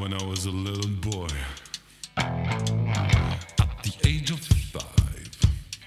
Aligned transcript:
when 0.00 0.14
I 0.14 0.22
was 0.24 0.46
a 0.46 0.50
little 0.50 0.90
boy. 1.00 1.26
At 2.16 3.82
the 3.82 3.92
age 4.06 4.30
of 4.30 4.38
five, 4.38 5.30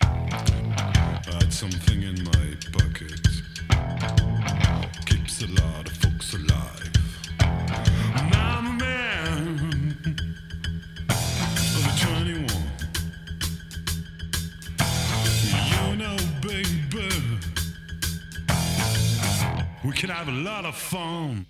I 0.01 1.31
had 1.39 1.53
something 1.53 2.03
in 2.03 2.23
my 2.23 2.55
pocket. 2.73 3.21
Keeps 5.05 5.43
a 5.43 5.47
lot 5.47 5.87
of 5.87 5.93
folks 5.93 6.33
alive. 6.33 6.91
Now 8.31 8.57
I'm 8.57 8.67
a 8.67 8.73
man 8.73 10.05
of 11.77 11.99
21. 12.01 12.47
You 15.87 15.95
know, 15.95 16.17
baby, 16.41 17.09
we 19.85 19.91
can 19.93 20.09
have 20.09 20.27
a 20.27 20.31
lot 20.31 20.65
of 20.65 20.75
fun. 20.75 21.45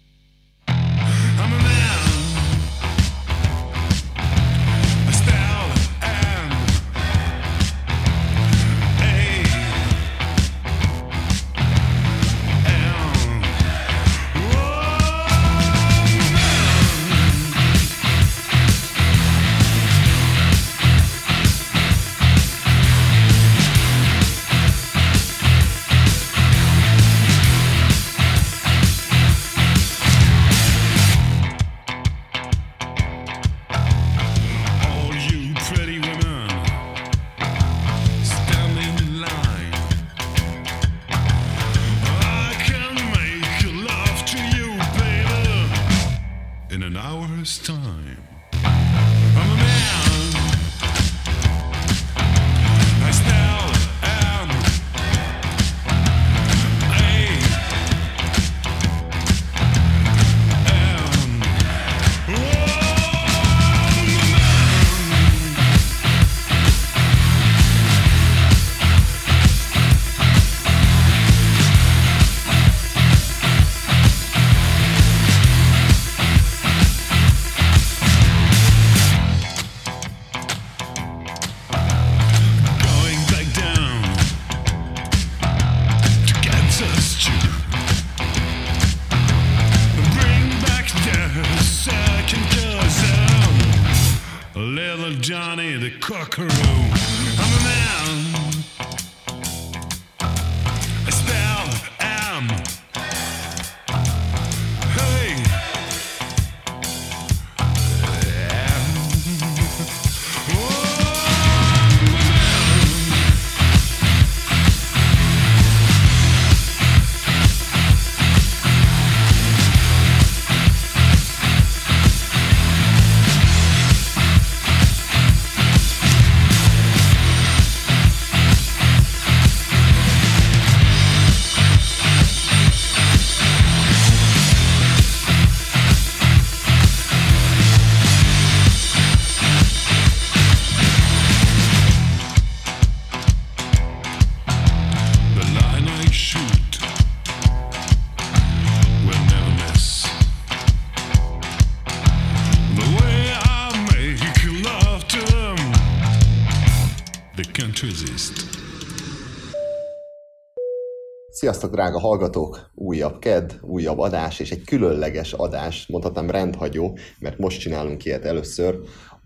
Sziasztok, 161.51 161.75
drága 161.75 161.99
hallgatók! 161.99 162.69
Újabb 162.73 163.19
KED, 163.19 163.59
újabb 163.61 163.99
adás, 163.99 164.39
és 164.39 164.51
egy 164.51 164.63
különleges 164.63 165.33
adás, 165.33 165.87
mondhatnám 165.87 166.29
rendhagyó, 166.29 166.97
mert 167.19 167.37
most 167.37 167.59
csinálunk 167.59 168.05
ilyet 168.05 168.25
először. 168.25 168.79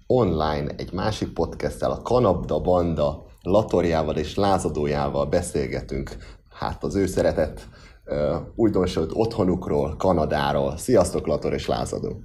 Online 0.07 0.75
egy 0.77 0.93
másik 0.93 1.33
podcasttel, 1.33 1.91
a 1.91 2.01
Kanabda 2.01 2.59
Banda 2.59 3.25
Latorjával 3.41 4.15
és 4.15 4.35
Lázadójával 4.35 5.25
beszélgetünk, 5.25 6.15
hát 6.49 6.83
az 6.83 6.95
ő 6.95 7.05
szeretett 7.05 7.67
uh, 8.05 8.35
újdonsült 8.55 9.11
otthonukról, 9.13 9.95
Kanadáról. 9.97 10.77
Sziasztok, 10.77 11.27
Lator 11.27 11.53
és 11.53 11.67
Lázadó! 11.67 12.21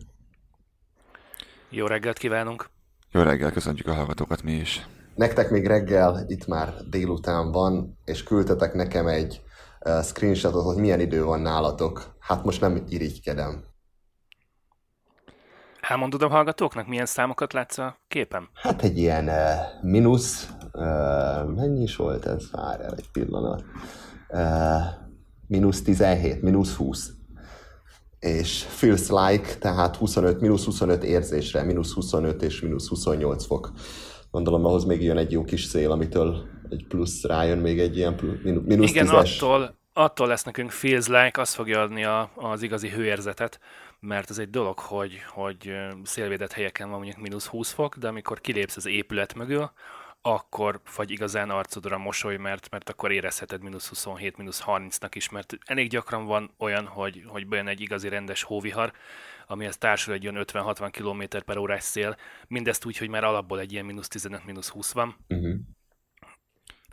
Jó 1.70 1.86
reggelt 1.86 2.18
kívánunk! 2.18 2.70
Jó 3.12 3.22
reggel, 3.22 3.52
köszöntjük 3.52 3.86
a 3.86 3.94
hallgatókat 3.94 4.42
mi 4.42 4.52
is. 4.52 4.86
Nektek 5.14 5.50
még 5.50 5.66
reggel, 5.66 6.24
itt 6.26 6.46
már 6.46 6.74
délután 6.90 7.52
van, 7.52 7.98
és 8.04 8.22
küldtetek 8.22 8.74
nekem 8.74 9.06
egy 9.06 9.40
screenshotot, 10.02 10.64
hogy 10.64 10.76
milyen 10.76 11.00
idő 11.00 11.24
van 11.24 11.40
nálatok. 11.40 12.16
Hát 12.18 12.44
most 12.44 12.60
nem 12.60 12.84
irigykedem. 12.88 13.64
Elmondod 15.80 16.22
a 16.22 16.28
hallgatóknak, 16.28 16.86
milyen 16.86 17.06
számokat 17.06 17.52
látsz 17.52 17.78
a 17.78 17.96
képen? 18.08 18.48
Hát 18.54 18.82
egy 18.82 18.98
ilyen 18.98 19.28
uh, 19.28 19.90
mínusz, 19.90 20.50
uh, 20.72 21.54
mennyi 21.54 21.82
is 21.82 21.96
volt 21.96 22.26
ez? 22.26 22.50
Várjál 22.50 22.94
egy 22.94 23.10
pillanat. 23.12 23.64
Uh, 24.28 24.82
mínusz 25.46 25.82
17, 25.82 26.42
mínusz 26.42 26.74
20. 26.74 27.10
És 28.18 28.62
feels 28.62 29.08
like, 29.08 29.54
tehát 29.58 29.96
25, 29.96 30.40
mínusz 30.40 30.64
25 30.64 31.04
érzésre, 31.04 31.62
mínusz 31.62 31.92
25 31.92 32.42
és 32.42 32.60
mínusz 32.60 32.88
28 32.88 33.46
fok. 33.46 33.72
Gondolom 34.30 34.64
ahhoz 34.64 34.84
még 34.84 35.02
jön 35.02 35.16
egy 35.16 35.32
jó 35.32 35.44
kis 35.44 35.64
szél, 35.64 35.90
amitől 35.90 36.48
egy 36.70 36.86
plusz 36.88 37.24
rájön 37.24 37.58
még 37.58 37.80
egy 37.80 37.96
ilyen 37.96 38.16
plusz, 38.16 38.38
mínusz 38.42 38.90
Igen, 38.90 39.06
10-es. 39.06 39.36
attól, 39.36 39.74
attól 39.92 40.26
lesz 40.26 40.44
nekünk 40.44 40.70
feels 40.70 41.06
like, 41.06 41.40
az 41.40 41.54
fogja 41.54 41.80
adni 41.80 42.04
a, 42.04 42.30
az 42.34 42.62
igazi 42.62 42.88
hőérzetet, 42.88 43.60
mert 44.00 44.30
ez 44.30 44.38
egy 44.38 44.50
dolog, 44.50 44.78
hogy, 44.78 45.22
hogy 45.28 45.72
szélvédett 46.02 46.52
helyeken 46.52 46.88
van 46.88 46.98
mondjuk 46.98 47.20
mínusz 47.20 47.46
20 47.46 47.72
fok, 47.72 47.96
de 47.96 48.08
amikor 48.08 48.40
kilépsz 48.40 48.76
az 48.76 48.86
épület 48.86 49.34
mögül, 49.34 49.70
akkor 50.22 50.80
vagy 50.96 51.10
igazán 51.10 51.50
arcodra 51.50 51.98
mosoly, 51.98 52.36
mert, 52.36 52.70
mert 52.70 52.88
akkor 52.88 53.12
érezheted 53.12 53.62
mínusz 53.62 53.88
27, 53.88 54.36
mínusz 54.36 54.62
30-nak 54.66 55.10
is, 55.14 55.28
mert 55.28 55.58
elég 55.64 55.88
gyakran 55.88 56.24
van 56.24 56.50
olyan, 56.58 56.86
hogy, 56.86 57.22
hogy 57.26 57.46
bejön 57.46 57.68
egy 57.68 57.80
igazi 57.80 58.08
rendes 58.08 58.42
hóvihar, 58.42 58.92
amihez 59.46 59.78
társul 59.78 60.14
egy 60.14 60.28
olyan 60.28 60.44
50-60 60.52 60.88
km 60.92 61.38
per 61.44 61.56
órás 61.56 61.82
szél, 61.82 62.16
mindezt 62.48 62.84
úgy, 62.84 62.96
hogy 62.96 63.08
már 63.08 63.24
alapból 63.24 63.60
egy 63.60 63.72
ilyen 63.72 63.84
mínusz 63.84 64.08
15, 64.08 64.44
mínusz 64.44 64.68
20 64.68 64.92
van, 64.92 65.16
Uh-huh. 65.28 65.54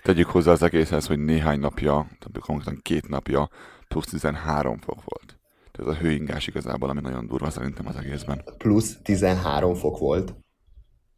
Tegyük 0.07 0.27
hozzá 0.27 0.51
az 0.51 0.63
egészhez, 0.63 1.07
hogy 1.07 1.19
néhány 1.19 1.59
napja, 1.59 1.93
tehát 1.93 2.39
konkrétan 2.39 2.79
két 2.81 3.07
napja 3.07 3.49
plusz 3.87 4.05
13 4.05 4.77
fok 4.77 5.03
volt. 5.05 5.39
Tehát 5.71 5.91
ez 5.91 5.97
a 5.97 6.01
hőingás 6.05 6.47
igazából, 6.47 6.89
ami 6.89 6.99
nagyon 7.01 7.27
durva 7.27 7.49
szerintem 7.49 7.87
az 7.87 7.95
egészben. 7.95 8.43
Plusz 8.57 8.97
13 9.03 9.75
fok 9.75 9.97
volt. 9.97 10.35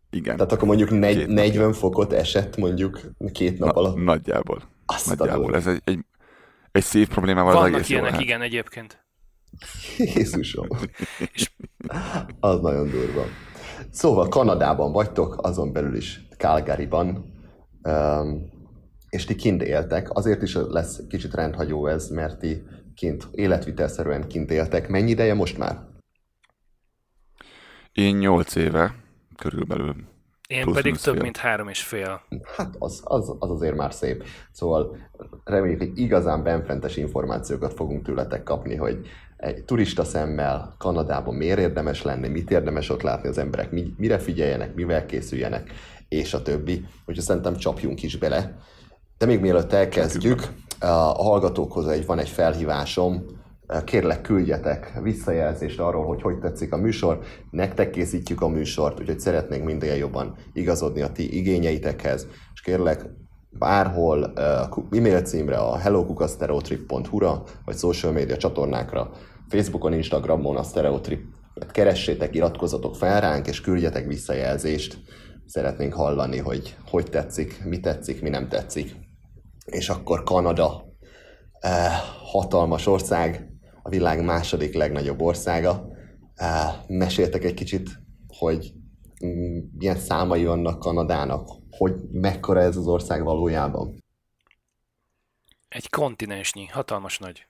Igen. 0.09 0.36
Tehát 0.36 0.51
akkor 0.51 0.68
mondjuk 0.68 0.89
negy, 0.89 1.18
Két 1.18 1.27
40 1.27 1.74
fokot 1.74 2.13
esett 2.13 2.57
mondjuk 2.57 3.01
két 3.31 3.59
nap 3.59 3.74
Na, 3.74 3.81
alatt. 3.81 4.03
nagyjából. 4.03 4.62
Azt 4.86 5.18
Nagyjából. 5.18 5.56
Ez 5.56 5.68
egy, 5.68 5.81
egy, 5.83 6.06
egy 6.71 6.83
szív 6.83 7.07
problémával 7.07 7.51
az 7.51 7.57
Vannak 7.57 7.74
egész 7.74 7.89
jó 7.89 7.95
ilyenek, 7.95 8.12
lehet. 8.12 8.25
igen, 8.25 8.41
egyébként. 8.41 9.06
Jézusom. 9.97 10.68
az 12.39 12.59
nagyon 12.59 12.89
durva. 12.89 13.24
Szóval 13.91 14.27
Kanadában 14.27 14.91
vagytok, 14.91 15.45
azon 15.45 15.71
belül 15.74 15.95
is 15.95 16.27
Calgaryban, 16.38 17.33
um, 17.83 18.57
és 19.09 19.25
ti 19.25 19.35
kint 19.35 19.61
éltek. 19.61 20.09
Azért 20.13 20.41
is 20.41 20.56
lesz 20.56 21.01
kicsit 21.09 21.33
rendhagyó 21.33 21.88
ez, 21.88 22.09
mert 22.09 22.39
ti 22.39 22.63
kint 22.95 23.27
életvitelszerűen 23.31 24.27
kint 24.27 24.51
éltek. 24.51 24.88
Mennyi 24.88 25.09
ideje 25.09 25.33
most 25.33 25.57
már? 25.57 25.79
Én 27.94 28.15
8 28.15 28.56
éve 28.56 28.95
körülbelül. 29.38 29.95
Én 30.47 30.61
Plusz 30.61 30.75
pedig 30.75 30.97
több 30.97 31.13
fél. 31.13 31.23
mint 31.23 31.38
három 31.38 31.67
és 31.67 31.83
fél. 31.83 32.21
Hát 32.56 32.75
az, 32.79 33.01
az, 33.03 33.35
az 33.39 33.50
azért 33.50 33.75
már 33.75 33.94
szép. 33.94 34.23
Szóval 34.51 34.97
reméljük, 35.44 35.79
hogy 35.79 36.00
igazán 36.00 36.44
benfentes 36.44 36.97
információkat 36.97 37.73
fogunk 37.73 38.05
tőletek 38.05 38.44
kapni, 38.44 38.75
hogy 38.75 39.07
egy 39.38 39.63
turista 39.63 40.03
szemmel 40.03 40.75
Kanadában 40.77 41.35
miért 41.35 41.59
érdemes 41.59 42.01
lenni, 42.01 42.27
mit 42.27 42.51
érdemes 42.51 42.89
ott 42.89 43.01
látni 43.01 43.29
az 43.29 43.38
emberek, 43.38 43.71
mi, 43.71 43.94
mire 43.97 44.19
figyeljenek, 44.19 44.73
mivel 44.73 45.05
készüljenek, 45.05 45.71
és 46.07 46.33
a 46.33 46.41
többi. 46.41 46.85
Úgyhogy 47.05 47.23
szerintem 47.23 47.55
csapjunk 47.55 48.03
is 48.03 48.17
bele. 48.17 48.57
De 49.19 49.25
még 49.25 49.39
mielőtt 49.39 49.74
elkezdjük, 49.74 50.48
a 50.80 51.24
hallgatókhoz 51.24 51.88
egy, 51.88 52.06
van 52.06 52.19
egy 52.19 52.30
felhívásom, 52.30 53.25
kérlek 53.83 54.21
küldjetek 54.21 55.00
visszajelzést 55.01 55.80
arról, 55.80 56.06
hogy 56.06 56.21
hogy 56.21 56.39
tetszik 56.39 56.74
a 56.74 56.77
műsor. 56.77 57.19
Nektek 57.51 57.89
készítjük 57.89 58.42
a 58.42 58.48
műsort, 58.48 59.00
úgyhogy 59.00 59.19
szeretnénk 59.19 59.63
minél 59.63 59.95
jobban 59.95 60.36
igazodni 60.54 61.01
a 61.01 61.12
ti 61.12 61.38
igényeitekhez. 61.38 62.27
És 62.54 62.62
kérlek, 62.62 63.06
bárhol 63.50 64.33
e-mail 64.92 65.22
címre 65.22 65.57
a 65.57 65.77
hellokukasztereotrip.hu-ra, 65.77 67.44
vagy 67.65 67.77
social 67.77 68.12
media 68.12 68.38
csatornákra, 68.38 69.12
Facebookon, 69.50 69.94
Instagramon 69.94 70.57
a 70.57 70.63
Stereotrip 70.63 71.22
keressétek, 71.72 72.36
iratkozzatok 72.36 72.95
fel 72.95 73.22
ránk, 73.22 73.48
és 73.48 73.62
küldjetek 73.62 74.07
visszajelzést. 74.07 74.98
Szeretnénk 75.45 75.94
hallani, 75.94 76.38
hogy 76.38 76.75
hogy 76.89 77.06
tetszik, 77.10 77.63
mi 77.65 77.80
tetszik, 77.80 78.22
mi 78.22 78.30
nem 78.30 78.48
tetszik. 78.48 79.07
És 79.69 79.89
akkor 79.89 80.24
Kanada, 80.24 80.86
eh, 81.60 81.92
hatalmas 82.31 82.86
ország, 82.88 83.48
a 83.83 83.89
világ 83.89 84.24
második 84.24 84.74
legnagyobb 84.74 85.21
országa. 85.21 85.88
Eh, 86.36 86.74
meséltek 86.88 87.44
egy 87.44 87.54
kicsit, 87.54 87.89
hogy 88.27 88.71
mm, 89.25 89.57
milyen 89.77 89.98
számai 89.98 90.45
vannak 90.45 90.80
Kanadának, 90.80 91.50
hogy 91.69 91.94
mekkora 92.12 92.60
ez 92.62 92.77
az 92.77 92.88
ország 92.88 93.24
valójában. 93.24 94.04
Egy 95.69 95.89
kontinensnyi, 95.89 96.65
hatalmas 96.65 97.18
nagy. 97.18 97.48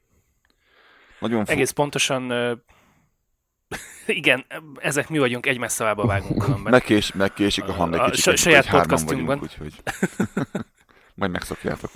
Nagyon 1.19 1.39
fu- 1.45 1.49
Egész 1.49 1.71
pontosan, 1.71 2.31
igen, 4.05 4.45
ezek 4.79 5.09
mi 5.09 5.17
vagyunk, 5.17 5.45
egy 5.45 5.57
messzavába 5.57 6.05
vágunk 6.05 6.43
különben. 6.43 6.71
megkés, 6.77 7.11
megkésik 7.13 7.63
a 7.67 7.71
hang 7.71 7.93
egy 7.93 7.99
A 7.99 8.09
kicsit, 8.09 8.25
hogy- 8.25 8.37
saját 8.37 8.69
podcastunkban. 8.69 9.25
vagyunk, 9.39 9.41
úgyhogy 9.41 9.83
majd 11.15 11.31
megszokjátok. 11.31 11.91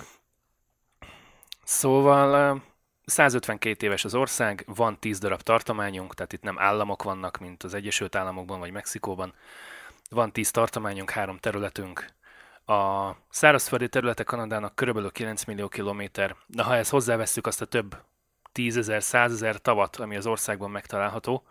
Szóval 1.64 2.54
ö, 2.54 2.56
152 3.04 3.86
éves 3.86 4.04
az 4.04 4.14
ország, 4.14 4.64
van 4.66 4.98
10 4.98 5.18
darab 5.18 5.40
tartományunk, 5.40 6.14
tehát 6.14 6.32
itt 6.32 6.42
nem 6.42 6.58
államok 6.58 7.02
vannak, 7.02 7.38
mint 7.38 7.62
az 7.62 7.74
Egyesült 7.74 8.14
Államokban 8.14 8.58
vagy 8.58 8.70
Mexikóban. 8.70 9.34
Van 10.10 10.32
10 10.32 10.50
tartományunk, 10.50 11.10
három 11.10 11.38
területünk. 11.38 12.06
A 12.66 13.10
szárazföldi 13.28 13.88
területe 13.88 14.24
Kanadának 14.24 14.74
körülbelül 14.74 15.10
9 15.10 15.44
millió 15.44 15.68
kilométer, 15.68 16.36
de 16.46 16.62
ha 16.62 16.76
ezt 16.76 16.90
hozzávesszük 16.90 17.46
azt 17.46 17.60
a 17.60 17.64
több 17.64 17.96
10 18.52 18.76
ezer, 18.76 19.02
100 19.02 19.32
ezer 19.32 19.56
tavat, 19.60 19.96
ami 19.96 20.16
az 20.16 20.26
országban 20.26 20.70
megtalálható, 20.70 21.46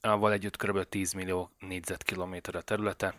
avval 0.00 0.32
együtt 0.32 0.56
kb. 0.56 0.88
10 0.88 1.12
millió 1.12 1.50
négyzetkilométer 1.58 2.54
a 2.54 2.60
területe. 2.60 3.14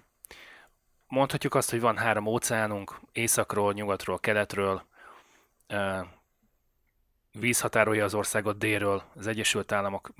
Mondhatjuk 1.07 1.55
azt, 1.55 1.69
hogy 1.69 1.79
van 1.81 1.97
három 1.97 2.25
óceánunk, 2.25 3.00
északról, 3.11 3.73
nyugatról, 3.73 4.19
keletről, 4.19 4.83
vízhatárolja 7.39 8.03
az 8.03 8.13
országot 8.13 8.57
délről, 8.57 9.01
az 9.15 9.27
Egyesült 9.27 9.71
Államok. 9.71 10.13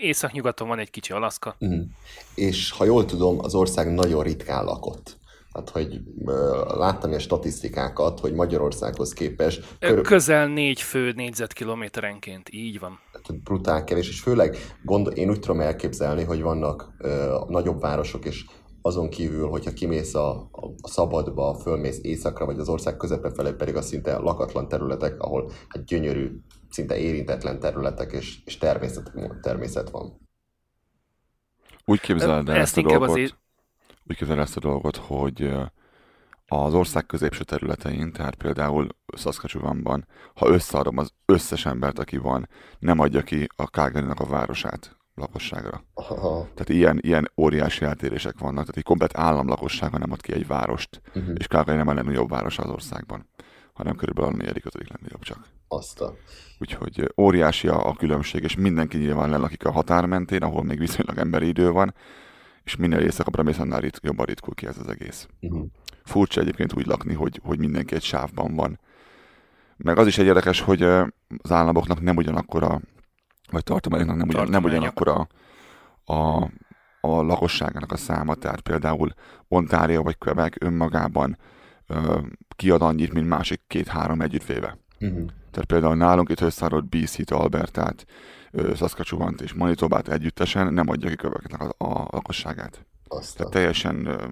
Észak-nyugaton 0.00 0.68
van 0.68 0.78
egy 0.78 0.90
kicsi 0.90 1.12
Alaszka. 1.12 1.56
Mm. 1.64 1.80
És 2.34 2.70
ha 2.70 2.84
jól 2.84 3.04
tudom, 3.04 3.38
az 3.38 3.54
ország 3.54 3.94
nagyon 3.94 4.22
ritkán 4.22 4.64
lakott. 4.64 5.16
Tehát, 5.52 5.70
hogy 5.70 6.00
láttam 6.66 7.08
ilyen 7.08 7.20
statisztikákat, 7.20 8.20
hogy 8.20 8.32
Magyarországhoz 8.32 9.12
képest 9.12 9.76
körül, 9.78 10.02
Közel 10.02 10.46
négy 10.46 10.80
fő 10.80 11.12
négyzetkilométerenként, 11.12 12.48
így 12.52 12.78
van. 12.78 13.00
tehát 13.12 13.42
brutál 13.42 13.84
kevés, 13.84 14.08
és 14.08 14.20
főleg 14.20 14.56
gond, 14.82 15.10
én 15.14 15.30
úgy 15.30 15.40
tudom 15.40 15.60
elképzelni, 15.60 16.24
hogy 16.24 16.42
vannak 16.42 16.88
ö, 16.98 17.38
nagyobb 17.48 17.80
városok, 17.80 18.24
és 18.24 18.44
azon 18.86 19.08
kívül, 19.08 19.48
hogyha 19.48 19.72
kimész 19.72 20.14
a, 20.14 20.48
a, 20.52 20.66
a 20.82 20.88
szabadba, 20.88 21.54
fölmész 21.54 21.98
északra, 22.02 22.46
vagy 22.46 22.58
az 22.58 22.68
ország 22.68 22.96
közepe 22.96 23.30
felé, 23.30 23.52
pedig 23.52 23.76
az 23.76 23.86
szinte 23.86 24.16
lakatlan 24.16 24.68
területek, 24.68 25.20
ahol 25.20 25.50
hát 25.68 25.84
gyönyörű, 25.84 26.30
szinte 26.70 26.98
érintetlen 26.98 27.60
területek, 27.60 28.12
és, 28.12 28.38
és 28.44 28.58
természet, 28.58 29.12
természet 29.40 29.90
van. 29.90 30.20
Úgy 31.84 32.00
képzeled 32.00 32.48
el 32.48 32.54
Ezt 32.54 32.76
ezt 32.76 32.86
a 32.86 32.88
dolgot, 32.88 33.08
azért- 33.08 33.38
úgy 34.08 34.16
képzeled 34.16 34.38
el 34.38 34.44
ezt 34.44 34.56
a 34.56 34.60
dolgot, 34.60 34.96
hogy 34.96 35.52
az 36.46 36.74
ország 36.74 37.06
középső 37.06 37.44
területein, 37.44 38.12
tehát 38.12 38.34
például 38.34 38.88
Saskatchewanban, 39.16 40.06
ha 40.34 40.48
összeadom 40.48 40.98
az 40.98 41.12
összes 41.24 41.66
embert, 41.66 41.98
aki 41.98 42.16
van, 42.16 42.48
nem 42.78 42.98
adja 42.98 43.22
ki 43.22 43.46
a 43.56 43.62
Calgary-nak 43.62 44.20
a 44.20 44.26
városát 44.26 44.96
lakosságra. 45.14 45.84
Aha. 45.94 46.48
Tehát 46.54 46.68
ilyen, 46.68 46.98
ilyen 47.02 47.30
óriási 47.36 47.84
eltérések 47.84 48.38
vannak, 48.38 48.60
tehát 48.60 48.76
egy 48.76 48.82
komplet 48.82 49.16
állam 49.18 49.48
lakossága 49.48 49.98
nem 49.98 50.12
ad 50.12 50.20
ki 50.20 50.32
egy 50.32 50.46
várost, 50.46 51.00
Mhm. 51.14 51.30
és 51.34 51.46
Calgary 51.46 51.76
nem 51.78 51.88
a 51.88 51.94
legnagyobb 51.94 52.28
város 52.30 52.58
az 52.58 52.70
országban, 52.70 53.28
hanem 53.72 53.96
körülbelül 53.96 54.30
a 54.32 54.36
negyedik, 54.36 54.64
ötödik 54.64 54.88
legnagyobb 54.88 55.22
csak. 55.22 55.46
Azt 55.68 56.00
a... 56.00 56.14
Úgyhogy 56.58 57.12
óriási 57.16 57.68
a, 57.68 57.86
a 57.88 57.94
különbség, 57.94 58.42
és 58.42 58.56
mindenki 58.56 58.98
nyilván 58.98 59.30
lelakik 59.30 59.64
a 59.64 59.70
határ 59.70 60.06
mentén, 60.06 60.42
ahol 60.42 60.62
még 60.62 60.78
viszonylag 60.78 61.18
emberi 61.18 61.46
idő 61.46 61.70
van, 61.70 61.94
és 62.64 62.76
minél 62.76 62.98
éjszakabbra 62.98 63.42
mész, 63.42 63.58
annál 63.58 63.80
rit, 63.80 64.00
jobban 64.02 64.26
ritkul 64.26 64.54
ki 64.54 64.66
ez 64.66 64.78
az 64.78 64.88
egész. 64.88 65.26
Uh-huh. 65.40 65.66
Furcsa 66.04 66.40
egyébként 66.40 66.74
úgy 66.76 66.86
lakni, 66.86 67.14
hogy, 67.14 67.40
hogy 67.44 67.58
mindenki 67.58 67.94
egy 67.94 68.02
sávban 68.02 68.54
van. 68.54 68.80
Meg 69.76 69.98
az 69.98 70.06
is 70.06 70.18
egy 70.18 70.26
érdekes, 70.26 70.60
hogy 70.60 70.82
az 70.82 71.50
államoknak 71.50 72.00
nem 72.00 72.16
ugyanakkora, 72.16 72.80
vagy 73.54 73.62
tartományoknak 73.62 74.16
nem, 74.16 74.28
ugyan, 74.28 74.48
nem 74.48 74.62
Tartományok. 74.62 74.94
ugyanakkora 74.94 75.28
a, 76.04 76.50
a 77.00 77.22
lakosságának 77.22 77.92
a 77.92 77.96
száma, 77.96 78.34
tehát 78.34 78.60
például 78.60 79.14
Ontario 79.48 80.02
vagy 80.02 80.18
Quebec 80.18 80.54
önmagában 80.60 81.38
ö, 81.86 82.18
kiad 82.56 82.82
annyit, 82.82 83.12
mint 83.12 83.28
másik 83.28 83.62
két-három 83.66 84.20
együttvéve. 84.20 84.78
Uh-huh. 85.00 85.26
Tehát 85.50 85.68
például 85.68 85.96
nálunk 85.96 86.28
itt 86.30 86.40
összeadott 86.40 86.84
BC-t, 86.84 87.30
Albertát, 87.30 88.06
ö, 88.50 88.74
Saskatchewan-t 88.74 89.40
és 89.40 89.52
Manitobát 89.52 90.08
együttesen 90.08 90.72
nem 90.72 90.88
adja 90.88 91.08
ki 91.08 91.16
köveknek 91.16 91.60
a, 91.60 91.84
a 91.84 92.08
lakosságát. 92.10 92.86
Azt 93.08 93.36
Tehát 93.36 93.52
a... 93.52 93.54
teljesen 93.54 94.06
ö, 94.06 94.24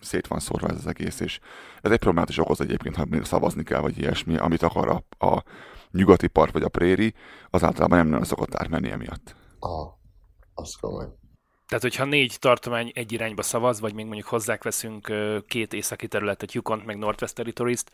szét 0.00 0.26
van 0.26 0.38
szórva 0.38 0.68
ez 0.68 0.76
az 0.76 0.86
egész, 0.86 1.20
és 1.20 1.38
ez 1.80 1.90
egy 1.90 1.98
problémát 1.98 2.28
is 2.28 2.38
okoz 2.38 2.60
egyébként, 2.60 2.96
ha 2.96 3.04
még 3.08 3.24
szavazni 3.24 3.62
kell, 3.62 3.80
vagy 3.80 3.98
ilyesmi, 3.98 4.36
amit 4.36 4.62
akar 4.62 4.88
a, 4.88 5.26
a 5.26 5.42
nyugati 5.92 6.26
part 6.26 6.52
vagy 6.52 6.62
a 6.62 6.68
préri, 6.68 7.14
az 7.50 7.62
általában 7.64 7.98
nem 7.98 8.08
nagyon 8.08 8.24
szokott 8.24 8.54
átmenni 8.54 8.90
emiatt. 8.90 9.34
Aha. 9.58 9.98
Azt 10.54 10.80
komoly. 10.80 11.06
Tehát, 11.72 11.86
hogyha 11.86 12.04
négy 12.04 12.36
tartomány 12.38 12.90
egy 12.94 13.12
irányba 13.12 13.42
szavaz, 13.42 13.80
vagy 13.80 13.94
még 13.94 14.04
mondjuk 14.04 14.26
hozzák 14.26 14.62
veszünk 14.62 15.12
két 15.46 15.72
északi 15.72 16.08
területet, 16.08 16.52
Yukon 16.52 16.82
meg 16.86 16.98
Northwest 16.98 17.34
Territories-t, 17.34 17.90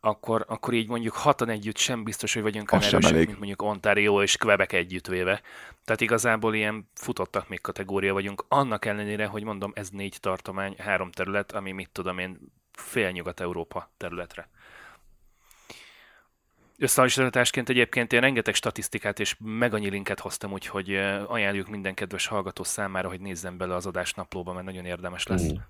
akkor, 0.00 0.44
akkor 0.48 0.74
így 0.74 0.88
mondjuk 0.88 1.14
hatan 1.14 1.48
együtt 1.48 1.76
sem 1.76 2.04
biztos, 2.04 2.34
hogy 2.34 2.42
vagyunk 2.42 2.72
Az 2.72 2.78
olyan 2.78 3.04
erősek, 3.04 3.26
mint 3.26 3.38
mondjuk 3.38 3.62
Ontario 3.62 4.22
és 4.22 4.36
Quebec 4.36 4.72
együttvéve. 4.72 5.40
Tehát 5.84 6.00
igazából 6.00 6.54
ilyen 6.54 6.88
futottak 6.94 7.48
még 7.48 7.60
kategória 7.60 8.12
vagyunk, 8.12 8.44
annak 8.48 8.84
ellenére, 8.84 9.26
hogy 9.26 9.44
mondom, 9.44 9.72
ez 9.74 9.88
négy 9.88 10.16
tartomány, 10.20 10.74
három 10.78 11.10
terület, 11.10 11.52
ami 11.52 11.72
mit 11.72 11.90
tudom 11.92 12.18
én, 12.18 12.38
fél 12.72 13.10
Nyugat-Európa 13.10 13.90
területre. 13.96 14.48
Összehasonlításként 16.78 17.68
egyébként 17.68 18.12
én 18.12 18.20
rengeteg 18.20 18.54
statisztikát 18.54 19.20
és 19.20 19.36
meg 19.38 19.74
annyi 19.74 19.88
linket 19.88 20.20
hoztam, 20.20 20.52
úgyhogy 20.52 20.94
ajánljuk 21.26 21.68
minden 21.68 21.94
kedves 21.94 22.26
hallgató 22.26 22.62
számára, 22.62 23.08
hogy 23.08 23.20
nézzen 23.20 23.56
bele 23.56 23.74
az 23.74 23.86
adásnaplóba, 23.86 24.52
mert 24.52 24.66
nagyon 24.66 24.84
érdemes 24.84 25.26
lesz. 25.26 25.42
Mhm. 25.42 25.60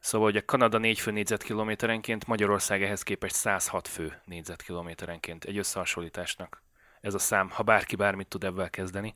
Szóval, 0.00 0.32
a 0.36 0.42
Kanada 0.44 0.78
4 0.78 1.00
fő 1.00 1.10
négyzetkilométerenként, 1.10 2.26
Magyarország 2.26 2.82
ehhez 2.82 3.02
képest 3.02 3.34
106 3.34 3.88
fő 3.88 4.20
négyzetkilométerenként 4.24 5.44
egy 5.44 5.58
összehasonlításnak. 5.58 6.62
Ez 7.00 7.14
a 7.14 7.18
szám, 7.18 7.50
ha 7.50 7.62
bárki 7.62 7.96
bármit 7.96 8.28
tud 8.28 8.44
ebben 8.44 8.70
kezdeni. 8.70 9.14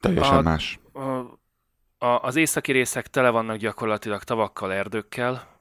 Teljesen 0.00 0.36
A- 0.36 0.42
más. 0.42 0.78
A, 0.92 1.00
a, 2.06 2.22
az 2.22 2.36
északi 2.36 2.72
részek 2.72 3.06
tele 3.06 3.30
vannak 3.30 3.56
gyakorlatilag 3.56 4.22
tavakkal, 4.22 4.72
erdőkkel, 4.72 5.51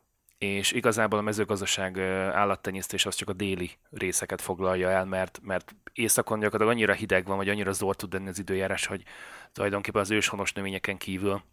és 0.41 0.71
igazából 0.71 1.19
a 1.19 1.21
mezőgazdaság 1.21 1.99
állattenyésztés 2.29 3.05
az 3.05 3.15
csak 3.15 3.29
a 3.29 3.33
déli 3.33 3.71
részeket 3.89 4.41
foglalja 4.41 4.89
el, 4.89 5.05
mert, 5.05 5.39
mert 5.43 5.75
északon 5.93 6.39
gyakorlatilag 6.39 6.73
annyira 6.73 6.93
hideg 6.93 7.25
van, 7.25 7.37
vagy 7.37 7.49
annyira 7.49 7.71
zord 7.71 7.97
tud 7.97 8.13
lenni 8.13 8.27
az 8.27 8.39
időjárás, 8.39 8.85
hogy 8.85 9.03
tulajdonképpen 9.51 10.01
az 10.01 10.11
őshonos 10.11 10.53
növényeken 10.53 10.97
kívül 10.97 11.43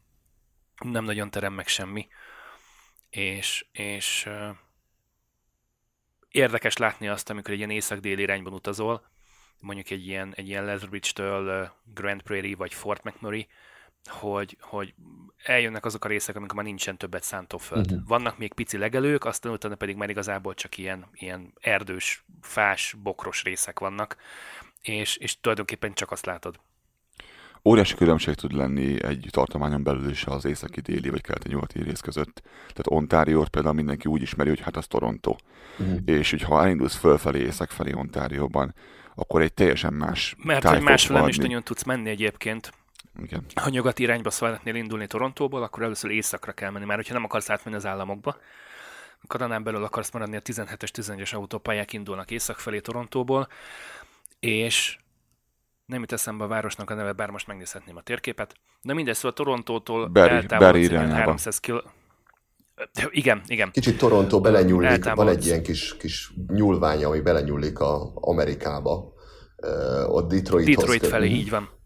nem 0.78 1.04
nagyon 1.04 1.30
terem 1.30 1.52
meg 1.52 1.68
semmi. 1.68 2.08
És, 3.10 3.66
és 3.72 4.28
érdekes 6.28 6.76
látni 6.76 7.08
azt, 7.08 7.30
amikor 7.30 7.50
egy 7.52 7.58
ilyen 7.58 7.70
észak-déli 7.70 8.22
irányban 8.22 8.52
utazol, 8.52 9.10
mondjuk 9.60 9.90
egy 9.90 10.06
ilyen, 10.06 10.32
egy 10.36 10.48
ilyen 10.48 10.64
Lethbridge-től 10.64 11.46
ö, 11.46 11.64
Grand 11.94 12.22
Prairie 12.22 12.56
vagy 12.56 12.74
Fort 12.74 13.02
McMurray, 13.04 13.46
hogy, 14.06 14.56
hogy 14.60 14.94
eljönnek 15.44 15.84
azok 15.84 16.04
a 16.04 16.08
részek, 16.08 16.36
amikor 16.36 16.56
már 16.56 16.64
nincsen 16.64 16.96
többet 16.96 17.22
szántóföld. 17.22 17.86
Uh-huh. 17.86 18.06
Vannak 18.06 18.38
még 18.38 18.52
pici 18.52 18.78
legelők, 18.78 19.24
aztán 19.24 19.52
utána 19.52 19.74
pedig 19.74 19.96
már 19.96 20.10
igazából 20.10 20.54
csak 20.54 20.78
ilyen, 20.78 21.06
ilyen 21.12 21.52
erdős, 21.60 22.24
fás, 22.40 22.96
bokros 23.02 23.42
részek 23.42 23.78
vannak, 23.78 24.16
és, 24.82 25.16
és 25.16 25.40
tulajdonképpen 25.40 25.94
csak 25.94 26.10
azt 26.10 26.26
látod. 26.26 26.60
Óriási 27.64 27.94
különbség 27.94 28.34
tud 28.34 28.52
lenni 28.52 29.02
egy 29.04 29.28
tartományon 29.30 29.82
belül 29.82 30.10
is 30.10 30.24
az 30.24 30.44
északi, 30.44 30.80
déli 30.80 31.08
vagy 31.08 31.20
keleti 31.20 31.48
nyugati 31.48 31.82
rész 31.82 32.00
között. 32.00 32.42
Tehát 32.58 32.86
Ontáriót 32.86 33.48
például 33.48 33.74
mindenki 33.74 34.08
úgy 34.08 34.22
ismeri, 34.22 34.48
hogy 34.48 34.60
hát 34.60 34.76
az 34.76 34.86
Toronto. 34.86 35.36
Mhm. 35.76 35.96
És 36.04 36.30
hogy 36.30 36.42
ha 36.42 36.62
elindulsz 36.62 36.96
fölfelé, 36.96 37.40
észak 37.40 37.70
felé 37.70 37.92
Ontárióban, 37.92 38.74
akkor 39.14 39.42
egy 39.42 39.54
teljesen 39.54 39.92
más 39.92 40.36
Mert 40.42 40.68
hogy 40.68 40.82
másfele 40.82 41.20
nem 41.20 41.28
is 41.28 41.36
nagyon 41.36 41.62
tudsz 41.62 41.82
menni 41.82 42.10
egyébként. 42.10 42.72
Igen. 43.22 43.44
Ha 43.54 43.68
nyugati 43.68 44.02
irányba 44.02 44.30
szeretnél 44.30 44.74
indulni 44.74 45.06
Torontóból, 45.06 45.62
akkor 45.62 45.82
először 45.82 46.10
északra 46.10 46.52
kell 46.52 46.70
menni, 46.70 46.84
mert 46.84 46.98
hogyha 46.98 47.14
nem 47.14 47.24
akarsz 47.24 47.50
átmenni 47.50 47.76
az 47.76 47.86
államokba, 47.86 48.36
Kanadán 49.26 49.62
belül 49.62 49.84
akarsz 49.84 50.12
maradni, 50.12 50.36
a 50.36 50.40
17-es, 50.40 50.88
11-es 50.92 51.34
autópályák 51.34 51.92
indulnak 51.92 52.30
észak 52.30 52.58
felé 52.58 52.80
Torontóból, 52.80 53.48
és 54.40 54.98
nem 55.86 56.00
jut 56.00 56.12
eszembe 56.12 56.44
a 56.44 56.46
városnak 56.46 56.90
a 56.90 56.94
neve, 56.94 57.12
bár 57.12 57.30
most 57.30 57.46
megnézhetném 57.46 57.96
a 57.96 58.00
térképet. 58.00 58.54
De 58.82 58.94
mindegy, 58.94 59.14
szóval 59.14 59.32
Torontótól 59.32 60.10
irányába. 60.74 61.14
300 61.14 61.58
kil... 61.58 61.82
Igen, 63.10 63.42
igen. 63.46 63.70
Kicsit 63.70 63.98
Toronto 63.98 64.40
belenyúlik, 64.40 64.88
van 64.88 64.92
Eltávolodsz. 64.92 65.36
egy 65.36 65.46
ilyen 65.46 65.62
kis, 65.62 65.96
kis 65.96 66.32
nyúlványa, 66.48 67.08
ami 67.08 67.20
belenyúlik 67.20 67.78
a 67.78 68.10
Amerikába. 68.14 69.12
Uh, 69.56 70.14
ott 70.14 70.28
Detroithoz 70.28 70.74
Detroit 70.76 71.06
felé, 71.06 71.28
így 71.28 71.50
van. 71.50 71.77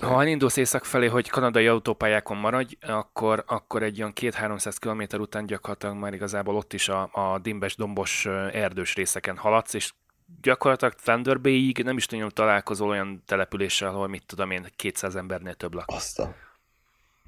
Ha 0.00 0.20
elindulsz 0.20 0.56
észak 0.56 0.84
felé, 0.84 1.06
hogy 1.06 1.28
kanadai 1.28 1.66
autópályákon 1.66 2.36
maradj, 2.36 2.76
akkor, 2.80 3.44
akkor 3.46 3.82
egy 3.82 3.98
olyan 4.00 4.12
2-300 4.20 4.76
km 4.78 5.20
után 5.20 5.46
gyakorlatilag 5.46 5.96
már 5.96 6.14
igazából 6.14 6.56
ott 6.56 6.72
is 6.72 6.88
a, 6.88 7.10
a 7.12 7.38
dimbes, 7.38 7.76
dombos, 7.76 8.26
erdős 8.52 8.94
részeken 8.94 9.36
haladsz, 9.36 9.74
és 9.74 9.92
gyakorlatilag 10.42 10.94
Thunder 10.94 11.40
Bay-ig 11.40 11.82
nem 11.84 11.96
is 11.96 12.06
nagyon 12.06 12.30
találkozol 12.34 12.88
olyan 12.88 13.22
településsel, 13.26 13.88
ahol 13.88 14.08
mit 14.08 14.26
tudom 14.26 14.50
én, 14.50 14.66
200 14.76 15.16
embernél 15.16 15.54
több 15.54 15.74
lakik. 15.74 15.96
Azt. 15.96 16.22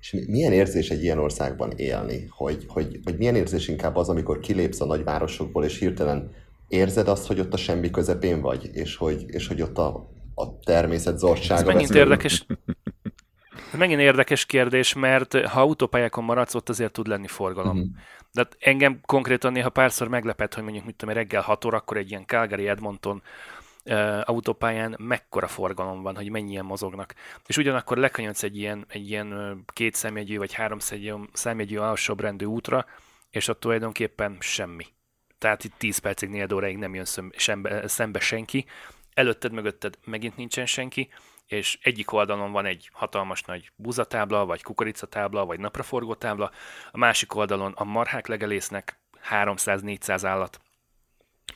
És 0.00 0.12
mi- 0.12 0.26
milyen 0.28 0.52
érzés 0.52 0.90
egy 0.90 1.02
ilyen 1.02 1.18
országban 1.18 1.70
élni? 1.70 2.26
Hogy, 2.30 2.64
hogy, 2.68 3.00
hogy 3.04 3.16
milyen 3.16 3.36
érzés 3.36 3.68
inkább 3.68 3.96
az, 3.96 4.08
amikor 4.08 4.40
kilépsz 4.40 4.80
a 4.80 4.86
nagyvárosokból, 4.86 5.64
és 5.64 5.78
hirtelen 5.78 6.34
érzed 6.68 7.08
azt, 7.08 7.26
hogy 7.26 7.40
ott 7.40 7.52
a 7.52 7.56
semmi 7.56 7.90
közepén 7.90 8.40
vagy, 8.40 8.70
és 8.72 8.96
hogy, 8.96 9.24
és 9.26 9.46
hogy 9.46 9.62
ott 9.62 9.78
a, 9.78 10.11
a 10.34 10.58
természet 10.58 11.14
Ez 11.14 11.20
zordsága 11.20 11.66
megint 11.66 11.86
körül? 11.86 12.02
érdekes, 12.02 12.46
ez 13.72 13.78
megint 13.78 14.00
érdekes 14.00 14.46
kérdés, 14.46 14.92
mert 14.92 15.46
ha 15.46 15.60
autópályákon 15.60 16.24
maradsz, 16.24 16.54
ott 16.54 16.68
azért 16.68 16.92
tud 16.92 17.06
lenni 17.06 17.26
forgalom. 17.26 17.76
Mhm. 17.76 17.86
De 18.32 18.40
hát 18.42 18.56
engem 18.60 19.00
konkrétan 19.06 19.52
néha 19.52 19.68
párszor 19.68 20.08
meglepett, 20.08 20.54
hogy 20.54 20.62
mondjuk 20.62 20.84
mit 20.84 20.96
tudom, 20.96 21.14
reggel 21.14 21.42
6 21.42 21.64
órakor 21.64 21.96
egy 21.96 22.10
ilyen 22.10 22.26
Calgary 22.26 22.68
Edmonton 22.68 23.22
uh, 23.84 24.20
autópályán 24.24 24.96
mekkora 24.98 25.46
forgalom 25.46 26.02
van, 26.02 26.16
hogy 26.16 26.30
mennyien 26.30 26.64
mozognak. 26.64 27.14
És 27.46 27.56
ugyanakkor 27.56 27.96
lekanyodsz 27.96 28.42
egy 28.42 28.56
ilyen, 28.58 28.84
egy 28.88 29.10
ilyen 29.10 29.58
két 29.72 29.94
szemjegyű 29.94 30.36
vagy 30.38 30.52
három 30.52 30.78
szemjegyű- 30.78 31.28
szemjegyű 31.32 31.76
alsóbrendű 31.76 32.44
útra, 32.44 32.86
és 33.30 33.48
ott 33.48 33.60
tulajdonképpen 33.60 34.36
semmi. 34.40 34.84
Tehát 35.38 35.64
itt 35.64 35.74
10 35.78 35.98
percig, 35.98 36.28
4 36.28 36.54
óráig 36.54 36.76
nem 36.76 36.94
jön 36.94 37.04
szem- 37.04 37.38
sembe, 37.38 37.88
szembe 37.88 38.20
senki, 38.20 38.64
előtted, 39.14 39.52
mögötted 39.52 39.98
megint 40.04 40.36
nincsen 40.36 40.66
senki, 40.66 41.08
és 41.46 41.78
egyik 41.82 42.12
oldalon 42.12 42.52
van 42.52 42.66
egy 42.66 42.88
hatalmas 42.92 43.42
nagy 43.42 43.70
buzatábla, 43.76 44.44
vagy 44.44 44.62
kukoricatábla, 44.62 45.44
vagy 45.44 45.60
napraforgó 45.60 46.14
tábla, 46.14 46.50
a 46.90 46.98
másik 46.98 47.34
oldalon 47.34 47.72
a 47.76 47.84
marhák 47.84 48.26
legelésznek 48.26 49.00
300-400 49.30 50.20
állat 50.24 50.60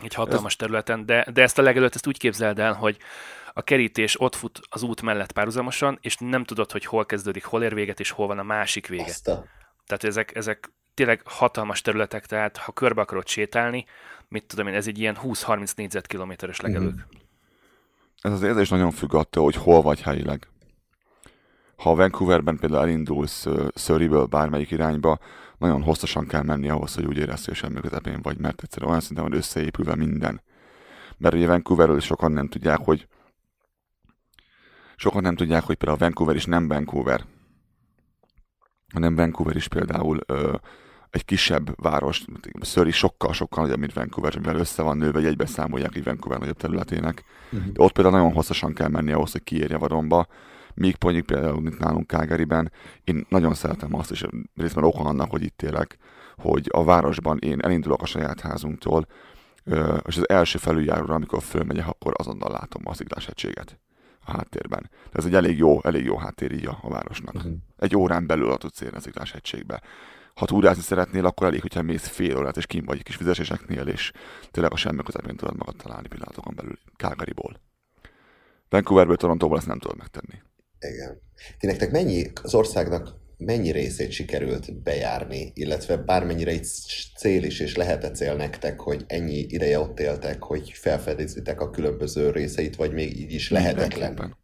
egy 0.02 0.14
hatalmas 0.14 0.56
területen, 0.56 1.06
de, 1.06 1.26
de 1.32 1.42
ezt 1.42 1.58
a 1.58 1.62
legelőtt 1.62 1.94
ezt 1.94 2.06
úgy 2.06 2.18
képzeld 2.18 2.58
el, 2.58 2.72
hogy 2.72 2.98
a 3.52 3.62
kerítés 3.62 4.20
ott 4.20 4.34
fut 4.34 4.60
az 4.68 4.82
út 4.82 5.02
mellett 5.02 5.32
párhuzamosan, 5.32 5.98
és 6.00 6.16
nem 6.16 6.44
tudod, 6.44 6.72
hogy 6.72 6.84
hol 6.84 7.06
kezdődik, 7.06 7.44
hol 7.44 7.62
ér 7.62 7.74
véget, 7.74 8.00
és 8.00 8.10
hol 8.10 8.26
van 8.26 8.38
a 8.38 8.42
másik 8.42 8.86
vége. 8.86 9.04
Azt 9.04 9.28
a... 9.28 9.44
Tehát 9.86 10.04
ezek, 10.04 10.34
ezek 10.34 10.72
tényleg 10.94 11.22
hatalmas 11.24 11.80
területek, 11.80 12.26
tehát 12.26 12.56
ha 12.56 12.72
körbe 12.72 13.00
akarod 13.00 13.28
sétálni, 13.28 13.86
mit 14.28 14.44
tudom 14.44 14.66
én, 14.66 14.74
ez 14.74 14.86
egy 14.86 14.98
ilyen 14.98 15.16
20-30 15.22 15.76
négyzetkilométeres 15.76 16.60
legelők. 16.60 17.06
Ez 18.26 18.32
az 18.32 18.42
érzés 18.42 18.68
nagyon 18.68 18.90
függ 18.90 19.14
attól, 19.14 19.44
hogy 19.44 19.54
hol 19.54 19.82
vagy 19.82 20.02
helyileg. 20.02 20.48
Ha 21.76 21.94
Vancouverben 21.94 22.56
például 22.58 22.82
elindulsz 22.82 23.46
Surreyből 23.74 24.24
bármelyik 24.24 24.70
irányba, 24.70 25.18
nagyon 25.58 25.82
hosszasan 25.82 26.26
kell 26.26 26.42
menni 26.42 26.68
ahhoz, 26.68 26.94
hogy 26.94 27.04
úgy 27.04 27.16
érezd, 27.16 27.44
hogy 27.44 27.54
semmi 27.54 27.80
közepén 27.80 28.22
vagy, 28.22 28.38
mert 28.38 28.62
egyszerűen 28.62 28.90
olyan 28.90 29.02
szinten 29.02 29.24
van 29.24 29.36
összeépülve 29.36 29.94
minden. 29.94 30.42
Mert 31.16 31.34
ugye 31.34 31.46
Vancouverről 31.46 32.00
sokan 32.00 32.32
nem 32.32 32.48
tudják, 32.48 32.78
hogy 32.78 33.08
sokan 34.96 35.22
nem 35.22 35.36
tudják, 35.36 35.62
hogy 35.62 35.76
például 35.76 35.98
Vancouver 35.98 36.36
is 36.36 36.44
nem 36.44 36.68
Vancouver, 36.68 37.24
hanem 38.92 39.14
Vancouver 39.14 39.56
is 39.56 39.68
például 39.68 40.20
ö, 40.26 40.54
egy 41.10 41.24
kisebb 41.24 41.82
város, 41.82 42.24
Surrey 42.60 42.90
sokkal-sokkal 42.90 43.62
nagyobb, 43.62 43.78
mint 43.78 43.92
Vancouver, 43.92 44.38
mivel 44.38 44.56
össze 44.56 44.82
van 44.82 44.96
nőve, 44.96 45.18
hogy 45.18 45.26
egybe 45.26 45.46
számolják 45.46 45.94
egy 45.94 46.04
Vancouver 46.04 46.38
nagyobb 46.38 46.56
területének. 46.56 47.24
De 47.50 47.82
ott 47.82 47.92
például 47.92 48.16
nagyon 48.16 48.32
hosszasan 48.32 48.72
kell 48.72 48.88
menni 48.88 49.12
ahhoz, 49.12 49.32
hogy 49.32 49.42
kiérje 49.42 49.76
vadonba, 49.76 50.26
míg 50.74 50.96
mondjuk 51.00 51.26
például 51.26 51.60
mint 51.60 51.78
nálunk 51.78 52.08
Calgaryben, 52.08 52.72
én 53.04 53.26
nagyon 53.28 53.54
szeretem 53.54 53.94
azt, 53.94 54.10
és 54.10 54.26
részben 54.56 54.84
oka 54.84 54.98
annak, 54.98 55.30
hogy 55.30 55.42
itt 55.42 55.62
élek, 55.62 55.98
hogy 56.36 56.68
a 56.72 56.84
városban 56.84 57.38
én 57.38 57.60
elindulok 57.60 58.02
a 58.02 58.06
saját 58.06 58.40
házunktól, 58.40 59.06
és 60.06 60.16
az 60.16 60.28
első 60.28 60.58
felüljáróra, 60.58 61.14
amikor 61.14 61.42
fölmegyek, 61.42 61.88
akkor 61.88 62.12
azonnal 62.16 62.50
látom 62.50 62.82
az 62.84 63.00
iglásegységet 63.00 63.78
a 64.24 64.30
háttérben. 64.32 64.90
De 64.90 65.18
ez 65.18 65.24
egy 65.24 65.34
elég 65.34 65.58
jó, 65.58 65.80
elég 65.82 66.04
jó 66.04 66.16
háttér 66.16 66.52
így 66.52 66.66
a, 66.66 66.78
a 66.82 66.88
városnak. 66.88 67.34
Mhm. 67.34 67.52
Egy 67.76 67.96
órán 67.96 68.26
belül 68.26 68.50
a 68.50 68.56
tudsz 68.56 68.80
érni 68.80 68.96
az 68.96 69.06
iglásegységbe. 69.06 69.80
Ha 70.36 70.46
túrázni 70.46 70.82
szeretnél, 70.82 71.26
akkor 71.26 71.46
elég, 71.46 71.60
hogyha 71.60 71.82
mész 71.82 72.06
fél 72.06 72.36
órát, 72.36 72.56
és 72.56 72.66
kim 72.66 72.84
vagy 72.84 73.02
kis 73.02 73.16
fizetéseknél, 73.16 73.86
és 73.86 74.12
tényleg 74.50 74.72
a 74.72 74.76
semmi 74.76 75.02
közepén 75.02 75.36
tudod 75.36 75.56
magad 75.56 75.76
találni 75.76 76.08
pillanatokon 76.08 76.54
belül 76.54 76.78
Calgaryból. 76.96 77.60
Vancouverből, 78.68 79.16
Torontóból 79.16 79.58
ezt 79.58 79.66
nem 79.66 79.78
tudod 79.78 79.96
megtenni. 79.96 80.42
Igen. 80.78 81.20
Ti 81.58 81.66
nektek 81.66 81.90
mennyi, 81.90 82.30
az 82.42 82.54
országnak 82.54 83.14
mennyi 83.36 83.70
részét 83.70 84.10
sikerült 84.10 84.82
bejárni, 84.82 85.52
illetve 85.54 85.96
bármennyire 85.96 86.50
egy 86.50 86.64
cél 87.16 87.42
is, 87.42 87.60
és 87.60 87.76
lehet 87.76 88.16
cél 88.16 88.34
nektek, 88.34 88.80
hogy 88.80 89.04
ennyi 89.06 89.38
ideje 89.38 89.78
ott 89.78 90.00
éltek, 90.00 90.42
hogy 90.42 90.70
felfedezitek 90.70 91.60
a 91.60 91.70
különböző 91.70 92.30
részeit, 92.30 92.76
vagy 92.76 92.92
még 92.92 93.20
így 93.20 93.32
is 93.32 93.50
lehetetlen? 93.50 94.36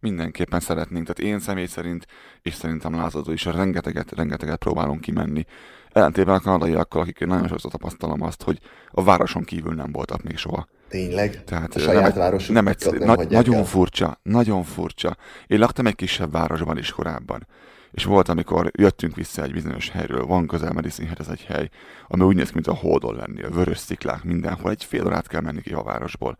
Mindenképpen. 0.00 0.60
Szeretnénk. 0.60 1.06
Tehát 1.06 1.32
én 1.32 1.40
személy 1.40 1.66
szerint, 1.66 2.06
és 2.42 2.54
szerintem 2.54 2.94
lázadó 2.94 3.32
is, 3.32 3.44
rengeteget, 3.44 4.12
rengeteget 4.12 4.58
próbálunk 4.58 5.00
kimenni. 5.00 5.44
Ellentétben 5.92 6.34
a 6.34 6.40
kanadaiakkal, 6.40 7.02
akik 7.02 7.26
nagyon 7.26 7.48
sokszor 7.48 7.70
tapasztalom 7.70 8.22
azt, 8.22 8.42
hogy 8.42 8.58
a 8.90 9.04
városon 9.04 9.42
kívül 9.42 9.74
nem 9.74 9.92
voltak 9.92 10.22
még 10.22 10.36
soha. 10.36 10.66
Tényleg? 10.88 11.44
Tehát 11.44 11.74
a 11.74 11.78
saját 11.78 12.02
nem, 12.02 12.18
városuk 12.18 12.54
nem, 12.54 12.66
egy, 12.66 12.86
nem 12.90 13.06
na, 13.06 13.24
nagyon 13.28 13.54
el? 13.54 13.64
furcsa, 13.64 14.20
nagyon 14.22 14.62
furcsa. 14.62 15.16
Én 15.46 15.58
laktam 15.58 15.86
egy 15.86 15.94
kisebb 15.94 16.32
városban 16.32 16.78
is 16.78 16.90
korábban. 16.90 17.46
És 17.90 18.04
volt, 18.04 18.28
amikor 18.28 18.70
jöttünk 18.72 19.16
vissza 19.16 19.42
egy 19.42 19.52
bizonyos 19.52 19.90
helyről, 19.90 20.26
van 20.26 20.46
közel 20.46 20.72
Medicine 20.72 21.12
ez 21.18 21.28
egy 21.28 21.44
hely, 21.44 21.68
ami 22.08 22.24
úgy 22.24 22.36
néz 22.36 22.46
ki, 22.46 22.54
mint 22.54 22.66
a 22.66 22.74
holdon 22.74 23.16
lennél, 23.16 23.50
vörös 23.50 23.78
sziklák 23.78 24.24
mindenhol, 24.24 24.70
egy 24.70 24.84
fél 24.84 25.06
órát 25.06 25.26
kell 25.26 25.40
menni 25.40 25.60
ki 25.60 25.72
a 25.72 25.82
városból. 25.82 26.36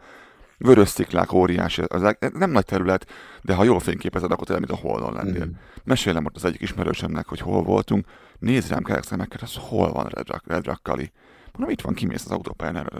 Vörös 0.62 0.88
sziklák, 0.88 1.32
óriási, 1.32 1.82
az 1.88 2.02
leg- 2.02 2.32
nem 2.32 2.50
nagy 2.50 2.64
terület, 2.64 3.06
de 3.42 3.54
ha 3.54 3.64
jól 3.64 3.80
fényképezed, 3.80 4.30
akkor 4.30 4.46
tényleg, 4.46 4.68
mint 4.68 4.80
a 4.80 4.86
holdon 4.86 5.12
lennél. 5.12 5.44
Mhm. 5.44 5.54
Mesélem 5.84 6.24
ott 6.24 6.36
az 6.36 6.44
egyik 6.44 6.60
ismerősömnek, 6.60 7.26
hogy 7.26 7.40
hol 7.40 7.62
voltunk, 7.62 8.06
néz 8.38 8.68
rám 8.68 8.82
kerek 8.82 9.02
szemekkel, 9.02 9.38
az 9.42 9.54
hol 9.58 9.92
van 9.92 10.06
Red, 10.06 10.28
Rock, 10.28 10.42
Red 10.46 10.66
Rock 10.66 10.82
Kali? 10.82 11.12
Mondom, 11.52 11.70
itt 11.70 11.80
van, 11.80 11.94
kimész 11.94 12.24
az 12.24 12.30
autópályán. 12.30 12.90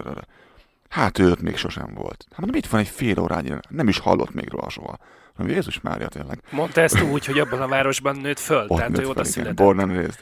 Hát 0.89 1.19
ő 1.19 1.31
ott 1.31 1.41
még 1.41 1.57
sosem 1.57 1.93
volt. 1.93 2.25
Hát 2.29 2.39
mondom, 2.39 2.57
itt 2.57 2.65
van 2.67 2.79
egy 2.79 2.87
fél 2.87 3.19
órányi, 3.19 3.53
nem 3.69 3.87
is 3.87 3.99
hallott 3.99 4.33
még 4.33 4.49
róla 4.49 4.69
soha. 4.69 4.97
Mondom, 5.37 5.55
Jézus 5.55 5.81
Mária 5.81 6.07
tényleg. 6.07 6.41
Mondta 6.51 6.81
ezt 6.81 7.01
úgy, 7.01 7.25
hogy 7.25 7.39
abban 7.39 7.61
a 7.61 7.67
városban 7.67 8.15
nőtt 8.15 8.39
föl, 8.39 8.65
Ott 8.67 8.77
tehát 8.77 8.91
nőtt 8.91 9.01
ő 9.01 9.07
oda 9.07 9.23
született. 9.23 9.55
Born 9.55 9.79
and 9.79 9.91
raised. 9.91 10.19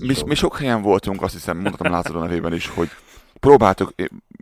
Mi, 0.00 0.14
mi 0.26 0.34
sok 0.34 0.56
helyen 0.58 0.82
voltunk, 0.82 1.22
azt 1.22 1.32
hiszem, 1.32 1.58
mondhatom 1.58 1.92
Lázadó 1.92 2.18
nevében 2.18 2.52
is, 2.54 2.66
hogy 2.68 2.88
próbáltuk, 3.40 3.92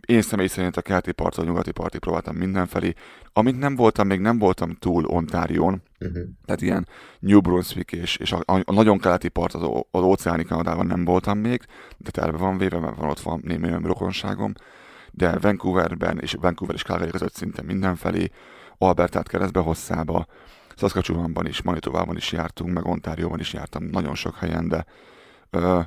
én 0.05 0.21
személy 0.21 0.47
szerint 0.47 0.77
a 0.77 0.81
keleti 0.81 1.11
parton, 1.11 1.45
a 1.45 1.47
nyugati 1.47 1.71
parti 1.71 1.99
próbáltam 1.99 2.35
mindenfelé. 2.35 2.93
Amint 3.33 3.59
nem 3.59 3.75
voltam, 3.75 4.07
még 4.07 4.19
nem 4.19 4.37
voltam 4.37 4.75
túl 4.75 5.05
Ontárión, 5.05 5.81
Uh-huh. 6.01 6.23
tehát 6.45 6.61
ilyen 6.61 6.87
New 7.19 7.41
Brunswick 7.41 7.91
és, 7.91 8.17
és 8.17 8.31
a, 8.31 8.41
a, 8.45 8.71
nagyon 8.71 8.97
keleti 8.97 9.29
part 9.29 9.53
az, 9.53 9.83
az 9.91 10.01
óceáni 10.01 10.43
Kanadában 10.43 10.85
nem 10.85 11.05
voltam 11.05 11.37
még, 11.37 11.61
de 11.97 12.11
terve 12.11 12.37
van 12.37 12.57
véve, 12.57 12.79
mert 12.79 12.95
van 12.95 13.09
ott 13.09 13.19
van 13.19 13.41
némi 13.43 13.67
olyan 13.67 13.81
rokonságom, 13.81 14.53
de 15.11 15.37
Vancouverben 15.39 16.19
és 16.19 16.33
Vancouver 16.33 16.75
és 16.75 16.83
Calgary 16.83 17.11
között 17.11 17.33
szinte 17.33 17.61
mindenfelé, 17.61 18.29
Albertát 18.77 19.27
keresztbe 19.27 19.59
hosszába, 19.59 20.27
Saskatchewanban 20.75 21.45
is, 21.45 21.61
Manitobában 21.61 22.15
is 22.15 22.31
jártunk, 22.31 22.73
meg 22.73 22.85
Ontárióban 22.85 23.39
is 23.39 23.53
jártam 23.53 23.83
nagyon 23.83 24.15
sok 24.15 24.35
helyen, 24.35 24.67
de 24.67 24.85
ö, 25.49 25.79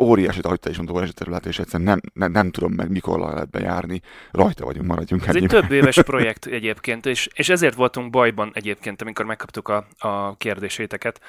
óriási, 0.00 0.40
ahogy 0.42 0.60
te 0.60 0.70
is 0.70 0.76
mondtad, 0.76 0.96
óriási 0.96 1.14
terület, 1.14 1.46
és 1.46 1.58
egyszerűen 1.58 1.88
nem, 1.88 2.00
nem, 2.14 2.32
nem 2.32 2.50
tudom 2.50 2.72
meg, 2.72 2.90
mikor 2.90 3.18
lehet 3.18 3.50
bejárni. 3.50 4.00
Rajta 4.30 4.64
vagyunk, 4.64 4.86
maradjunk 4.86 5.26
Ez 5.26 5.34
egy 5.34 5.46
több 5.46 5.70
éves 5.70 6.02
projekt 6.12 6.46
egyébként, 6.46 7.06
és, 7.06 7.28
és 7.34 7.48
ezért 7.48 7.74
voltunk 7.74 8.10
bajban 8.10 8.50
egyébként, 8.54 9.02
amikor 9.02 9.24
megkaptuk 9.24 9.68
a, 9.68 9.86
a 9.98 10.36
kérdéséteket, 10.36 11.20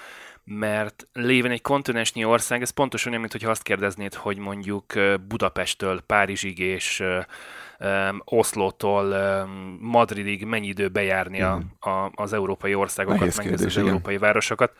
mert 0.44 1.08
lévén 1.14 1.52
egy 1.52 1.62
kontinensnyi 1.62 2.25
ország, 2.25 2.62
ez 2.62 2.70
pontosan 2.70 3.12
olyan, 3.12 3.25
mintha 3.30 3.50
azt 3.50 3.64
kérdeznéd, 3.64 4.14
hogy 4.14 4.38
mondjuk 4.38 4.86
Budapesttől 5.28 6.02
Párizsig 6.02 6.60
és 6.60 7.04
öm, 7.80 8.22
Oszlótól 8.25 9.12
öm, 9.12 9.78
Madridig 9.82 10.46
mennyi 10.46 10.68
idő 10.68 10.88
bejárni 10.88 11.42
a, 11.42 11.62
a, 11.80 12.12
az 12.16 12.34
európai 12.34 12.75
országokat, 12.75 13.20
Nehéz 13.20 13.38
kérdés, 13.38 13.66
az 13.66 13.72
igen. 13.72 13.88
európai 13.88 14.18
városokat. 14.18 14.72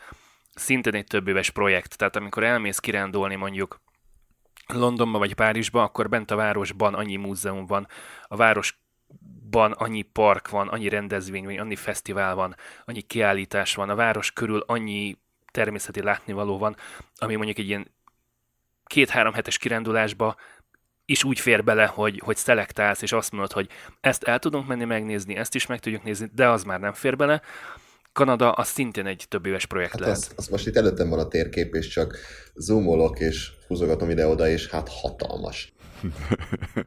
Szintén 0.58 0.94
egy 0.94 1.06
több 1.06 1.28
éves 1.28 1.50
projekt, 1.50 1.96
tehát 1.96 2.16
amikor 2.16 2.44
elmész 2.44 2.78
kirándulni 2.78 3.34
mondjuk 3.34 3.80
Londonba 4.66 5.18
vagy 5.18 5.34
Párizsba, 5.34 5.82
akkor 5.82 6.08
bent 6.08 6.30
a 6.30 6.36
városban 6.36 6.94
annyi 6.94 7.16
múzeum 7.16 7.66
van, 7.66 7.86
a 8.22 8.36
városban 8.36 9.72
annyi 9.72 10.02
park 10.02 10.50
van, 10.50 10.68
annyi 10.68 10.88
rendezvény 10.88 11.44
van, 11.44 11.58
annyi 11.58 11.76
fesztivál 11.76 12.34
van, 12.34 12.56
annyi 12.84 13.00
kiállítás 13.00 13.74
van, 13.74 13.90
a 13.90 13.94
város 13.94 14.32
körül 14.32 14.62
annyi 14.66 15.16
természeti 15.50 16.02
látnivaló 16.02 16.58
van, 16.58 16.76
ami 17.16 17.34
mondjuk 17.34 17.58
egy 17.58 17.68
ilyen 17.68 17.94
két-három 18.84 19.32
hetes 19.32 19.58
kirándulásba 19.58 20.36
is 21.04 21.24
úgy 21.24 21.40
fér 21.40 21.64
bele, 21.64 21.86
hogy, 21.86 22.20
hogy 22.24 22.36
szelektálsz, 22.36 23.02
és 23.02 23.12
azt 23.12 23.32
mondod, 23.32 23.52
hogy 23.52 23.68
ezt 24.00 24.22
el 24.22 24.38
tudunk 24.38 24.66
menni 24.66 24.84
megnézni, 24.84 25.36
ezt 25.36 25.54
is 25.54 25.66
meg 25.66 25.80
tudjuk 25.80 26.02
nézni, 26.02 26.30
de 26.32 26.48
az 26.48 26.64
már 26.64 26.80
nem 26.80 26.92
fér 26.92 27.16
bele. 27.16 27.42
Kanada 28.16 28.52
az 28.52 28.68
szintén 28.68 29.06
egy 29.06 29.24
több 29.28 29.46
éves 29.46 29.66
projekt 29.66 29.92
Hát 29.92 30.00
lehet. 30.00 30.16
az, 30.16 30.32
az 30.36 30.48
most 30.48 30.66
itt 30.66 30.76
előttem 30.76 31.08
van 31.08 31.18
a 31.18 31.28
térkép, 31.28 31.74
és 31.74 31.88
csak 31.88 32.18
zoomolok, 32.54 33.20
és 33.20 33.50
húzogatom 33.66 34.10
ide-oda, 34.10 34.48
és 34.48 34.68
hát 34.68 34.88
hatalmas. 34.88 35.72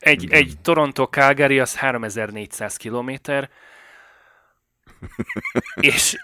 Egy, 0.00 0.26
egy 0.30 0.52
Toronto 0.62 1.04
Calgary 1.04 1.60
az 1.60 1.76
3400 1.76 2.76
kilométer, 2.76 3.50
és, 5.90 6.16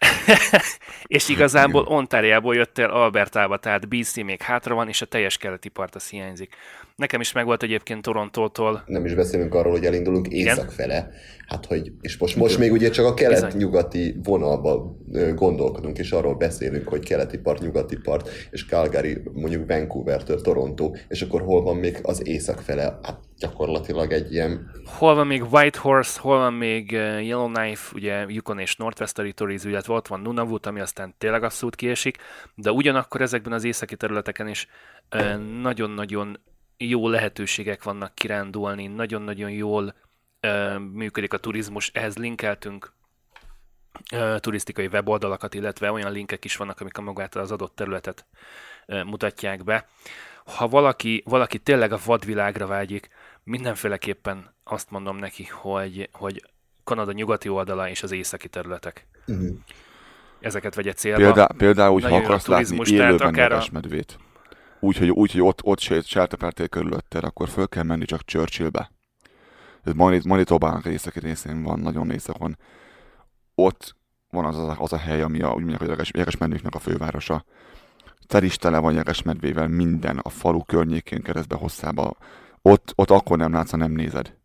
és 1.16 1.28
igazából 1.28 1.82
Ontáriából 1.82 2.54
jött 2.54 2.78
el 2.78 2.90
Albertába, 2.90 3.58
tehát 3.58 3.88
BC 3.88 4.16
még 4.16 4.42
hátra 4.42 4.74
van, 4.74 4.88
és 4.88 5.02
a 5.02 5.06
teljes 5.06 5.36
keleti 5.36 5.68
part 5.68 5.94
az 5.94 6.08
hiányzik. 6.08 6.56
Nekem 6.96 7.20
is 7.20 7.32
megvolt 7.32 7.62
egyébként 7.62 8.02
Torontótól, 8.02 8.82
Nem 8.86 9.04
is 9.04 9.14
beszélünk 9.14 9.54
arról, 9.54 9.72
hogy 9.72 9.84
elindulunk 9.84 10.28
észak 10.28 10.70
fele. 10.70 11.10
Hát, 11.46 11.66
hogy, 11.66 11.92
és 12.00 12.18
most, 12.18 12.36
most 12.36 12.58
még 12.58 12.72
ugye 12.72 12.90
csak 12.90 13.06
a 13.06 13.14
kelet-nyugati 13.14 14.16
vonalba 14.22 14.96
gondolkodunk, 15.34 15.98
és 15.98 16.12
arról 16.12 16.34
beszélünk, 16.34 16.88
hogy 16.88 17.04
keleti 17.04 17.38
part, 17.38 17.60
nyugati 17.60 17.96
part, 17.96 18.28
és 18.50 18.66
Calgary, 18.66 19.22
mondjuk 19.32 19.66
Vancouver-től 19.66 20.40
Toronto, 20.40 20.92
és 21.08 21.22
akkor 21.22 21.42
hol 21.42 21.62
van 21.62 21.76
még 21.76 21.98
az 22.02 22.26
észak 22.26 22.60
fele? 22.60 22.98
Hát 23.02 23.20
gyakorlatilag 23.38 24.12
egy 24.12 24.32
ilyen 24.32 24.70
hol 24.84 25.14
van 25.14 25.26
még 25.26 25.42
Whitehorse, 25.52 26.20
hol 26.20 26.38
van 26.38 26.52
még 26.52 26.90
Yellowknife, 26.90 27.90
ugye 27.94 28.24
Yukon 28.28 28.58
és 28.58 28.76
Northwest 28.76 29.14
Territories, 29.14 29.64
illetve 29.64 29.94
ott 29.94 30.06
van 30.06 30.20
Nunavut, 30.20 30.66
ami 30.66 30.80
aztán 30.80 31.14
tényleg 31.18 31.42
abszolút 31.42 31.74
kiesik, 31.74 32.16
de 32.54 32.70
ugyanakkor 32.70 33.20
ezekben 33.20 33.52
az 33.52 33.64
északi 33.64 33.96
területeken 33.96 34.48
is 34.48 34.68
nagyon-nagyon 35.62 36.38
jó 36.76 37.08
lehetőségek 37.08 37.82
vannak 37.82 38.14
kirándulni, 38.14 38.86
nagyon-nagyon 38.86 39.50
jól 39.50 39.94
eh, 40.40 40.78
működik 40.78 41.32
a 41.32 41.38
turizmus, 41.38 41.90
ehhez 41.94 42.16
linkeltünk 42.16 42.92
eh, 44.08 44.38
turisztikai 44.38 44.86
weboldalakat, 44.86 45.54
illetve 45.54 45.92
olyan 45.92 46.12
linkek 46.12 46.44
is 46.44 46.56
vannak, 46.56 46.80
amik 46.80 46.98
a 46.98 47.02
magát 47.02 47.34
az 47.34 47.52
adott 47.52 47.76
területet 47.76 48.26
eh, 48.86 49.04
mutatják 49.04 49.64
be. 49.64 49.86
Ha 50.44 50.68
valaki, 50.68 51.22
valaki 51.26 51.58
tényleg 51.58 51.92
a 51.92 51.98
vadvilágra 52.04 52.66
vágyik, 52.66 53.08
mindenféleképpen 53.42 54.54
azt 54.64 54.90
mondom 54.90 55.16
neki, 55.16 55.44
hogy, 55.44 56.08
hogy 56.12 56.42
Kanada 56.84 57.12
nyugati 57.12 57.48
oldala 57.48 57.88
és 57.88 58.02
az 58.02 58.12
északi 58.12 58.48
területek. 58.48 59.06
uh-huh. 59.26 59.56
Ezeket 60.40 60.74
vegye 60.74 60.92
célba. 60.92 61.22
Példá, 61.22 61.46
például, 61.56 61.92
hogy 61.92 62.10
ha 62.10 62.16
akarsz 62.16 62.46
látni 62.46 62.64
turizmus, 62.64 62.88
tehát 62.90 63.08
élőben 63.08 63.28
akár 63.28 63.52
a- 63.52 63.64
medvét, 63.72 64.18
úgy, 64.84 64.96
hogy, 64.96 65.10
úgy, 65.10 65.32
hogy 65.32 65.40
ott, 65.40 65.62
ott 65.62 65.78
sertepertél 66.04 66.68
körülötted, 66.68 67.24
akkor 67.24 67.48
föl 67.48 67.68
kell 67.68 67.82
menni 67.82 68.04
csak 68.04 68.24
Churchillbe. 68.24 68.90
Ez 69.82 69.92
Manit- 69.92 70.24
Manitobának 70.24 70.84
északi 70.84 71.18
részén 71.18 71.62
van, 71.62 71.80
nagyon 71.80 72.10
északon. 72.10 72.58
Ott 73.54 73.96
van 74.30 74.44
az 74.44 74.58
a, 74.58 74.76
az 74.78 74.92
a 74.92 74.96
hely, 74.96 75.22
ami 75.22 75.42
a, 75.42 75.48
úgy 75.48 75.58
mondják, 75.58 75.78
hogy 75.78 75.88
a 75.88 75.90
jeges, 75.90 76.10
jegesmedvéknek 76.14 76.74
a 76.74 76.78
fővárosa. 76.78 77.44
Tel 78.26 78.42
is 78.42 78.56
tele 78.56 78.78
van 78.78 78.94
jegesmedvével 78.94 79.68
minden, 79.68 80.18
a 80.18 80.28
falu 80.28 80.62
környékén 80.62 81.22
keresztbe 81.22 81.56
hosszába. 81.56 82.16
Ott, 82.62 82.92
ott 82.94 83.10
akkor 83.10 83.38
nem 83.38 83.52
látsz, 83.52 83.70
ha 83.70 83.76
nem 83.76 83.92
nézed 83.92 84.36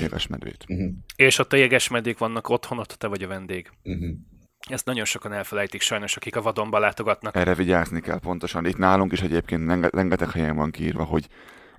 jegesmedvét. 0.00 0.64
Uh-huh. 0.68 0.92
És 1.16 1.38
ott 1.38 1.52
a 1.52 1.56
jegesmedvék 1.56 2.18
vannak 2.18 2.48
otthon, 2.48 2.78
ott 2.78 2.88
te 2.88 3.06
vagy 3.06 3.22
a 3.22 3.28
vendég. 3.28 3.70
Uh-huh. 3.82 4.10
Ezt 4.68 4.84
nagyon 4.84 5.04
sokan 5.04 5.32
elfelejtik 5.32 5.80
sajnos, 5.80 6.16
akik 6.16 6.36
a 6.36 6.42
vadonba 6.42 6.78
látogatnak. 6.78 7.36
Erre 7.36 7.54
vigyázni 7.54 8.00
kell 8.00 8.18
pontosan. 8.18 8.66
Itt 8.66 8.76
nálunk 8.76 9.12
is 9.12 9.20
egyébként 9.20 9.68
renge- 9.68 9.94
rengeteg 9.94 10.30
helyen 10.30 10.56
van 10.56 10.70
kiírva, 10.70 11.04
hogy 11.04 11.26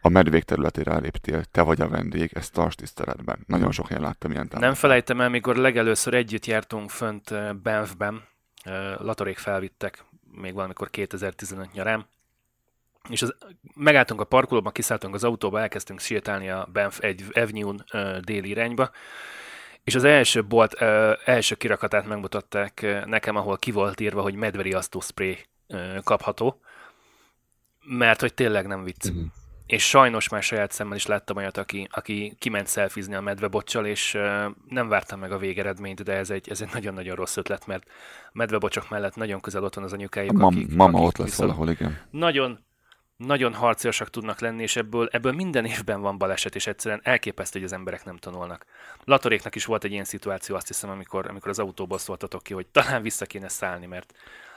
a 0.02 0.10
medvék 0.10 0.44
területére 0.44 0.92
eléptél, 0.92 1.44
te 1.44 1.62
vagy 1.62 1.82
a 1.82 1.88
vendég, 1.88 2.32
ezt 2.34 2.54
tarts 2.54 2.76
tiszteletben. 2.76 3.44
Nagyon 3.48 3.72
sok 3.72 3.88
helyen 3.88 4.04
láttam 4.04 4.32
ilyen 4.32 4.48
támadást. 4.48 4.72
Nem 4.72 4.82
felejtem 4.82 5.22
el, 5.22 5.30
mikor 5.30 5.56
legelőször 5.56 6.14
együtt 6.14 6.46
jártunk 6.46 6.90
fönt 6.90 7.34
Banffben, 7.62 8.24
eh, 8.64 8.96
Latorék 8.98 9.38
felvittek, 9.38 10.04
még 10.32 10.54
valamikor 10.54 10.90
2015 10.90 11.74
nyarán, 11.74 12.06
és 13.10 13.22
az, 13.22 13.36
megálltunk 13.76 14.22
a 14.22 14.24
parkolóban, 14.24 14.72
kiszálltunk 14.72 15.14
az 15.16 15.24
autóba, 15.24 15.60
elkezdtünk 15.60 16.00
sétálni 16.00 16.50
a 16.50 16.68
Banff 16.74 17.00
egy 17.00 17.24
Avenue-n 17.34 17.84
ö, 17.92 18.18
déli 18.22 18.50
irányba, 18.50 18.92
és 19.84 19.96
az 19.96 20.04
első 20.04 20.44
bolt 20.44 20.82
ö, 20.82 21.14
első 21.26 21.56
kirakatát 21.56 22.08
megmutatták 22.08 23.04
nekem, 23.06 23.36
ahol 23.36 23.58
ki 23.58 23.72
volt 23.72 24.00
írva, 24.00 24.22
hogy 24.22 24.36
medveriasztó 24.36 25.00
spray 25.00 25.38
ö, 25.68 25.98
kapható, 26.04 26.60
mert 27.84 28.20
hogy 28.20 28.34
tényleg 28.34 28.68
nem 28.68 28.84
vicc. 28.84 29.10
Mhm. 29.10 29.24
És 29.66 29.90
sajnos 29.90 30.30
már 30.30 30.44
saját 30.44 30.72
szemmel 30.72 30.96
is 30.96 31.06
láttam 31.06 31.38
olyat, 31.38 31.58
aki, 31.58 31.88
aki 31.92 32.36
kiment 32.40 32.68
szelfizni 32.68 33.16
a 33.16 33.22
medvebocsal, 33.22 33.86
és 33.86 34.14
ö, 34.14 34.48
nem 34.70 34.88
vártam 34.88 35.20
meg 35.20 35.32
a 35.32 35.38
végeredményt, 35.38 36.04
de 36.04 36.14
ez 36.14 36.30
egy, 36.30 36.50
ez 36.50 36.62
egy 36.62 36.70
nagyon-nagyon 36.74 37.16
rossz 37.16 37.38
ötlet, 37.38 37.68
mert 37.68 37.84
a 38.28 38.32
medvebocsok 38.32 38.90
mellett 38.90 39.16
nagyon 39.16 39.42
közel 39.42 39.64
ott 39.64 39.76
van 39.76 39.84
az 39.84 39.94
anyukájuk, 39.94 40.32
Mam, 40.32 40.56
akik, 40.56 40.76
mama 40.76 40.98
akik 40.98 41.08
ott 41.08 41.18
lesz 41.18 41.38
valahol, 41.38 41.70
igen. 41.70 41.98
nagyon, 42.10 42.60
nagyon 43.26 43.54
harcosak 43.54 44.10
tudnak 44.10 44.40
lenni, 44.40 44.62
és 44.62 44.76
ebből, 44.76 45.08
ebből 45.12 45.32
minden 45.32 45.66
évben 45.66 46.02
van 46.02 46.18
baleset, 46.18 46.56
és 46.56 46.68
egyszerűen 46.68 47.02
elképesztő, 47.04 47.60
hogy 47.60 47.68
az 47.68 47.74
emberek 47.74 48.06
nem 48.06 48.18
tanulnak. 48.18 48.66
Latoréknak 49.04 49.56
is 49.56 49.66
volt 49.66 49.84
egy 49.84 49.92
ilyen 49.92 50.04
szituáció, 50.04 50.56
azt 50.56 50.68
hiszem, 50.68 50.90
amikor, 50.90 51.28
amikor 51.30 51.50
az 51.50 51.60
autóból 51.60 51.98
szóltatok 51.98 52.44
ki, 52.44 52.54
hogy 52.54 52.68
talán 52.68 53.02
vissza 53.02 53.26
kéne 53.26 53.48
szállni, 53.48 53.86
mert 53.86 54.14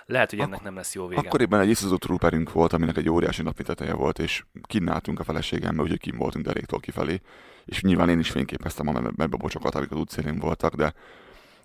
lehet, 0.07 0.31
hogy 0.31 0.39
ennek 0.39 0.63
nem 0.63 0.75
lesz 0.75 0.95
jó 0.95 1.07
vége. 1.07 1.21
Akkoriban 1.21 1.61
egy 1.61 1.69
Isuzu 1.69 1.99
Trooperünk 1.99 2.53
volt, 2.53 2.73
aminek 2.73 2.97
egy 2.97 3.09
óriási 3.09 3.43
napi 3.43 3.63
teteje 3.63 3.95
volt, 3.95 4.19
és 4.19 4.45
kinnáltunk 4.63 5.21
a 5.21 5.25
feleségemmel, 5.25 5.85
úgyhogy 5.85 6.01
kim 6.01 6.17
voltunk 6.17 6.45
deréktól 6.45 6.81
kifelé. 6.81 7.21
És 7.65 7.83
nyilván 7.83 8.09
én 8.09 8.19
is 8.19 8.31
fényképeztem 8.31 8.89
a 8.89 9.01
mebbebocsokat, 9.17 9.75
amik 9.75 9.91
az 9.91 9.99
útszélén 9.99 10.39
voltak, 10.39 10.75
de 10.75 10.95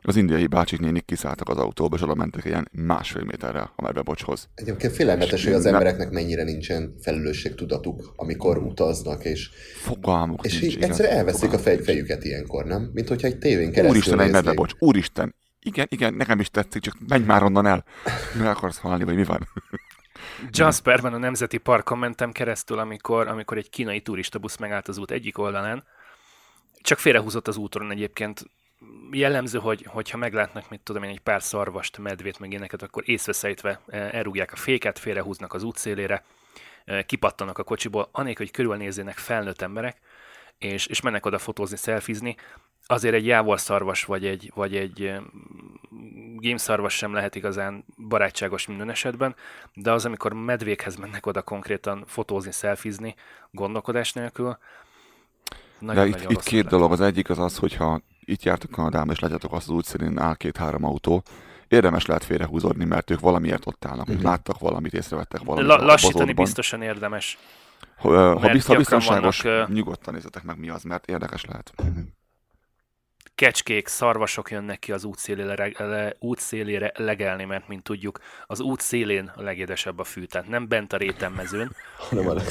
az 0.02 0.16
indiai 0.16 0.48
bácsik 0.48 0.80
nénik 0.80 1.06
kiszálltak 1.06 1.50
az 1.50 1.58
autóba, 1.58 1.96
és 1.96 2.02
oda 2.02 2.16
mentek 2.16 2.46
ilyen 2.46 2.70
másfél 2.72 3.24
méterre 3.24 3.60
a 3.76 3.82
mebbebocshoz. 3.82 4.50
Egyébként 4.56 4.94
félelmetes, 4.94 5.44
hogy 5.44 5.54
az 5.54 5.66
embereknek 5.66 6.10
mennyire 6.10 6.44
nincsen 6.44 6.96
felelősségtudatuk, 7.02 8.14
amikor 8.16 8.58
utaznak, 8.58 9.26
és, 9.26 9.50
Fogalmuk 9.76 10.46
és 10.46 10.60
nincs, 10.60 10.76
így 10.76 10.84
egyszerűen 10.84 11.18
elveszik 11.18 11.54
a 11.54 11.60
fej, 11.60 11.78
fejüket 11.78 12.24
ilyenkor, 12.24 12.66
nem? 12.66 12.90
Mint 12.94 13.08
hogyha 13.08 13.28
egy 13.28 13.38
tévén 13.38 13.72
keresztül 13.72 13.90
Úristen, 13.90 14.14
egy 14.14 14.26
néznék. 14.26 14.44
medvebocs, 14.44 14.72
úristen! 14.80 15.36
Igen, 15.64 15.88
igen, 15.90 16.14
nekem 16.14 16.40
is 16.40 16.50
tetszik, 16.50 16.82
csak 16.82 16.96
menj 17.08 17.24
már 17.24 17.44
onnan 17.44 17.66
el. 17.66 17.86
Mi 18.40 18.46
akarsz 18.46 18.78
halni, 18.78 19.04
vagy 19.04 19.16
mi 19.16 19.24
van? 19.24 19.48
Jasperben 20.52 21.14
a 21.14 21.18
Nemzeti 21.18 21.58
Parkon 21.58 21.98
mentem 21.98 22.32
keresztül, 22.32 22.80
amikor, 22.80 23.28
amikor 23.28 23.58
egy 23.58 23.70
kínai 23.70 24.02
turistabusz 24.02 24.58
megállt 24.58 24.88
az 24.88 24.98
út 24.98 25.12
egyik 25.12 25.38
oldalán. 25.38 25.84
Csak 26.82 26.98
félrehúzott 26.98 27.48
az 27.48 27.58
úton 27.58 27.92
egyébként. 27.92 28.46
Jellemző, 29.12 29.60
hogy, 29.60 29.86
hogyha 29.88 30.18
meglátnak, 30.18 30.70
mit 30.70 30.80
tudom 30.80 31.04
én, 31.04 31.10
egy 31.10 31.20
pár 31.20 31.42
szarvast, 31.42 31.98
medvét, 31.98 32.40
meg 32.40 32.54
éneket, 32.54 32.82
akkor 32.82 33.04
észveszejtve 33.06 33.82
eh, 33.88 34.14
elrúgják 34.14 34.52
a 34.52 34.56
féket, 34.56 35.00
félrehúznak 35.00 35.54
az 35.54 35.64
útszélére, 35.64 36.24
eh, 36.86 37.04
kipattanak 37.04 37.58
a 37.58 37.64
kocsiból, 37.64 38.10
anélkül, 38.12 38.46
hogy 38.46 38.56
körülnézzenek 38.56 39.18
felnőtt 39.18 39.62
emberek, 39.62 39.98
és, 40.58 40.86
és 40.86 41.02
mennek 41.02 41.26
oda 41.26 41.38
fotózni, 41.38 41.78
szelfizni, 41.78 42.36
azért 42.86 43.14
egy 43.14 43.26
jávorszarvas 43.26 44.04
vagy 44.04 44.26
egy, 44.26 44.52
vagy 44.56 44.76
egy 44.76 45.12
gémszarvas 46.38 46.94
sem 46.94 47.14
lehet 47.14 47.36
igazán 47.36 47.86
barátságos 48.08 48.68
minden 48.68 48.90
esetben, 48.90 49.36
de 49.74 49.92
az, 49.92 50.06
amikor 50.06 50.34
medvékhez 50.34 50.96
mennek 50.96 51.26
oda 51.26 51.42
konkrétan 51.42 52.04
fotózni, 52.08 52.52
szelfizni, 52.52 53.16
gondolkodás 53.52 54.14
nélkül, 54.14 54.58
nagyon, 55.80 56.12
De 56.12 56.18
itt, 56.18 56.30
itt 56.30 56.44
két 56.44 56.68
dolog. 56.68 56.92
Az 56.92 57.02
egyik 57.02 57.30
az 57.30 57.40
az, 57.40 57.58
hogyha 57.58 58.02
itt 58.26 58.44
jártok 58.44 58.72
Kanadában, 58.72 59.14
és 59.14 59.20
látjátok 59.20 59.54
azt 59.54 59.70
az 59.70 59.76
útszínén 59.76 60.20
áll 60.20 60.36
két-három 60.36 60.84
autó, 60.84 61.24
érdemes 61.68 62.06
lehet 62.06 62.24
félrehúzódni, 62.24 62.86
mert 62.86 63.10
ők 63.10 63.20
valamiért 63.20 63.68
ott 63.68 63.86
állnak, 63.86 64.08
uh-huh. 64.08 64.24
láttak 64.24 64.60
valamit, 64.60 64.94
észrevettek 64.94 65.42
valamit. 65.44 65.68
La- 65.68 65.86
lassítani 65.86 66.34
biztosan 66.34 66.82
érdemes. 66.82 67.38
Ha, 67.98 68.10
ha, 68.10 68.40
ha 68.40 68.76
biztonságos, 68.76 69.42
vannak, 69.42 69.70
nyugodtan 69.70 70.14
nézzetek 70.14 70.44
meg 70.44 70.60
mi 70.60 70.70
az, 70.70 70.84
mert 70.84 71.10
érdekes 71.10 71.46
lehet. 71.46 71.74
Kecskék, 73.36 73.88
szarvasok 73.88 74.52
jönnek 74.52 74.80
ki 74.80 74.92
az 74.92 75.04
útszélére, 75.04 75.72
le, 75.78 76.16
útszélére 76.20 76.92
legelni, 76.96 77.44
mert 77.44 77.68
mint 77.68 77.84
tudjuk, 77.84 78.20
az 78.46 78.60
út 78.60 78.80
szélén 78.80 79.32
a 79.36 79.42
legédesebb 79.42 80.00
a 80.00 80.04
fű, 80.04 80.24
tehát 80.24 80.48
nem 80.48 80.68
bent 80.68 80.94
a 80.94 80.98
rétemmezőn, 80.98 81.76
hanem 82.10 82.28
a 82.28 82.42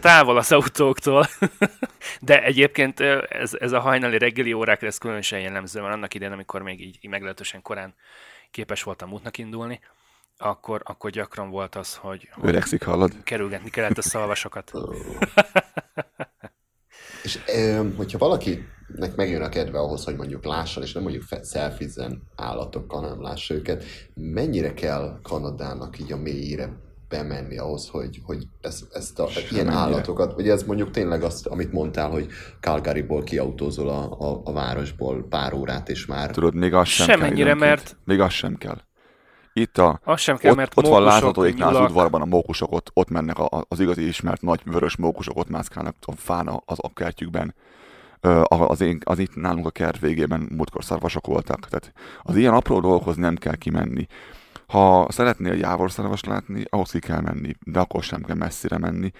távol 0.00 0.36
az 0.36 0.52
autóktól. 0.52 1.26
De 2.20 2.42
egyébként 2.42 3.00
ez, 3.00 3.54
ez 3.58 3.72
a 3.72 3.80
hajnali 3.80 4.18
reggeli 4.18 4.52
órákra 4.52 4.86
ez 4.86 4.98
különösen 4.98 5.40
jellemző, 5.40 5.80
mert 5.80 5.94
annak 5.94 6.14
idején, 6.14 6.32
amikor 6.34 6.62
még 6.62 6.80
így, 6.80 6.98
így 7.00 7.10
meglehetősen 7.10 7.62
korán 7.62 7.94
képes 8.50 8.82
voltam 8.82 9.12
útnak 9.12 9.38
indulni, 9.38 9.80
akkor, 10.40 10.80
akkor 10.84 11.10
gyakran 11.10 11.50
volt 11.50 11.74
az, 11.74 11.94
hogy, 11.94 12.28
Öregszik, 12.42 12.82
hallod? 12.82 13.22
kerülgetni 13.22 13.70
kellett 13.70 13.98
a 13.98 14.02
szalvasokat. 14.02 14.72
És 17.22 17.38
hogyha 17.96 18.18
valakinek 19.00 19.16
megjön 19.16 19.42
a 19.42 19.48
kedve 19.48 19.78
ahhoz, 19.78 20.04
hogy 20.04 20.16
mondjuk 20.16 20.44
lásson, 20.44 20.82
és 20.82 20.92
nem 20.92 21.02
mondjuk 21.02 21.24
szelfizzen 21.42 22.22
állatokkal, 22.36 23.00
hanem 23.00 23.22
lássa 23.22 23.54
őket, 23.54 23.84
mennyire 24.14 24.74
kell 24.74 25.18
Kanadának 25.22 25.98
így 25.98 26.12
a 26.12 26.16
mélyére 26.16 26.72
bemenni 27.08 27.58
ahhoz, 27.58 27.88
hogy, 27.88 28.20
hogy 28.24 28.46
ezt, 28.60 28.84
ezt 28.92 29.18
a, 29.18 29.26
Sem 29.26 29.42
ilyen 29.50 29.64
mennyire. 29.64 29.82
állatokat, 29.82 30.34
vagy 30.34 30.48
ez 30.48 30.62
mondjuk 30.62 30.90
tényleg 30.90 31.22
azt, 31.22 31.46
amit 31.46 31.72
mondtál, 31.72 32.10
hogy 32.10 32.28
Calgaryból 32.60 33.22
kiautózol 33.22 33.88
a, 33.88 34.30
a, 34.30 34.40
a 34.44 34.52
városból 34.52 35.26
pár 35.28 35.52
órát, 35.52 35.88
és 35.88 36.06
már... 36.06 36.30
Tudod, 36.30 36.54
még 36.54 36.74
az 36.74 36.88
sem, 36.88 37.06
sem 37.06 37.34
kell. 37.34 37.54
Mert... 37.54 37.96
Még 38.04 38.20
az 38.20 38.32
sem 38.32 38.56
kell. 38.56 38.78
Itt 39.52 39.78
a, 39.78 40.00
az 40.04 40.20
sem 40.20 40.36
kell, 40.36 40.50
ott, 40.50 40.56
mert 40.56 40.72
ott 40.76 40.86
van 40.86 41.02
láthatóiknál 41.02 41.76
az 41.76 41.90
udvarban 41.90 42.20
a 42.20 42.24
mókusok, 42.24 42.72
ott, 42.72 42.90
ott 42.92 43.10
mennek 43.10 43.38
a, 43.38 43.64
az 43.68 43.80
igazi 43.80 44.06
ismert 44.06 44.42
nagy 44.42 44.60
vörös 44.64 44.96
mókusok, 44.96 45.36
ott 45.36 45.48
mászkálnak 45.48 45.96
a 46.06 46.12
fán 46.16 46.48
az 46.64 46.78
a 46.80 46.92
kertjükben. 46.92 47.54
Az, 48.44 48.80
én, 48.80 48.98
az 49.04 49.18
itt 49.18 49.34
nálunk 49.34 49.66
a 49.66 49.70
kert 49.70 49.98
végében 49.98 50.48
múltkor 50.56 50.84
szarvasok 50.84 51.26
voltak. 51.26 51.68
Tehát 51.68 51.92
az 52.22 52.36
ilyen 52.36 52.54
apró 52.54 52.80
dolgokhoz 52.80 53.16
nem 53.16 53.36
kell 53.36 53.56
kimenni. 53.56 54.06
Ha 54.66 55.06
szeretnél 55.10 55.54
jávorszarvas 55.54 56.24
látni, 56.24 56.64
ahhoz 56.68 56.90
ki 56.90 56.98
kell 56.98 57.20
menni, 57.20 57.54
de 57.64 57.78
akkor 57.80 58.02
sem 58.02 58.22
kell 58.22 58.36
messzire 58.36 58.78
menni. 58.78 59.10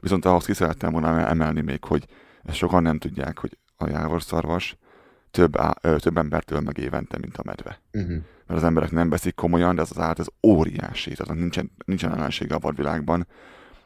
Viszont 0.00 0.24
ahhoz 0.24 0.44
ki 0.44 0.54
szerettem 0.54 0.92
volna 0.92 1.26
emelni 1.26 1.60
még, 1.60 1.84
hogy 1.84 2.06
ezt 2.42 2.56
sokan 2.56 2.82
nem 2.82 2.98
tudják, 2.98 3.38
hogy 3.38 3.58
a 3.76 3.88
jávorszarvas 3.88 4.76
több, 5.30 5.58
á, 5.58 5.70
több 5.98 6.18
embertől 6.18 6.60
meg 6.60 6.78
évente, 6.78 7.18
mint 7.18 7.36
a 7.36 7.42
medve. 7.44 7.80
Uh-huh 7.92 8.22
mert 8.50 8.62
az 8.62 8.68
emberek 8.68 8.90
nem 8.90 9.10
veszik 9.10 9.34
komolyan, 9.34 9.74
de 9.74 9.82
ez 9.82 9.90
az 9.90 9.98
állat, 9.98 10.18
ez 10.18 10.26
óriási, 10.46 11.14
tehát 11.14 11.40
nincsen, 11.40 11.70
nincsen 11.84 12.12
ellensége 12.12 12.54
a 12.54 12.58
vadvilágban, 12.58 13.26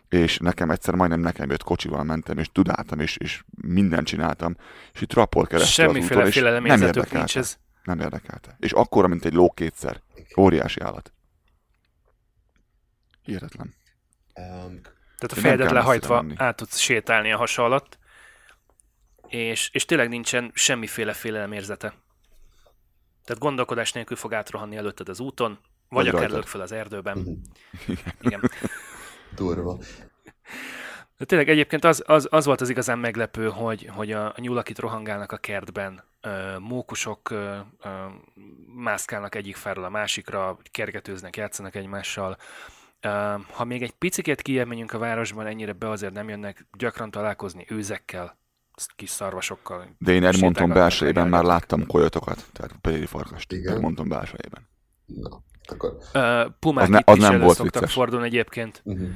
és 0.08 0.38
nekem 0.38 0.70
egyszer 0.70 0.94
majdnem 0.94 1.20
nekem 1.20 1.50
jött 1.50 1.62
kocsival 1.62 2.02
mentem, 2.02 2.38
és 2.38 2.48
tudáltam, 2.52 3.00
és, 3.00 3.16
és 3.16 3.42
mindent 3.62 4.06
csináltam, 4.06 4.56
és 4.92 5.00
itt 5.00 5.12
rapport 5.12 5.48
keresztül 5.48 5.84
Semmiféle 5.84 6.22
az 6.22 6.36
úton, 6.36 6.46
és 6.46 6.52
nem 6.52 6.64
érdekelte. 6.64 7.16
Nincs 7.16 7.36
ez. 7.36 7.58
Nem 7.82 8.00
érdekelte. 8.00 8.56
És 8.58 8.72
akkora, 8.72 9.06
mint 9.06 9.24
egy 9.24 9.32
ló 9.32 9.50
kétszer. 9.50 10.02
Óriási 10.36 10.80
állat. 10.80 11.12
Hihetetlen. 13.22 13.74
Um, 14.34 14.80
Tehát 15.18 15.32
a 15.32 15.34
fejedet 15.34 15.70
lehajtva 15.70 16.24
át 16.34 16.56
tudsz 16.56 16.78
sétálni 16.78 17.32
a 17.32 17.36
hasa 17.36 17.64
alatt, 17.64 17.98
és, 19.28 19.70
és 19.72 19.84
tényleg 19.84 20.08
nincsen 20.08 20.50
semmiféle 20.54 21.12
félelemérzete. 21.12 21.94
Tehát 23.24 23.42
gondolkodás 23.42 23.92
nélkül 23.92 24.16
fog 24.16 24.34
átrohanni 24.34 24.76
előtted 24.76 25.08
az 25.08 25.20
úton, 25.20 25.58
vagy, 25.88 26.04
vagy 26.04 26.14
akár 26.14 26.30
lök 26.30 26.46
fel 26.46 26.60
az 26.60 26.72
erdőben. 26.72 27.18
Uh-huh. 27.18 27.98
Igen. 28.20 28.40
Durva. 29.34 29.78
De 31.18 31.24
tényleg 31.24 31.48
egyébként 31.48 31.84
az, 31.84 32.02
az, 32.06 32.28
az 32.30 32.44
volt 32.44 32.60
az 32.60 32.68
igazán 32.68 32.98
meglepő, 32.98 33.48
hogy, 33.48 33.88
hogy 33.94 34.12
a, 34.12 34.26
a 34.26 34.40
nyulak 34.40 34.68
itt 34.68 34.78
rohangálnak 34.78 35.32
a 35.32 35.36
kertben, 35.36 36.02
ö, 36.20 36.58
mókusok 36.58 37.30
ö, 37.30 37.56
ö, 37.82 37.88
mászkálnak 38.74 39.34
egyik 39.34 39.56
fáról 39.56 39.84
a 39.84 39.88
másikra, 39.88 40.58
kergetőznek, 40.70 41.36
játszanak 41.36 41.74
egymással. 41.74 42.36
Ö, 43.00 43.34
ha 43.50 43.64
még 43.64 43.82
egy 43.82 43.90
picit 43.90 44.42
kijebb 44.42 44.66
menjünk 44.66 44.92
a 44.92 44.98
városban, 44.98 45.46
ennyire 45.46 45.72
be 45.72 45.88
azért 45.88 46.12
nem 46.12 46.28
jönnek 46.28 46.66
gyakran 46.78 47.10
találkozni 47.10 47.66
őzekkel, 47.68 48.36
kis 48.96 49.10
szarvasokkal. 49.10 49.94
De 49.98 50.12
én 50.12 50.24
Edmonton 50.24 50.68
belsejében 50.68 51.28
már 51.28 51.44
láttam 51.44 51.86
kojotokat, 51.86 52.44
tehát 52.52 52.72
préri 52.80 53.06
farkast. 53.06 53.52
Igen. 53.52 53.74
Edmonton 53.74 54.08
belsejében. 54.08 54.68
Na, 55.06 55.42
akkor... 55.70 55.98
Uh, 56.14 56.52
pumák 56.58 56.82
az, 56.82 56.88
ne, 56.88 57.00
az 57.04 57.18
nem 57.18 57.40
volt 57.40 57.56
szoktak 57.56 57.80
vicces. 57.80 57.96
fordulni 57.96 58.26
egyébként. 58.26 58.82
Uh-huh. 58.84 59.08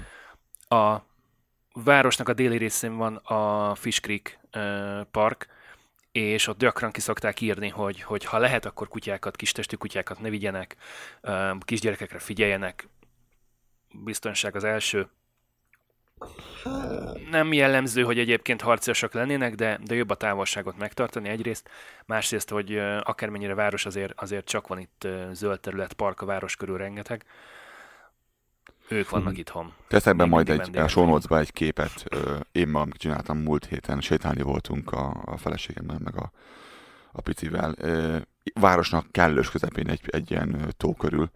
A 0.83 1.07
városnak 1.73 2.29
a 2.29 2.33
déli 2.33 2.57
részén 2.57 2.97
van 2.97 3.17
a 3.17 3.75
Fish 3.75 4.01
Creek 4.01 4.39
uh, 4.57 5.07
park, 5.11 5.47
és 6.13 6.47
ott 6.47 6.59
gyakran 6.59 6.91
ki 6.91 7.01
szokták 7.01 7.41
írni, 7.41 7.69
hogy, 7.69 8.03
hogy 8.03 8.25
ha 8.25 8.39
lehet, 8.39 8.65
akkor 8.65 8.89
kutyákat, 8.89 9.37
kistestű 9.37 9.77
kutyákat 9.77 10.21
ne 10.21 10.29
vigyenek, 10.29 10.77
uh, 11.23 11.59
kisgyerekekre 11.59 12.19
figyeljenek, 12.19 12.89
biztonság 14.05 14.57
az 14.57 14.65
első. 14.65 15.09
Nem 17.31 17.53
jellemző, 17.53 18.03
hogy 18.03 18.19
egyébként 18.19 18.61
harcosak 18.61 19.13
lennének, 19.13 19.55
de, 19.55 19.79
de 19.85 19.95
jobb 19.95 20.11
a 20.11 20.15
távolságot 20.15 20.79
megtartani 20.79 21.29
egyrészt. 21.29 21.69
Másrészt, 22.07 22.51
hogy 22.51 22.79
akármennyire 23.03 23.55
város, 23.55 23.87
azért, 23.87 24.21
azért 24.21 24.47
csak 24.47 24.67
van 24.67 24.79
itt 24.79 25.09
zöld 25.33 25.61
terület, 25.61 25.93
park 25.93 26.21
a 26.21 26.27
város 26.27 26.57
körül 26.57 26.77
rengeteg. 26.77 27.25
Ők 28.89 29.11
vannak 29.11 29.29
hmm. 29.29 29.39
itthon. 29.39 29.73
Teszek 29.89 30.17
be 30.17 30.25
majd 30.25 30.49
egy, 30.49 30.77
a 30.77 30.89
show 30.89 31.19
egy 31.29 31.53
képet. 31.53 32.05
Én 32.53 32.69
ma 32.69 32.87
csináltam 32.91 33.39
múlt 33.39 33.67
héten, 33.67 34.01
sétálni 34.01 34.43
voltunk 34.43 34.93
a, 34.93 35.23
a 35.25 35.37
feleségemmel, 35.37 35.99
meg 36.05 36.17
a, 36.17 36.31
a 37.13 37.21
picivel. 37.21 37.75
Városnak 38.55 39.13
kellős 39.13 39.51
közepén 39.51 39.89
egy, 39.89 40.01
egy 40.07 40.31
ilyen 40.31 40.75
tó 40.77 40.95
körül, 40.95 41.31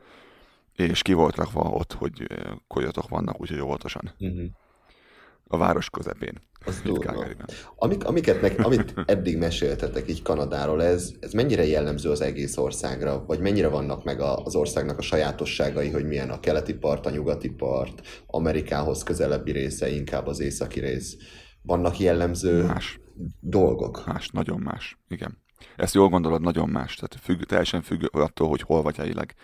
és 0.73 1.03
ki 1.03 1.13
volt 1.13 1.37
rakva 1.37 1.61
ott, 1.61 1.93
hogy 1.93 2.27
kolyatok 2.67 3.09
vannak, 3.09 3.41
úgyhogy 3.41 3.61
óvatosan. 3.61 4.15
Uh-huh 4.19 4.51
a 5.53 5.57
város 5.57 5.91
közepén. 5.91 6.41
Az 6.65 6.83
Amik, 7.77 8.05
amiket 8.05 8.41
meg, 8.41 8.61
amit 8.63 8.95
eddig 9.07 9.39
meséltetek 9.39 10.09
így 10.09 10.23
Kanadáról, 10.23 10.83
ez, 10.83 11.13
ez 11.21 11.33
mennyire 11.33 11.67
jellemző 11.67 12.11
az 12.11 12.21
egész 12.21 12.57
országra? 12.57 13.25
Vagy 13.27 13.41
mennyire 13.41 13.69
vannak 13.69 14.05
meg 14.05 14.21
az 14.21 14.55
országnak 14.55 14.99
a 14.99 15.03
sajátosságai, 15.03 15.91
hogy 15.91 16.05
milyen 16.05 16.31
a 16.31 16.41
keleti 16.41 16.75
part, 16.75 17.07
a 17.07 17.11
nyugati 17.11 17.51
part, 17.51 18.25
Amerikához 18.27 19.03
közelebbi 19.03 19.53
része, 19.53 19.91
inkább 19.91 20.27
az 20.27 20.41
északi 20.41 20.81
rész? 20.81 21.17
Vannak 21.63 21.99
jellemző 21.99 22.63
más. 22.63 23.01
dolgok? 23.41 24.07
Más, 24.07 24.29
nagyon 24.29 24.61
más, 24.61 24.99
igen. 25.09 25.39
Ezt 25.77 25.95
jól 25.95 26.09
gondolod, 26.09 26.41
nagyon 26.41 26.69
más. 26.69 26.95
Tehát 26.95 27.25
függ, 27.25 27.43
teljesen 27.43 27.83
függ 27.83 28.05
attól, 28.11 28.49
hogy 28.49 28.63
hol 28.63 28.83
vagy 28.83 28.97
helyileg, 28.97 29.35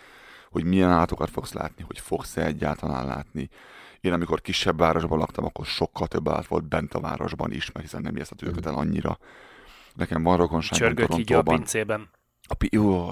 hogy 0.50 0.64
milyen 0.64 0.90
állatokat 0.90 1.30
fogsz 1.30 1.52
látni, 1.52 1.82
hogy 1.86 1.98
fogsz-e 1.98 2.44
egyáltalán 2.44 3.06
látni, 3.06 3.48
én 4.00 4.12
amikor 4.12 4.40
kisebb 4.40 4.78
városban 4.78 5.18
laktam, 5.18 5.44
akkor 5.44 5.66
sokkal 5.66 6.06
több 6.06 6.28
állat 6.28 6.46
volt 6.46 6.68
bent 6.68 6.94
a 6.94 7.00
városban 7.00 7.52
is, 7.52 7.72
mert 7.72 7.86
hiszen 7.86 8.02
nem 8.02 8.16
ijesztett 8.16 8.42
őket 8.42 8.66
el 8.66 8.74
annyira. 8.74 9.18
Nekem 9.94 10.22
van 10.22 10.36
rokonságom 10.36 10.94
Torontóban. 10.94 11.54
a 11.54 11.56
pincében. 11.56 12.08
A 12.48 12.54
pi- 12.54 12.72
jó, 12.72 13.10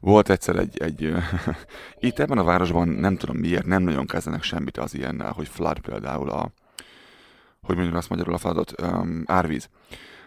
volt 0.00 0.30
egyszer 0.30 0.56
egy, 0.56 0.78
egy 0.78 1.14
itt 2.00 2.18
ebben 2.18 2.38
a 2.38 2.44
városban 2.44 2.88
nem 2.88 3.16
tudom 3.16 3.36
miért, 3.36 3.66
nem 3.66 3.82
nagyon 3.82 4.06
kezdenek 4.06 4.42
semmit 4.42 4.76
az 4.76 4.94
ilyennel, 4.94 5.32
hogy 5.32 5.48
flood 5.48 5.78
például 5.78 6.30
a, 6.30 6.50
hogy 7.60 7.74
mondjuk 7.76 7.96
azt 7.96 8.08
magyarul 8.08 8.34
a 8.34 8.38
floodot, 8.38 8.80
um, 8.80 9.22
árvíz 9.26 9.68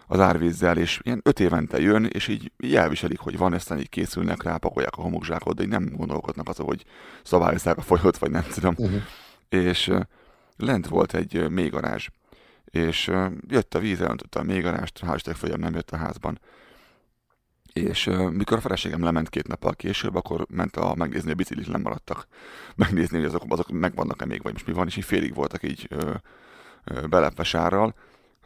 az 0.08 0.20
árvízzel, 0.20 0.78
és 0.78 1.00
ilyen 1.04 1.22
öt 1.24 1.40
évente 1.40 1.80
jön, 1.80 2.06
és 2.06 2.28
így, 2.28 2.52
így 2.58 2.76
elviselik, 2.76 3.20
hogy 3.20 3.38
van, 3.38 3.54
aztán 3.54 3.80
így 3.80 3.90
készülnek 3.90 4.44
rá, 4.44 4.58
pakolják 4.58 4.98
a 4.98 5.02
homokzsákot, 5.02 5.56
de 5.56 5.64
így 5.64 5.70
nem 5.70 5.90
gondolkodnak 5.96 6.50
azon, 6.50 6.66
hogy 6.66 6.86
szabályozzák 7.24 7.78
a 7.78 7.82
folyót, 7.82 8.18
vagy 8.18 8.32
nem 8.32 8.46
tudom. 8.54 8.74
Uh-huh 8.78 9.02
és 9.50 9.94
lent 10.58 10.88
volt 10.88 11.14
egy 11.14 11.50
mélygarázs, 11.50 12.08
és 12.66 13.12
jött 13.48 13.74
a 13.74 13.80
víz, 13.80 14.02
elöntötte 14.02 14.40
a 14.40 14.44
mélygarást, 14.44 15.00
hál' 15.06 15.36
följebb 15.36 15.60
nem 15.60 15.74
jött 15.74 15.92
a 15.92 15.98
házban. 15.98 16.40
És 17.74 18.10
mikor 18.30 18.58
a 18.58 18.62
feleségem 18.62 19.04
lement 19.04 19.30
két 19.30 19.48
nappal 19.48 19.76
később, 19.76 20.16
akkor 20.16 20.46
ment 20.50 20.76
a 20.76 20.96
megnézni, 20.96 21.32
a 21.32 21.36
biciklik 21.36 21.68
nem 21.68 21.82
maradtak. 21.82 22.28
Megnézni, 22.76 23.18
hogy 23.18 23.26
azok, 23.26 23.44
azok 23.48 23.70
megvannak-e 23.70 24.26
még, 24.26 24.42
vagy 24.42 24.54
most 24.54 24.68
mi 24.68 24.74
van, 24.74 24.88
és 24.88 24.98
így 24.98 25.04
félig 25.04 25.34
voltak 25.34 25.64
így 25.64 25.88
ö, 25.90 26.14
ö, 26.84 27.08
belepve 27.08 27.44
sárral, 27.44 27.96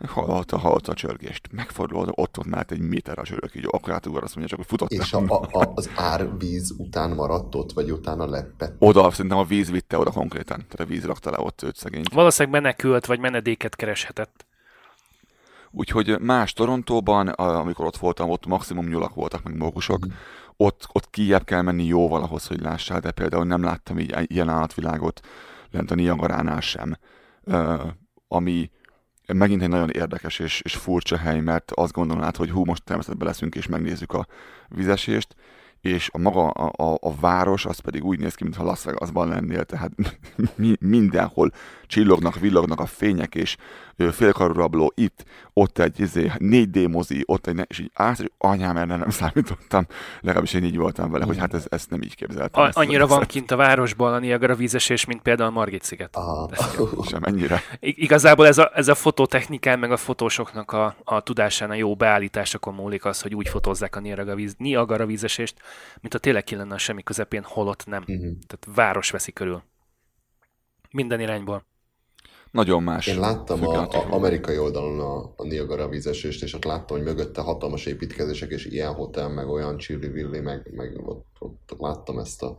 hallotta, 0.07 0.57
hallotta 0.57 0.91
a 0.91 0.95
csörgést. 0.95 1.51
Megfordulva, 1.51 2.12
ott 2.15 2.35
volt 2.35 2.47
már 2.47 2.65
egy 2.69 2.79
méter 2.79 3.19
a 3.19 3.23
csörök, 3.23 3.55
így 3.55 3.67
akkor 3.71 3.93
átugor, 3.93 4.23
azt 4.23 4.35
mondja, 4.35 4.57
csak 4.57 4.67
hogy 4.67 4.77
futott. 4.77 5.01
És 5.01 5.13
a, 5.13 5.23
a, 5.27 5.59
a, 5.59 5.71
az 5.75 5.89
árvíz 5.95 6.73
után 6.77 7.12
maradt 7.12 7.55
ott, 7.55 7.71
vagy 7.71 7.91
utána 7.91 8.29
leppett? 8.29 8.75
Oda, 8.79 9.12
szerintem 9.12 9.39
a 9.39 9.43
víz 9.43 9.71
vitte 9.71 9.97
oda 9.97 10.12
konkrétan. 10.12 10.57
Tehát 10.57 10.79
a 10.79 10.85
víz 10.85 11.05
rakta 11.05 11.31
le 11.31 11.38
ott 11.39 11.63
őt 11.63 11.75
szegényt. 11.75 12.13
Valószínűleg 12.13 12.62
menekült, 12.62 13.05
vagy 13.05 13.19
menedéket 13.19 13.75
kereshetett. 13.75 14.45
Úgyhogy 15.71 16.19
más 16.19 16.53
Torontóban, 16.53 17.27
amikor 17.27 17.85
ott 17.85 17.97
voltam, 17.97 18.29
ott 18.29 18.45
maximum 18.45 18.88
nyulak 18.88 19.13
voltak, 19.13 19.43
meg 19.43 19.57
mókusok. 19.57 19.99
Mhm. 19.99 20.13
Ott, 20.57 20.88
ott 20.91 21.09
kijebb 21.09 21.43
kell 21.43 21.62
menni 21.62 21.85
jóval 21.85 22.23
ahhoz, 22.23 22.47
hogy 22.47 22.62
lássál, 22.62 22.99
de 22.99 23.12
például 23.12 23.45
nem 23.45 23.63
láttam 23.63 23.99
így 23.99 24.15
ilyen 24.23 24.49
állatvilágot 24.49 25.21
lent 25.71 25.91
a 25.91 25.95
Niagaránál 25.95 26.59
sem. 26.59 26.97
Ami 28.27 28.69
megint 29.34 29.62
egy 29.62 29.70
nagyon 29.70 29.89
érdekes 29.89 30.39
és, 30.39 30.62
és 30.62 30.76
furcsa 30.76 31.18
hely, 31.18 31.39
mert 31.39 31.72
azt 31.72 31.94
gondolom 31.94 32.24
át, 32.24 32.38
hogy 32.38 32.50
hú, 32.50 32.65
most 32.65 32.84
természetben 32.84 33.28
leszünk 33.28 33.56
és 33.56 33.68
megnézzük 33.68 34.13
a 34.13 34.28
vizesést, 34.68 35.36
és 35.82 36.10
a 36.13 36.18
maga 36.18 36.48
a, 36.48 36.84
a, 36.84 36.98
a 37.02 37.15
város 37.15 37.65
az 37.65 37.80
pedig 37.80 38.04
úgy 38.04 38.20
néz 38.20 38.36
ki, 38.36 38.44
mintha 38.44 38.63
Las 38.63 38.84
Vegasban 38.84 39.28
lennél, 39.28 39.63
tehát 39.63 39.92
mi, 40.56 40.76
mindenhol 40.80 41.52
csillognak, 41.89 42.39
villognak 42.39 42.80
a 42.80 42.86
fények, 42.86 43.36
és 43.36 43.56
félkarú 44.12 44.54
rabló 44.54 44.91
itt, 44.95 45.23
ott 45.54 45.78
egy 45.80 45.99
izé, 45.99 46.32
4D 46.38 46.89
mozi, 46.91 47.23
ott 47.25 47.47
egy, 47.47 47.56
ne- 47.56 47.63
és 47.63 47.80
így 47.80 47.91
állsz, 47.93 48.19
és 48.19 48.25
anyám, 48.38 48.78
erre 48.78 48.95
nem 48.95 49.10
számítottam, 49.19 49.86
legalábbis 50.21 50.54
én 50.54 50.63
így 50.63 50.78
voltam 50.78 51.12
vele, 51.12 51.25
hogy 51.25 51.38
hát 51.38 51.54
ez, 51.54 51.65
ezt 51.69 51.89
nem 51.89 52.02
így 52.02 52.15
képzeltem. 52.15 52.63
A, 52.63 52.67
ezt 52.67 52.78
annyira 52.78 53.08
van 53.08 53.15
egészet. 53.17 53.32
kint 53.32 53.52
a 53.52 53.56
városban 53.56 54.13
a 54.13 54.19
Niagara 54.19 54.56
vízesés, 54.56 55.06
mint 55.06 55.21
például 55.21 55.49
a 55.49 55.54
Margit 55.54 55.84
sziget. 55.84 56.15
Aha. 56.15 56.49
Sem 57.10 57.23
ennyire. 57.23 57.62
I- 57.80 58.04
Igazából 58.04 58.47
ez 58.47 58.58
a, 58.58 58.71
ez 58.73 58.88
a 58.88 58.95
fototechnikán, 58.95 59.80
meg 59.80 59.91
a 59.91 59.97
fotósoknak 59.97 60.71
a, 60.71 60.95
a 61.04 61.21
tudásán 61.21 61.69
a 61.69 61.73
jó 61.73 61.95
beállításokon 61.95 62.73
múlik 62.73 63.06
az, 63.06 63.21
hogy 63.21 63.36
úgy 63.36 63.47
fotózzák 63.49 63.95
a 63.95 63.99
Niagara, 63.99 64.36
víz, 64.36 64.56
Niagara 64.58 65.06
vízesést, 65.06 65.56
mint 66.02 66.13
a 66.13 66.17
tényleg 66.19 66.43
ki 66.43 66.56
lenne 66.56 66.73
a 66.73 66.78
semmi 66.78 67.04
közepén, 67.04 67.43
holott 67.45 67.86
nem. 67.86 68.04
Mhm. 68.08 68.19
Tehát 68.19 68.67
város 68.75 69.10
veszi 69.12 69.32
körül. 69.32 69.63
Minden 70.91 71.19
irányból. 71.19 71.65
Nagyon 72.51 72.83
más. 72.83 73.07
Én 73.07 73.19
láttam 73.19 73.67
a, 73.67 73.88
a 73.88 74.05
amerikai 74.09 74.57
oldalon 74.57 74.99
a, 74.99 75.33
a 75.35 75.43
Niagara 75.43 75.88
vízesést, 75.88 76.43
és 76.43 76.53
ott 76.53 76.63
láttam, 76.63 76.97
hogy 76.97 77.05
mögötte 77.05 77.41
hatalmas 77.41 77.85
építkezések, 77.85 78.49
és 78.49 78.65
ilyen 78.65 78.93
hotel, 78.93 79.29
meg 79.29 79.47
olyan 79.47 79.77
chili 79.77 80.23
meg, 80.41 80.69
meg 80.71 81.01
ott, 81.05 81.25
ott, 81.39 81.75
láttam 81.77 82.19
ezt 82.19 82.43
a, 82.43 82.57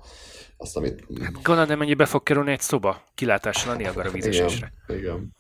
azt, 0.57 0.76
amit... 0.76 1.05
Gondolod, 1.42 1.79
mennyibe 1.79 2.05
fog 2.05 2.22
kerülni 2.22 2.50
egy 2.50 2.61
szoba 2.61 3.03
kilátással 3.14 3.72
a 3.72 3.76
Niagara 3.76 4.11
vízesésre. 4.11 4.72
Igen, 4.88 5.00
igen. 5.00 5.38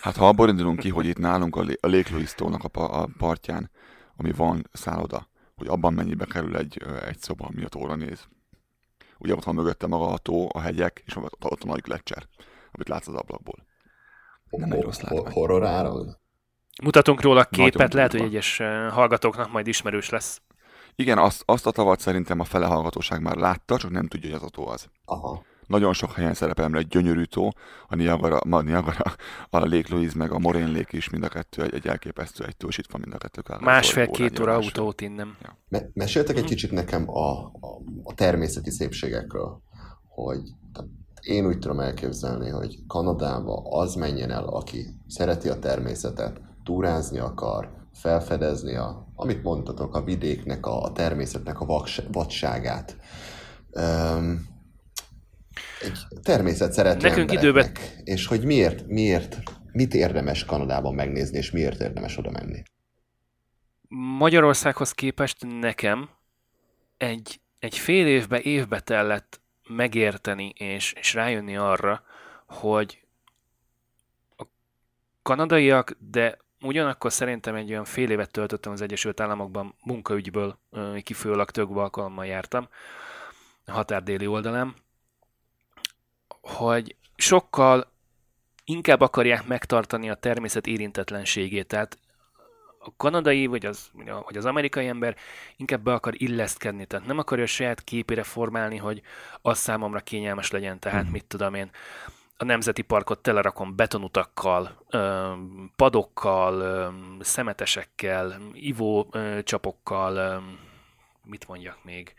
Hát 0.00 0.16
ha 0.16 0.28
abból 0.28 0.48
indulunk 0.48 0.78
ki, 0.78 0.88
hogy 0.88 1.06
itt 1.06 1.18
nálunk 1.18 1.56
a, 1.56 1.60
a 1.60 1.88
Lake 1.88 2.10
Louise 2.10 2.34
tónak 2.36 2.64
a, 2.64 3.00
a 3.00 3.08
partján, 3.18 3.70
ami 4.16 4.32
van 4.32 4.68
szálloda, 4.72 5.28
hogy 5.56 5.66
abban 5.66 5.92
mennyibe 5.92 6.24
kerül 6.24 6.56
egy, 6.56 6.82
egy 7.06 7.18
szoba, 7.18 7.46
ami 7.46 7.64
a 7.64 7.68
tóra 7.68 7.94
néz. 7.94 8.28
Ugye 9.18 9.34
ott 9.34 9.44
van 9.44 9.54
mögötte 9.54 9.86
maga 9.86 10.06
a 10.06 10.18
tó, 10.18 10.48
a 10.52 10.60
hegyek, 10.60 11.02
és 11.06 11.16
ott, 11.16 11.44
ott 11.44 11.62
a 11.62 11.66
nagy 11.66 11.80
gletszer, 11.80 12.28
amit 12.72 12.88
látsz 12.88 13.08
az 13.08 13.14
ablakból. 13.14 13.66
Nem 14.50 14.72
egy 14.72 14.82
rossz 14.82 15.00
látvány. 15.00 15.32
Horror 15.32 15.66
áron? 15.66 16.16
Mutatunk 16.82 17.20
róla 17.20 17.44
képet, 17.44 17.74
Nagyon 17.74 17.96
lehet, 17.96 18.12
hogy 18.12 18.20
egyes 18.20 18.60
eh, 18.60 18.90
hallgatóknak 18.90 19.52
majd 19.52 19.66
ismerős 19.66 20.08
lesz. 20.08 20.40
Igen, 20.94 21.18
azt, 21.18 21.42
azt 21.46 21.66
a 21.66 21.70
tavat 21.70 22.00
szerintem 22.00 22.40
a 22.40 22.44
fele 22.44 22.66
hallgatóság 22.66 23.22
már 23.22 23.36
látta, 23.36 23.76
csak 23.76 23.90
nem 23.90 24.06
tudja, 24.06 24.30
hogy 24.30 24.38
az 24.38 24.44
a 24.44 24.48
tó 24.48 24.66
az. 24.68 24.90
Aha. 25.04 25.44
Nagyon 25.66 25.92
sok 25.92 26.12
helyen 26.12 26.34
szerepel, 26.34 26.68
mert 26.68 26.84
egy 26.84 26.88
gyönyörű 26.88 27.24
tó, 27.24 27.48
a 27.88 27.94
Niagara, 27.94 28.36
a, 28.36 28.60
Niagara, 28.60 29.14
a 29.50 29.58
Lake 29.58 29.86
Louise, 29.88 30.16
meg 30.16 30.32
a 30.32 30.38
Moraine 30.38 30.70
Lake 30.70 30.96
is 30.96 31.10
mind 31.10 31.24
a 31.24 31.28
kettő 31.28 31.62
egy, 31.62 31.74
egy 31.74 31.86
elképesztő 31.86 32.44
egy 32.44 32.56
tó, 32.56 32.68
és 32.68 32.78
itt 32.78 32.90
van 32.90 33.00
mind 33.00 33.14
a 33.14 33.18
kettő. 33.18 33.40
kb. 33.40 33.62
Másfél-két 33.62 34.38
óra 34.38 34.54
autót 34.54 35.00
innen. 35.00 35.36
Me- 35.68 35.94
meséltek 35.94 36.36
egy 36.36 36.44
kicsit 36.44 36.70
nekem 36.70 37.08
a, 37.08 37.44
a, 37.44 37.80
a 38.02 38.14
természeti 38.14 38.70
szépségekről, 38.70 39.62
hogy 40.08 40.40
én 41.20 41.46
úgy 41.46 41.58
tudom 41.58 41.80
elképzelni, 41.80 42.48
hogy 42.48 42.78
Kanadába 42.86 43.62
az 43.70 43.94
menjen 43.94 44.30
el, 44.30 44.44
aki 44.44 44.86
szereti 45.06 45.48
a 45.48 45.58
természetet, 45.58 46.40
túrázni 46.64 47.18
akar, 47.18 47.70
felfedezni 47.92 48.74
a, 48.74 49.12
amit 49.14 49.42
mondtatok, 49.42 49.94
a 49.94 50.02
vidéknek, 50.02 50.66
a, 50.66 50.82
a 50.82 50.92
természetnek 50.92 51.60
a 51.60 51.64
vaks, 51.64 52.02
vadságát. 52.12 52.96
Um, 53.70 54.48
egy 55.80 55.98
természet 56.22 56.72
szerető 56.72 57.08
Nekünk 57.08 57.32
embereknek, 57.32 58.00
és 58.04 58.26
hogy 58.26 58.44
miért, 58.44 58.86
miért, 58.86 59.38
mit 59.72 59.94
érdemes 59.94 60.44
Kanadában 60.44 60.94
megnézni, 60.94 61.36
és 61.36 61.50
miért 61.50 61.80
érdemes 61.80 62.18
oda 62.18 62.30
menni. 62.30 62.62
Magyarországhoz 64.18 64.92
képest 64.92 65.46
nekem 65.60 66.08
egy, 66.96 67.40
egy 67.58 67.78
fél 67.78 68.06
évbe, 68.06 68.40
évbe 68.40 68.80
tellett 68.80 69.39
megérteni 69.70 70.52
és, 70.56 70.92
és 70.92 71.14
rájönni 71.14 71.56
arra, 71.56 72.02
hogy 72.46 73.02
a 74.36 74.44
kanadaiak, 75.22 75.96
de 75.98 76.38
ugyanakkor 76.60 77.12
szerintem 77.12 77.54
egy 77.54 77.70
olyan 77.70 77.84
fél 77.84 78.10
évet 78.10 78.30
töltöttem 78.30 78.72
az 78.72 78.80
Egyesült 78.80 79.20
Államokban 79.20 79.74
munkaügyből, 79.82 80.58
kifolyólag 81.02 81.50
több 81.50 81.76
alkalommal 81.76 82.26
jártam 82.26 82.68
a 83.64 83.72
határdéli 83.72 84.26
oldalán, 84.26 84.74
hogy 86.40 86.96
sokkal 87.16 87.92
inkább 88.64 89.00
akarják 89.00 89.46
megtartani 89.46 90.10
a 90.10 90.14
természet 90.14 90.66
érintetlenségét. 90.66 91.66
Tehát 91.66 91.98
a 92.90 92.94
kanadai 92.96 93.46
vagy 93.46 93.66
az, 93.66 93.90
vagy 94.24 94.36
az 94.36 94.44
amerikai 94.44 94.86
ember 94.86 95.16
inkább 95.56 95.82
be 95.82 95.92
akar 95.92 96.12
illeszkedni, 96.16 96.86
tehát 96.86 97.06
nem 97.06 97.18
akarja 97.18 97.44
a 97.44 97.46
saját 97.46 97.84
képére 97.84 98.22
formálni, 98.22 98.76
hogy 98.76 99.02
az 99.42 99.58
számomra 99.58 100.00
kényelmes 100.00 100.50
legyen, 100.50 100.78
tehát 100.78 101.02
Mhm. 101.02 101.12
mit 101.12 101.24
tudom 101.24 101.54
én, 101.54 101.70
a 102.36 102.44
nemzeti 102.44 102.82
parkot 102.82 103.18
telerakom 103.18 103.76
betonutakkal, 103.76 104.84
padokkal, 105.76 106.92
szemetesekkel, 107.20 108.40
ivó 108.52 109.06
ö, 109.10 109.42
csapokkal, 109.42 110.16
ö, 110.16 110.36
mit 111.24 111.48
mondjak 111.48 111.78
még, 111.84 112.14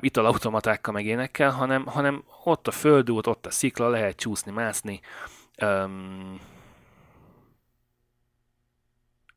italautomatákkal 0.00 0.94
meg 0.94 1.04
énekkel, 1.06 1.50
hanem, 1.50 1.86
hanem 1.86 2.24
ott 2.44 2.68
a 2.68 2.70
földút, 2.70 3.26
ott 3.26 3.46
a 3.46 3.50
szikla, 3.50 3.88
lehet 3.88 4.16
csúszni, 4.16 4.52
mászni, 4.52 5.00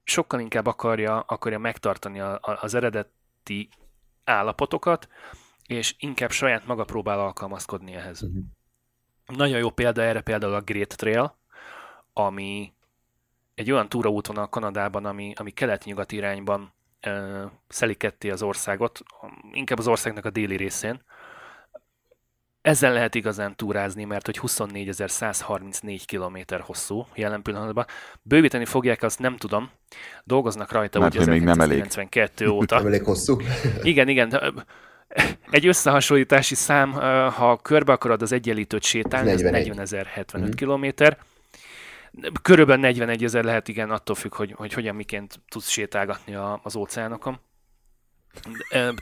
sokkal 0.07 0.39
inkább 0.39 0.65
akarja, 0.65 1.19
akarja 1.19 1.59
megtartani 1.59 2.19
a, 2.19 2.33
a, 2.33 2.57
az 2.61 2.73
eredeti 2.73 3.69
állapotokat, 4.23 5.07
és 5.67 5.95
inkább 5.99 6.31
saját 6.31 6.65
maga 6.65 6.83
próbál 6.83 7.19
alkalmazkodni 7.19 7.93
ehhez. 7.93 8.21
Mhm. 8.21 8.39
Nagyon 9.25 9.57
jó 9.57 9.69
példa 9.69 10.01
erre 10.01 10.21
például 10.21 10.53
a 10.53 10.61
Great 10.61 10.95
Trail, 10.97 11.37
ami 12.13 12.73
egy 13.55 13.71
olyan 13.71 13.89
túraútvonal 13.89 14.49
Kanadában, 14.49 15.05
ami, 15.05 15.33
ami 15.35 15.51
kelet-nyugat 15.51 16.11
irányban 16.11 16.73
ö, 17.01 17.45
szeli 17.67 17.95
ketté 17.95 18.29
az 18.29 18.41
országot, 18.41 18.99
inkább 19.51 19.79
az 19.79 19.87
országnak 19.87 20.25
a 20.25 20.29
déli 20.29 20.55
részén. 20.55 21.01
Ezzel 22.67 22.93
lehet 22.93 23.15
igazán 23.15 23.55
túrázni, 23.55 24.03
mert 24.03 24.25
hogy 24.25 24.39
24.134 24.41 26.01
km 26.05 26.55
hosszú 26.61 27.07
jelen 27.15 27.41
pillanatban. 27.41 27.85
Bővíteni 28.21 28.65
fogják, 28.65 29.03
azt 29.03 29.19
nem 29.19 29.37
tudom. 29.37 29.69
Dolgoznak 30.23 30.71
rajta 30.71 30.99
Mert 30.99 31.11
úgy 31.13 31.19
hogy 31.19 31.29
még 31.29 31.41
nem 31.43 31.59
elég. 31.59 31.79
1992 31.79 32.47
óta. 32.57 32.75
Nem 32.75 32.85
elég 32.85 33.03
hosszú? 33.03 33.37
Igen, 33.81 34.07
igen. 34.07 34.53
Egy 35.49 35.67
összehasonlítási 35.67 36.55
szám, 36.55 36.91
ha 37.31 37.57
körbe 37.57 37.91
akarod 37.91 38.21
az 38.21 38.31
egyenlítőt 38.31 38.83
sétálni, 38.83 39.29
ez 39.31 39.41
41. 39.41 39.71
40.075 39.75 40.39
Mhm. 40.39 40.49
kilométer. 40.51 41.17
Körülbelül 42.41 42.81
41 42.81 43.23
ezer 43.23 43.43
lehet, 43.43 43.67
igen, 43.67 43.89
attól 43.91 44.15
függ, 44.15 44.35
hogy, 44.35 44.53
hogy 44.57 44.73
hogyan, 44.73 44.95
miként 44.95 45.39
tudsz 45.49 45.69
sétálgatni 45.69 46.35
a, 46.35 46.59
az 46.63 46.75
óceánokon. 46.75 47.39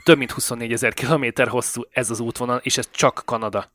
Több 0.04 0.18
mint 0.18 0.30
24 0.30 0.72
ezer 0.72 0.94
kilométer 0.94 1.48
hosszú 1.48 1.82
ez 1.90 2.10
az 2.10 2.20
útvonal, 2.20 2.60
és 2.62 2.78
ez 2.78 2.90
csak 2.90 3.22
Kanada. 3.24 3.70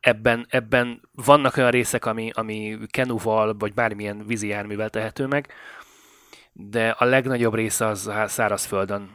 Ebben, 0.00 0.46
ebben 0.48 1.08
vannak 1.12 1.56
olyan 1.56 1.70
részek, 1.70 2.04
ami, 2.04 2.30
ami 2.34 2.78
kenuval, 2.86 3.56
vagy 3.58 3.74
bármilyen 3.74 4.26
vízi 4.26 4.48
járművel 4.48 4.90
tehető 4.90 5.26
meg, 5.26 5.52
de 6.52 6.88
a 6.88 7.04
legnagyobb 7.04 7.54
része 7.54 7.86
az 7.86 8.10
szárazföldön 8.26 9.10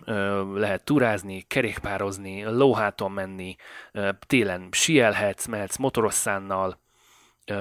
lehet 0.53 0.83
túrázni, 0.83 1.41
kerékpározni, 1.41 2.43
lóháton 2.43 3.11
menni, 3.11 3.55
télen 4.27 4.67
sielhetsz, 4.71 5.45
mehetsz 5.45 5.77
motoroszánnal, 5.77 6.80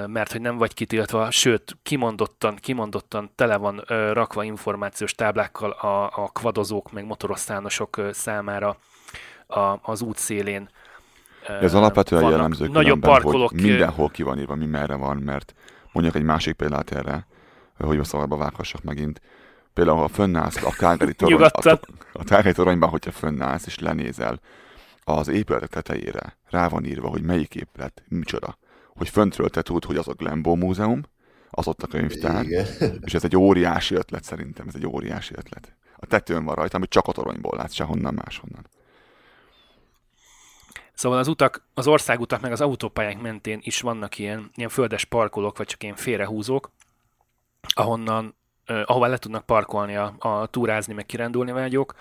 mert 0.07 0.33
hogy 0.33 0.41
nem 0.41 0.57
vagy 0.57 0.75
kitiltva, 0.75 1.31
sőt, 1.31 1.77
kimondottan, 1.83 2.57
kimondottan 2.57 3.31
tele 3.35 3.57
van 3.57 3.83
rakva 4.13 4.45
információs 4.45 5.15
táblákkal 5.15 5.71
a, 5.71 6.05
a 6.05 6.31
kvadozók, 6.33 6.93
meg 6.93 7.05
motorosszánosok 7.05 8.01
számára 8.13 8.77
a, 9.47 9.79
az 9.83 10.03
út 10.03 10.17
szélén. 10.17 10.69
Ez 11.61 11.75
alapvetően 11.75 12.31
jellemző 12.31 12.69
nagyobb 12.69 13.01
parkolók. 13.01 13.51
hogy 13.51 13.63
mindenhol 13.63 14.09
ki 14.09 14.23
van 14.23 14.39
írva, 14.39 14.55
mi 14.55 14.67
merre 14.67 14.95
van, 14.95 15.17
mert 15.17 15.55
mondjuk 15.93 16.15
egy 16.15 16.23
másik 16.23 16.55
példát 16.55 16.91
erre, 16.91 17.27
hogy 17.79 17.99
a 17.99 18.05
szabadba 18.05 18.37
vághassak 18.37 18.83
megint. 18.83 19.21
Például, 19.75 19.99
ha 19.99 20.09
fönnállsz 20.09 20.65
a 20.65 20.71
Calgary 20.71 21.15
torony, 21.15 21.43
a, 21.43 21.79
a 22.13 22.23
Calgary 22.23 22.53
toronyban, 22.53 22.89
hogyha 22.89 23.11
fönnállsz 23.11 23.67
és 23.67 23.79
lenézel, 23.79 24.41
az 25.05 25.29
épületek 25.29 25.69
tetejére 25.69 26.37
rá 26.51 26.69
van 26.69 26.85
írva, 26.85 27.09
hogy 27.09 27.23
melyik 27.23 27.55
épület, 27.55 28.03
micsoda. 28.09 28.59
Hogy 28.97 29.09
föntről 29.09 29.49
te 29.49 29.63
tudod, 29.63 29.85
hogy 29.85 29.97
az 29.97 30.09
a 30.09 30.13
Glenbow 30.13 30.55
Múzeum, 30.55 31.03
az 31.51 31.69
ott 31.69 31.83
a 31.83 31.87
könyvtár, 31.87 32.45
Igen. 32.45 32.67
és 33.05 33.15
ez 33.15 33.25
egy 33.25 33.37
óriási 33.37 33.95
ötlet 33.95 34.25
szerintem, 34.25 34.69
ez 34.69 34.75
egy 34.75 34.87
óriási 34.87 35.35
ötlet. 35.37 35.75
A 35.97 36.07
tetőn 36.07 36.45
van 36.45 36.55
rajta, 36.55 36.77
amit 36.77 36.91
csak 36.91 37.07
a 37.07 37.13
toronyból 37.13 37.57
látsz, 37.57 37.75
sehonnan 37.75 38.15
máshonnan. 38.15 38.67
Szóval 40.95 41.19
az 41.19 41.29
utak, 41.29 41.67
az 41.75 41.87
országutak 41.87 42.41
meg 42.41 42.53
az 42.53 42.61
autópályák 42.61 43.21
mentén 43.21 43.59
is 43.63 43.81
vannak 43.81 44.19
ilyen, 44.19 44.51
ilyen 44.55 44.69
földes 44.69 45.05
parkolók, 45.05 45.57
vagy 45.57 45.67
csak 45.67 45.83
ilyen 45.83 45.95
félrehúzók, 45.95 46.71
ahonnan, 47.75 48.35
eh, 48.65 48.83
ahová 48.91 49.07
le 49.07 49.19
tudnak 49.19 49.47
parkolni 49.47 49.97
a, 49.97 50.15
a 50.19 50.47
túrázni, 50.47 50.95
meg 50.95 51.07
kirándulni 51.07 51.53
vágyók, 51.53 51.95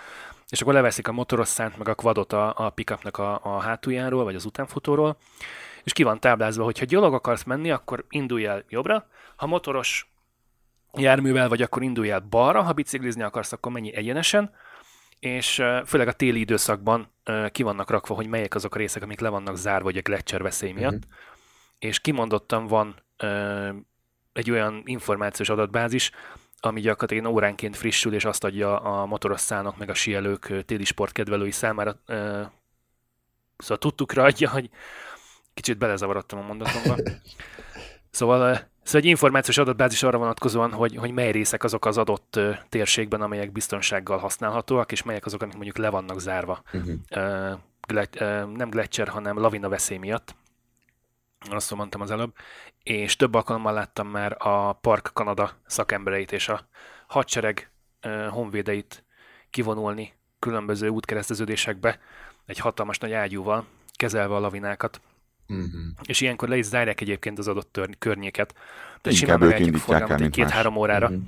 és 0.49 0.61
akkor 0.61 0.73
leveszik 0.73 1.07
a 1.07 1.11
motorosszánt, 1.11 1.77
meg 1.77 1.87
a 1.87 1.95
quadot 1.95 2.33
a, 2.33 2.53
a 2.57 2.69
pickupnak 2.69 3.17
a, 3.17 3.39
a 3.43 3.59
hátuljáról, 3.59 4.23
vagy 4.23 4.35
az 4.35 4.45
utánfutóról, 4.45 5.17
és 5.83 5.93
ki 5.93 6.03
van 6.03 6.19
táblázva, 6.19 6.63
hogy 6.63 6.79
ha 6.79 6.85
gyalog 6.85 7.13
akarsz 7.13 7.43
menni, 7.43 7.71
akkor 7.71 8.05
indulj 8.09 8.45
el 8.45 8.63
jobbra, 8.69 9.07
ha 9.35 9.45
motoros 9.45 10.11
járművel 10.93 11.49
vagy, 11.49 11.61
akkor 11.61 11.83
indulj 11.83 12.09
el 12.11 12.19
balra, 12.19 12.61
ha 12.61 12.73
biciklizni 12.73 13.23
akarsz, 13.23 13.51
akkor 13.51 13.71
menj 13.71 13.91
egyenesen, 13.95 14.51
és 15.19 15.63
főleg 15.85 16.07
a 16.07 16.13
téli 16.13 16.39
időszakban 16.39 17.13
ki 17.51 17.63
vannak 17.63 17.89
rakva, 17.89 18.15
hogy 18.15 18.27
melyek 18.27 18.55
azok 18.55 18.75
a 18.75 18.77
részek, 18.77 19.03
amik 19.03 19.19
le 19.19 19.29
vannak 19.29 19.55
zárva, 19.55 19.83
vagy 19.83 19.97
a 19.97 20.01
gletszer 20.01 20.41
veszély 20.41 20.71
miatt, 20.71 20.93
Mhm. 21.05 21.11
és 21.79 21.99
kimondottan 21.99 22.67
van 22.67 22.95
egy 24.33 24.51
olyan 24.51 24.81
információs 24.85 25.49
adatbázis, 25.49 26.11
ami 26.59 26.81
gyakorlatilag 26.81 27.33
óránként 27.33 27.75
frissül, 27.75 28.13
és 28.13 28.25
azt 28.25 28.43
adja 28.43 28.79
a 28.79 29.05
motorosszának, 29.05 29.77
meg 29.77 29.89
a 29.89 29.93
sielők 29.93 30.65
téli 30.65 30.83
sportkedvelői 30.83 31.51
számára, 31.51 31.99
szóval 33.57 33.77
tudtukra 33.77 34.23
adja, 34.23 34.49
hogy 34.49 34.69
kicsit 35.59 35.77
belezavarodtam 35.77 36.39
a 36.39 36.41
mondatomba. 36.41 36.95
Szóval, 38.11 38.41
ö, 38.41 38.53
szóval 38.83 39.01
egy 39.01 39.05
információs 39.05 39.57
adatbázis 39.57 40.03
arra 40.03 40.17
vonatkozóan, 40.17 40.71
hogy, 40.71 40.95
hogy 40.95 41.11
mely 41.11 41.31
részek 41.31 41.63
azok 41.63 41.85
az 41.85 41.97
adott 41.97 42.35
ö, 42.35 42.51
térségben, 42.69 43.21
amelyek 43.21 43.51
biztonsággal 43.51 44.17
használhatóak, 44.17 44.91
és 44.91 45.03
melyek 45.03 45.25
azok, 45.25 45.41
amik 45.41 45.53
mondjuk 45.55 45.77
le 45.77 45.89
vannak 45.89 46.19
zárva. 46.19 46.61
Mhm. 46.71 46.91
Ö, 47.09 47.53
gle- 47.87 48.21
ö, 48.21 48.45
nem 48.45 48.69
gletszer, 48.69 49.07
hanem 49.07 49.37
lavina 49.37 49.69
veszély 49.69 49.97
miatt. 49.97 50.35
Azt 51.49 51.75
mondtam 51.75 52.01
az 52.01 52.11
előbb. 52.11 52.33
És 52.83 53.15
több 53.15 53.33
alkalommal 53.33 53.73
láttam 53.73 54.07
már 54.07 54.35
a 54.37 54.73
Park 54.73 55.09
Kanada 55.13 55.51
szakembereit 55.65 56.31
és 56.31 56.49
a 56.49 56.67
hadsereg 57.07 57.71
ö, 58.01 58.27
honvédeit 58.29 59.03
kivonulni 59.49 60.13
különböző 60.39 60.87
útkereszteződésekbe 60.87 61.99
egy 62.45 62.59
hatalmas 62.59 62.97
nagy 62.97 63.11
ágyúval, 63.11 63.65
kezelve 63.95 64.35
a 64.35 64.39
lavinákat. 64.39 65.01
Mhm. 65.49 65.87
És 66.03 66.21
ilyenkor 66.21 66.49
le 66.49 66.57
is 66.57 66.65
zárják 66.65 67.01
egyébként 67.01 67.39
az 67.39 67.47
adott 67.47 67.71
tör- 67.71 67.97
környéket. 67.97 68.53
De 69.01 69.11
simán 69.11 69.41
indítják 69.41 69.73
el, 69.73 69.79
forgalmat 69.79 70.21
egy 70.21 70.29
két-három 70.29 70.75
órára. 70.75 71.09
Mhm. 71.09 71.19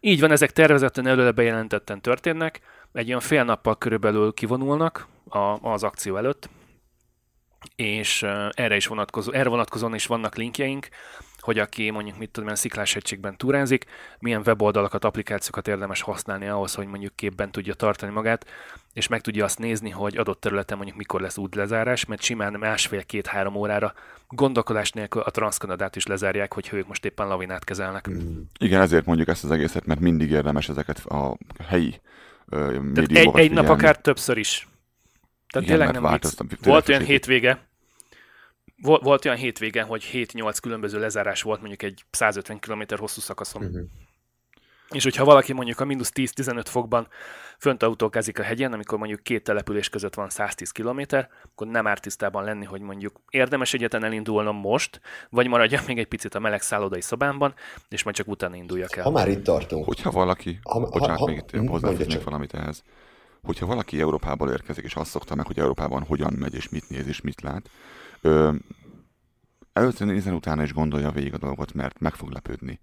Így 0.00 0.20
van, 0.20 0.30
ezek 0.30 0.50
tervezetten 0.50 1.06
előre 1.06 1.30
bejelentetten 1.30 2.00
történnek, 2.00 2.60
egy 2.92 3.08
olyan 3.08 3.20
fél 3.20 3.44
nappal 3.44 3.78
körülbelül 3.78 4.32
kivonulnak 4.32 5.06
a, 5.28 5.38
az 5.70 5.82
akció 5.82 6.16
előtt, 6.16 6.48
és 7.76 8.22
erre 8.50 8.76
is 8.76 8.86
vonatkozó, 8.86 9.32
erre 9.32 9.48
vonatkozóan 9.48 9.94
is 9.94 10.06
vannak 10.06 10.36
linkjeink, 10.36 10.88
hogy 11.38 11.58
aki 11.58 11.90
mondjuk 11.90 12.18
mit 12.18 12.30
tudom, 12.30 12.54
sziklás 12.54 12.92
hegységben 12.92 13.36
túrázik, 13.36 13.84
milyen 14.18 14.42
weboldalakat, 14.46 15.04
applikációkat 15.04 15.68
érdemes 15.68 16.00
használni 16.00 16.46
ahhoz, 16.48 16.74
hogy 16.74 16.86
mondjuk 16.86 17.16
képben 17.16 17.50
tudja 17.50 17.74
tartani 17.74 18.12
magát, 18.12 18.46
és 18.92 19.08
meg 19.08 19.20
tudja 19.20 19.44
azt 19.44 19.58
nézni, 19.58 19.90
hogy 19.90 20.16
adott 20.16 20.40
területen 20.40 20.76
mondjuk 20.76 20.98
mikor 20.98 21.20
lesz 21.20 21.36
útlezárás, 21.36 22.04
mert 22.04 22.22
simán 22.22 22.52
másfél-két-három 22.52 23.54
órára 23.54 23.94
gondolkodás 24.28 24.90
nélkül 24.90 25.22
a 25.22 25.30
Transkanadát 25.30 25.96
is 25.96 26.06
lezárják, 26.06 26.52
hogy 26.52 26.68
ők 26.72 26.86
most 26.86 27.04
éppen 27.04 27.26
lavinát 27.26 27.64
kezelnek. 27.64 28.08
Mhm. 28.08 28.38
Igen, 28.58 28.80
ezért 28.80 29.06
mondjuk 29.06 29.28
ezt 29.28 29.44
az 29.44 29.50
egészet, 29.50 29.86
mert 29.86 30.00
mindig 30.00 30.30
érdemes 30.30 30.68
ezeket 30.68 30.98
a 30.98 31.38
helyi 31.64 32.00
ö, 32.48 32.56
Tehát 32.56 32.78
egy, 32.78 32.94
médiumokat 32.94 33.40
egy 33.40 33.50
nap 33.50 33.68
akár 33.68 34.00
többször 34.00 34.36
is. 34.36 34.68
Tehát 35.48 35.68
Igen, 35.68 35.78
tényleg 35.78 35.94
nem 35.94 36.02
változtam. 36.02 36.48
Tényleg 36.48 36.68
Volt 36.68 36.88
olyan 36.88 37.02
hétvége, 37.02 37.66
volt, 38.82 39.02
volt 39.02 39.24
olyan 39.24 39.36
hétvége, 39.36 39.82
hogy 39.82 40.10
7-8 40.12 40.56
különböző 40.62 40.98
lezárás 40.98 41.42
volt 41.42 41.60
mondjuk 41.60 41.82
egy 41.82 42.04
150 42.10 42.58
km 42.58 42.82
hosszú 42.96 43.20
szakaszon. 43.20 43.62
Mhm. 43.62 43.80
És 44.92 45.02
hogyha 45.02 45.24
valaki 45.24 45.52
mondjuk 45.52 45.80
a 45.80 45.84
mínusz 45.84 46.12
10-15 46.14 46.62
fokban 46.68 47.08
fönt 47.58 47.82
autókázik 47.82 48.38
a 48.38 48.42
hegyen, 48.42 48.72
amikor 48.72 48.98
mondjuk 48.98 49.22
két 49.22 49.44
település 49.44 49.88
között 49.88 50.14
van 50.14 50.28
110 50.30 50.70
km, 50.70 51.00
akkor 51.44 51.66
nem 51.66 51.86
árt 51.86 52.02
tisztában 52.02 52.44
lenni, 52.44 52.64
hogy 52.64 52.80
mondjuk 52.80 53.20
érdemes 53.30 53.74
egyetlen 53.74 54.04
elindulnom 54.04 54.56
most, 54.56 55.00
vagy 55.30 55.48
maradjak 55.48 55.86
még 55.86 55.98
egy 55.98 56.06
picit 56.06 56.34
a 56.34 56.38
meleg 56.38 56.62
szállodai 56.62 57.00
szobámban, 57.00 57.54
és 57.88 58.02
majd 58.02 58.16
csak 58.16 58.28
utána 58.28 58.56
induljak 58.56 58.96
el. 58.96 59.04
Ha 59.04 59.10
már 59.10 59.28
itt 59.28 59.44
tartunk, 59.44 59.84
Hogyha 59.84 60.10
valaki, 60.10 60.58
Ha- 60.62 60.78
ha- 60.80 60.88
bocsánat, 60.88 61.18
ha- 61.18 61.26
még 61.26 61.36
itt 61.36 61.68
hozzáfűznék 61.68 62.24
valamit 62.24 62.54
ehhez, 62.54 62.82
hogyha 63.42 63.66
valaki 63.66 64.00
Európából 64.00 64.50
érkezik, 64.50 64.84
és 64.84 64.94
azt 64.94 65.10
szokta 65.10 65.34
meg, 65.34 65.46
hogy 65.46 65.58
Európában 65.58 66.02
hogyan 66.02 66.32
megy, 66.38 66.54
és 66.54 66.68
mit 66.68 66.88
néz, 66.88 67.06
és 67.06 67.20
mit 67.20 67.40
lát, 67.40 67.70
ö, 68.20 68.52
először 69.72 70.06
nézen 70.06 70.34
utána 70.34 70.62
is 70.62 70.72
gondolja 70.72 71.10
végig 71.10 71.34
a 71.34 71.38
dolgot, 71.38 71.72
mert 71.74 72.00
meg 72.00 72.14
fog 72.14 72.30
lepődni. 72.30 72.78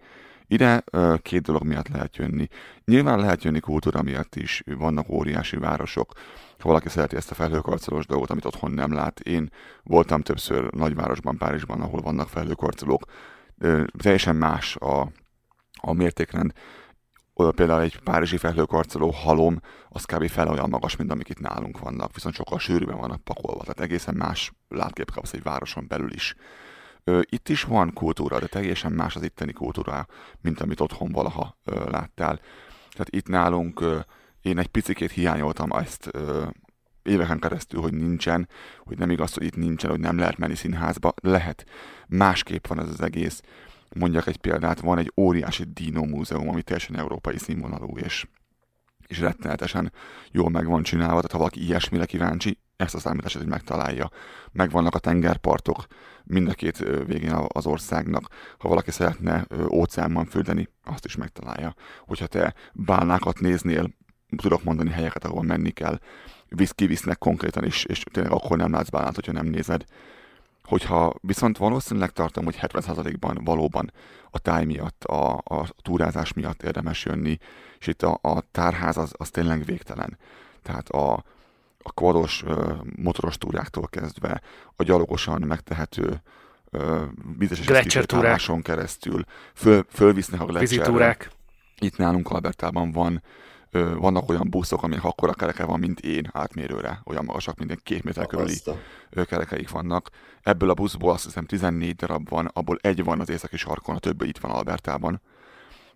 Ide 0.52 0.84
két 1.22 1.42
dolog 1.42 1.64
miatt 1.64 1.88
lehet 1.88 2.16
jönni. 2.16 2.48
Nyilván 2.86 3.20
lehet 3.20 3.44
jönni 3.44 3.60
kultúra 3.60 4.02
miatt 4.02 4.36
is, 4.36 4.64
vannak 4.66 5.10
óriási 5.10 5.58
városok, 5.58 6.14
ha 6.60 6.68
valaki 6.68 6.90
szereti 6.90 7.16
ezt 7.16 7.32
a 7.32 7.36
felhőkarcolós 7.36 8.06
dolgot, 8.06 8.30
amit 8.30 8.46
otthon 8.46 8.72
nem 8.72 8.94
lát. 8.94 9.20
Én 9.20 9.52
voltam 9.84 10.22
többször 10.22 10.74
nagyvárosban, 10.74 11.38
Párizsban, 11.38 11.82
ahol 11.82 12.02
vannak 12.02 12.30
felhőkarcolók. 12.30 13.04
Teljesen 13.98 14.36
más 14.36 14.76
a, 14.76 15.12
a 15.82 15.94
mértékrend. 15.94 16.52
Például 17.34 17.82
egy 17.82 18.00
párizsi 18.00 18.38
felhőkarcoló 18.38 19.10
halom, 19.10 19.62
az 19.90 20.06
kb. 20.06 20.28
fel 20.28 20.48
olyan 20.48 20.70
magas, 20.70 20.96
mint 20.96 21.12
amik 21.12 21.30
itt 21.30 21.40
nálunk 21.40 21.80
vannak, 21.80 22.14
viszont 22.14 22.36
sokkal 22.36 22.60
sűrűbben 22.60 22.98
vannak 22.98 23.24
pakolva, 23.24 23.62
tehát 23.62 23.80
egészen 23.80 24.16
más 24.16 24.52
látkép 24.68 25.12
kapsz 25.12 25.34
egy 25.34 25.44
városon 25.44 25.86
belül 25.88 26.14
is. 26.14 26.36
Itt 27.22 27.50
is 27.50 27.64
van 27.64 27.94
kultúra, 27.94 28.40
de 28.40 28.48
teljesen 28.48 28.92
más 28.92 29.16
az 29.16 29.24
itteni 29.24 29.52
kultúra, 29.52 30.08
mint 30.42 30.60
amit 30.60 30.80
otthon 30.80 31.12
valaha 31.12 31.58
láttál. 31.66 32.40
Tehát 32.92 33.10
itt 33.10 33.28
nálunk 33.28 33.84
én 34.42 34.58
egy 34.58 34.68
picikét 34.68 35.12
hiányoltam 35.12 35.72
ezt 35.72 36.12
éveken 37.04 37.40
keresztül, 37.40 37.82
hogy 37.82 37.94
nincsen, 37.94 38.50
hogy 38.78 38.98
nem 38.98 39.10
igaz, 39.10 39.34
hogy 39.34 39.44
itt 39.44 39.56
nincsen, 39.56 39.90
hogy 39.90 40.00
nem 40.00 40.18
lehet 40.18 40.38
menni 40.38 40.56
színházba. 40.56 41.14
Lehet. 41.22 41.66
Másképp 42.08 42.68
van 42.68 42.80
ez 42.80 42.88
az 42.88 43.02
egész. 43.02 43.42
Mondjak 43.96 44.28
egy 44.28 44.38
példát, 44.38 44.80
van 44.80 44.98
egy 44.98 45.12
óriási 45.16 45.64
Dino 45.74 46.06
múzeum, 46.06 46.50
ami 46.50 46.62
teljesen 46.62 46.98
európai 46.98 47.38
színvonalú, 47.38 47.98
és, 47.98 48.28
és 49.08 49.20
rettenetesen 49.20 49.92
jól 50.32 50.50
meg 50.50 50.66
van 50.66 50.84
csinálva, 50.84 51.16
tehát 51.16 51.32
ha 51.32 51.38
valaki 51.38 51.64
ilyesmire 51.64 52.06
kíváncsi, 52.06 52.60
ezt 52.76 52.96
a 52.96 53.00
számítást 53.00 53.38
hogy 53.38 53.48
megtalálja. 53.48 54.10
Megvannak 54.52 54.96
a 54.96 55.00
tengerpartok 55.00 55.86
mind 56.30 56.50
a 56.50 56.54
két 56.54 56.78
végén 57.06 57.34
az 57.48 57.66
országnak. 57.66 58.28
Ha 58.58 58.68
valaki 58.68 58.92
szeretne 58.92 59.48
óceánban 59.72 60.26
fürdeni, 60.26 60.70
azt 60.84 61.06
is 61.06 61.16
megtalálja. 61.16 61.76
Hogyha 62.08 62.28
te 62.28 62.54
bálnákat 62.74 63.40
néznél, 63.40 63.90
tudok 64.38 64.64
mondani 64.64 64.90
helyeket, 64.90 65.26
ahol 65.26 65.44
menni 65.44 65.70
kell, 65.70 66.00
visz, 66.50 66.72
kivisznek 66.72 67.18
konkrétan 67.18 67.66
is, 67.66 67.84
és 67.84 68.04
tényleg 68.12 68.32
akkor 68.32 68.58
nem 68.58 68.72
látsz 68.72 68.90
bálnát, 68.90 69.16
hogyha 69.16 69.32
nem 69.32 69.46
nézed. 69.46 69.84
Hogyha 70.64 71.14
viszont 71.22 71.58
valószínűleg 71.58 72.10
tartom, 72.10 72.46
hogy 72.46 72.58
70%-ban 72.62 73.42
valóban 73.44 73.92
a 74.32 74.40
táj 74.40 74.66
miatt, 74.66 75.04
a, 75.04 75.38
a 75.38 75.68
túrázás 75.82 76.34
miatt 76.34 76.64
érdemes 76.64 77.06
jönni, 77.06 77.38
és 77.80 77.88
itt 77.88 78.04
a, 78.04 78.20
a 78.22 78.42
tárház 78.52 78.98
az, 78.98 79.14
az 79.18 79.30
tényleg 79.30 79.66
végtelen. 79.66 80.18
Tehát 80.62 80.90
a, 80.90 81.24
a 81.84 81.92
kvados 81.92 82.44
motoros 82.96 83.38
túráktól 83.38 83.88
kezdve 83.88 84.42
a 84.76 84.84
gyalogosan 84.84 85.42
megtehető 85.42 86.22
vizes 87.38 87.68
eszkifőtálláson 87.68 88.62
keresztül 88.62 89.24
föl, 89.54 89.86
fölvisznek 89.90 90.42
a 90.42 90.46
gletszerre. 90.46 91.18
Itt 91.80 91.98
nálunk 91.98 92.30
Albertában 92.30 92.92
van 92.92 93.24
ö, 93.72 93.96
vannak 93.96 94.30
olyan 94.30 94.50
buszok, 94.50 94.84
amik 94.84 95.04
akkora 95.04 95.34
kereke 95.34 95.66
van, 95.66 95.80
mint 95.80 96.00
én 96.00 96.30
átmérőre, 96.32 97.02
olyan 97.06 97.26
magasak, 97.26 97.58
mint 97.58 97.82
két 97.84 98.04
méter 98.04 98.28
körüli 98.28 98.62
kerekeik 99.26 99.70
vannak. 99.70 100.10
Ebből 100.42 100.70
a 100.70 100.74
buszból 100.74 101.12
azt 101.12 101.24
hiszem 101.24 101.46
14 101.46 101.96
darab 101.96 102.30
van, 102.30 102.46
abból 102.54 102.78
egy 102.82 103.04
van 103.04 103.20
az 103.20 103.30
északi 103.30 103.58
sarkon, 103.58 103.96
a 103.96 104.00
többi 104.00 104.28
itt 104.28 104.38
van 104.38 104.52
Albertában 104.52 105.22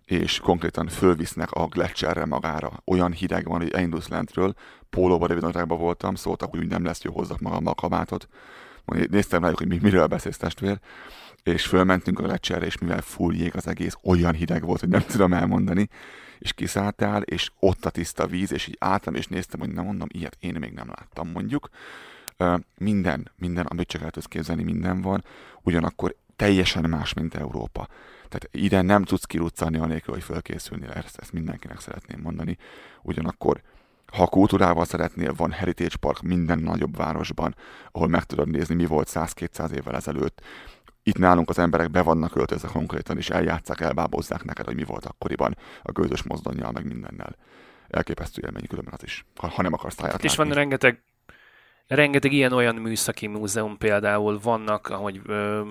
és 0.04 0.38
konkrétan 0.38 0.88
fölvisznek 0.88 1.50
a 1.50 1.66
Gletscherre 1.66 2.24
magára. 2.24 2.72
Olyan 2.84 3.12
hideg 3.12 3.46
van, 3.46 3.60
hogy 3.60 3.70
elindulsz 3.70 4.08
lentről, 4.08 4.54
pólóba 4.90 5.26
rövidnagyságban 5.26 5.78
voltam, 5.78 6.14
szóltak, 6.14 6.50
hogy 6.50 6.66
nem 6.66 6.84
lesz 6.84 7.02
jó, 7.02 7.12
hozzak 7.12 7.40
magammal 7.40 7.72
a 7.72 7.80
kabátot. 7.80 8.28
Néztem 8.84 9.42
rájuk, 9.42 9.58
hogy 9.58 9.82
miről 9.82 10.06
beszélsz 10.06 10.36
testvér, 10.36 10.78
és 11.42 11.66
fölmentünk 11.66 12.18
a 12.18 12.22
Gletscherre, 12.22 12.66
és 12.66 12.78
mivel 12.78 13.00
full 13.00 13.34
jég 13.34 13.56
az 13.56 13.66
egész, 13.66 13.96
olyan 14.02 14.34
hideg 14.34 14.64
volt, 14.64 14.80
hogy 14.80 14.88
nem 14.88 15.04
tudom 15.12 15.32
elmondani, 15.32 15.88
és 16.38 16.52
kiszálltál, 16.52 17.22
és 17.22 17.50
ott 17.58 17.84
a 17.84 17.90
tiszta 17.90 18.26
víz, 18.26 18.52
és 18.52 18.66
így 18.66 18.76
álltam, 18.80 19.14
és 19.14 19.26
néztem, 19.26 19.60
hogy 19.60 19.72
nem 19.72 19.84
mondom, 19.84 20.08
ilyet 20.10 20.36
én 20.40 20.56
még 20.58 20.72
nem 20.72 20.88
láttam 20.96 21.30
mondjuk. 21.30 21.68
Minden, 22.78 23.30
minden, 23.36 23.66
amit 23.66 23.88
csak 23.88 24.02
el 24.02 24.10
tudsz 24.10 24.26
képzelni, 24.26 24.62
minden 24.62 25.00
van, 25.00 25.24
ugyanakkor 25.62 26.16
teljesen 26.36 26.88
más, 26.88 27.12
mint 27.12 27.34
Európa. 27.34 27.88
Tehát 28.28 28.48
ide 28.50 28.82
nem 28.82 29.04
tudsz 29.04 29.24
kiruccanni 29.24 29.78
anélkül, 29.78 30.14
hogy 30.14 30.22
fölkészülni, 30.22 30.86
ezt, 30.94 31.18
ezt 31.18 31.32
mindenkinek 31.32 31.80
szeretném 31.80 32.20
mondani. 32.20 32.56
Ugyanakkor 33.02 33.62
ha 34.12 34.26
kultúrával 34.26 34.84
szeretnél, 34.84 35.34
van 35.34 35.50
Heritage 35.50 35.96
Park 36.00 36.22
minden 36.22 36.58
nagyobb 36.58 36.96
városban, 36.96 37.54
ahol 37.92 38.08
meg 38.08 38.24
tudod 38.24 38.48
nézni, 38.48 38.74
mi 38.74 38.86
volt 38.86 39.10
100-200 39.12 39.70
évvel 39.70 39.94
ezelőtt. 39.94 40.42
Itt 41.02 41.18
nálunk 41.18 41.48
az 41.48 41.58
emberek 41.58 41.90
be 41.90 42.02
vannak 42.02 42.36
öltözve 42.36 42.68
konkrétan, 42.68 43.16
és 43.16 43.30
eljátszák, 43.30 43.80
elbábozzák 43.80 44.44
neked, 44.44 44.66
hogy 44.66 44.74
mi 44.74 44.84
volt 44.84 45.04
akkoriban 45.04 45.56
a 45.82 45.92
gőzös 45.92 46.22
mozdonyjal, 46.22 46.72
meg 46.72 46.86
mindennel. 46.86 47.36
Elképesztő 47.88 48.42
élmény 48.44 48.66
különben 48.66 48.94
az 48.96 49.02
is, 49.02 49.26
ha, 49.36 49.48
ha 49.48 49.62
nem 49.62 49.72
akarsz 49.72 49.94
táját 49.94 50.24
És 50.24 50.36
van 50.36 50.52
rengeteg 50.52 51.02
Rengeteg 51.86 52.32
ilyen-olyan 52.32 52.74
műszaki 52.74 53.26
múzeum 53.26 53.78
például 53.78 54.38
vannak, 54.42 54.88
ahogy 54.88 55.20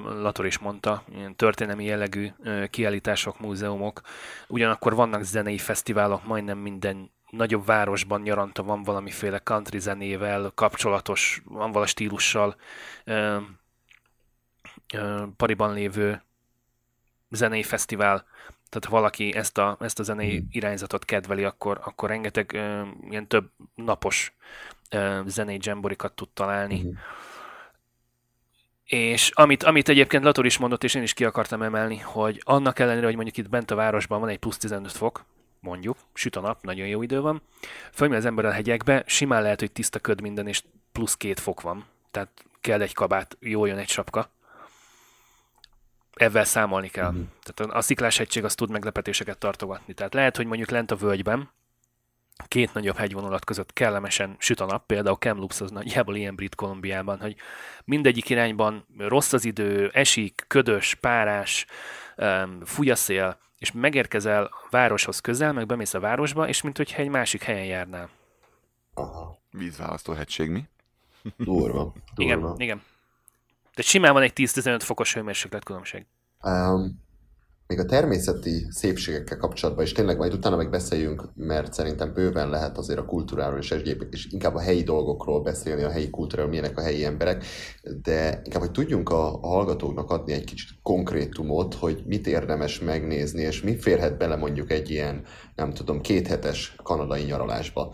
Lator 0.04 0.46
is 0.46 0.58
mondta, 0.58 1.04
ilyen 1.16 1.36
történelmi 1.36 1.86
jellegű 1.86 2.30
kiállítások, 2.70 3.40
múzeumok. 3.40 4.02
Ugyanakkor 4.48 4.96
vannak 4.96 5.24
zenei 5.24 5.58
fesztiválok, 5.58 6.26
majdnem 6.26 6.58
minden 6.58 7.12
nagyobb 7.30 7.66
városban 7.66 8.22
nyaranta 8.22 8.64
van 8.64 8.84
valamiféle 8.84 9.40
country 9.40 9.80
zenével 9.80 10.52
kapcsolatos, 10.56 11.42
van 11.46 11.72
vala 11.72 11.86
stílussal 11.86 12.56
ö, 13.04 13.38
ö, 14.94 15.24
pariban 15.38 15.74
lévő 15.74 16.22
zenei 17.30 17.64
fesztivál. 17.64 18.26
Tehát 18.70 18.86
ha 18.86 18.92
valaki 18.92 19.36
ezt 19.36 19.58
a, 19.58 19.78
ezt 19.80 20.00
a 20.00 20.04
zenei 20.04 20.38
hmm. 20.38 20.48
irányzatot 20.52 21.06
kedveli, 21.06 21.44
akkor, 21.44 21.80
akkor 21.84 22.10
rengeteg 22.10 22.54
ö, 22.54 22.82
ilyen 23.10 23.28
több 23.28 23.52
napos 23.76 24.34
zenei 25.26 25.58
jamborikat 25.62 26.14
tud 26.14 26.30
találni. 26.34 26.76
Uh-huh. 26.76 26.98
És 28.86 29.32
amit, 29.34 29.64
amit 29.64 29.90
egyébként 29.90 30.24
Lator 30.24 30.46
is 30.46 30.58
mondott, 30.58 30.84
és 30.84 30.94
én 30.94 31.04
is 31.04 31.14
ki 31.14 31.26
akartam 31.26 31.62
emelni, 31.62 31.98
hogy 31.98 32.42
annak 32.44 32.80
ellenére, 32.80 33.06
hogy 33.06 33.16
mondjuk 33.16 33.38
itt 33.38 33.50
bent 33.50 33.72
a 33.72 33.76
városban 33.76 34.20
van 34.20 34.30
egy 34.30 34.40
plusz 34.40 34.58
15 34.58 34.92
fok, 34.92 35.26
mondjuk, 35.60 35.98
süt 36.14 36.36
a 36.36 36.40
nap, 36.40 36.64
nagyon 36.64 36.88
jó 36.88 37.02
idő 37.02 37.22
van, 37.22 37.42
fölmegy 37.92 38.18
az 38.18 38.26
ember 38.26 38.46
a 38.46 38.52
hegyekbe, 38.52 39.04
simán 39.06 39.42
lehet, 39.42 39.60
hogy 39.60 39.72
tiszta 39.72 40.00
köd 40.00 40.22
minden, 40.22 40.48
és 40.48 40.64
plusz 40.92 41.18
két 41.18 41.40
fok 41.40 41.62
van. 41.62 41.86
Tehát 42.12 42.46
kell 42.62 42.82
egy 42.82 42.94
kabát, 42.94 43.38
jó 43.40 43.66
jön 43.66 43.78
egy 43.78 43.90
sapka. 43.90 44.30
Ezzel 46.14 46.44
számolni 46.44 46.90
kell. 46.90 47.10
Uh-huh. 47.10 47.26
Tehát 47.44 47.76
a 47.76 47.82
sziklás 47.82 48.18
hegység 48.18 48.44
az 48.44 48.56
tud 48.56 48.70
meglepetéseket 48.70 49.38
tartogatni. 49.38 49.94
Tehát 49.94 50.14
lehet, 50.14 50.36
hogy 50.36 50.46
mondjuk 50.46 50.70
lent 50.70 50.92
a 50.92 50.96
völgyben, 50.96 51.50
két 52.48 52.74
nagyobb 52.74 52.96
hegyvonulat 52.96 53.46
között 53.46 53.74
kellemesen 53.74 54.36
süt 54.38 54.60
a 54.60 54.66
nap, 54.66 54.86
például 54.86 55.18
Kamloops 55.20 55.62
az 55.62 55.72
nagyjából 55.72 56.16
ilyen 56.16 56.36
brit 56.36 56.56
Kolumbiában, 56.56 57.20
hogy 57.20 57.36
mindegyik 57.86 58.30
irányban 58.30 58.86
rossz 58.98 59.34
az 59.34 59.46
idő, 59.46 59.90
esik, 59.94 60.46
ködös, 60.48 60.96
párás, 60.96 61.66
fúj 62.64 62.90
a 62.90 62.96
szél, 62.96 63.38
és 63.58 63.72
megérkezel 63.72 64.44
a 64.44 64.68
városhoz 64.70 65.20
közel, 65.20 65.54
meg 65.54 65.66
bemész 65.66 65.94
a 65.94 66.00
városba, 66.00 66.48
és 66.48 66.62
mint 66.62 66.78
hogyha 66.78 67.02
egy 67.02 67.10
másik 67.10 67.44
helyen 67.44 67.66
járnál. 67.66 68.10
Aha. 68.94 69.40
Vízválasztó 69.52 70.14
hegység 70.14 70.50
mi? 70.50 70.64
Durva. 71.38 71.94
Igen, 72.16 72.54
igen. 72.58 72.82
De 73.76 73.82
simán 73.82 74.14
van 74.14 74.22
egy 74.22 74.34
10-15 74.36 74.80
fokos 74.84 75.14
hőmérséklet 75.14 75.64
különbség. 75.64 76.06
Um, 76.42 77.02
még 77.76 77.86
a 77.86 77.90
természeti 77.90 78.66
szépségekkel 78.70 79.38
kapcsolatban, 79.38 79.86
és 79.86 79.92
tényleg 79.92 80.18
majd 80.18 80.34
utána 80.34 80.56
meg 80.56 80.70
beszéljünk, 80.70 81.30
mert 81.36 81.74
szerintem 81.74 82.14
bőven 82.14 82.50
lehet 82.50 82.78
azért 82.78 83.00
a 83.00 83.06
kultúráról 83.06 83.60
és, 83.60 83.76
és 84.10 84.28
inkább 84.30 84.56
a 84.56 84.60
helyi 84.60 84.84
dolgokról 84.84 85.42
beszélni, 85.42 85.84
a 85.84 85.90
helyi 85.90 86.10
kultúráról, 86.10 86.50
milyenek 86.50 86.78
a 86.78 86.82
helyi 86.82 87.06
emberek, 87.06 87.46
de 88.04 88.42
inkább, 88.44 88.62
hogy 88.62 88.72
tudjunk 88.72 89.10
a, 89.10 89.34
a 89.42 89.48
hallgatóknak 89.48 90.10
adni 90.10 90.34
egy 90.34 90.44
kicsit 90.44 90.70
konkrétumot, 90.82 91.74
hogy 91.74 92.04
mit 92.06 92.28
érdemes 92.28 92.80
megnézni, 92.80 93.42
és 93.42 93.62
mi 93.62 93.76
férhet 93.78 94.18
bele 94.18 94.36
mondjuk 94.36 94.72
egy 94.72 94.90
ilyen, 94.90 95.24
nem 95.56 95.74
tudom, 95.74 96.02
kéthetes 96.02 96.76
kanadai 96.84 97.24
nyaralásba. 97.24 97.94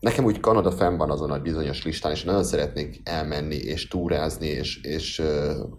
Nekem 0.00 0.24
úgy 0.24 0.40
Kanada 0.40 0.70
fenn 0.70 0.96
van 0.96 1.10
azon 1.10 1.30
a 1.30 1.38
bizonyos 1.38 1.84
listán, 1.84 2.12
és 2.12 2.24
nagyon 2.24 2.44
szeretnék 2.44 3.00
elmenni, 3.04 3.56
és 3.56 3.88
túrázni, 3.88 4.46
és, 4.46 4.80
és 4.82 5.22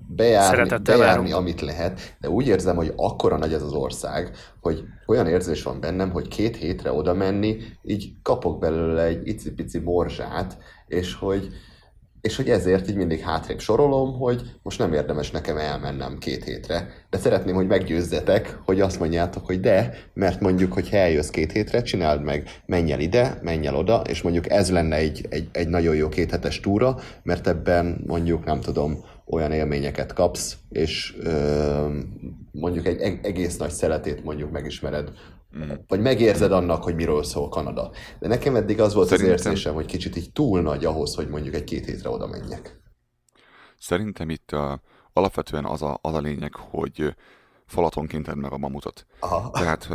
bejárni, 0.08 0.78
bejárni 0.84 1.32
amit 1.32 1.62
lehet, 1.62 2.16
de 2.20 2.30
úgy 2.30 2.48
érzem, 2.48 2.76
hogy 2.76 2.94
akkora 2.96 3.38
nagy 3.38 3.54
ez 3.54 3.62
az 3.62 3.74
ország, 3.74 4.32
hogy 4.62 4.84
olyan 5.08 5.28
érzés 5.28 5.64
van 5.64 5.80
bennem, 5.80 6.12
hogy 6.12 6.28
két 6.28 6.56
hétre 6.56 6.92
oda 6.92 7.14
menni, 7.14 7.58
így 7.84 8.12
kapok 8.22 8.60
belőle 8.60 9.04
egy 9.04 9.28
icipici 9.28 9.80
morzsát, 9.80 10.58
és 10.88 11.14
hogy, 11.14 11.48
és 12.28 12.36
hogy 12.36 12.50
ezért 12.50 12.90
így 12.90 12.96
mindig 12.96 13.20
hátrébb 13.20 13.60
sorolom, 13.60 14.18
hogy 14.18 14.42
most 14.64 14.80
nem 14.80 14.94
érdemes 14.94 15.32
nekem 15.32 15.58
elmennem 15.58 16.18
két 16.18 16.44
hétre, 16.44 16.88
de 17.10 17.18
szeretném, 17.18 17.56
hogy 17.56 17.68
meggyőzzetek, 17.68 18.60
hogy 18.66 18.82
azt 18.82 19.00
mondjátok, 19.00 19.46
hogy 19.46 19.60
de, 19.60 19.94
mert 20.14 20.40
mondjuk, 20.40 20.74
hogy 20.74 20.90
eljössz 20.92 21.30
két 21.30 21.52
hétre, 21.52 21.82
csináld 21.82 22.24
meg, 22.24 22.50
menj 22.66 22.92
el 22.92 23.00
ide, 23.00 23.40
menj 23.42 23.68
el 23.68 23.76
oda, 23.76 24.02
és 24.10 24.22
mondjuk 24.22 24.50
ez 24.50 24.72
lenne 24.72 24.96
egy, 24.96 25.26
egy, 25.30 25.50
egy 25.52 25.68
nagyon 25.68 25.96
jó 25.96 26.10
kéthetes 26.10 26.60
túra, 26.60 26.98
mert 27.24 27.48
ebben 27.48 28.04
mondjuk, 28.08 28.46
nem 28.46 28.62
tudom, 28.62 29.04
olyan 29.30 29.52
élményeket 29.52 30.14
kapsz, 30.14 30.58
és 30.70 31.16
ö, 31.20 32.00
mondjuk 32.52 32.86
egy 32.86 33.20
egész 33.24 33.58
nagy 33.58 33.72
szeletét 33.72 34.24
mondjuk 34.24 34.52
megismered 34.52 35.12
Mm. 35.58 35.72
Vagy 35.88 36.02
megérzed 36.02 36.52
annak, 36.52 36.84
hogy 36.84 36.96
miről 36.96 37.24
szól 37.24 37.50
Kanada. 37.50 37.92
De 38.20 38.28
nekem 38.28 38.56
eddig 38.56 38.82
az 38.82 38.94
volt 38.94 39.08
Szerintem... 39.08 39.34
az 39.34 39.46
érzésem, 39.46 39.74
hogy 39.74 39.86
kicsit 39.86 40.16
így 40.16 40.32
túl 40.32 40.62
nagy 40.62 40.86
ahhoz, 40.86 41.16
hogy 41.16 41.28
mondjuk 41.28 41.56
egy 41.56 41.64
két 41.64 41.86
hétre 41.86 42.10
oda 42.10 42.28
menjek. 42.28 42.80
Szerintem 43.80 44.30
itt 44.30 44.52
a, 44.52 44.82
alapvetően 45.14 45.66
az 45.66 45.82
a, 45.82 46.00
az 46.02 46.14
a 46.14 46.20
lényeg, 46.20 46.56
hogy 46.56 47.16
falatonként 47.66 48.36
meg 48.36 48.52
a 48.52 48.58
mamutot. 48.58 49.06
Aha. 49.20 49.50
Tehát 49.52 49.90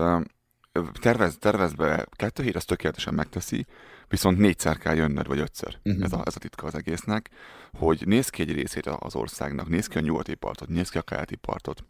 tervez, 1.00 1.36
tervez 1.38 1.72
be, 1.72 2.06
kettő 2.10 2.42
hét, 2.42 2.56
az 2.56 2.64
tökéletesen 2.64 3.14
megteszi, 3.14 3.66
viszont 4.08 4.38
négyszer 4.38 4.78
kell 4.78 4.94
jönned, 4.94 5.26
vagy 5.26 5.38
ötször. 5.38 5.78
Uh-huh. 5.84 6.04
Ez, 6.04 6.12
a, 6.12 6.22
ez 6.24 6.36
a 6.36 6.38
titka 6.38 6.66
az 6.66 6.74
egésznek, 6.74 7.30
hogy 7.78 8.02
néz 8.06 8.28
ki 8.28 8.42
egy 8.42 8.52
részét 8.52 8.86
az 8.86 9.14
országnak, 9.14 9.68
néz 9.68 9.86
ki 9.86 9.98
a 9.98 10.00
nyugati 10.00 10.34
partot, 10.34 10.68
néz 10.68 10.88
ki 10.88 10.98
a 10.98 11.02
keleti 11.02 11.36
partot, 11.36 11.84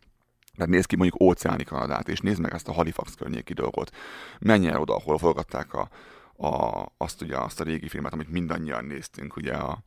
tehát 0.57 0.73
néz 0.73 0.87
ki 0.87 0.97
mondjuk 0.97 1.21
óceáni 1.21 1.65
Kanadát, 1.65 2.09
és 2.09 2.21
nézd 2.21 2.41
meg 2.41 2.55
ezt 2.55 2.69
a 2.69 2.73
Halifax 2.73 3.15
környéki 3.15 3.53
dolgot. 3.53 3.95
Menj 4.39 4.69
el 4.69 4.81
oda, 4.81 4.95
ahol 4.95 5.19
forgatták 5.19 5.75
a, 5.75 5.89
a, 6.47 6.87
azt, 6.97 7.23
ugye, 7.23 7.37
azt 7.37 7.61
a 7.61 7.65
régi 7.65 7.89
filmet, 7.89 8.13
amit 8.13 8.31
mindannyian 8.31 8.85
néztünk, 8.85 9.37
ugye 9.37 9.53
a, 9.53 9.83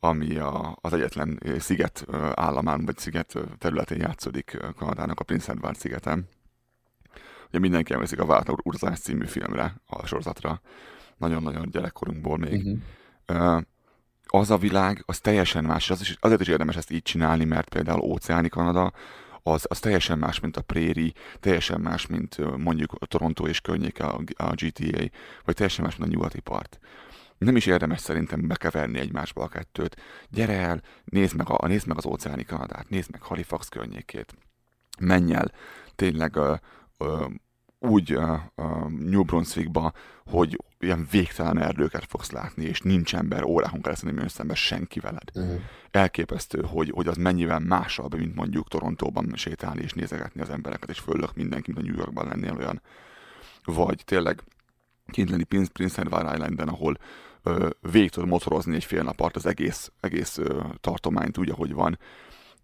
ami 0.00 0.36
a, 0.36 0.78
az 0.80 0.92
egyetlen 0.92 1.40
sziget 1.58 2.06
államán, 2.34 2.84
vagy 2.84 2.98
sziget 2.98 3.34
területén 3.58 3.98
játszódik 3.98 4.58
Kanadának, 4.76 5.20
a 5.20 5.24
Prince 5.24 5.52
Edward 5.52 5.76
szigeten. 5.76 6.28
Ugye 7.48 7.58
mindenki 7.58 7.92
emlékszik 7.92 8.20
a 8.20 8.26
Váratlan 8.26 8.58
Urzás 8.62 8.98
című 8.98 9.26
filmre, 9.26 9.74
a 9.86 10.06
sorozatra. 10.06 10.60
Nagyon-nagyon 11.22 11.68
gyerekkorunkból 11.70 12.38
még. 12.38 12.80
Uh-huh. 13.26 13.62
Az 14.26 14.50
a 14.50 14.56
világ, 14.56 15.02
az 15.06 15.20
teljesen 15.20 15.64
más, 15.64 15.90
az 15.90 16.00
is, 16.00 16.16
azért 16.20 16.40
is 16.40 16.48
érdemes 16.48 16.76
ezt 16.76 16.90
így 16.90 17.02
csinálni, 17.02 17.44
mert 17.44 17.68
például 17.68 18.00
óceáni 18.00 18.48
Kanada, 18.48 18.92
az, 19.42 19.66
az 19.68 19.78
teljesen 19.78 20.18
más, 20.18 20.40
mint 20.40 20.56
a 20.56 20.62
Préri, 20.62 21.14
teljesen 21.40 21.80
más, 21.80 22.06
mint 22.06 22.56
mondjuk 22.56 22.92
a 22.98 23.06
Toronto 23.06 23.46
és 23.46 23.60
környéke 23.60 24.04
a, 24.04 24.20
a 24.36 24.54
GTA, 24.54 25.08
vagy 25.44 25.54
teljesen 25.54 25.84
más, 25.84 25.96
mint 25.96 26.10
a 26.10 26.14
nyugati 26.14 26.40
part. 26.40 26.78
Nem 27.38 27.56
is 27.56 27.66
érdemes 27.66 28.00
szerintem 28.00 28.46
bekeverni 28.48 28.98
egymásba 28.98 29.42
a 29.42 29.48
kettőt. 29.48 29.96
Gyere 30.28 30.58
el, 30.58 30.82
nézd 31.04 31.36
meg, 31.36 31.46
a, 31.50 31.66
nézd 31.66 31.86
meg 31.86 31.96
az 31.96 32.06
óceáni 32.06 32.44
Kanadát, 32.44 32.88
nézd 32.88 33.10
meg 33.10 33.22
Halifax 33.22 33.68
környékét. 33.68 34.34
Menj 34.98 35.34
el, 35.34 35.52
tényleg 35.94 36.36
ö, 36.36 36.54
ö, 36.98 37.26
úgy 37.82 38.16
uh, 38.16 38.40
uh, 38.56 38.88
New 38.88 39.22
Brunswickba, 39.22 39.92
hogy 40.26 40.58
ilyen 40.78 41.08
végtelen 41.10 41.58
erdőket 41.58 42.04
fogsz 42.08 42.30
látni, 42.30 42.64
és 42.64 42.80
nincs 42.80 43.14
ember 43.14 43.42
órákon 43.42 43.82
keresztül 43.82 44.10
nem 44.10 44.18
jön 44.18 44.28
szembe 44.28 44.54
senki 44.54 45.00
veled. 45.00 45.30
Uh-huh. 45.34 45.60
Elképesztő, 45.90 46.62
hogy, 46.66 46.90
hogy 46.94 47.06
az 47.06 47.16
mennyivel 47.16 47.58
másabb, 47.58 48.18
mint 48.18 48.34
mondjuk 48.34 48.68
Torontóban 48.68 49.32
sétálni 49.34 49.82
és 49.82 49.92
nézegetni 49.92 50.40
az 50.40 50.50
embereket, 50.50 50.90
és 50.90 50.98
föllök 50.98 51.34
mindenki, 51.34 51.72
mint 51.72 51.86
a 51.86 51.90
New 51.90 51.98
Yorkban 51.98 52.28
lennél 52.28 52.56
olyan. 52.58 52.82
Vagy 53.64 54.02
tényleg 54.04 54.42
kint 55.06 55.30
lenni 55.30 55.44
Prince, 55.44 56.02
Edward 56.02 56.34
Islanden, 56.34 56.68
ahol 56.68 56.98
végig 57.80 58.10
tudod 58.10 58.28
motorozni 58.28 58.74
egy 58.74 58.84
fél 58.84 59.02
napart 59.02 59.36
az 59.36 59.46
egész, 59.46 59.92
egész 60.00 60.38
ö, 60.38 60.64
tartományt 60.80 61.38
úgy, 61.38 61.50
ahogy 61.50 61.72
van, 61.72 61.98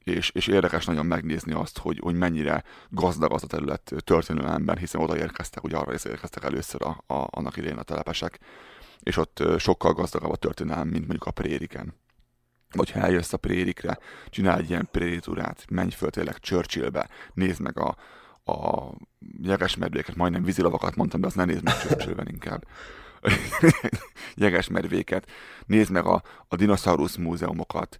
és, 0.08 0.30
és 0.30 0.46
érdekes 0.46 0.84
nagyon 0.84 1.06
megnézni 1.06 1.52
azt, 1.52 1.78
hogy, 1.78 1.98
hogy 2.02 2.14
mennyire 2.14 2.64
gazdag 2.88 3.32
az 3.32 3.42
a 3.42 3.46
terület 3.46 3.92
történelemben, 4.04 4.78
hiszen 4.78 5.00
oda 5.00 5.16
érkeztek, 5.16 5.64
ugye 5.64 5.76
arra 5.76 5.92
érkeztek 5.92 6.44
először 6.44 6.82
a, 6.82 7.14
a, 7.14 7.26
annak 7.30 7.56
idején 7.56 7.78
a 7.78 7.82
telepesek, 7.82 8.38
és 9.02 9.16
ott 9.16 9.42
sokkal 9.58 9.92
gazdagabb 9.92 10.30
a 10.30 10.36
történelem, 10.36 10.88
mint 10.88 11.06
mondjuk 11.06 11.26
a 11.26 11.30
prériken. 11.30 11.94
Vagy 12.72 12.90
ha 12.90 13.00
eljössz 13.00 13.32
a 13.32 13.36
prérikre, 13.36 13.98
csinálj 14.30 14.60
egy 14.60 14.70
ilyen 14.70 14.88
préritúrát, 14.90 15.64
menj 15.70 15.90
föl 15.90 16.10
tényleg 16.10 16.38
Churchillbe, 16.38 17.08
nézd 17.34 17.60
meg 17.60 17.78
a, 17.78 17.96
a 18.52 18.90
jegesmedvéket, 19.42 20.14
majdnem 20.14 20.42
vízilavakat 20.42 20.96
mondtam, 20.96 21.20
de 21.20 21.26
azt 21.26 21.36
ne 21.36 21.44
nézd 21.44 21.62
meg 21.62 21.74
Churchillben 21.74 22.28
inkább. 22.28 22.64
jegesmedvéket, 24.34 25.30
nézd 25.66 25.90
meg 25.90 26.04
a, 26.04 26.22
a 26.48 26.56
dinoszaurusz 26.56 27.16
múzeumokat, 27.16 27.98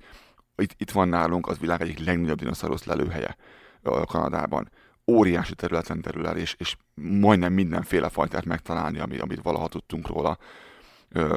itt, 0.63 0.75
itt 0.77 0.91
van 0.91 1.09
nálunk 1.09 1.47
az 1.47 1.59
világ 1.59 1.81
egyik 1.81 1.99
legnagyobb 1.99 2.39
dinoszaurusz 2.39 2.85
lelőhelye 2.85 3.37
Kanadában. 3.83 4.71
Óriási 5.07 5.55
területen 5.55 6.01
terül 6.01 6.27
el, 6.27 6.37
és, 6.37 6.55
és 6.59 6.77
majdnem 6.95 7.53
mindenféle 7.53 8.09
fajtát 8.09 8.45
megtalálni, 8.45 8.99
amit, 8.99 9.21
amit 9.21 9.43
valaha 9.43 9.69
tudtunk 9.69 10.07
róla. 10.07 10.39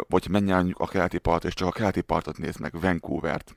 Vagy 0.07 0.27
menjen 0.29 0.75
a 0.77 0.87
keleti 0.87 1.17
part, 1.17 1.43
és 1.43 1.53
csak 1.53 1.67
a 1.67 1.71
keleti 1.71 2.01
partot 2.01 2.37
nézd 2.37 2.59
meg, 2.59 2.79
Vancouvert. 2.79 3.55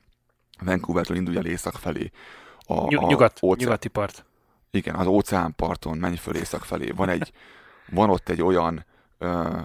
Vancouvertől 0.61 1.17
indulj 1.17 1.37
el 1.37 1.47
észak 1.47 1.75
felé. 1.75 2.11
A, 2.59 2.75
a 2.75 3.07
nyugat, 3.07 3.39
óceán, 3.43 3.59
nyugati 3.59 3.89
part. 3.89 4.25
Igen, 4.71 4.95
az 4.95 5.07
óceánparton 5.07 5.99
menj 5.99 6.17
föl 6.17 6.35
észak 6.35 6.65
felé. 6.65 6.91
Van, 6.91 7.09
egy, 7.09 7.33
van 7.91 8.11
ott 8.11 8.29
egy 8.29 8.43
olyan 8.43 8.85
uh, 9.19 9.61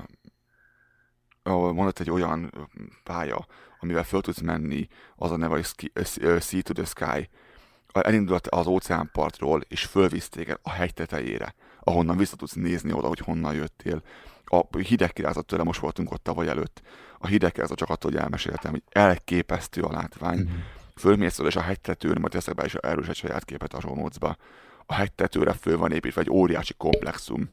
van 1.50 1.88
ott 1.88 2.00
egy 2.00 2.12
olyan 2.12 2.70
pálya, 3.04 3.46
amivel 3.80 4.04
föl 4.04 4.22
tudsz 4.22 4.42
menni, 4.42 4.88
az 5.16 5.32
a 5.32 5.38
neve, 5.38 5.54
hogy 5.54 5.92
Sea 6.42 6.62
to 6.62 6.74
the 6.74 6.86
Sky. 6.86 7.30
Elindult 7.94 8.48
az 8.48 8.68
óceánpartról, 8.68 9.62
és 9.68 9.86
fölvisz 9.86 10.30
téged 10.30 10.60
a 10.62 10.70
hegy 10.70 10.94
tetejére, 10.94 11.56
ahonnan 11.80 12.18
vissza 12.18 12.36
tudsz 12.36 12.54
nézni 12.54 12.92
oda, 12.94 13.08
hogy 13.08 13.20
honnan 13.20 13.56
jöttél. 13.56 14.02
A 14.46 14.78
hideg 14.78 15.14
kirázat 15.14 15.46
tőle, 15.46 15.64
most 15.64 15.80
voltunk 15.80 16.12
ott 16.12 16.24
tavaly 16.24 16.48
előtt. 16.48 16.82
A 17.18 17.28
hideg 17.28 17.52
kirázat 17.52 17.78
csak 17.78 17.90
attól, 17.90 18.12
hogy 18.12 18.20
elmeséltem, 18.20 18.72
hogy 18.72 18.84
elképesztő 18.90 19.82
a 19.82 19.92
látvány. 19.92 20.38
Mm-hmm. 20.38 20.60
Fölmész 20.96 21.40
és 21.40 21.56
a 21.56 21.62
hegytetőn, 21.62 22.18
majd 22.20 22.32
teszek 22.32 22.56
be 22.56 22.66
is 22.66 22.74
erős 22.74 23.08
egy 23.08 23.16
saját 23.16 23.46
képet 23.46 23.74
a 23.74 23.82
zsónócba. 23.82 24.36
A 24.86 24.94
hegytetőre 24.94 25.54
föl 25.54 25.78
van 25.78 25.92
építve 25.92 26.22
egy 26.22 26.30
óriási 26.30 26.74
komplexum, 26.78 27.50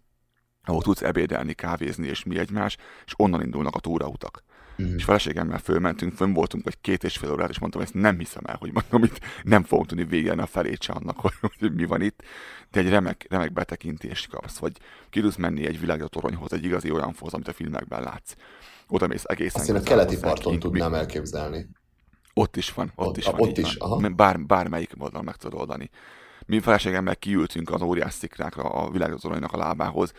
ahol 0.65 0.83
tudsz 0.83 1.03
ebédelni, 1.03 1.55
kávézni 1.55 2.07
és 2.07 2.25
mi 2.25 2.39
egymás, 2.39 2.77
és 3.05 3.15
onnan 3.17 3.43
indulnak 3.43 3.75
a 3.75 3.81
túrautak. 3.81 4.43
Mm. 4.83 4.97
És 4.97 5.05
feleségemmel 5.05 5.59
fölmentünk, 5.59 6.15
fönn 6.15 6.33
voltunk 6.33 6.65
vagy 6.65 6.81
két 6.81 7.05
és 7.05 7.17
fél 7.17 7.33
órát, 7.33 7.49
és 7.49 7.59
mondtam, 7.59 7.81
hogy 7.81 7.91
ezt 7.95 8.03
nem 8.03 8.19
hiszem 8.19 8.43
el, 8.47 8.57
hogy 8.59 8.73
mondom, 8.73 9.03
itt 9.03 9.21
nem 9.43 9.65
fogunk 9.65 9.89
tudni 9.89 10.05
végelni 10.05 10.43
a 10.43 10.47
felét 10.47 10.83
se 10.83 10.93
annak, 10.93 11.19
hogy, 11.19 11.33
hogy, 11.59 11.75
mi 11.75 11.85
van 11.85 12.03
itt, 12.03 12.23
de 12.71 12.81
egy 12.81 12.89
remek, 12.89 13.27
remek 13.29 13.53
betekintést 13.53 14.29
kapsz, 14.29 14.59
vagy 14.59 14.73
ki 15.11 15.21
tudsz 15.21 15.37
menni 15.37 15.67
egy 15.67 15.81
világítótoronyhoz, 15.81 16.53
egy 16.53 16.65
igazi 16.65 16.91
olyan 16.91 17.13
fosz, 17.13 17.33
amit 17.33 17.49
a 17.49 17.53
filmekben 17.53 18.03
látsz. 18.03 18.35
Oda 18.89 19.07
mész 19.07 19.25
egészen. 19.27 19.61
Azt 19.61 19.71
én 19.71 19.77
a 19.77 19.83
keleti 19.83 20.19
parton 20.19 20.59
tudnám 20.59 20.91
mi... 20.91 20.97
elképzelni. 20.97 21.69
Ott 22.35 22.57
is 22.57 22.73
van, 22.73 22.93
ott, 22.95 23.07
ott 23.07 23.17
is 23.17 23.25
van. 23.25 23.41
Ott 23.41 23.59
is, 23.59 23.75
van. 23.75 23.91
Aha. 23.91 24.09
Bár, 24.09 24.41
bármelyik 24.41 24.91
oldalon 24.99 25.25
meg 25.25 25.37
tudod 25.37 25.61
oldani. 25.61 25.91
Mi 26.47 26.61
feleségemmel 26.61 27.17
kiültünk 27.17 27.71
az 27.71 27.83
óriás 27.83 28.15
szikrákra 28.15 28.63
a 28.63 28.91
világítótoronynak 28.91 29.53
a 29.53 29.57
lábához, 29.57 30.13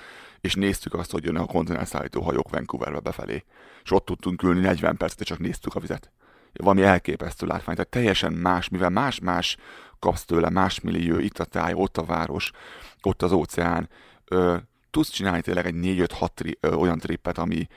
és 0.47 0.55
néztük 0.55 0.93
azt, 0.93 1.11
hogy 1.11 1.23
jönnek 1.23 1.41
a 1.41 1.45
konténerszállító 1.45 2.21
hajók 2.21 2.49
Vancouverbe 2.49 2.99
befelé. 2.99 3.43
És 3.83 3.91
ott 3.91 4.05
tudtunk 4.05 4.43
ülni 4.43 4.59
40 4.59 4.97
percet, 4.97 5.27
csak 5.27 5.39
néztük 5.39 5.75
a 5.75 5.79
vizet. 5.79 6.11
Valami 6.53 6.81
elképesztő 6.81 7.47
látvány. 7.47 7.75
Tehát 7.75 7.91
teljesen 7.91 8.33
más, 8.33 8.69
mivel 8.69 8.89
más-más 8.89 9.57
kapsz 9.99 10.25
tőle, 10.25 10.49
más 10.49 10.79
millió, 10.79 11.17
itt 11.17 11.39
a 11.39 11.45
táj, 11.45 11.73
ott 11.73 11.97
a 11.97 12.03
város, 12.03 12.51
ott 13.01 13.21
az 13.21 13.31
óceán. 13.31 13.89
Ö, 14.25 14.57
tudsz 14.91 15.09
csinálni 15.09 15.41
tényleg 15.41 15.65
egy 15.65 15.75
4-5-6 15.75 16.27
tri, 16.33 16.57
ö, 16.59 16.73
olyan 16.73 16.99
trippet, 16.99 17.37
ami, 17.37 17.67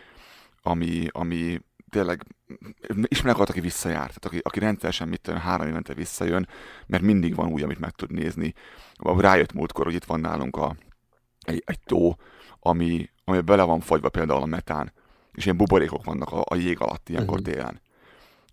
ami, 0.62 1.07
ami 1.11 1.61
tényleg 1.89 2.25
ismerek 3.03 3.37
olyat, 3.37 3.51
aki 3.51 3.61
visszajár, 3.61 4.07
tehát 4.07 4.25
aki, 4.25 4.39
aki 4.43 4.59
rendszeresen 4.59 5.09
mit 5.09 5.21
tudom, 5.21 5.41
három 5.41 5.66
évente 5.66 5.95
visszajön, 5.95 6.49
mert 6.87 7.03
mindig 7.03 7.35
van 7.35 7.53
új, 7.53 7.62
amit 7.62 7.81
meg 7.81 7.91
tud 7.91 8.11
nézni. 8.11 8.55
Rájött 8.99 9.53
múltkor, 9.53 9.85
hogy 9.85 9.95
itt 9.95 10.05
van 10.05 10.21
nálunk 10.21 10.57
a, 10.57 10.77
egy, 11.41 11.62
egy 11.66 11.81
tó, 11.81 12.16
ami, 12.61 13.11
ami 13.24 13.40
bele 13.40 13.62
van 13.62 13.80
fagyva 13.80 14.08
például 14.08 14.42
a 14.42 14.46
metán, 14.46 14.92
és 15.32 15.44
ilyen 15.44 15.56
buborékok 15.56 16.04
vannak 16.04 16.32
a, 16.32 16.44
a 16.44 16.54
jég 16.54 16.80
alatt 16.80 17.08
ilyenkor 17.08 17.38
uh-huh. 17.38 17.54
télen. 17.54 17.80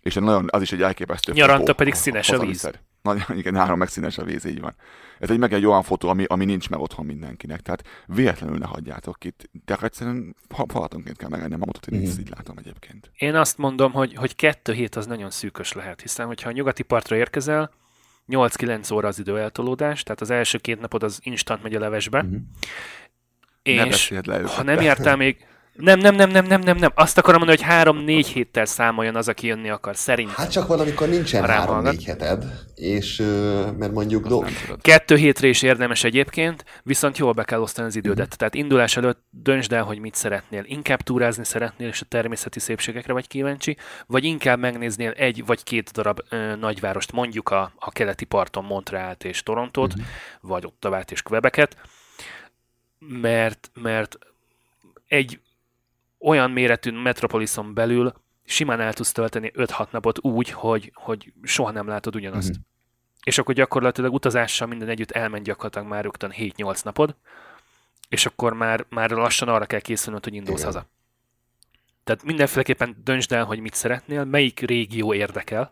És 0.00 0.14
nagyon, 0.14 0.46
az 0.50 0.62
is 0.62 0.72
egy 0.72 0.82
elképesztő 0.82 1.32
Nyaranta 1.32 1.58
fotó, 1.60 1.72
pedig 1.72 1.94
színes 1.94 2.30
a 2.30 2.38
víz. 2.38 2.70
Nagyon, 3.02 3.24
igen, 3.38 3.52
nálam 3.52 3.78
meg 3.78 3.88
színes 3.88 4.18
a 4.18 4.24
víz, 4.24 4.44
így 4.44 4.60
van. 4.60 4.74
Ez 5.18 5.30
egy 5.30 5.38
meg 5.38 5.52
egy 5.52 5.66
olyan 5.66 5.82
fotó, 5.82 6.08
ami, 6.08 6.24
ami 6.24 6.44
nincs 6.44 6.68
meg 6.68 6.80
otthon 6.80 7.06
mindenkinek. 7.06 7.60
Tehát 7.60 7.84
véletlenül 8.06 8.58
ne 8.58 8.66
hagyjátok 8.66 9.24
itt. 9.24 9.50
De 9.64 9.76
egyszerűen 9.82 10.36
falatonként 10.68 11.16
kell 11.16 11.28
megenni 11.28 11.54
a 11.54 11.56
magukat, 11.56 11.86
én 11.86 12.00
mm. 12.00 12.02
így 12.02 12.30
látom 12.36 12.58
egyébként. 12.58 13.10
Én 13.16 13.34
azt 13.34 13.58
mondom, 13.58 13.92
hogy, 13.92 14.14
hogy 14.14 14.36
kettő 14.36 14.72
hét 14.72 14.96
az 14.96 15.06
nagyon 15.06 15.30
szűkös 15.30 15.72
lehet, 15.72 16.00
hiszen 16.00 16.26
hogyha 16.26 16.48
a 16.48 16.52
nyugati 16.52 16.82
partra 16.82 17.16
érkezel, 17.16 17.70
8-9 18.28 18.94
óra 18.94 19.08
az 19.08 19.18
időeltolódás, 19.18 20.02
tehát 20.02 20.20
az 20.20 20.30
első 20.30 20.58
két 20.58 20.80
napod 20.80 21.02
az 21.02 21.18
instant 21.22 21.62
megy 21.62 21.74
a 21.74 21.78
levesbe, 21.78 22.22
mm-hmm. 22.22 22.36
És 23.62 24.12
le 24.24 24.40
ha 24.46 24.62
nem 24.62 24.80
jártál 24.80 25.16
még... 25.16 25.46
Nem, 25.78 25.98
nem, 25.98 26.14
nem, 26.14 26.30
nem, 26.30 26.44
nem, 26.44 26.60
nem, 26.60 26.76
nem. 26.76 26.90
Azt 26.94 27.18
akarom 27.18 27.38
mondani, 27.38 27.58
hogy 27.58 27.68
három-négy 27.68 28.26
héttel 28.26 28.64
számoljon 28.64 29.16
az, 29.16 29.28
aki 29.28 29.46
jönni 29.46 29.68
akar, 29.68 29.96
szerintem. 29.96 30.34
Hát 30.36 30.50
csak 30.50 30.66
van, 30.66 30.80
amikor 30.80 31.08
nincsen 31.08 31.44
három-négy 31.44 32.04
heted, 32.04 32.44
és 32.74 33.16
mert 33.78 33.92
mondjuk... 33.92 34.26
Do... 34.26 34.42
Kettő 34.80 35.16
hétre 35.16 35.48
is 35.48 35.62
érdemes 35.62 36.04
egyébként, 36.04 36.64
viszont 36.82 37.18
jól 37.18 37.32
be 37.32 37.44
kell 37.44 37.60
osztani 37.60 37.86
az 37.86 37.96
idődet. 37.96 38.24
Uh-huh. 38.24 38.38
Tehát 38.38 38.54
indulás 38.54 38.96
előtt 38.96 39.22
döntsd 39.30 39.72
el, 39.72 39.82
hogy 39.82 39.98
mit 39.98 40.14
szeretnél. 40.14 40.62
Inkább 40.66 41.00
túrázni 41.00 41.44
szeretnél, 41.44 41.88
és 41.88 42.00
a 42.00 42.06
természeti 42.08 42.60
szépségekre 42.60 43.12
vagy 43.12 43.26
kíváncsi, 43.26 43.76
vagy 44.06 44.24
inkább 44.24 44.58
megnéznél 44.58 45.10
egy 45.10 45.46
vagy 45.46 45.62
két 45.62 45.90
darab 45.90 46.20
ö, 46.28 46.54
nagyvárost, 46.56 47.12
mondjuk 47.12 47.50
a, 47.50 47.72
a 47.78 47.90
keleti 47.90 48.24
parton 48.24 48.64
Montrealt 48.64 49.24
és 49.24 49.42
Torontót, 49.42 49.92
uh-huh. 49.92 50.08
vagy 50.40 50.64
Ottavát 50.64 51.10
és 51.10 51.22
Quebecet, 51.22 51.76
mert, 52.98 53.70
mert 53.74 54.18
egy 55.06 55.40
olyan 56.18 56.50
méretű 56.50 56.90
metropoliszon 56.90 57.74
belül 57.74 58.12
simán 58.44 58.80
el 58.80 58.92
tudsz 58.92 59.12
tölteni 59.12 59.52
5-6 59.54 59.90
napot 59.90 60.24
úgy, 60.24 60.50
hogy, 60.50 60.92
hogy 60.94 61.32
soha 61.42 61.70
nem 61.70 61.86
látod 61.86 62.14
ugyanazt. 62.14 62.50
Mm-hmm. 62.50 62.60
És 63.24 63.38
akkor 63.38 63.54
gyakorlatilag 63.54 64.12
utazással 64.12 64.66
minden 64.66 64.88
együtt 64.88 65.10
elment 65.10 65.44
gyakorlatilag 65.44 65.88
már 65.88 66.02
rögtön 66.02 66.32
7-8 66.36 66.84
napod, 66.84 67.16
és 68.08 68.26
akkor 68.26 68.52
már, 68.52 68.86
már 68.88 69.10
lassan 69.10 69.48
arra 69.48 69.66
kell 69.66 69.80
készülnöd, 69.80 70.24
hogy 70.24 70.34
indulsz 70.34 70.60
Igen. 70.60 70.72
haza. 70.72 70.86
Tehát 72.08 72.24
mindenféleképpen 72.24 72.96
döntsd 73.04 73.32
el, 73.32 73.44
hogy 73.44 73.60
mit 73.60 73.74
szeretnél, 73.74 74.24
melyik 74.24 74.60
régió 74.60 75.14
érdekel. 75.14 75.70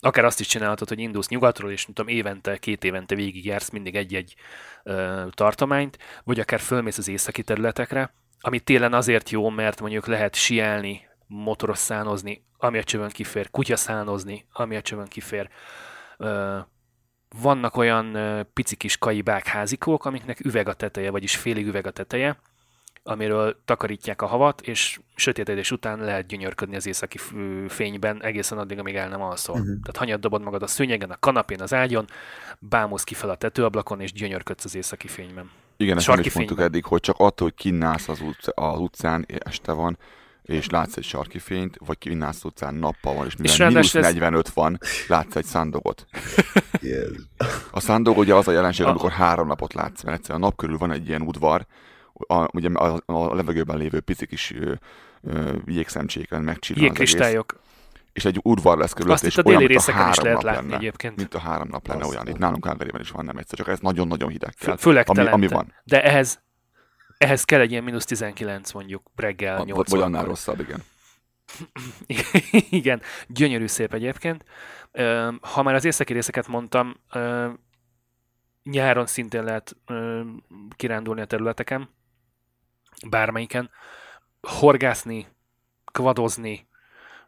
Akár 0.00 0.24
azt 0.24 0.40
is 0.40 0.46
csinálhatod, 0.46 0.88
hogy 0.88 0.98
indulsz 0.98 1.28
nyugatról, 1.28 1.70
és 1.70 1.84
tudom, 1.84 2.08
évente, 2.08 2.56
két 2.56 2.84
évente 2.84 3.14
végigjársz 3.14 3.70
mindig 3.70 3.94
egy-egy 3.94 4.34
ö, 4.82 5.24
tartományt, 5.30 5.98
vagy 6.24 6.40
akár 6.40 6.60
fölmész 6.60 6.98
az 6.98 7.08
északi 7.08 7.42
területekre, 7.42 8.14
ami 8.40 8.60
télen 8.60 8.92
azért 8.92 9.30
jó, 9.30 9.48
mert 9.48 9.80
mondjuk 9.80 10.06
lehet 10.06 10.34
sielni, 10.34 11.06
motoros 11.26 11.78
szánozni, 11.78 12.44
ami 12.56 12.78
a 12.78 12.84
csövön 12.84 13.10
kifér, 13.10 13.50
kutyaszánozni, 13.50 14.46
ami 14.52 14.76
a 14.76 14.82
csövön 14.82 15.08
kifér. 15.08 15.48
Ö, 16.16 16.58
vannak 17.40 17.76
olyan 17.76 18.16
pici 18.52 18.76
kis 18.76 18.98
kaibák 18.98 19.46
házikók, 19.46 20.04
amiknek 20.04 20.44
üveg 20.44 20.68
a 20.68 20.74
teteje, 20.74 21.10
vagyis 21.10 21.36
félig 21.36 21.66
üveg 21.66 21.86
a 21.86 21.90
teteje, 21.90 22.38
amiről 23.06 23.56
takarítják 23.64 24.22
a 24.22 24.26
havat, 24.26 24.60
és 24.60 25.00
sötétedés 25.14 25.70
után 25.70 25.98
lehet 25.98 26.26
gyönyörködni 26.26 26.76
az 26.76 26.86
északi 26.86 27.18
fényben 27.68 28.22
egészen 28.22 28.58
addig, 28.58 28.78
amíg 28.78 28.94
el 28.94 29.08
nem 29.08 29.22
alszol. 29.22 29.54
Uh-huh. 29.54 29.68
Tehát 29.68 29.96
hanyat 29.96 30.20
dobod 30.20 30.42
magad 30.42 30.62
a 30.62 30.66
szőnyegen, 30.66 31.10
a 31.10 31.16
kanapén, 31.20 31.60
az 31.60 31.74
ágyon, 31.74 32.06
bámulsz 32.58 33.04
ki 33.04 33.14
fel 33.14 33.30
a 33.30 33.34
tetőablakon, 33.34 34.00
és 34.00 34.12
gyönyörködsz 34.12 34.64
az 34.64 34.74
északi 34.74 35.08
fényben. 35.08 35.50
Igen, 35.76 35.96
ezt 35.96 36.08
is 36.18 36.32
mondtuk 36.32 36.60
eddig, 36.60 36.84
hogy 36.84 37.00
csak 37.00 37.16
attól, 37.18 37.48
hogy 37.48 37.56
kinnálsz 37.56 38.08
az, 38.08 38.20
utc- 38.20 38.52
az 38.54 38.78
utcán, 38.78 39.26
este 39.28 39.72
van, 39.72 39.98
és 40.42 40.68
látsz 40.68 40.96
egy 40.96 41.04
sarki 41.04 41.38
fényt, 41.38 41.76
vagy 41.86 41.98
kinnálsz 41.98 42.44
utcán 42.44 42.74
nappal 42.74 43.14
van, 43.14 43.26
és 43.26 43.36
mivel 43.36 43.52
és 43.52 43.58
mínusz 43.58 43.94
ez... 43.94 44.04
45 44.04 44.48
van, 44.48 44.78
látsz 45.08 45.36
egy 45.36 45.44
szándogot. 45.44 46.06
yes. 46.80 47.08
A 47.70 47.80
szándog 47.80 48.18
ugye 48.18 48.34
az 48.34 48.48
a 48.48 48.52
jelenség, 48.52 48.86
amikor 48.86 49.10
három 49.10 49.46
napot 49.46 49.74
látsz, 49.74 50.02
mert 50.02 50.16
egyszerűen 50.16 50.42
a 50.42 50.44
nap 50.44 50.56
körül 50.56 50.78
van 50.78 50.90
egy 50.90 51.08
ilyen 51.08 51.22
udvar, 51.22 51.66
a, 52.26 52.48
ugye 52.52 52.68
a, 52.68 53.00
a 53.06 53.34
levegőben 53.34 53.76
lévő 53.76 54.00
pici 54.00 54.26
kis 54.26 54.54
jégszemcséken 55.66 56.48
egész, 56.48 56.76
Jégkristályok. 56.82 57.60
és 58.12 58.24
egy 58.24 58.38
udvar 58.42 58.78
lesz 58.78 58.92
körülött, 58.92 59.14
Azt 59.14 59.22
itt 59.24 59.30
és 59.30 59.36
a 59.36 59.42
déli 59.42 59.56
olyan, 59.56 59.68
mint 59.68 59.80
részeken 59.80 60.08
is 60.08 60.16
lehet 60.16 60.42
látni 60.42 60.60
lenne. 60.68 60.76
egyébként. 60.76 61.16
Mint 61.16 61.34
a 61.34 61.38
három 61.38 61.68
nap 61.68 61.86
lenne 61.86 62.00
Azt 62.02 62.10
olyan. 62.12 62.26
Itt 62.28 62.34
a- 62.34 62.38
nálunk 62.38 62.64
Calgaryben 62.64 63.00
is 63.00 63.10
van, 63.10 63.24
nem 63.24 63.36
egyszer, 63.36 63.58
csak 63.58 63.68
ez 63.68 63.78
nagyon-nagyon 63.80 64.28
hideg 64.30 64.54
kell. 64.58 64.70
Fő- 64.76 64.80
Főleg 64.80 65.08
ami, 65.08 65.26
ami 65.26 65.46
van. 65.46 65.72
De 65.84 66.02
ehhez, 66.04 66.42
ehhez 67.18 67.44
kell 67.44 67.60
egy 67.60 67.70
ilyen 67.70 67.84
mínusz 67.84 68.04
19 68.04 68.72
mondjuk 68.72 69.02
reggel 69.16 69.58
A, 69.60 69.64
8 69.64 69.90
vagy 69.90 70.00
annál 70.00 70.24
rosszabb, 70.24 70.60
igen. 70.60 70.82
Igen, 72.70 73.00
gyönyörű 73.28 73.66
szép 73.66 73.94
egyébként. 73.94 74.44
Ha 75.40 75.62
már 75.62 75.74
az 75.74 75.84
északi 75.84 76.12
részeket 76.12 76.48
mondtam, 76.48 76.94
nyáron 78.62 79.06
szintén 79.06 79.44
lehet 79.44 79.76
kirándulni 80.76 81.20
a 81.20 81.24
területeken, 81.24 81.88
bármelyiken, 83.10 83.70
horgászni, 84.40 85.26
kvadozni, 85.92 86.66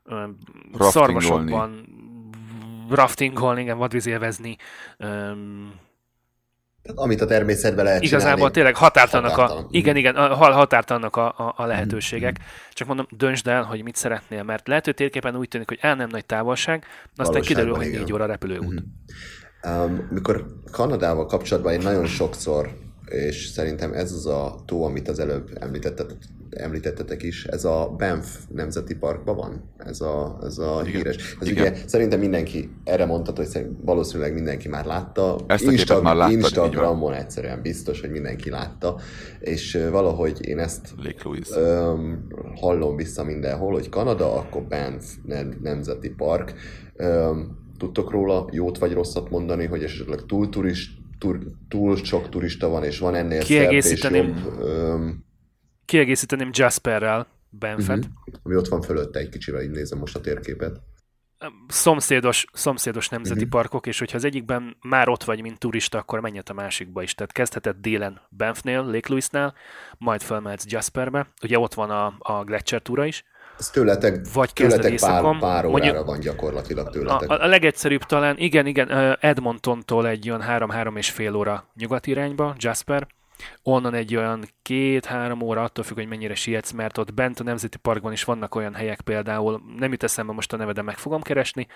Raftingolni. 0.05 0.91
szarvasokban, 0.91 1.87
raftingolni, 2.91 3.61
igen, 3.61 3.79
vadvízélvezni, 3.79 4.57
Tehát 6.83 6.99
amit 6.99 7.21
a 7.21 7.27
természetben 7.27 7.85
lehet 7.85 8.03
Igazából 8.03 8.33
csinálni. 8.35 8.53
tényleg 8.55 8.77
határtalanok 8.77 9.31
a, 9.31 9.41
határtalan. 9.41 9.65
Mhm. 9.65 9.75
igen, 9.75 9.97
igen, 9.97 10.17
a, 10.17 10.35
ha- 10.35 10.53
határtalanok 10.53 11.17
a, 11.17 11.27
a, 11.27 11.55
a 11.57 11.65
lehetőségek. 11.67 12.37
Csak 12.73 12.87
mondom, 12.89 13.07
döntsd 13.11 13.47
el, 13.47 13.63
hogy 13.63 13.83
mit 13.83 13.97
szeretnél, 13.97 14.43
mert 14.43 14.69
lehet, 14.69 14.85
hogy 14.85 14.95
térképen 14.95 15.37
úgy 15.37 15.49
tűnik, 15.49 15.69
hogy 15.69 15.79
el 15.81 15.95
nem 15.95 16.09
nagy 16.09 16.27
távolság, 16.27 16.85
aztán 17.17 17.43
kiderül, 17.43 17.75
hogy 17.75 17.91
négy 17.91 18.13
óra 18.13 18.27
repülőút. 18.27 18.75
Mhm. 18.75 18.85
Um, 19.75 20.09
mikor 20.11 20.47
Kanadával 20.73 21.27
kapcsolatban 21.27 21.73
én 21.73 21.79
nagyon 21.79 22.07
sokszor, 22.07 22.71
és 23.11 23.47
szerintem 23.47 23.93
ez 23.93 24.13
az 24.13 24.27
a 24.27 24.55
tó, 24.67 24.85
amit 24.85 25.09
az 25.09 25.19
előbb 25.19 25.51
említettetek, 25.61 26.17
említettetek 26.51 27.23
is, 27.23 27.45
ez 27.45 27.65
a 27.65 27.95
Banff 27.99 28.27
Nemzeti 28.55 28.95
Parkban 28.95 29.37
van, 29.37 29.71
ez 29.79 30.01
a, 30.01 30.39
ez 30.43 30.59
a 30.59 30.81
Igen. 30.83 30.95
híres. 30.97 31.37
Ez 31.41 31.49
Igen. 31.49 31.63
ugye 31.73 31.83
szerintem 31.87 32.19
mindenki, 32.19 32.71
erre 32.85 33.05
mondtad, 33.05 33.37
hogy 33.37 33.47
szerint 33.47 33.77
valószínűleg 33.85 34.35
mindenki 34.35 34.69
már 34.69 34.85
látta. 34.85 35.39
Ezt 35.47 35.67
a 35.67 35.71
képet 35.71 36.03
már 36.03 36.17
láttad. 36.17 36.33
Instagramon 36.33 37.13
egyszerűen 37.13 37.63
biztos, 37.63 38.01
hogy 38.01 38.11
mindenki 38.11 38.51
látta, 38.51 38.97
és 39.41 39.79
valahogy 39.91 40.47
én 40.47 40.59
ezt. 40.59 40.95
Öm, 41.57 42.27
hallom 42.55 42.97
vissza 42.97 43.25
mindenhol, 43.25 43.73
hogy 43.73 43.89
Kanada, 43.89 44.35
akkor 44.35 44.63
Banff 44.67 45.05
nem- 45.27 45.59
Nemzeti 45.63 46.11
Park. 46.11 46.55
Öm, 46.97 47.57
tudtok 47.79 48.11
róla 48.11 48.49
jót 48.51 48.79
vagy 48.79 48.93
rosszat 48.93 49.31
mondani, 49.31 49.65
hogy 49.67 49.83
esetleg 49.83 50.21
túl, 50.27 50.49
turist, 50.49 50.97
tur, 51.19 51.39
túl 51.69 51.97
sok 51.97 52.29
turista 52.29 52.69
van, 52.69 52.85
és 52.85 52.99
van 52.99 53.15
ennél 53.15 53.41
Kiegészíteném. 53.43 54.27
jobb, 54.27 54.61
öm, 54.61 55.25
Kiegészíteném 55.85 56.51
Jasperrel 56.53 57.27
Benfet. 57.51 57.97
Mhm. 57.97 58.07
ami 58.43 58.57
ott 58.57 58.69
van 58.69 58.83
fölötte 58.83 59.19
egy 59.19 59.29
kicsivel, 59.29 59.63
így 59.63 59.71
nézem 59.71 59.99
most 59.99 60.17
a 60.17 60.21
térképet. 60.21 60.81
Szomszédos, 61.69 62.45
szomszédos 62.53 63.09
nemzeti 63.09 63.41
Mhm. 63.41 63.49
parkok, 63.49 63.87
és 63.87 63.99
hogyha 63.99 64.17
az 64.17 64.25
egyikben 64.25 64.77
már 64.81 65.09
ott 65.09 65.25
vagy, 65.25 65.41
mint 65.43 65.59
turista, 65.59 65.99
akkor 65.99 66.21
menj 66.21 66.39
át 66.39 66.49
a 66.49 66.53
másikba 66.53 67.03
is. 67.03 67.15
Tehát 67.15 67.33
kezdheted 67.33 67.77
délen 67.77 68.21
Banffnél, 68.37 68.83
Lake 68.85 69.09
Louise-nál, 69.09 69.55
majd 69.99 70.21
felmehetsz 70.23 70.65
Jasperbe. 70.67 71.33
Ugye 71.43 71.59
ott 71.59 71.75
van 71.75 71.91
a, 71.91 72.15
a 72.19 72.45
Gletscher 72.45 72.83
túra 72.83 73.05
is. 73.05 73.25
Ez 73.59 73.71
tőletek, 73.71 74.33
Vagy 74.33 74.53
tőletek 74.53 74.81
pár, 74.83 74.91
éjszakon, 74.91 75.39
pár 75.39 75.65
órára 75.65 75.69
mondjuk- 75.69 76.07
van 76.07 76.21
gyakorlatilag 76.21 76.91
tőletek. 76.91 77.31
a, 77.31 77.43
a 77.43 77.47
legegyszerűbb 77.47 78.03
talán, 78.03 78.39
igen, 78.39 78.67
igen, 78.67 79.17
Edmontontól 79.21 80.09
egy 80.09 80.29
olyan 80.29 80.41
három-három 80.41 80.97
és 80.97 81.11
fél 81.11 81.35
óra 81.35 81.65
nyugati 81.75 82.11
irányba, 82.11 82.55
Jasper, 82.59 83.07
onnan 83.63 83.95
egy 83.95 84.17
olyan 84.17 84.45
két-három 84.63 85.41
óra, 85.43 85.63
attól 85.63 85.85
függ, 85.85 85.97
hogy 85.97 86.09
mennyire 86.09 86.35
sietsz, 86.35 86.71
mert 86.71 86.99
ott 86.99 87.15
bent 87.15 87.41
a 87.41 87.45
Nemzeti 87.45 87.79
Parkban 87.79 88.13
is 88.13 88.25
vannak 88.25 88.55
olyan 88.55 88.75
helyek 88.75 89.01
például, 89.01 89.63
nem 89.79 89.91
jut 89.91 90.03
eszembe 90.03 90.33
most 90.33 90.53
a 90.53 90.57
neve, 90.57 90.73
de 90.73 90.83
meg 90.83 90.97
fogom 90.97 91.23
keresni. 91.23 91.67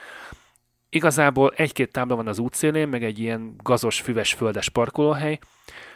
Igazából 0.89 1.53
egy-két 1.57 1.93
tábla 1.93 2.17
van 2.17 2.27
az 2.29 2.39
útszélén, 2.39 2.89
meg 2.89 3.05
egy 3.05 3.19
ilyen 3.19 3.55
gazos, 3.63 4.01
füves, 4.01 4.33
földes 4.35 4.69
parkolóhely, 4.69 5.39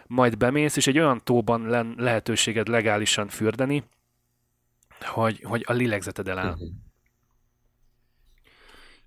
majd 0.06 0.36
bemész, 0.36 0.76
és 0.76 0.86
egy 0.86 0.98
olyan 0.98 1.20
tóban 1.24 1.66
len 1.68 1.94
lehetőséged 1.98 2.68
legálisan 2.68 3.28
fürdeni, 3.28 3.84
hogy, 5.00 5.40
hogy 5.42 5.64
a 5.66 5.72
lélegzeted 5.72 6.28
eláll. 6.28 6.54
Mhm. 6.54 6.64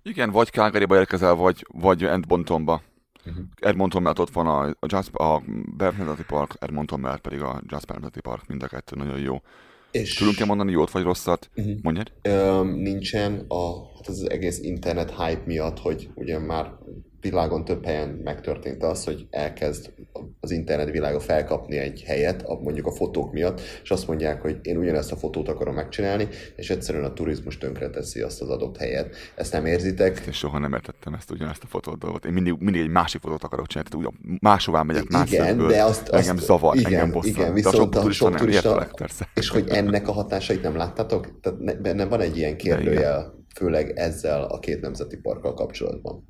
Igen, 0.02 0.30
vagy 0.30 0.48
Calgaryba 0.48 0.98
érkezel, 0.98 1.34
vagy, 1.34 1.66
vagy 1.68 2.04
Edmontonba. 2.04 2.82
Mhm. 3.24 3.40
Edmonton 3.56 4.02
mellett 4.02 4.20
ott 4.20 4.30
van 4.30 4.46
a, 4.46 4.66
a, 4.66 4.86
Jasper, 4.86 5.26
a 5.26 5.42
Banff 5.76 5.96
Nemzeti 5.96 6.24
Park, 6.24 6.56
Edmonton 6.58 7.00
mellett 7.00 7.20
pedig 7.20 7.40
a 7.42 7.62
Jasper 7.66 7.96
Nemzeti 7.96 8.20
Park, 8.20 8.46
mind 8.46 8.62
a 8.62 8.66
kettő 8.66 8.96
nagyon 8.96 9.18
jó. 9.18 9.42
És 9.90 10.14
Tudunk-e 10.14 10.44
mondani 10.44 10.72
jót 10.72 10.90
vagy 10.90 11.02
rosszat? 11.02 11.50
Mhm. 11.54 11.70
Mondjad? 11.82 12.12
Öm, 12.22 12.68
nincsen 12.68 13.44
a, 13.48 13.86
hát 13.96 14.08
ez 14.08 14.14
az 14.14 14.30
egész 14.30 14.58
internet 14.58 15.10
hype 15.10 15.42
miatt, 15.46 15.78
hogy 15.78 16.10
ugye 16.14 16.38
már 16.38 16.72
világon 17.20 17.64
több 17.64 17.84
helyen 17.84 18.08
megtörtént 18.08 18.82
az, 18.82 19.04
hogy 19.04 19.26
elkezd 19.30 19.92
az 20.40 20.50
internet 20.50 20.90
világa 20.90 21.20
felkapni 21.20 21.76
egy 21.76 22.02
helyet, 22.06 22.42
a, 22.42 22.60
mondjuk 22.60 22.86
a 22.86 22.90
fotók 22.92 23.32
miatt, 23.32 23.60
és 23.82 23.90
azt 23.90 24.06
mondják, 24.06 24.40
hogy 24.42 24.58
én 24.62 24.76
ugyanezt 24.76 25.12
a 25.12 25.16
fotót 25.16 25.48
akarom 25.48 25.74
megcsinálni, 25.74 26.28
és 26.56 26.70
egyszerűen 26.70 27.04
a 27.04 27.12
turizmus 27.12 27.58
tönkreteszi 27.58 28.20
azt 28.20 28.40
az 28.40 28.48
adott 28.48 28.76
helyet. 28.76 29.14
Ezt 29.36 29.52
nem 29.52 29.66
érzitek? 29.66 30.22
Én 30.26 30.32
soha 30.32 30.58
nem 30.58 30.72
értettem 30.72 31.14
ezt 31.14 31.30
ugyanezt 31.30 31.62
a 31.62 31.66
fotót 31.66 31.98
dolgot. 31.98 32.24
Én 32.24 32.32
mindig, 32.32 32.54
mindig 32.58 32.80
egy 32.80 32.88
másik 32.88 33.20
fotót 33.20 33.44
akarok 33.44 33.66
csinálni, 33.66 33.90
tehát 33.90 34.06
úgy 34.06 34.38
máshová 34.40 34.82
megyek, 34.82 35.08
más 35.08 35.30
Igen, 35.32 35.46
szögből. 35.46 35.68
de 35.68 35.82
azt- 35.84 36.08
engem 36.08 36.36
azt- 36.36 36.44
zavar, 36.44 36.76
igen, 36.76 36.92
engem 36.92 37.10
bosszant. 37.10 37.36
igen, 37.36 37.44
de 37.46 37.50
a 37.50 37.54
viszont 37.54 37.76
sok 37.76 37.94
a 37.94 38.00
turista 38.00 38.24
sok 38.24 38.32
nem 38.34 38.38
turista- 38.46 38.68
értelek, 38.68 38.94
persze. 38.94 39.28
És 39.34 39.48
hogy 39.48 39.68
ennek 39.68 40.08
a 40.08 40.12
hatásait 40.12 40.62
nem 40.62 40.76
láttatok? 40.76 41.40
Tehát 41.40 41.58
ne, 41.58 41.74
benne 41.74 42.04
van 42.04 42.20
egy 42.20 42.36
ilyen 42.36 42.56
kérdőjel, 42.56 43.38
főleg 43.56 43.92
ezzel 43.98 44.42
a 44.44 44.58
két 44.58 44.80
nemzeti 44.80 45.16
parkkal 45.16 45.54
kapcsolatban. 45.54 46.28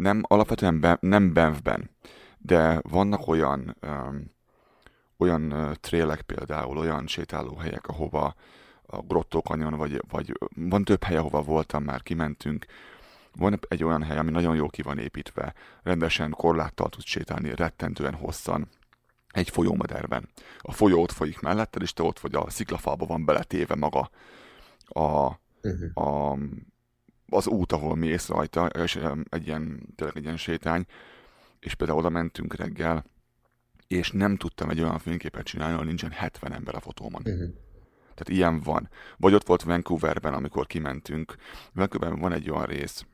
Nem, 0.00 0.22
alapvetően 0.28 0.80
be, 0.80 0.98
nem 1.00 1.32
Banffben, 1.32 1.90
de 2.38 2.80
vannak 2.82 3.26
olyan 3.26 3.76
um, 3.82 4.38
olyan 5.16 5.52
uh, 5.52 5.74
trélek 5.74 6.20
például, 6.20 6.76
olyan 6.78 7.06
sétálóhelyek, 7.06 7.86
ahova 7.86 8.34
a 8.86 8.98
Grotto 9.00 9.38
Canyon, 9.38 9.74
vagy, 9.74 10.02
vagy 10.08 10.38
van 10.54 10.84
több 10.84 11.02
hely, 11.02 11.16
ahova 11.16 11.42
voltam 11.42 11.82
már, 11.82 12.02
kimentünk. 12.02 12.66
Van 13.36 13.58
egy 13.68 13.84
olyan 13.84 14.02
hely, 14.02 14.18
ami 14.18 14.30
nagyon 14.30 14.56
jól 14.56 14.68
ki 14.68 14.82
van 14.82 14.98
építve, 14.98 15.54
rendesen 15.82 16.30
korláttal 16.30 16.88
tudsz 16.88 17.06
sétálni, 17.06 17.54
rettentően 17.54 18.14
hosszan, 18.14 18.68
egy 19.28 19.50
folyómederben. 19.50 20.28
A 20.58 20.72
folyó 20.72 21.02
ott 21.02 21.12
folyik 21.12 21.40
melletted, 21.40 21.82
és 21.82 21.92
te 21.92 22.02
ott 22.02 22.18
vagy 22.18 22.34
a 22.34 22.50
sziklafalba 22.50 23.06
van 23.06 23.24
beletéve 23.24 23.74
maga 23.74 24.10
a, 24.86 25.38
Uh-huh. 25.62 26.06
a, 26.06 26.38
az 27.30 27.46
út, 27.46 27.72
ahol 27.72 27.96
mész 27.96 28.28
rajta, 28.28 28.66
és 28.66 28.98
egy 29.28 29.46
ilyen, 29.46 29.92
tényleg 29.96 30.16
egy 30.16 30.22
ilyen 30.22 30.36
sétány, 30.36 30.84
és 31.60 31.74
például 31.74 31.98
oda 31.98 32.08
mentünk 32.08 32.54
reggel, 32.54 33.04
és 33.86 34.10
nem 34.10 34.36
tudtam 34.36 34.70
egy 34.70 34.80
olyan 34.80 34.98
fényképet 34.98 35.44
csinálni, 35.44 35.74
ahol 35.74 35.86
nincsen 35.86 36.10
70 36.10 36.52
ember 36.52 36.74
a 36.74 36.80
fotómon. 36.80 37.22
Uh-huh. 37.24 37.48
Tehát 38.14 38.28
ilyen 38.28 38.60
van. 38.60 38.88
Vagy 39.16 39.34
ott 39.34 39.46
volt 39.46 39.62
Vancouverben, 39.62 40.34
amikor 40.34 40.66
kimentünk. 40.66 41.34
Vancouverben 41.72 42.20
van 42.20 42.32
egy 42.32 42.50
olyan 42.50 42.66
rész, 42.66 43.06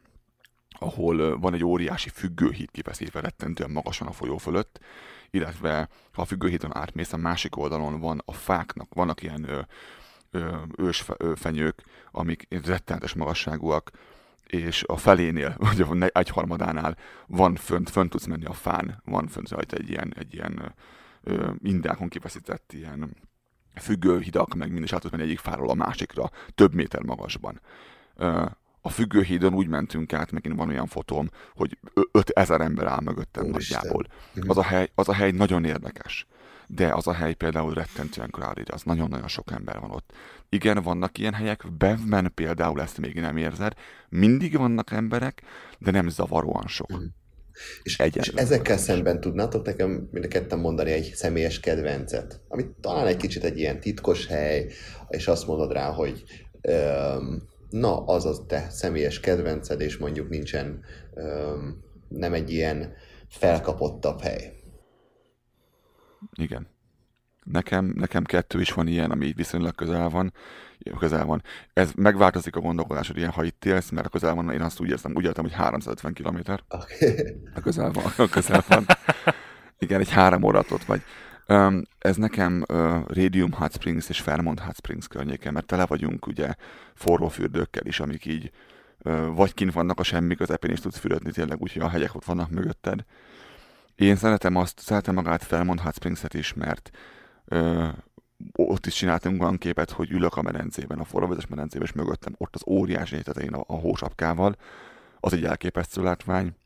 ahol 0.78 1.38
van 1.38 1.54
egy 1.54 1.64
óriási 1.64 2.08
függőhíd 2.08 2.70
kifeszítve 2.70 3.20
rettentően 3.20 3.70
magasan 3.70 4.06
a 4.06 4.12
folyó 4.12 4.36
fölött, 4.36 4.80
illetve 5.30 5.88
ha 6.12 6.22
a 6.22 6.24
függőhídon 6.24 6.76
átmész, 6.76 7.12
a 7.12 7.16
másik 7.16 7.56
oldalon 7.56 8.00
van 8.00 8.22
a 8.24 8.32
fáknak, 8.32 8.94
vannak 8.94 9.22
ilyen 9.22 9.66
ősfenyők, 10.76 11.82
amik 12.10 12.46
rettenetes 12.64 13.14
magasságúak, 13.14 13.90
és 14.46 14.84
a 14.86 14.96
felénél, 14.96 15.54
vagy 15.68 15.80
a 15.80 15.94
ne- 15.94 16.06
egyharmadánál 16.06 16.96
van 17.26 17.54
fönt, 17.54 17.90
fönt 17.90 18.10
tudsz 18.10 18.26
menni 18.26 18.44
a 18.44 18.52
fán, 18.52 19.02
van 19.04 19.26
fönt 19.26 19.48
rajta 19.48 19.76
egy 19.76 19.90
ilyen, 19.90 20.14
egy 20.16 20.34
ilyen 20.34 20.74
indákon 21.62 22.08
kifeszített 22.08 22.72
ilyen 22.72 23.16
függőhidak, 23.80 24.54
meg 24.54 24.72
mind 24.72 24.84
is 24.84 24.92
át 24.92 25.10
menni 25.10 25.22
egyik 25.22 25.38
fáról 25.38 25.70
a 25.70 25.74
másikra, 25.74 26.30
több 26.54 26.74
méter 26.74 27.02
magasban. 27.02 27.60
A 28.80 28.88
függőhídon 28.88 29.54
úgy 29.54 29.68
mentünk 29.68 30.12
át, 30.12 30.32
megint 30.32 30.56
van 30.56 30.68
olyan 30.68 30.86
fotóm, 30.86 31.28
hogy 31.54 31.78
ö- 31.94 32.08
5000 32.12 32.60
ember 32.60 32.86
áll 32.86 33.00
mögöttem 33.00 33.44
Úristen. 33.44 33.78
nagyjából. 33.78 34.06
Mhm. 34.34 34.50
Az 34.50 34.56
a, 34.56 34.62
hely, 34.62 34.90
az 34.94 35.08
a 35.08 35.14
hely 35.14 35.30
nagyon 35.30 35.64
érdekes. 35.64 36.26
De 36.66 36.94
az 36.94 37.06
a 37.06 37.12
hely 37.12 37.34
például 37.34 37.74
rettentően 37.74 38.30
crowded, 38.30 38.68
az 38.70 38.82
nagyon-nagyon 38.82 39.28
sok 39.28 39.50
ember 39.50 39.80
van 39.80 39.90
ott. 39.90 40.12
Igen, 40.48 40.82
vannak 40.82 41.18
ilyen 41.18 41.34
helyek, 41.34 41.72
Bevben 41.78 42.32
például 42.34 42.80
ezt 42.80 42.98
még 42.98 43.20
nem 43.20 43.36
érzed. 43.36 43.72
Mindig 44.08 44.56
vannak 44.56 44.90
emberek, 44.90 45.42
de 45.78 45.90
nem 45.90 46.08
zavaróan 46.08 46.66
sok. 46.66 46.88
Mhm. 46.88 47.02
És, 47.82 47.98
és 48.12 48.28
ezekkel 48.28 48.76
szemben 48.76 49.20
tudnátok 49.20 49.66
nekem 49.66 50.08
mind 50.10 50.24
a 50.24 50.28
ketten 50.28 50.58
mondani 50.58 50.90
egy 50.90 51.12
személyes 51.14 51.60
kedvencet, 51.60 52.40
ami 52.48 52.66
talán 52.80 53.06
egy 53.06 53.16
kicsit 53.16 53.44
egy 53.44 53.58
ilyen 53.58 53.80
titkos 53.80 54.26
hely, 54.26 54.72
és 55.08 55.28
azt 55.28 55.46
mondod 55.46 55.72
rá, 55.72 55.90
hogy 55.90 56.24
öm, 56.60 57.42
na, 57.70 58.04
az 58.04 58.24
az 58.24 58.42
te 58.46 58.66
személyes 58.70 59.20
kedvenced, 59.20 59.80
és 59.80 59.96
mondjuk 59.96 60.28
nincsen 60.28 60.80
öm, 61.14 61.84
nem 62.08 62.32
egy 62.32 62.52
ilyen 62.52 62.92
felkapottabb 63.28 64.20
hely. 64.20 64.55
Igen. 66.34 66.66
Nekem, 67.44 67.92
nekem 67.96 68.24
kettő 68.24 68.60
is 68.60 68.72
van 68.72 68.86
ilyen, 68.86 69.10
ami 69.10 69.32
viszonylag 69.32 69.74
közel 69.74 70.08
van. 70.08 70.32
Közel 70.98 71.24
van. 71.24 71.42
Ez 71.72 71.92
megváltozik 71.96 72.56
a 72.56 72.60
gondolkodásod 72.60 73.16
ilyen, 73.16 73.30
ha 73.30 73.44
itt 73.44 73.64
élsz, 73.64 73.90
mert 73.90 74.06
a 74.06 74.08
közel 74.08 74.34
van, 74.34 74.50
én 74.50 74.60
azt 74.60 74.80
úgy 74.80 74.88
érzem, 74.88 75.12
úgy 75.14 75.24
értem, 75.24 75.44
hogy 75.44 75.52
350 75.52 76.12
km. 76.12 76.38
Okay. 76.68 77.36
A 77.54 77.60
közel 77.60 77.90
van. 77.90 78.04
A 78.16 78.28
közel 78.30 78.64
van. 78.68 78.86
Igen, 79.78 80.00
egy 80.00 80.10
három 80.10 80.42
órát 80.42 80.70
ott 80.70 80.84
vagy. 80.84 81.02
Um, 81.48 81.82
ez 81.98 82.16
nekem 82.16 82.64
uh, 82.68 82.76
Radium 83.06 83.52
Hot 83.52 83.72
Springs 83.72 84.08
és 84.08 84.20
Fairmont 84.20 84.60
Hot 84.60 84.76
Springs 84.76 85.08
környéke, 85.08 85.50
mert 85.50 85.66
tele 85.66 85.86
vagyunk 85.86 86.26
ugye 86.26 86.54
forró 86.94 87.28
fürdőkkel 87.28 87.86
is, 87.86 88.00
amik 88.00 88.24
így 88.24 88.50
uh, 88.98 89.34
vagy 89.34 89.54
kint 89.54 89.72
vannak 89.72 90.00
a 90.00 90.02
semmi 90.02 90.34
közepén, 90.34 90.70
és 90.70 90.80
tudsz 90.80 90.98
fürödni 90.98 91.30
tényleg, 91.30 91.60
úgyhogy 91.60 91.82
a 91.82 91.88
hegyek 91.88 92.14
ott 92.14 92.24
vannak 92.24 92.50
mögötted. 92.50 93.04
Én 93.96 94.16
szeretem 94.16 94.56
azt, 94.56 94.80
szeretem 94.80 95.14
magát 95.14 95.42
Fairmont 95.42 95.80
Hot 95.80 95.94
Springs-et 95.94 96.34
is, 96.34 96.54
mert 96.54 96.90
uh, 97.44 97.88
ott 98.52 98.86
is 98.86 98.94
csináltunk 98.94 99.42
olyan 99.42 99.58
képet, 99.58 99.90
hogy 99.90 100.10
ülök 100.10 100.36
a 100.36 100.42
medencében, 100.42 100.98
a 100.98 101.04
forróvizes 101.04 101.46
medencében, 101.46 101.86
és 101.86 101.92
mögöttem 101.92 102.34
ott 102.38 102.54
az 102.54 102.62
óriási 102.66 103.22
tetején 103.22 103.52
a, 103.52 103.64
a 103.66 103.74
hósapkával. 103.74 104.56
Az 105.20 105.32
egy 105.32 105.44
elképesztő 105.44 106.02
látvány. 106.02 106.56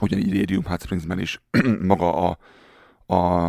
Ugyanígy 0.00 0.38
Radium 0.38 0.64
Hot 0.64 0.82
Springsben 0.82 1.18
is 1.18 1.40
maga 1.80 2.28
a, 2.28 2.38
a 3.14 3.48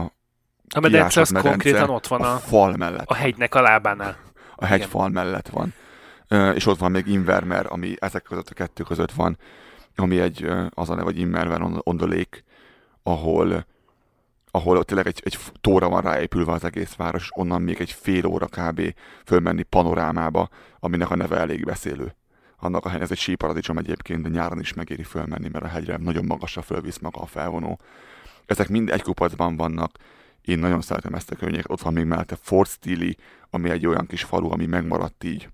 A 0.75 0.79
medence 0.79 1.21
az 1.21 1.29
medence 1.29 1.49
konkrétan 1.49 1.89
ott 1.89 2.07
van 2.07 2.21
a 2.21 2.33
a, 2.33 2.37
fal 2.37 2.75
mellett. 2.77 3.07
a 3.09 3.13
hegynek 3.13 3.55
a 3.55 3.61
lábánál. 3.61 4.17
A 4.55 4.65
hegy 4.65 4.77
Igen. 4.77 4.89
fal 4.89 5.09
mellett 5.09 5.47
van. 5.47 5.73
Ö, 6.27 6.51
és 6.51 6.65
ott 6.65 6.79
van 6.79 6.91
még 6.91 7.07
Invermer, 7.07 7.65
ami 7.69 7.95
ezek 7.99 8.23
között 8.23 8.49
a 8.49 8.53
kettő 8.53 8.83
között 8.83 9.11
van, 9.11 9.37
ami 9.95 10.19
egy, 10.19 10.43
ö, 10.43 10.65
az 10.69 10.89
a 10.89 10.93
neve, 10.93 11.03
hogy 11.03 11.19
Invermer 11.19 11.61
on, 11.61 11.81
on 11.83 11.97
the 11.97 12.05
Lake, 12.05 12.43
ahol, 13.09 13.65
ahol 14.51 14.83
tényleg 14.83 15.07
egy, 15.07 15.21
egy 15.23 15.37
tóra 15.61 15.89
van 15.89 16.01
ráépülve 16.01 16.51
az 16.51 16.63
egész 16.63 16.95
város, 16.95 17.21
és 17.21 17.29
onnan 17.33 17.61
még 17.61 17.79
egy 17.79 17.91
fél 17.91 18.25
óra 18.25 18.45
kb. 18.45 18.81
fölmenni 19.25 19.63
panorámába, 19.63 20.49
aminek 20.79 21.09
a 21.09 21.15
neve 21.15 21.37
elég 21.37 21.65
beszélő. 21.65 22.15
Annak 22.57 22.85
a 22.85 22.89
hely, 22.89 23.01
ez 23.01 23.11
egy 23.11 23.17
síparadicsom 23.17 23.77
egyébként, 23.77 24.21
de 24.21 24.29
nyáron 24.29 24.59
is 24.59 24.73
megéri 24.73 25.03
fölmenni, 25.03 25.49
mert 25.51 25.65
a 25.65 25.67
hegyre 25.67 25.97
nagyon 25.97 26.25
magasra 26.25 26.61
fölvisz 26.61 26.97
maga 26.97 27.21
a 27.21 27.25
felvonó. 27.25 27.79
Ezek 28.45 28.69
mind 28.69 28.89
egy 28.89 29.01
kupacban 29.01 29.55
vannak, 29.55 29.91
én 30.41 30.59
nagyon 30.59 30.81
szeretem 30.81 31.13
ezt 31.13 31.31
a 31.31 31.35
környéket. 31.35 31.71
Ott 31.71 31.81
van 31.81 31.93
még 31.93 32.05
mellette 32.05 32.35
Fort 32.41 32.69
Steele, 32.69 33.13
ami 33.49 33.69
egy 33.69 33.87
olyan 33.87 34.05
kis 34.05 34.23
falu, 34.23 34.51
ami 34.51 34.65
megmaradt 34.65 35.23
így 35.23 35.49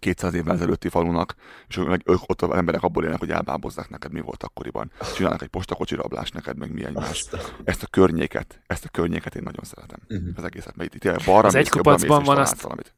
200 0.00 0.34
évvel 0.34 0.54
ezelőtti 0.54 0.88
falunak, 0.88 1.34
és 1.68 1.76
ők, 1.76 2.08
ők 2.10 2.20
ott 2.26 2.42
az 2.42 2.50
emberek 2.50 2.82
abból 2.82 3.04
élnek, 3.04 3.18
hogy 3.18 3.30
elbábozzák 3.30 3.88
neked, 3.90 4.12
mi 4.12 4.20
volt 4.20 4.42
akkoriban. 4.42 4.90
Csinálnak 5.14 5.42
egy 5.42 5.48
postakocsi 5.48 5.94
rablást 5.94 6.34
neked, 6.34 6.56
meg 6.58 6.72
mi 6.72 6.84
egymás. 6.84 7.08
Azt 7.10 7.32
a- 7.32 7.38
Ezt 7.64 7.82
a 7.82 7.86
környéket, 7.86 8.60
ezt 8.66 8.84
a 8.84 8.88
környéket 8.88 9.34
én 9.34 9.42
nagyon 9.42 9.64
szeretem. 9.64 9.98
Mhm. 10.08 10.28
Az 10.36 10.44
egészet, 10.44 10.76
mert 10.76 10.94
itt 10.94 11.00
tényleg 11.00 11.20
balra 11.26 11.46
Az 11.46 11.54
mész, 11.54 11.62
egy 11.62 11.70
kupacban 11.70 12.22
van, 12.22 12.36
azt- 12.38 12.60
valamit. 12.60 12.94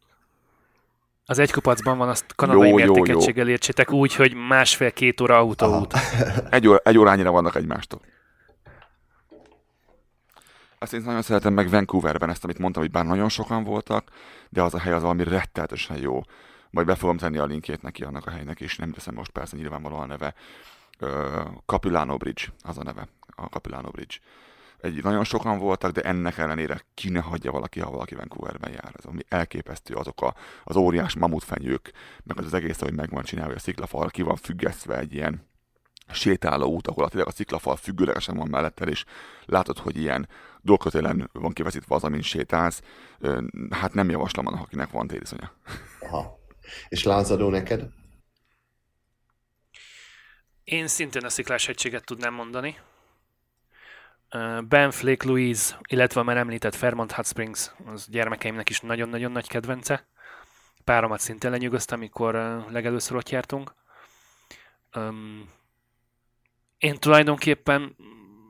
Az 1.27 1.39
egy 1.39 1.53
kupacban 1.53 1.99
van, 1.99 2.09
azt 2.09 2.35
kanadai 2.35 2.69
Jó, 2.69 2.79
jó, 2.79 2.85
jó. 2.85 2.93
mértékegységgel 2.95 3.49
értsétek 3.49 3.91
úgy, 3.93 4.15
hogy 4.15 4.35
másfél-két 4.35 5.21
óra 5.21 5.37
autóút. 5.39 5.95
Egy, 6.51 6.69
óra, 6.69 6.79
egy 6.85 6.99
órányira 6.99 7.31
vannak 7.31 7.55
egymástól. 7.55 8.01
Azt 10.79 10.93
én 10.93 11.01
nagyon 11.05 11.23
szeretem 11.23 11.53
meg 11.53 11.71
Vancouverben 11.71 12.31
ezt, 12.31 12.45
amit 12.45 12.59
mondtam, 12.59 12.83
hogy 12.83 12.91
bár 12.93 13.05
nagyon 13.05 13.29
sokan 13.29 13.65
voltak, 13.65 14.09
de 14.49 14.63
az 14.63 14.75
a 14.75 14.79
hely 14.79 14.93
az 14.93 15.03
valami 15.03 15.25
retteltesen 15.25 15.97
jó. 15.97 16.21
Majd 16.73 16.87
be 16.87 16.95
fogom 16.95 17.17
tenni 17.17 17.39
a 17.39 17.45
linkjét 17.45 17.83
neki 17.83 18.03
annak 18.03 18.27
a 18.27 18.31
helynek, 18.31 18.61
és 18.61 18.77
nem 18.77 18.93
teszem 18.93 19.15
most 19.15 19.31
persze 19.31 19.57
nyilvánvalóan 19.57 20.03
a 20.03 20.07
neve. 20.07 20.35
Capilano 21.67 22.17
Bridge, 22.17 22.45
az 22.63 22.79
a 22.79 22.83
neve, 22.83 23.09
a 23.27 23.45
Capilano 23.45 23.91
Bridge. 23.91 24.17
Egy, 24.81 25.03
nagyon 25.03 25.25
sokan 25.25 25.59
voltak, 25.59 25.91
de 25.91 26.01
ennek 26.01 26.39
ellenére 26.39 26.81
ki 26.95 27.09
ne 27.09 27.21
hagyja 27.21 27.53
valaki, 27.53 27.81
ha 27.81 27.91
valaki 27.91 28.15
Vancouverben 28.15 28.71
jár. 28.71 28.93
Ez 28.99 29.05
ami 29.05 29.21
elképesztő, 29.29 29.95
azok 29.95 30.23
a, 30.23 30.35
az 30.65 30.77
óriás 30.77 31.15
mamutfenyők, 31.15 31.93
meg 32.25 32.39
az, 32.39 32.45
az 32.45 32.55
egész, 32.55 32.81
hogy 32.81 32.95
meg 32.95 33.11
van 33.11 33.23
csinálva, 33.23 33.55
a 33.55 33.59
sziklafal 33.59 34.09
ki 34.09 34.23
van 34.23 34.37
függesztve 34.37 34.99
egy 34.99 35.15
ilyen 35.15 35.51
sétáló 36.13 36.67
út, 36.67 36.87
ahol 36.87 37.09
tényleg 37.09 37.29
a 37.29 37.33
sziklafal 37.33 37.77
függőlegesen 37.77 38.37
van 38.37 38.49
melletted, 38.49 38.89
és 38.89 39.05
látod, 39.45 39.79
hogy 39.79 39.97
ilyen 39.97 40.29
dolgkötélen 40.61 41.31
van 41.33 41.53
kivezítve 41.53 41.95
az, 41.95 42.05
amin 42.05 42.23
sétálsz. 42.23 42.83
Hát 43.71 43.95
nem 43.95 44.11
javaslom 44.11 44.47
annak, 44.47 44.63
akinek 44.63 44.91
van 44.91 45.07
téliszonya. 45.07 45.53
Aha. 46.01 46.41
És 46.89 47.03
lázadó 47.03 47.49
neked? 47.49 47.89
Én 50.65 50.87
szintén 50.87 51.25
a 51.25 51.29
sziklás 51.29 51.67
hegységet 51.67 52.05
tudnám 52.05 52.35
mondani. 52.35 52.79
Ö, 54.31 54.59
Banff, 54.69 55.01
Lake 55.03 55.27
Louise, 55.27 55.79
illetve 55.89 56.21
a 56.21 56.25
már 56.25 56.37
említett 56.37 56.75
Fairmont 56.75 57.13
Hot 57.13 57.27
Springs, 57.27 57.71
az 57.87 58.07
gyermekeimnek 58.09 58.69
is 58.69 58.81
nagyon-nagyon 58.81 59.33
nagy 59.33 59.49
kedvence. 59.49 60.07
Páromat 60.85 61.21
szintén 61.21 61.51
lenyűgöztem, 61.51 61.99
amikor 61.99 62.35
legelőször 62.71 63.17
ott 63.17 63.29
jártunk. 63.29 63.75
Én 66.79 66.99
tulajdonképpen 66.99 67.97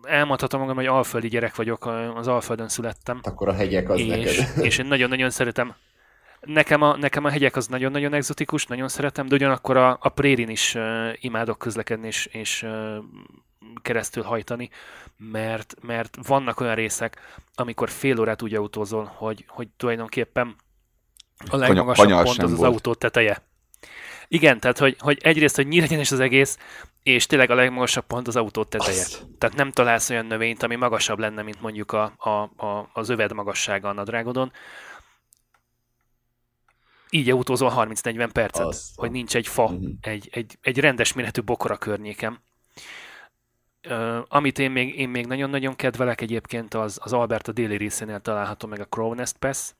elmondhatom 0.03 0.61
magam, 0.61 0.77
hogy 0.77 0.87
alföldi 0.87 1.29
gyerek 1.29 1.55
vagyok, 1.57 1.87
az 1.87 2.29
Alföldön 2.29 2.69
születtem 2.69 3.21
Akkor 3.23 3.49
a 3.49 3.53
hegyek 3.53 3.89
az 3.89 3.99
és, 3.99 4.07
neked. 4.07 4.65
és 4.65 4.79
én 4.79 4.87
nagyon-nagyon 4.87 5.31
szeretem. 5.31 5.75
Nekem 6.47 6.82
a, 6.82 6.97
nekem 6.97 7.24
a 7.24 7.30
hegyek 7.30 7.57
az 7.57 7.66
nagyon-nagyon 7.66 8.14
egzotikus, 8.14 8.66
nagyon 8.66 8.88
szeretem, 8.88 9.26
de 9.26 9.34
ugyanakkor 9.34 9.76
a, 9.76 9.99
a 10.01 10.09
prérin 10.09 10.49
is 10.49 10.74
uh, 10.74 11.09
imádok 11.20 11.59
közlekedni 11.59 12.07
és, 12.07 12.26
és 12.26 12.62
uh, 12.62 12.97
keresztül 13.82 14.22
hajtani, 14.22 14.70
mert, 15.16 15.74
mert 15.80 16.18
vannak 16.26 16.61
olyan 16.61 16.74
részek, 16.74 17.40
amikor 17.55 17.90
fél 17.90 18.20
órát 18.20 18.43
úgy 18.43 18.55
autózol, 18.55 19.12
hogy, 19.16 19.45
hogy 19.49 19.68
tulajdonképpen 19.76 20.57
a 21.51 21.57
legmagasabb 21.57 22.07
kanyar 22.07 22.24
pont 22.24 22.43
az 22.43 22.53
az 22.53 22.62
autó 22.62 22.95
teteje. 22.95 23.43
Igen, 24.28 24.61
tehát 24.61 24.78
hogy, 24.78 24.97
hogy 24.99 25.18
egyrészt, 25.22 25.57
hogy 25.57 25.66
nyíregyenes 25.66 26.12
az 26.12 26.20
egész, 26.20 26.59
és 27.03 27.26
tényleg 27.26 27.51
a 27.51 27.55
legmagasabb 27.55 28.07
pont 28.07 28.28
az 28.28 28.36
autó 28.36 28.64
teteje. 28.64 29.01
Azt. 29.01 29.26
Tehát 29.38 29.57
nem 29.57 29.70
találsz 29.70 30.11
olyan 30.11 30.26
növényt, 30.26 30.62
ami 30.62 30.74
magasabb 30.74 31.18
lenne, 31.18 31.43
mint 31.43 31.61
mondjuk 31.61 31.93
a, 31.93 32.12
a, 32.18 32.30
a, 32.66 32.90
az 32.93 33.09
öved 33.09 33.32
magassága 33.32 33.88
a 33.88 33.93
nadrágodon. 33.93 34.53
Így 37.15 37.31
autózol 37.31 37.73
30-40 37.77 38.31
percet, 38.33 38.67
Azt. 38.67 38.91
hogy 38.97 39.11
nincs 39.11 39.37
egy 39.37 39.47
fa, 39.47 39.69
Mhm. 39.69 39.85
egy, 40.01 40.29
egy, 40.33 40.59
egy 40.61 40.79
rendes 40.79 41.13
méretű 41.13 41.41
bokor 41.41 41.71
a 41.71 41.77
környékem. 41.77 42.41
Uh, 43.89 44.19
amit 44.29 44.59
én 44.59 44.71
még, 44.71 44.99
én 44.99 45.09
még 45.09 45.27
nagyon-nagyon 45.27 45.77
kedvelek 45.77 46.21
egyébként, 46.21 46.75
az, 46.75 46.99
az 47.03 47.13
Alberta 47.13 47.53
déli 47.53 47.77
részénél 47.77 48.21
található 48.21 48.69
meg 48.69 48.81
a 48.81 48.85
Crow 48.85 49.15
Nest 49.15 49.37
Pass. 49.37 49.71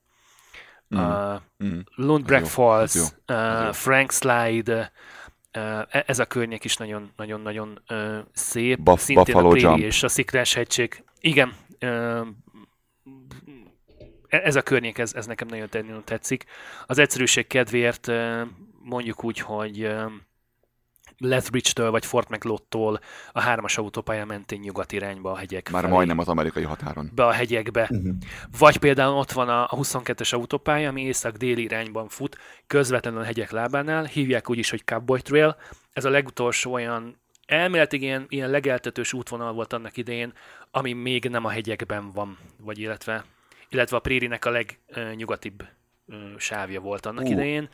Mm. 0.95 0.99
Uh, 0.99 1.41
Mm. 1.65 1.79
Jó, 1.97 2.15
az 2.15 2.51
Falls, 2.51 2.95
jó, 2.95 3.03
az 3.03 3.15
uh, 3.59 3.65
jó. 3.65 3.73
Frank 3.73 4.13
Slide, 4.13 4.93
uh, 5.59 5.83
ez 6.07 6.19
a 6.19 6.25
környék 6.27 6.65
is 6.65 6.77
nagyon-nagyon 6.77 7.83
uh, 7.89 8.19
szép. 8.33 8.79
Buff- 8.81 9.01
Szintén 9.01 9.25
Buffalo 9.25 9.47
a 9.49 9.51
Préri 9.51 9.67
Jump. 9.67 9.79
és 9.79 10.03
a 10.03 10.09
Sziklás 10.09 10.55
hegység. 10.55 11.05
Igen, 11.21 11.53
uh, 11.81 12.27
ez 14.33 14.57
a 14.57 14.63
környék, 14.63 14.99
ez, 14.99 15.15
ez 15.15 15.27
nekem 15.27 15.49
nagyon, 15.49 15.69
nagyon 15.71 16.05
tetszik. 16.05 16.45
Az 16.87 16.99
egyszerűség 16.99 17.47
kedvéért 17.47 18.11
mondjuk 18.83 19.25
úgy, 19.25 19.39
hogy 19.39 19.95
Lethbridge-től 21.19 21.91
vagy 21.91 22.07
Fort 22.07 22.29
McLeod-tól 22.29 23.01
a 23.33 23.41
hármas 23.41 23.79
autópálya 23.79 24.25
mentén 24.25 24.61
nyugat 24.61 24.93
irányba 24.93 25.33
a 25.33 25.37
hegyek 25.37 25.71
Már 25.71 25.81
felé, 25.83 25.93
majdnem 25.95 26.19
az 26.19 26.29
amerikai 26.29 26.63
határon. 26.63 27.11
be 27.15 27.27
a 27.27 27.33
hegyekbe. 27.33 27.87
Mhm. 27.91 28.11
Vagy 28.59 28.77
például 28.77 29.17
ott 29.17 29.33
van 29.33 29.49
a 29.49 29.65
a 29.65 29.77
22-es 29.77 30.35
autópálya, 30.35 30.89
ami 30.89 31.03
észak-déli 31.03 31.63
irányban 31.63 32.09
fut, 32.09 32.39
közvetlenül 32.67 33.21
a 33.21 33.25
hegyek 33.25 33.51
lábánál, 33.51 34.05
hívják 34.05 34.51
úgy 34.51 34.59
is, 34.59 34.71
hogy 34.71 34.85
Cowboy 34.85 35.21
Trail. 35.21 35.57
Ez 35.93 36.05
a 36.05 36.11
legutolsó 36.11 36.73
olyan 36.73 37.21
elméletileg 37.47 38.05
ilyen, 38.05 38.27
ilyen 38.29 38.51
legeltetős 38.51 39.13
útvonal 39.13 39.53
volt 39.53 39.73
annak 39.73 39.97
idején, 39.97 40.33
ami 40.71 40.93
még 40.93 41.25
nem 41.25 41.45
a 41.45 41.51
hegyekben 41.51 42.11
van, 42.11 42.39
vagy 42.61 42.79
illetve, 42.79 43.25
illetve 43.73 43.97
a 43.97 44.01
Prérinek 44.01 44.45
a 44.45 44.51
legnyugatibb 44.51 45.65
sávja 46.37 46.81
volt 46.81 47.07
annak 47.07 47.25
Ú, 47.25 47.31
idején, 47.31 47.69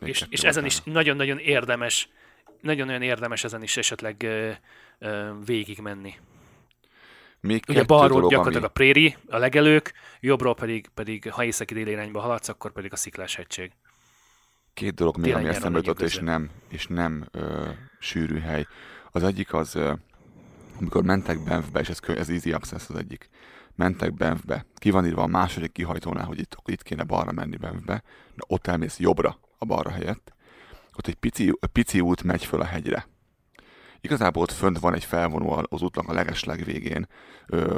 és, 0.00 0.24
és 0.28 0.44
ezen 0.44 0.64
is 0.64 0.82
nagyon-nagyon 0.82 1.38
érdemes, 1.38 2.08
nagyon-nagyon 2.60 3.02
érdemes 3.02 3.44
ezen 3.44 3.62
is 3.62 3.76
esetleg 3.76 4.22
ö, 4.22 4.50
ö, 4.98 5.30
végig 5.44 5.78
menni. 5.78 6.14
Még 7.40 7.64
Ugye 7.68 7.84
balról 7.84 8.08
dolog, 8.08 8.30
gyakorlatilag 8.30 8.64
ami... 8.64 8.72
a 8.72 8.92
préri, 8.92 9.16
a 9.28 9.36
legelők, 9.36 9.92
jobbról 10.20 10.54
pedig, 10.54 10.88
pedig 10.94 11.30
ha 11.30 11.44
északi 11.44 11.74
déli 11.74 11.90
irányba 11.90 12.20
haladsz, 12.20 12.48
akkor 12.48 12.72
pedig 12.72 12.92
a 12.92 12.96
sziklás 12.96 13.34
hegység. 13.34 13.72
Két 14.74 14.94
dolog 14.94 15.16
még, 15.16 15.24
Télen 15.24 15.40
ami 15.40 15.48
eszembe 15.48 15.78
jutott, 15.78 16.00
és 16.00 16.16
nem, 16.18 16.50
és 16.68 16.86
nem 16.86 17.26
ö, 17.30 17.68
sűrű 17.98 18.38
hely. 18.38 18.66
Az 19.10 19.22
egyik 19.22 19.52
az, 19.52 19.74
ö, 19.74 19.92
amikor 20.78 21.02
mentek 21.02 21.44
Banffbe, 21.44 21.80
és 21.80 21.88
ez, 21.88 21.98
ez 22.06 22.28
easy 22.28 22.52
access 22.52 22.88
az 22.88 22.96
egyik. 22.96 23.28
Mentek 23.80 24.14
Banffbe, 24.14 24.66
ki 24.74 24.90
van 24.90 25.06
írva 25.06 25.22
a 25.22 25.26
második 25.26 25.72
kihajtónál, 25.72 26.24
hogy 26.24 26.38
itt, 26.38 26.56
itt 26.64 26.82
kéne 26.82 27.02
balra 27.02 27.32
menni 27.32 27.56
Banffbe, 27.56 28.02
de 28.34 28.44
ott 28.46 28.66
elmész 28.66 28.98
jobbra 28.98 29.38
a 29.58 29.64
balra 29.64 29.90
helyett. 29.90 30.32
Ott 30.96 31.06
egy 31.06 31.14
pici, 31.14 31.52
pici 31.72 32.00
út 32.00 32.22
megy 32.22 32.44
föl 32.44 32.60
a 32.60 32.64
hegyre. 32.64 33.06
Igazából 34.00 34.42
ott 34.42 34.50
fönt 34.52 34.78
van 34.78 34.94
egy 34.94 35.04
felvonó 35.04 35.66
az 35.68 35.82
útnak 35.82 36.08
a 36.08 36.12
legesleg 36.12 36.64
végén, 36.64 37.06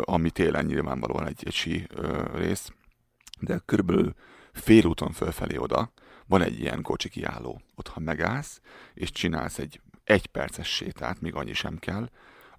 ami 0.01 0.31
télen 0.31 0.65
nyilvánvalóan 0.65 1.27
egy, 1.27 1.43
egy 1.47 1.53
sí 1.53 1.87
rész, 2.35 2.73
de 3.41 3.61
körülbelül 3.65 4.15
félúton 4.53 5.13
fölfelé 5.13 5.57
oda 5.57 5.93
van 6.27 6.43
egy 6.43 6.61
ilyen 6.61 6.83
kocsi 6.83 7.09
kiálló. 7.09 7.61
Ott, 7.75 7.89
ha 7.89 8.01
megállsz, 8.01 8.61
és 8.95 9.11
csinálsz 9.11 9.59
egy 9.59 9.81
egyperces 10.05 10.75
sétát, 10.75 11.21
míg 11.21 11.35
annyi 11.35 11.53
sem 11.53 11.79
kell, 11.79 12.09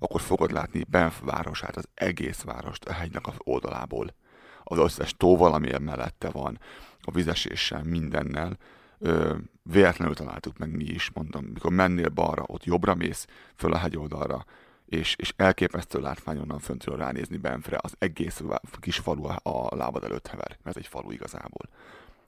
akkor 0.03 0.21
fogod 0.21 0.51
látni 0.51 0.83
Banff 0.89 1.13
városát, 1.21 1.77
az 1.77 1.87
egész 1.93 2.41
várost 2.41 2.85
a 2.85 2.93
hegynek 2.93 3.27
a 3.27 3.33
oldalából. 3.37 4.15
Az 4.63 4.77
összes 4.77 5.17
tóval, 5.17 5.53
ami 5.53 5.71
mellette 5.79 6.29
van, 6.29 6.59
a 7.01 7.11
vizeséssel, 7.11 7.83
mindennel. 7.83 8.57
Ö, 8.99 9.35
véletlenül 9.63 10.15
találtuk 10.15 10.57
meg 10.57 10.75
mi 10.75 10.83
is, 10.83 11.11
mondom, 11.13 11.45
mikor 11.45 11.71
mennél 11.71 12.09
balra, 12.09 12.43
ott 12.47 12.63
jobbra 12.63 12.95
mész, 12.95 13.27
föl 13.55 13.73
a 13.73 13.77
hegyoldalra, 13.77 14.45
és, 14.85 15.15
és 15.15 15.33
elképesztő 15.35 15.99
látvány 15.99 16.37
onnan 16.37 16.59
föntről 16.59 16.97
ránézni 16.97 17.37
Benfre, 17.37 17.77
az 17.81 17.93
egész 17.99 18.41
kis 18.79 18.97
falu 18.97 19.25
a 19.25 19.75
lábad 19.75 20.03
előtt 20.03 20.27
hever. 20.27 20.57
Ez 20.63 20.77
egy 20.77 20.87
falu 20.87 21.11
igazából. 21.11 21.69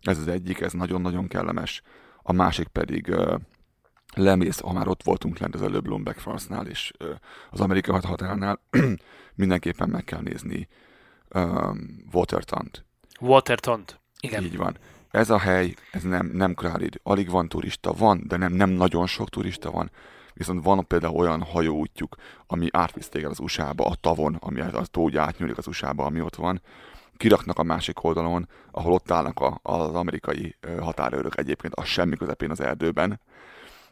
Ez 0.02 0.18
az 0.18 0.28
egyik, 0.28 0.62
ez 0.62 0.74
nagyon-nagyon 0.74 1.28
kellemes. 1.28 1.82
A 2.22 2.34
másik 2.34 2.68
pedig 2.68 3.16
lemész, 4.14 4.60
ha 4.60 4.74
már 4.74 4.88
ott 4.88 5.04
voltunk 5.04 5.38
lent 5.38 5.56
az 5.56 5.62
előbb 5.62 5.84
Bloomberg 5.84 6.18
France-nál 6.18 6.68
és 6.68 6.92
az 7.50 7.60
amerikai 7.60 8.00
határnál, 8.04 8.60
mindenképpen 9.36 9.90
meg 9.90 10.04
kell 10.04 10.22
nézni 10.22 10.68
um, 11.34 12.04
Watertont. 12.14 12.86
Watertont, 13.20 14.00
igen. 14.20 14.44
Így 14.44 14.58
van. 14.58 14.78
Ez 15.12 15.30
a 15.30 15.40
hely, 15.40 15.74
ez 15.92 16.04
nem, 16.04 16.28
nem 16.34 16.54
crowded. 16.54 16.94
Alig 17.04 17.30
van 17.30 17.48
turista, 17.48 17.94
van, 17.94 18.24
de 18.28 18.38
nem, 18.38 18.54
nem 18.54 18.70
nagyon 18.70 19.08
sok 19.08 19.30
turista 19.30 19.72
van 19.72 19.92
viszont 20.36 20.64
van 20.64 20.88
például 20.88 21.16
olyan 21.16 21.42
hajóútjuk, 21.42 22.16
ami 22.48 22.68
átvisz 22.72 23.10
téged 23.10 23.30
az 23.30 23.40
USA-ba, 23.40 23.86
a 23.86 23.96
tavon, 23.96 24.36
ami 24.40 24.62
az 24.62 24.88
tó 24.92 25.02
úgy 25.02 25.18
átnyúlik 25.18 25.58
az 25.58 25.68
USA-ba, 25.68 26.06
ami 26.06 26.22
ott 26.22 26.36
van, 26.36 26.62
kiraknak 27.18 27.60
a 27.60 27.64
másik 27.64 28.04
oldalon, 28.04 28.50
ahol 28.72 28.94
ott 28.94 29.12
állnak 29.12 29.40
a, 29.40 29.60
az 29.62 29.94
amerikai 29.96 30.56
határőrök 30.80 31.38
egyébként 31.38 31.74
a 31.74 31.84
semmi 31.84 32.16
közepén 32.16 32.52
az 32.52 32.62
erdőben, 32.62 33.22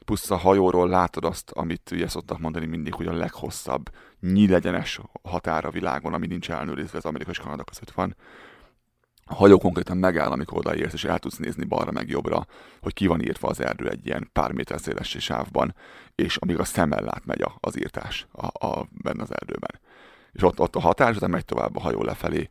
plusz 0.06 0.32
a 0.32 0.36
hajóról 0.36 0.90
látod 0.90 1.26
azt, 1.26 1.52
amit 1.52 1.92
ugye 1.92 2.08
szoktak 2.08 2.40
mondani 2.40 2.66
mindig, 2.66 2.94
hogy 2.94 3.08
a 3.08 3.14
leghosszabb 3.14 3.90
nyílegyenes 4.20 5.00
határ 5.22 5.66
a 5.66 5.72
világon, 5.72 6.14
ami 6.14 6.28
nincs 6.28 6.52
ellenőrizve, 6.52 6.98
az 6.98 7.06
amerikai 7.06 7.34
és 7.34 7.40
Kanada 7.40 7.64
között 7.64 7.92
van 7.92 8.16
a 9.26 9.34
hajó 9.34 9.58
konkrétan 9.58 9.98
megáll, 9.98 10.32
amikor 10.32 10.58
odaérsz, 10.58 10.94
és 10.94 11.04
el 11.04 11.20
tudsz 11.20 11.38
nézni 11.38 11.66
balra 11.66 11.92
meg 11.92 12.10
jobbra, 12.10 12.46
hogy 12.82 12.94
ki 12.94 13.08
van 13.08 13.22
írva 13.22 13.48
az 13.48 13.60
erdő 13.60 13.90
egy 13.90 14.06
ilyen 14.06 14.30
pár 14.34 14.52
méter 14.52 14.80
széles 14.80 15.16
sávban, 15.20 15.76
és 16.16 16.38
amíg 16.38 16.60
a 16.60 16.64
szemmel 16.64 17.04
lát 17.04 17.26
megy 17.26 17.46
az 17.60 17.78
írtás 17.78 18.28
a, 18.32 18.66
a, 18.66 18.88
benne 18.92 19.22
az 19.22 19.32
erdőben. 19.32 19.80
És 20.32 20.44
ott, 20.44 20.60
ott 20.60 20.76
a 20.76 20.80
hatás, 20.80 21.18
de 21.18 21.28
megy 21.28 21.46
tovább 21.46 21.76
a 21.76 21.80
hajó 21.80 22.04
lefelé. 22.04 22.48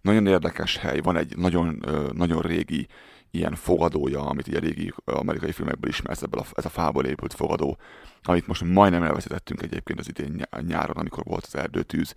Nagyon 0.00 0.26
érdekes 0.26 0.76
hely, 0.76 1.00
van 1.00 1.16
egy 1.16 1.36
nagyon, 1.36 1.84
nagyon 2.12 2.40
régi 2.40 2.86
ilyen 3.34 3.54
fogadója, 3.54 4.20
amit 4.20 4.48
ugye 4.48 4.58
régi 4.58 4.94
amerikai 5.04 5.52
filmekből 5.52 5.90
ismersz, 5.90 6.22
ebből 6.22 6.40
a, 6.40 6.44
ez 6.54 6.64
a 6.64 6.68
fából 6.68 7.04
épült 7.04 7.34
fogadó, 7.34 7.78
amit 8.22 8.46
most 8.46 8.64
majdnem 8.64 9.02
elveszítettünk 9.02 9.62
egyébként 9.62 9.98
az 9.98 10.08
idén 10.08 10.42
nyáron, 10.60 10.96
amikor 10.96 11.24
volt 11.24 11.44
az 11.44 11.56
erdőtűz, 11.56 12.14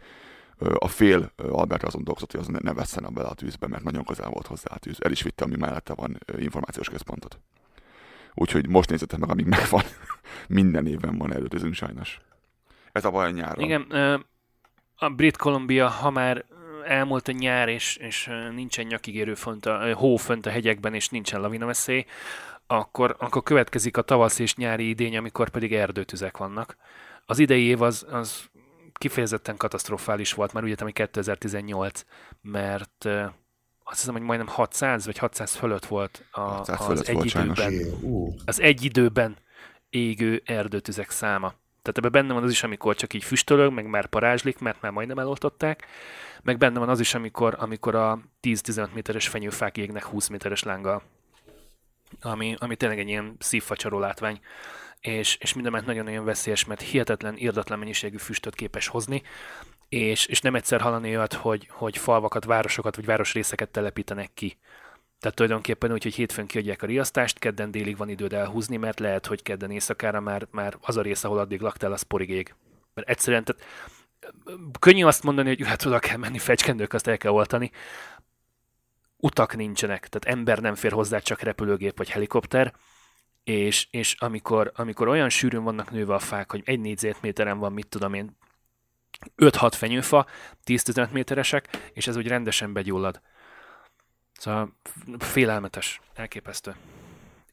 a 0.77 0.87
fél 0.87 1.31
Albert 1.35 1.83
azon 1.83 2.03
dolgozott, 2.03 2.31
hogy 2.31 2.39
az 2.39 2.47
ne 2.47 2.73
vesszen 2.73 3.13
bele 3.13 3.27
a 3.27 3.33
tűzbe, 3.33 3.67
mert 3.67 3.83
nagyon 3.83 4.03
közel 4.03 4.29
volt 4.29 4.47
hozzá 4.47 4.71
a 4.73 4.77
tűz. 4.77 4.97
El 4.99 5.11
is 5.11 5.21
vitte, 5.21 5.43
ami 5.43 5.55
mellette 5.55 5.93
van 5.93 6.17
információs 6.37 6.89
központot. 6.89 7.39
Úgyhogy 8.33 8.67
most 8.67 8.89
nézzetek 8.89 9.19
meg, 9.19 9.29
amíg 9.29 9.45
megvan. 9.45 9.83
Minden 10.47 10.87
évben 10.87 11.17
van 11.17 11.33
előtözünk 11.33 11.73
sajnos. 11.73 12.19
Ez 12.91 13.05
a 13.05 13.11
baj 13.11 13.25
a 13.25 13.29
nyáron. 13.29 13.63
Igen, 13.63 13.81
a 14.95 15.09
Brit 15.09 15.37
Columbia, 15.37 15.87
ha 15.87 16.09
már 16.09 16.45
elmúlt 16.87 17.27
a 17.27 17.31
nyár, 17.31 17.69
és, 17.69 17.95
és 17.95 18.29
nincsen 18.53 18.85
nyakigérő 18.85 19.33
fönt 19.33 19.65
a, 19.65 19.93
hó 19.93 20.15
fönt 20.15 20.45
a 20.45 20.49
hegyekben, 20.49 20.93
és 20.93 21.09
nincsen 21.09 21.41
lavinaveszély, 21.41 22.05
akkor, 22.67 23.15
akkor 23.19 23.43
következik 23.43 23.97
a 23.97 24.01
tavasz 24.01 24.39
és 24.39 24.55
nyári 24.55 24.89
idény, 24.89 25.17
amikor 25.17 25.49
pedig 25.49 25.73
erdőtüzek 25.73 26.37
vannak. 26.37 26.77
Az 27.25 27.39
idei 27.39 27.63
év 27.63 27.81
az, 27.81 28.05
az 28.09 28.49
kifejezetten 28.93 29.57
katasztrofális 29.57 30.33
volt 30.33 30.53
már, 30.53 30.63
ugye, 30.63 30.75
ami 30.79 30.91
2018, 30.91 32.05
mert 32.41 33.05
azt 33.83 33.99
hiszem, 33.99 34.13
hogy 34.13 34.21
majdnem 34.21 34.47
600 34.47 35.05
vagy 35.05 35.17
600 35.17 35.55
fölött 35.55 35.85
volt 35.85 36.25
a, 36.31 36.39
600 36.39 36.79
az 36.79 36.85
fölött 36.85 37.07
egy 37.07 37.13
volt 37.13 37.25
időben, 37.25 37.73
az 38.45 38.61
egy 38.61 38.83
időben 38.83 39.37
égő 39.89 40.41
erdőtüzek 40.45 41.09
száma. 41.09 41.53
Tehát 41.87 41.97
ebben 41.97 42.11
benne 42.11 42.33
van 42.33 42.43
az 42.43 42.51
is, 42.51 42.63
amikor 42.63 42.95
csak 42.95 43.13
így 43.13 43.23
füstölög, 43.23 43.73
meg 43.73 43.85
már 43.85 44.05
parázslik, 44.05 44.59
mert 44.59 44.81
már 44.81 44.91
majdnem 44.91 45.19
eloltották, 45.19 45.85
meg 46.43 46.57
benne 46.57 46.79
van 46.79 46.89
az 46.89 46.99
is, 46.99 47.13
amikor, 47.13 47.55
amikor 47.59 47.95
a 47.95 48.19
10-15 48.41 48.87
méteres 48.93 49.27
fenyőfák 49.27 49.77
égnek 49.77 50.03
20 50.03 50.27
méteres 50.27 50.63
lánggal. 50.63 51.01
Ami, 52.21 52.55
ami 52.59 52.75
tényleg 52.75 52.99
egy 52.99 53.07
ilyen 53.07 53.35
szívfacsaró 53.39 53.99
látvány 53.99 54.39
és, 54.99 55.35
és 55.35 55.53
minden 55.53 55.83
nagyon-nagyon 55.85 56.25
veszélyes, 56.25 56.65
mert 56.65 56.81
hihetetlen, 56.81 57.37
irdatlan 57.37 57.79
mennyiségű 57.79 58.17
füstöt 58.17 58.55
képes 58.55 58.87
hozni, 58.87 59.21
és, 59.89 60.25
és 60.25 60.41
nem 60.41 60.55
egyszer 60.55 60.81
hallani 60.81 61.17
olyat, 61.17 61.33
hogy, 61.33 61.67
hogy 61.71 61.97
falvakat, 61.97 62.45
városokat 62.45 62.95
vagy 62.95 63.05
városrészeket 63.05 63.69
telepítenek 63.69 64.33
ki. 64.33 64.57
Tehát 65.19 65.35
tulajdonképpen 65.35 65.91
úgy, 65.91 66.03
hogy 66.03 66.15
hétfőn 66.15 66.47
kiadják 66.47 66.81
a 66.81 66.85
riasztást, 66.85 67.39
kedden 67.39 67.71
délig 67.71 67.97
van 67.97 68.09
időd 68.09 68.33
elhúzni, 68.33 68.77
mert 68.77 68.99
lehet, 68.99 69.25
hogy 69.25 69.41
kedden 69.41 69.71
éjszakára 69.71 70.19
már, 70.19 70.47
már 70.51 70.77
az 70.81 70.97
a 70.97 71.01
rész, 71.01 71.23
ahol 71.23 71.39
addig 71.39 71.61
laktál, 71.61 71.91
az 71.91 72.01
porig 72.01 72.29
ég. 72.29 72.55
Mert 72.93 73.09
egyszerűen, 73.09 73.43
tehát 73.43 73.63
könnyű 74.79 75.03
azt 75.03 75.23
mondani, 75.23 75.47
hogy 75.47 75.67
hát 75.67 75.85
oda 75.85 75.99
kell 75.99 76.17
menni, 76.17 76.37
fecskendők, 76.37 76.93
azt 76.93 77.07
el 77.07 77.17
kell 77.17 77.31
oltani. 77.31 77.71
Utak 79.17 79.55
nincsenek, 79.55 80.07
tehát 80.07 80.37
ember 80.37 80.59
nem 80.59 80.75
fér 80.75 80.91
hozzá, 80.91 81.19
csak 81.19 81.41
repülőgép 81.41 81.97
vagy 81.97 82.09
helikopter 82.09 82.73
és, 83.47 83.87
és 83.91 84.15
amikor, 84.19 84.71
amikor 84.75 85.07
olyan 85.07 85.29
sűrűn 85.29 85.63
vannak 85.63 85.91
nőve 85.91 86.13
a 86.13 86.19
fák, 86.19 86.51
hogy 86.51 86.61
egy 86.65 86.79
négyzetméteren 86.79 87.57
van, 87.57 87.73
mit 87.73 87.87
tudom 87.87 88.13
én, 88.13 88.37
5-6 89.37 89.71
fenyőfa, 89.73 90.25
10-15 90.65 91.09
méteresek, 91.11 91.91
és 91.93 92.07
ez 92.07 92.15
úgy 92.15 92.27
rendesen 92.27 92.73
begyullad. 92.73 93.21
Szóval 94.37 94.77
félelmetes, 95.19 96.01
elképesztő. 96.13 96.75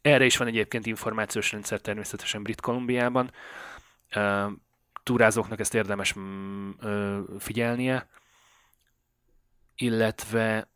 Erre 0.02 0.24
is 0.24 0.36
van 0.36 0.46
egyébként 0.46 0.86
információs 0.86 1.52
rendszer 1.52 1.80
természetesen 1.80 2.42
Brit 2.42 2.60
Kolumbiában. 2.60 3.30
Túrázóknak 5.02 5.60
ezt 5.60 5.74
érdemes 5.74 6.14
mm, 6.18 6.70
figyelnie, 7.38 8.08
illetve 9.74 10.68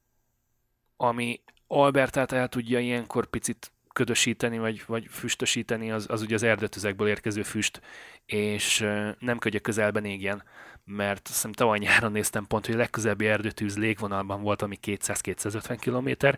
ami 0.96 1.40
Albertát 1.66 2.32
el 2.32 2.48
tudja 2.48 2.78
ilyenkor 2.78 3.26
picit 3.26 3.72
ködösíteni, 3.92 4.58
vagy, 4.58 4.82
vagy 4.86 5.06
füstösíteni, 5.10 5.90
az, 5.90 6.06
az 6.08 6.22
ugye 6.22 6.34
az 6.34 6.42
erdőtüzekből 6.42 7.08
érkező 7.08 7.42
füst, 7.42 7.80
és 8.26 8.78
nem 9.18 9.38
ködje 9.38 9.60
közelben 9.60 10.04
égjen, 10.04 10.42
mert 10.88 11.20
azt 11.24 11.34
hiszem 11.34 11.52
tavaly 11.52 11.78
nyáron 11.78 12.12
néztem 12.12 12.46
pont, 12.46 12.66
hogy 12.66 12.74
a 12.74 12.78
legközelebbi 12.78 13.26
erdőtűz 13.26 13.76
légvonalban 13.76 14.42
volt, 14.42 14.62
ami 14.62 14.78
200-250 14.82 15.76
km, 15.80 16.36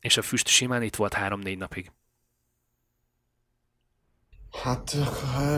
és 0.00 0.16
a 0.16 0.22
füst 0.22 0.48
simán 0.48 0.82
itt 0.82 0.96
volt 0.96 1.14
3-4 1.16 1.58
napig. 1.58 1.90
Hát, 4.62 4.96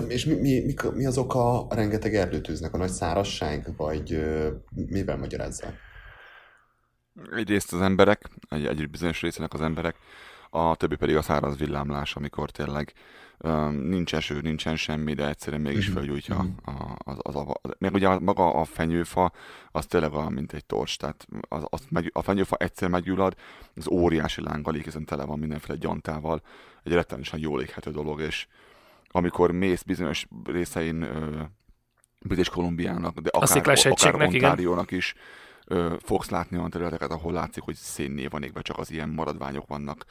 és 0.08 0.24
mi, 0.24 0.34
mi, 0.34 0.60
mi, 0.60 0.74
mi 0.94 1.06
az 1.06 1.18
oka 1.18 1.66
a 1.66 1.74
rengeteg 1.74 2.14
erdőtűznek? 2.14 2.74
A 2.74 2.78
nagy 2.78 2.90
szárasság, 2.90 3.76
vagy 3.76 4.22
mivel 4.70 5.16
magyarázza? 5.16 5.66
Egyrészt 7.36 7.72
az 7.72 7.80
emberek, 7.80 8.28
egy, 8.48 8.66
egy 8.66 8.90
bizonyos 8.90 9.20
részének 9.20 9.54
az 9.54 9.60
emberek, 9.60 9.96
a 10.50 10.76
többi 10.76 10.96
pedig 10.96 11.16
a 11.16 11.22
száraz 11.22 11.58
villámlás, 11.58 12.16
amikor 12.16 12.50
tényleg 12.50 12.92
um, 13.42 13.74
nincs 13.74 14.14
eső, 14.14 14.40
nincsen 14.40 14.76
semmi, 14.76 15.14
de 15.14 15.28
egyszerűen 15.28 15.62
mégis 15.62 15.88
uh-huh. 15.88 15.94
felgyújtja 15.94 16.34
uh-huh. 16.34 16.80
a, 16.80 16.96
az, 17.04 17.18
az, 17.22 17.34
az, 17.34 17.70
meg 17.78 17.94
ugye 17.94 18.18
maga 18.18 18.54
a 18.54 18.64
fenyőfa, 18.64 19.32
az 19.70 19.86
tényleg 19.86 20.12
olyan, 20.12 20.32
mint 20.32 20.52
egy 20.52 20.64
tors, 20.64 20.96
tehát 20.96 21.26
az, 21.48 21.64
az 21.68 21.80
megy, 21.88 22.10
a 22.12 22.22
fenyőfa 22.22 22.56
egyszer 22.56 22.88
meggyullad, 22.88 23.34
az 23.76 23.88
óriási 23.88 24.42
lánggal 24.42 24.74
hiszen 24.74 25.04
tele 25.04 25.24
van 25.24 25.38
mindenféle 25.38 25.78
gyantával, 25.78 26.42
egy 26.82 26.92
rettenetesen 26.92 27.40
jól 27.40 27.62
éghető 27.62 27.90
dolog, 27.90 28.20
és 28.20 28.46
amikor 29.08 29.50
mész 29.50 29.82
bizonyos 29.82 30.26
részein 30.44 31.02
uh, 31.02 31.40
British 32.18 32.50
Kolumbiának, 32.50 33.18
de 33.18 33.30
akár, 33.32 33.78
akár 33.90 34.14
Ontáriónak 34.14 34.90
is, 34.90 35.14
ö, 35.64 35.94
fogsz 36.02 36.30
látni 36.30 36.56
olyan 36.56 36.70
területeket, 36.70 37.10
ahol 37.10 37.32
látszik, 37.32 37.62
hogy 37.62 37.74
szénné 37.74 38.26
van 38.26 38.42
égve, 38.42 38.62
csak 38.62 38.78
az 38.78 38.90
ilyen 38.90 39.08
maradványok 39.08 39.66
vannak 39.66 40.04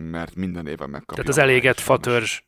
mert 0.00 0.34
minden 0.34 0.66
éven 0.66 0.90
megkapja. 0.90 1.14
Tehát 1.22 1.28
az 1.28 1.38
elégett 1.38 1.80
fatörzs, 1.80 2.42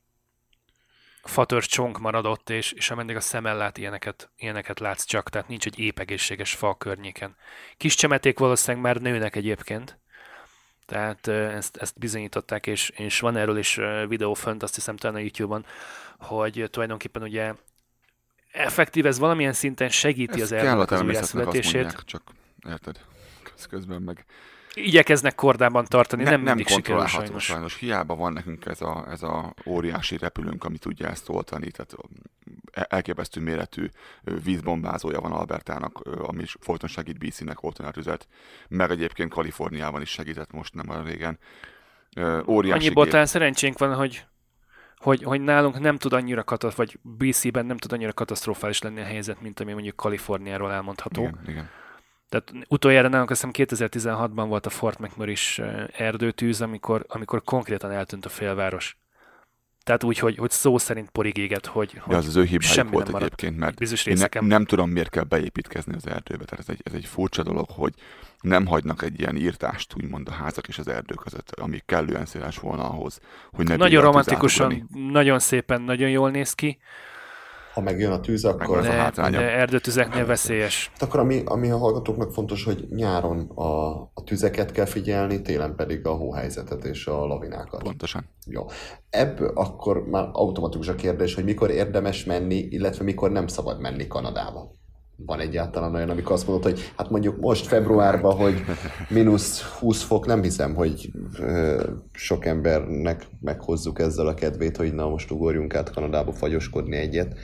fatörzs 1.29 1.66
csonk 1.66 1.99
maradott, 1.99 2.51
és, 2.51 2.72
és 2.72 2.91
ameddig 2.91 3.16
a 3.16 3.20
szem 3.20 3.45
lát, 3.45 3.79
ilyeneket, 3.79 4.31
ilyeneket 4.37 4.81
látsz 4.81 5.05
csak, 5.05 5.29
tehát 5.29 5.49
nincs 5.49 5.66
egy 5.66 5.79
épp 5.79 5.99
egészséges 5.99 6.55
fa 6.55 6.68
a 6.68 6.76
környéken. 6.76 7.37
Kis 7.76 7.95
csemeték 7.95 8.39
valószínűleg 8.39 8.83
már 8.83 8.97
nőnek 8.97 9.37
egyébként, 9.37 9.99
tehát 10.87 11.26
ezt, 11.29 11.76
ezt 11.76 11.99
bizonyították, 11.99 12.66
és, 12.66 12.89
és 12.89 13.20
van 13.20 13.37
erről 13.37 13.59
is 13.59 13.81
videó 14.09 14.35
fönt, 14.35 14.62
azt 14.62 14.74
hiszem 14.74 14.97
talán 14.97 15.16
a 15.16 15.18
YouTube-on, 15.18 15.66
hogy 16.18 16.68
tulajdonképpen 16.70 17.22
ugye 17.22 17.55
effektív 18.53 19.07
ez 19.07 19.18
valamilyen 19.18 19.53
szinten 19.53 19.89
segíti 19.89 20.41
ez 20.41 20.43
az 20.43 20.53
erdők 20.53 20.91
az 20.91 21.01
újjászületését. 21.01 21.97
Csak 22.05 22.22
érted? 22.68 23.01
Közben 23.68 24.03
meg 24.03 24.24
igyekeznek 24.85 25.35
kordában 25.35 25.85
tartani, 25.85 26.22
ne, 26.22 26.31
nem, 26.31 26.43
nem 26.43 26.55
mindig 26.55 26.74
sikerül 26.74 27.07
sajnos. 27.07 27.45
sajnos. 27.45 27.74
Hiába 27.74 28.14
van 28.14 28.33
nekünk 28.33 28.66
ez 28.66 28.81
a, 28.81 29.07
ez 29.11 29.22
a 29.22 29.55
óriási 29.66 30.16
repülőnk, 30.16 30.64
ami 30.64 30.79
tudja 30.79 31.09
ezt 31.09 31.29
oltani, 31.29 31.70
tehát 31.70 31.93
ö, 31.93 32.81
elképesztő 32.89 33.41
méretű 33.41 33.89
vízbombázója 34.45 35.20
van 35.20 35.33
Albertának, 35.33 36.01
ami 36.01 36.45
folyton 36.61 36.89
segít 36.89 37.18
BC-nek 37.18 37.62
oltani 37.62 37.89
a 37.89 37.93
tüzet, 37.93 38.29
meg 38.68 38.91
egyébként 38.91 39.31
Kaliforniában 39.33 40.01
is 40.01 40.11
segített 40.11 40.53
most 40.53 40.74
nem 40.74 40.89
olyan 40.89 41.05
régen. 41.05 41.39
Óriási 42.47 42.79
Annyiból 42.79 43.03
gép. 43.03 43.12
talán 43.12 43.26
szerencsénk 43.26 43.79
van, 43.79 43.95
hogy, 43.95 44.24
hogy, 44.97 45.22
hogy 45.22 45.41
nálunk 45.41 45.79
nem 45.79 45.97
tud 45.97 46.12
annyira 46.12 46.45
katasztrófális, 46.45 46.97
vagy 47.03 47.29
BC-ben 47.29 47.66
nem 47.66 47.76
tud 47.76 47.93
annyira 47.93 48.12
katasztrofális 48.12 48.83
lenni 48.83 49.01
a 49.01 49.05
helyzet, 49.05 49.41
mint 49.41 49.61
ami 49.61 49.72
mondjuk 49.72 49.97
Kaliforniáról 49.97 50.72
elmondható. 50.72 51.22
Igen, 51.22 51.39
igen. 51.47 51.70
Tehát 52.29 52.53
utoljára 52.68 53.09
nálunk 53.09 53.31
azt 53.31 53.45
hiszem 53.53 53.79
2016-ban 53.79 54.45
volt 54.49 54.66
a 54.66 54.70
Fort 54.70 54.99
McMurray-s 54.99 55.59
eh, 55.59 55.87
erdőtűz, 55.97 56.61
amikor, 56.61 57.05
amikor 57.09 57.43
konkrétan 57.43 57.91
eltűnt 57.91 58.24
a 58.24 58.29
félváros. 58.29 58.97
Tehát 59.89 60.05
úgy, 60.05 60.18
hogy, 60.18 60.37
hogy 60.37 60.51
szó 60.51 60.79
szerint 60.79 61.11
porig 61.11 61.37
éget, 61.37 61.66
hogy, 61.66 61.93
De 61.95 62.01
hogy 62.01 62.14
az 62.14 62.26
az 62.26 62.37
ő 62.37 62.43
hibájuk 62.43 62.62
semmi 62.62 62.91
volt 62.91 63.12
nem 63.12 63.22
egyébként, 63.22 63.57
mert 63.57 63.76
bizonyos 63.76 64.07
én 64.07 64.12
ne, 64.12 64.18
részeken. 64.18 64.45
nem 64.45 64.64
tudom, 64.64 64.91
miért 64.91 65.11
kell 65.11 65.22
beépítkezni 65.22 65.95
az 65.95 66.07
erdőbe. 66.07 66.45
Tehát 66.45 66.59
ez 66.59 66.68
egy, 66.68 66.81
ez 66.85 66.93
egy 66.93 67.05
furcsa 67.07 67.43
dolog, 67.43 67.66
hogy 67.70 67.95
nem 68.41 68.66
hagynak 68.66 69.03
egy 69.03 69.20
ilyen 69.20 69.37
írtást, 69.37 69.95
úgymond 69.97 70.29
a 70.29 70.33
házak 70.33 70.68
és 70.68 70.79
az 70.79 70.89
erdő 70.89 71.14
között, 71.14 71.51
ami 71.51 71.83
kellően 71.87 72.26
széles 72.26 72.59
volna 72.59 72.91
ahhoz, 72.91 73.20
hogy 73.51 73.68
ne 73.68 73.76
Nagyon 73.76 74.03
romantikusan, 74.03 74.89
nagyon 75.11 75.39
szépen, 75.39 75.83
nagyon 75.83 76.11
jól 76.11 76.31
néz 76.31 76.53
ki, 76.53 76.79
Ha 77.79 77.85
megjön 77.85 78.12
a 78.12 78.20
tűz, 78.20 78.45
akkor... 78.45 78.59
Megvan 78.59 78.79
az 78.79 78.87
a 78.87 78.93
hátránya. 78.93 79.39
de 79.39 79.51
erdőtüzeknél 79.51 80.26
veszélyes. 80.26 80.91
Hát 80.93 81.03
akkor 81.03 81.20
ami, 81.20 81.43
ami 81.45 81.70
a 81.70 81.76
hallgatóknak 81.76 82.33
fontos, 82.33 82.64
hogy 82.64 82.87
nyáron 82.91 83.41
a, 83.41 83.91
a 84.14 84.22
tüzeket 84.24 84.70
kell 84.72 84.85
figyelni, 84.85 85.43
télen 85.43 85.74
pedig 85.74 86.07
a 86.07 86.11
hóhelyzetet 86.11 86.85
és 86.85 87.07
a 87.07 87.26
lavinákat. 87.26 87.83
Pontosan. 87.83 88.24
Jó. 88.47 88.66
Ebből 89.11 89.51
akkor 89.55 90.09
már 90.09 90.29
automatikus 90.33 90.89
a 90.89 90.95
kérdés, 90.95 91.35
hogy 91.35 91.45
mikor 91.45 91.70
érdemes 91.70 92.24
menni, 92.24 92.57
illetve 92.57 93.05
mikor 93.05 93.31
nem 93.31 93.47
szabad 93.47 93.81
menni 93.81 94.07
Kanadába. 94.07 94.70
Van 95.16 95.41
egyáltalán 95.41 95.95
olyan, 95.95 96.11
amikor 96.11 96.33
azt 96.33 96.47
mondod, 96.47 96.64
hogy 96.64 96.93
hát 96.97 97.11
mondjuk 97.11 97.41
most 97.41 97.66
februárban, 97.66 98.37
hogy 98.37 98.64
mínusz 99.09 99.62
20 99.62 100.03
fok, 100.03 100.26
nem 100.26 100.43
hiszem, 100.43 100.74
hogy 100.74 101.11
ö, 101.39 101.85
sok 102.12 102.45
embernek 102.45 103.26
meghozzuk 103.41 103.99
ezzel 103.99 104.26
a 104.26 104.35
kedvét, 104.35 104.76
hogy 104.76 104.95
na 104.95 105.09
most 105.09 105.31
ugorjunk 105.31 105.74
át 105.74 105.91
Kanadába 105.91 106.33
fagyoskodni 106.33 106.97
egyet. 106.97 107.35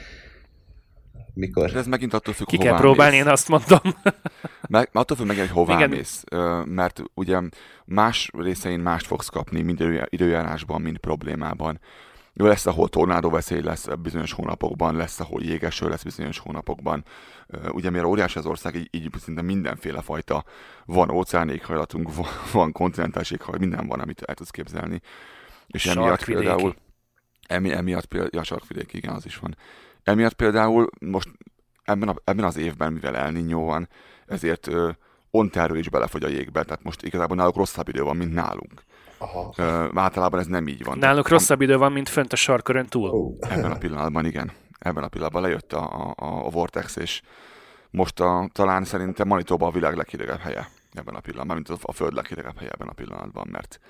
Mikor? 1.35 1.70
De 1.70 1.78
ez 1.78 1.87
megint 1.87 2.14
attól 2.14 2.35
függ, 2.35 2.47
Ki 2.47 2.57
kell 2.57 2.76
próbálni, 2.76 3.16
mész. 3.16 3.24
én 3.24 3.30
azt 3.32 3.49
mondom. 3.49 3.78
Meg, 4.68 4.89
attól 4.93 5.16
függ 5.16 5.26
megint, 5.26 5.47
hogy 5.47 5.57
hová 5.57 5.76
Igen. 5.76 5.91
mész. 5.91 6.24
Mert 6.64 7.03
ugye 7.14 7.41
más 7.85 8.30
részein 8.39 8.80
mást 8.80 9.07
fogsz 9.07 9.28
kapni, 9.28 9.62
mind 9.62 9.80
idő- 9.80 10.07
időjárásban, 10.11 10.80
mind 10.80 10.99
problémában. 10.99 11.80
Jó, 12.37 12.47
lesz, 12.47 12.66
ahol 12.66 12.89
tornádó 12.89 13.30
veszély 13.30 13.61
lesz 13.61 13.87
bizonyos 14.03 14.32
hónapokban, 14.32 14.97
lesz, 14.97 15.20
ahol 15.20 15.43
jégeső 15.43 15.89
lesz 15.89 16.03
bizonyos 16.03 16.39
hónapokban. 16.39 17.05
Ugye 17.68 17.91
mivel 17.91 18.07
óriási 18.07 18.39
az 18.39 18.47
ország, 18.47 18.74
így, 18.74 18.89
így 18.91 19.11
szinte 19.18 19.43
mindenféle 19.43 20.01
fajta 20.01 20.45
van 20.87 21.11
óceáni 21.11 21.53
éghajlatunk, 21.53 22.14
van, 22.14 22.26
van 22.53 22.72
kontinentális 22.72 23.30
éghajlat, 23.30 23.61
minden 23.61 23.87
van, 23.87 24.01
amit 24.01 24.22
el 24.22 24.35
tudsz 24.35 24.51
képzelni. 24.51 25.01
És 25.66 25.87
emiatt 25.87 26.24
például, 26.24 26.74
emi, 27.47 27.72
emiatt 27.72 28.05
például, 28.05 28.30
ja, 28.32 28.43
sarkvidék, 28.43 28.93
igen, 28.93 29.14
az 29.14 29.26
is 29.26 29.37
van. 29.37 29.57
Emiatt 30.05 30.32
például 30.32 30.90
most 31.00 31.28
ebben, 31.84 32.09
a, 32.09 32.14
ebben 32.24 32.44
az 32.44 32.57
évben, 32.57 32.92
mivel 32.92 33.16
El 33.16 33.32
Niño 33.32 33.62
van, 33.64 33.88
ezért 34.26 34.66
ö, 34.66 34.90
Ontario 35.30 35.76
is 35.76 35.88
belefogy 35.88 36.22
a 36.22 36.28
jégbe, 36.28 36.62
tehát 36.64 36.82
most 36.82 37.02
igazából 37.02 37.36
náluk 37.36 37.57
rosszabb 37.57 37.88
idő 37.88 38.02
van, 38.02 38.16
mint 38.16 38.32
nálunk. 38.34 38.82
Aha. 39.18 39.52
Ö, 39.57 39.88
általában 39.94 40.40
ez 40.40 40.46
nem 40.46 40.68
így 40.68 40.84
van. 40.84 40.98
Náluk 40.98 41.28
rosszabb 41.28 41.61
idő 41.61 41.76
van, 41.76 41.92
mint 41.92 42.09
fönt 42.09 42.32
a 42.32 42.36
sarkörön 42.36 42.86
túl. 42.86 43.11
Ó. 43.11 43.36
Ebben 43.40 43.70
a 43.70 43.78
pillanatban 43.78 44.26
igen. 44.26 44.52
Ebben 44.78 45.05
a 45.05 45.09
pillanatban 45.09 45.42
lejött 45.42 45.72
a, 45.72 46.12
a, 46.16 46.46
a 46.46 46.50
Vortex, 46.50 46.96
és 46.96 47.22
most 47.90 48.20
a, 48.20 48.48
talán 48.52 48.84
szerintem 48.84 49.28
Manitoba 49.28 49.66
a 49.66 49.70
világ 49.70 49.96
leghidegebb 49.96 50.38
helye 50.38 50.68
ebben 50.92 51.14
a 51.14 51.20
pillanatban, 51.20 51.57
mint 51.57 51.68
a, 51.68 51.76
a 51.82 51.92
föld 51.92 52.14
leghidegebb 52.14 52.59
helye 52.59 52.70
ebben 52.70 52.88
a 52.88 52.92
pillanatban, 52.92 53.48
mert 53.50 53.80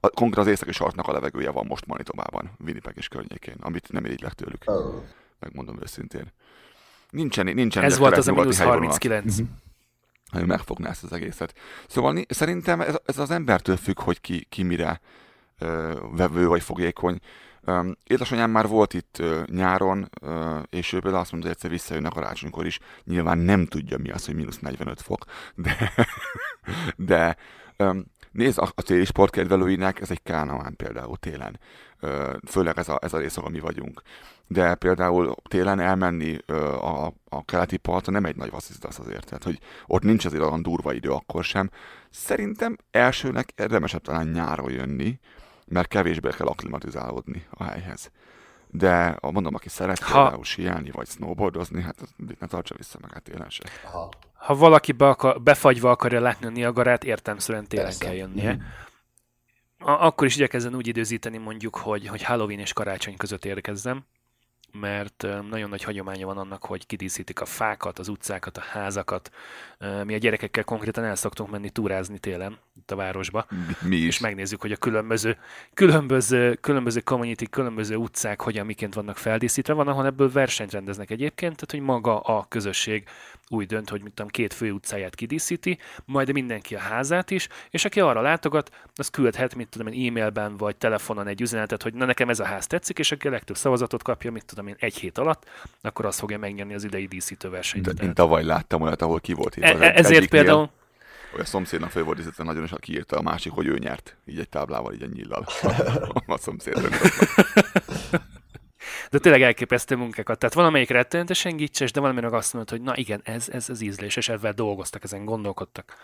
a, 0.00 0.08
konkrétan 0.08 0.44
az 0.44 0.50
északi 0.50 0.72
sarknak 0.72 1.08
a 1.08 1.12
levegője 1.12 1.50
van 1.50 1.66
most 1.66 1.86
Manitobában, 1.86 2.50
Winnipeg 2.64 2.94
és 2.96 3.08
környékén, 3.08 3.56
amit 3.60 3.92
nem 3.92 4.04
irigylek 4.04 4.32
tőlük, 4.32 4.64
Ó. 4.66 5.02
megmondom 5.44 5.78
őszintén. 5.82 6.32
Nincsen, 7.10 7.44
nincsen 7.54 7.84
Ez 7.84 7.98
volt 7.98 8.16
az 8.16 8.28
a 8.28 8.32
mínusz 8.32 8.56
helyvonal. 8.58 8.80
39. 8.80 9.36
ami 10.34 10.44
megfogná 10.44 10.88
ezt 10.88 11.04
az 11.04 11.12
egészet. 11.12 11.54
Szóval 11.88 12.24
szerintem 12.28 12.80
ez, 12.80 12.94
ez 13.04 13.18
az 13.18 13.30
embertől 13.30 13.76
függ, 13.76 14.00
hogy 14.00 14.20
ki, 14.20 14.46
ki 14.48 14.62
mire 14.62 15.00
ö, 15.58 15.98
vevő 16.16 16.46
vagy 16.46 16.62
fogékony. 16.62 17.18
Öm, 17.64 17.96
Édesanyám 18.04 18.50
már 18.50 18.68
volt 18.68 18.94
itt 18.94 19.18
ö, 19.18 19.42
nyáron, 19.46 20.10
ö, 20.20 20.58
és 20.70 20.92
ő 20.92 21.00
például 21.00 21.22
azt 21.22 21.30
mondta, 21.32 21.48
hogy 21.48 21.56
egyszer 21.56 21.70
visszajön 21.70 22.04
a 22.04 22.10
karácsonykor 22.10 22.66
is. 22.66 22.78
Nyilván 23.04 23.38
nem 23.38 23.66
tudja 23.66 23.98
mi 23.98 24.10
az, 24.10 24.26
hogy 24.26 24.34
mínusz 24.34 24.58
45 24.58 25.00
fok, 25.00 25.24
de, 25.54 25.92
de 26.96 27.36
öm, 27.76 28.04
nézd, 28.34 28.58
a, 28.58 28.68
a 28.74 28.82
téli 28.82 29.04
sportkedvelőinek 29.04 30.00
ez 30.00 30.10
egy 30.10 30.22
kánaán 30.22 30.76
például 30.76 31.16
télen. 31.16 31.60
Ö, 32.00 32.36
főleg 32.46 32.78
ez 32.78 32.88
a, 32.88 32.98
ez 33.02 33.12
a 33.12 33.18
rész, 33.18 33.36
ahol 33.36 33.50
mi 33.50 33.60
vagyunk. 33.60 34.02
De 34.46 34.74
például 34.74 35.34
télen 35.48 35.80
elmenni 35.80 36.38
ö, 36.46 36.72
a, 36.72 37.12
a 37.28 37.44
keleti 37.44 37.76
parton 37.76 38.14
nem 38.14 38.24
egy 38.24 38.36
nagy 38.36 38.50
vasszizdasz 38.50 38.98
azért. 38.98 39.24
Tehát, 39.24 39.44
hogy 39.44 39.58
ott 39.86 40.02
nincs 40.02 40.24
azért 40.24 40.42
olyan 40.42 40.62
durva 40.62 40.92
idő 40.92 41.10
akkor 41.10 41.44
sem. 41.44 41.70
Szerintem 42.10 42.76
elsőnek 42.90 43.52
érdemesebb 43.56 44.02
talán 44.02 44.26
nyáron 44.26 44.70
jönni, 44.70 45.18
mert 45.66 45.88
kevésbé 45.88 46.28
kell 46.30 46.46
akklimatizálódni 46.46 47.46
a 47.50 47.64
helyhez. 47.64 48.10
De 48.70 49.16
a 49.20 49.30
mondom, 49.30 49.54
aki 49.54 49.68
szeret 49.68 49.98
Ha- 49.98 50.22
például 50.22 50.44
síelni 50.44 50.90
vagy 50.90 51.08
snowboardozni, 51.08 51.82
hát 51.82 51.96
ne 52.40 52.46
tartsa 52.46 52.74
vissza 52.76 52.98
magát 53.00 53.22
télen 53.22 53.50
se. 53.50 53.62
Aha. 53.84 54.08
Ha 54.44 54.54
valaki 54.54 54.92
be 54.92 55.08
akar, 55.08 55.42
befagyva 55.42 55.90
akarja 55.90 56.20
látni 56.20 56.46
a 56.46 56.50
Niagarát, 56.50 57.04
értelmszerűen 57.04 57.66
télen 57.66 57.84
Persze. 57.84 58.04
kell 58.04 58.14
jönnie. 58.14 58.58
A- 59.78 60.06
akkor 60.06 60.26
is 60.26 60.34
igyekezzen 60.34 60.74
úgy 60.74 60.86
időzíteni 60.86 61.36
mondjuk, 61.36 61.76
hogy, 61.76 62.06
hogy 62.06 62.22
Halloween 62.22 62.58
és 62.58 62.72
karácsony 62.72 63.16
között 63.16 63.44
érkezzem, 63.44 64.04
mert 64.72 65.26
nagyon 65.50 65.68
nagy 65.68 65.82
hagyománya 65.82 66.26
van 66.26 66.38
annak, 66.38 66.64
hogy 66.64 66.86
kidíszítik 66.86 67.40
a 67.40 67.44
fákat, 67.44 67.98
az 67.98 68.08
utcákat, 68.08 68.56
a 68.56 68.60
házakat. 68.60 69.30
Mi 70.04 70.14
a 70.14 70.18
gyerekekkel 70.18 70.64
konkrétan 70.64 71.04
el 71.04 71.14
szoktunk 71.14 71.50
menni 71.50 71.70
túrázni 71.70 72.18
télen 72.18 72.58
itt 72.76 72.90
a 72.90 72.96
városba, 72.96 73.46
Mi, 73.50 73.88
mi 73.88 73.96
és 73.96 74.06
is. 74.06 74.18
megnézzük, 74.18 74.60
hogy 74.60 74.72
a 74.72 74.76
különböző, 74.76 75.36
különböző, 75.74 76.54
különböző 76.54 77.00
community, 77.00 77.44
különböző 77.50 77.96
utcák 77.96 78.40
hogyan 78.40 78.66
miként 78.66 78.94
vannak 78.94 79.16
feldíszítve. 79.16 79.72
Van, 79.72 79.88
ahol 79.88 80.06
ebből 80.06 80.32
versenyt 80.32 80.72
rendeznek 80.72 81.10
egyébként, 81.10 81.54
tehát 81.54 81.70
hogy 81.70 81.80
maga 81.94 82.20
a 82.20 82.46
közösség 82.48 83.04
úgy 83.48 83.66
dönt, 83.66 83.88
hogy 83.88 84.02
mit 84.02 84.12
tudom, 84.12 84.30
két 84.30 84.52
fő 84.54 84.70
utcáját 84.70 85.14
kidíszíti, 85.14 85.78
majd 86.04 86.32
mindenki 86.32 86.74
a 86.74 86.78
házát 86.78 87.30
is, 87.30 87.48
és 87.70 87.84
aki 87.84 88.00
arra 88.00 88.20
látogat, 88.20 88.70
az 88.94 89.08
küldhet, 89.08 89.54
mit 89.54 89.68
tudom 89.68 89.86
én, 89.86 90.08
e-mailben 90.08 90.56
vagy 90.56 90.76
telefonon 90.76 91.26
egy 91.26 91.40
üzenetet, 91.40 91.82
hogy 91.82 91.94
na 91.94 92.04
nekem 92.04 92.28
ez 92.28 92.40
a 92.40 92.44
ház 92.44 92.66
tetszik, 92.66 92.98
és 92.98 93.12
aki 93.12 93.28
a 93.28 93.30
legtöbb 93.30 93.56
szavazatot 93.56 94.02
kapja, 94.02 94.30
mit 94.32 94.44
tudom 94.44 94.66
én, 94.66 94.76
egy 94.78 94.96
hét 94.96 95.18
alatt, 95.18 95.48
akkor 95.82 96.04
az 96.06 96.18
fogja 96.18 96.38
megnyerni 96.38 96.74
az 96.74 96.84
idei 96.84 97.06
díszítő 97.06 97.48
versenyt. 97.48 97.84
De, 97.84 97.90
én 97.90 97.96
Tehát- 97.96 98.14
tavaly 98.14 98.44
láttam 98.44 98.82
olyat, 98.82 99.02
ahol 99.02 99.20
ki 99.20 99.32
volt. 99.32 99.56
E- 99.60 99.76
e- 99.80 99.92
ezért 99.94 100.28
például 100.28 100.70
a 101.38 101.44
szomszédnak 101.44 101.90
fő 101.90 102.02
volt 102.02 102.16
díszítve 102.16 102.44
nagyon, 102.44 102.64
és 102.64 102.72
kiírta 102.80 103.16
a 103.16 103.22
másik, 103.22 103.52
hogy 103.52 103.66
ő 103.66 103.78
nyert. 103.78 104.16
Így 104.26 104.38
egy 104.38 104.48
táblával, 104.48 104.94
így 104.94 105.02
egy 105.02 105.12
nyillal. 105.12 105.46
a 106.26 106.38
szomszéd 106.38 106.74
De 109.10 109.18
tényleg 109.18 109.42
elképesztő 109.42 109.96
munkákat. 109.96 110.38
Tehát 110.38 110.54
valamelyik 110.54 110.90
rettenetesen 110.90 111.56
gicses, 111.56 111.92
de 111.92 112.00
valami 112.00 112.20
meg 112.20 112.32
azt 112.32 112.52
mondod, 112.52 112.70
hogy 112.70 112.82
na 112.82 112.96
igen, 112.96 113.20
ez, 113.24 113.48
ez 113.48 113.68
az 113.68 113.80
ízlés, 113.80 114.16
és 114.16 114.28
ebben 114.28 114.54
dolgoztak, 114.54 115.04
ezen 115.04 115.24
gondolkodtak. 115.24 115.96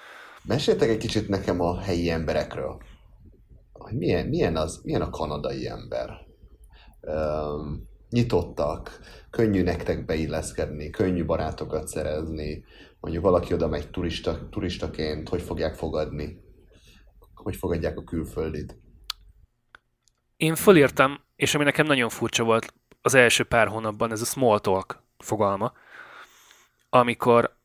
Meséltek 0.43 0.89
egy 0.89 0.99
kicsit 0.99 1.29
nekem 1.29 1.61
a 1.61 1.81
helyi 1.81 2.11
emberekről. 2.11 2.83
Hogy 3.73 3.97
milyen, 3.97 4.27
milyen, 4.27 4.57
az, 4.57 4.81
milyen 4.85 5.03
a 5.03 5.11
kanadai 5.11 5.69
ember? 5.69 6.11
Um, 7.01 7.89
nyitottak, 8.11 9.01
könnyű 9.31 9.63
nektek 9.63 10.05
beilleszkedni, 10.05 10.91
könnyű 10.91 11.25
barátokat 11.25 11.89
szerezni, 11.89 12.65
mondjuk 13.01 13.25
valaki 13.25 13.55
oda 13.55 13.69
megy 13.69 13.91
turista, 13.91 14.49
turistaként, 14.49 15.29
hogy 15.29 15.43
fogják 15.43 15.75
fogadni? 15.75 16.41
Hogy 17.35 17.57
fogadják 17.57 17.99
a 17.99 18.05
külföldit? 18.05 18.79
Én 20.37 20.55
fölírtam, 20.55 21.21
és 21.37 21.55
ami 21.55 21.65
nekem 21.65 21.87
nagyon 21.87 22.09
furcsa 22.09 22.45
volt 22.45 22.75
az 23.03 23.15
első 23.15 23.45
pár 23.45 23.67
hónapban, 23.67 24.11
ez 24.13 24.21
a 24.21 24.25
small 24.25 24.59
talk 24.59 25.03
fogalma, 25.19 25.73
amikor 26.91 27.57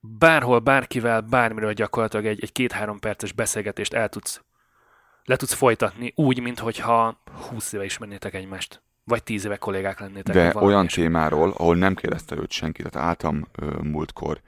bárhol, 0.00 0.58
bárkivel, 0.58 1.20
bármiről 1.20 1.72
gyakorlatilag 1.72 2.26
egy, 2.26 2.42
egy 2.42 2.52
két-három 2.52 2.98
perces 2.98 3.32
beszélgetést 3.32 3.94
el 3.94 4.08
tudsz, 4.08 4.44
le 5.24 5.36
tudsz 5.36 5.52
folytatni, 5.52 6.12
úgy, 6.16 6.40
mintha 6.40 7.18
20 7.48 7.72
éve 7.72 7.84
ismernétek 7.84 8.34
egymást. 8.34 8.82
Vagy 9.04 9.22
10 9.22 9.44
éve 9.44 9.56
kollégák 9.56 10.00
lennétek. 10.00 10.34
De 10.34 10.52
olyan 10.54 10.80
ilyesmi. 10.80 11.02
témáról, 11.02 11.50
ahol 11.50 11.76
nem 11.76 11.94
kérdezte 11.94 12.36
őt 12.36 12.50
senki, 12.50 12.82
tehát 12.82 13.08
álltam 13.08 13.48
ö, 13.52 13.66
múltkor 13.82 14.40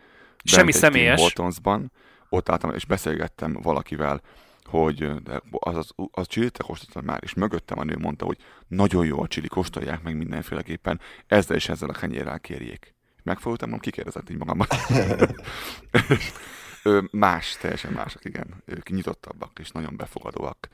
Semmi 0.45 0.73
személyes. 0.73 1.21
Hortonsban, 1.21 1.93
ott 2.29 2.49
álltam, 2.49 2.75
és 2.75 2.85
beszélgettem 2.85 3.59
valakivel, 3.63 4.21
hogy 4.65 5.23
de 5.23 5.43
az, 5.51 5.77
az, 5.77 5.91
az 6.11 6.27
csilit 6.27 6.63
kóstoltam 6.63 7.05
már, 7.05 7.19
és 7.23 7.35
mögöttem 7.35 7.79
a 7.79 7.85
nő 7.85 7.97
mondta, 7.99 8.25
hogy 8.25 8.39
nagyon 8.69 9.07
jó 9.07 9.23
a 9.23 9.27
csili, 9.27 9.49
kóstolják 9.49 10.03
meg 10.03 10.17
mindenféleképpen, 10.17 11.01
ezzel 11.27 11.57
és 11.57 11.69
ezzel 11.69 11.89
a 11.89 11.93
kenyérrel 11.93 12.41
kérjék. 12.41 12.95
Megfogtam, 13.23 13.69
mondom, 13.69 13.91
kikérdezett 13.91 14.31
így 14.31 14.37
magamban. 14.37 14.67
más, 17.11 17.57
teljesen 17.61 17.93
mások, 17.93 18.25
igen. 18.25 18.63
Ők 18.65 18.89
nyitottabbak 18.89 19.59
és 19.59 19.71
nagyon 19.71 19.97
befogadóak. 19.97 20.69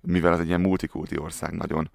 Mivel 0.00 0.32
ez 0.32 0.38
egy 0.38 0.46
ilyen 0.46 0.60
multikulti 0.60 1.18
ország 1.18 1.52
nagyon, 1.52 1.90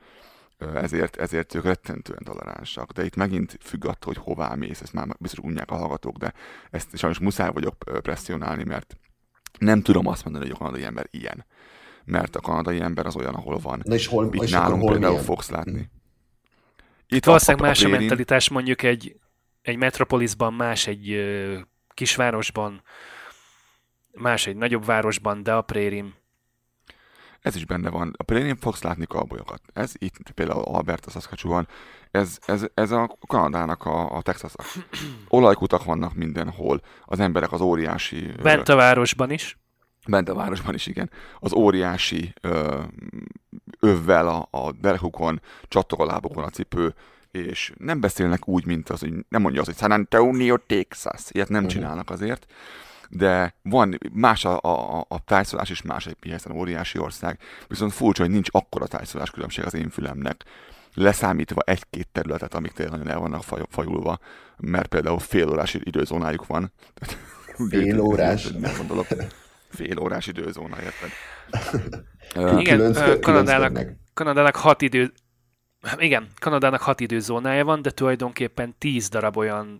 ezért, 0.74 1.16
ezért 1.16 1.56
ők 1.56 1.64
rettentően 1.64 2.24
toleránsak. 2.24 2.92
De 2.92 3.06
itt 3.06 3.16
megint 3.16 3.58
függ 3.62 3.86
attól, 3.86 4.14
hogy 4.14 4.24
hová 4.24 4.56
mész, 4.56 4.82
ezt 4.82 4.94
már 4.94 5.08
biztos 5.20 5.44
unják 5.44 5.72
a 5.72 5.76
hallgatók, 5.76 6.18
de 6.18 6.34
ezt 6.72 6.98
sajnos 6.98 7.20
muszáj 7.20 7.50
vagyok 7.54 7.76
presszionálni, 8.02 8.64
mert 8.64 8.98
nem 9.60 9.82
tudom 9.82 10.08
azt 10.08 10.24
mondani, 10.24 10.46
hogy 10.46 10.54
a 10.56 10.58
kanadai 10.58 10.84
ember 10.84 11.08
ilyen. 11.12 11.46
Mert 12.06 12.36
a 12.36 12.40
kanadai 12.40 12.80
ember 12.82 13.06
az 13.06 13.16
olyan, 13.16 13.34
ahol 13.34 13.58
van. 13.58 13.82
Na 13.84 13.94
és 13.96 14.08
hol, 14.08 14.30
Itt 14.34 14.42
és 14.44 14.52
nálunk 14.52 14.82
hol 14.82 14.92
például 14.92 15.12
milyen? 15.12 15.26
fogsz 15.26 15.50
látni. 15.50 15.72
Hm. 17.08 17.16
Itt 17.16 17.24
a- 17.24 17.26
valószínűleg 17.26 17.62
a- 17.62 17.66
a 17.66 17.68
más 17.68 17.80
a 17.80 17.84
Bérin- 17.84 18.00
mentalitás, 18.00 18.50
mondjuk 18.50 18.84
egy, 18.84 19.20
egy 19.62 19.78
metropolisban, 19.78 20.54
más 20.54 20.88
egy 20.88 21.12
ö, 21.12 21.60
kisvárosban, 21.94 22.84
más 24.12 24.48
egy 24.48 24.56
nagyobb 24.56 24.86
városban, 24.86 25.44
de 25.44 25.54
a 25.54 25.62
prérim. 25.62 26.14
Ez 27.42 27.56
is 27.56 27.66
benne 27.66 27.90
van. 27.90 28.14
A 28.18 28.24
Prérin 28.24 28.56
fogsz 28.58 28.82
látni 28.82 29.06
kalbolyokat. 29.06 29.62
Ez 29.74 29.92
itt 29.98 30.32
például 30.32 30.62
Alberta, 30.62 31.10
Saskatchewan, 31.10 31.68
ez, 32.12 32.38
ez, 32.46 32.66
ez 32.74 32.92
a 32.92 33.18
Kanadának 33.28 33.86
a, 33.86 34.16
a 34.16 34.22
texas 34.22 34.54
Olajkutak 35.28 35.84
vannak 35.84 36.14
mindenhol. 36.14 36.82
Az 37.06 37.20
emberek 37.20 37.52
az 37.52 37.62
óriási... 37.62 38.32
Bent 38.42 38.70
a 38.70 38.76
városban 38.76 39.32
is. 39.32 39.58
bent 40.08 40.30
a 40.30 40.34
városban 40.36 40.74
is, 40.74 40.88
igen. 40.88 41.10
Az 41.40 41.54
óriási 41.54 42.34
ö, 42.42 42.82
övvel 43.80 44.28
a, 44.28 44.48
a 44.52 44.72
derekukon, 44.72 45.42
csattog 45.68 46.02
a 46.02 46.20
a 46.36 46.50
cipő, 46.50 46.94
és 47.32 47.74
nem 47.78 48.00
beszélnek 48.00 48.48
úgy, 48.48 48.66
mint 48.66 48.90
az, 48.90 49.00
hogy 49.00 49.14
nem 49.30 49.42
mondja 49.42 49.62
az, 49.62 49.68
hogy 49.68 49.78
San 49.78 49.92
Antonio, 49.92 50.58
Texas. 50.58 51.22
Ilyet 51.30 51.50
nem 51.50 51.62
Mhm. 51.62 51.72
csinálnak 51.72 52.10
azért. 52.10 52.46
De 53.14 53.56
van, 53.62 53.98
más 54.12 54.46
a, 54.46 54.60
a, 54.62 55.06
a- 55.08 55.24
tájszolás 55.26 55.70
is 55.70 55.82
más 55.82 56.06
egy 56.08 56.18
hiszen 56.20 56.52
óriási 56.52 57.00
ország, 57.00 57.40
viszont 57.68 57.94
furcsa, 57.94 58.24
hogy 58.24 58.32
nincs 58.32 58.48
akkora 58.52 58.88
tájszolás 58.88 59.30
különbség 59.30 59.66
az 59.66 59.74
én 59.74 59.90
fülemnek. 59.90 60.44
Leszámítva 60.94 61.62
egy-két 61.66 62.08
területet, 62.12 62.54
amik 62.54 62.72
tényleg 62.72 62.98
nagyon 62.98 63.14
el 63.14 63.20
vannak 63.20 63.44
faj, 63.44 63.62
fajulva, 63.70 64.20
mert 64.58 64.88
például 64.88 65.20
fél 65.20 65.50
órás 65.50 65.74
időzónájuk 65.74 66.48
van. 66.48 66.72
Fél 67.70 68.00
órás? 68.00 68.48
Nem 68.48 68.74
gondolok. 68.78 69.08
Fél 69.70 70.00
órás 70.00 70.28
időzóna, 70.28 70.76
érted? 70.82 71.10
Igen, 72.60 72.94
Kanadának. 73.20 73.90
Kanadának 74.14 74.56
hat 74.56 74.82
idő... 74.82 75.12
Igen, 75.98 76.28
Kanadának 76.40 76.82
hat 76.82 77.00
időzónája 77.00 77.66
van, 77.66 77.82
de 77.82 77.92
tulajdonképpen 77.92 78.76
tíz 78.78 79.10
darab 79.10 79.38
olyan 79.38 79.80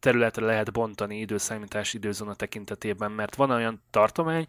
területre 0.00 0.44
lehet 0.44 0.72
bontani 0.72 1.18
időszámítás 1.18 1.94
időzóna 1.94 2.34
tekintetében, 2.34 3.10
mert 3.10 3.34
van 3.34 3.50
olyan 3.50 3.82
tartomány, 3.90 4.46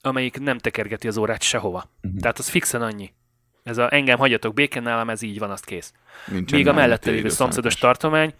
amelyik 0.00 0.40
nem 0.40 0.58
tekergeti 0.58 1.08
az 1.08 1.16
órát 1.16 1.42
sehova. 1.42 1.90
Mhm. 2.00 2.16
Tehát 2.16 2.38
az 2.38 2.48
fixen 2.48 2.82
annyi. 2.82 3.12
Ez 3.62 3.78
a 3.78 3.94
engem 3.94 4.18
hagyjatok 4.18 4.54
békén, 4.54 4.82
nálam 4.82 5.10
ez 5.10 5.22
így 5.22 5.38
van, 5.38 5.50
azt 5.50 5.64
kész. 5.64 5.92
nincsen 6.26 6.58
Míg 6.58 6.68
a 6.68 6.72
mellette 6.72 7.10
lévő 7.10 7.28
szomszédos 7.28 7.74
tartomány, 7.74 8.34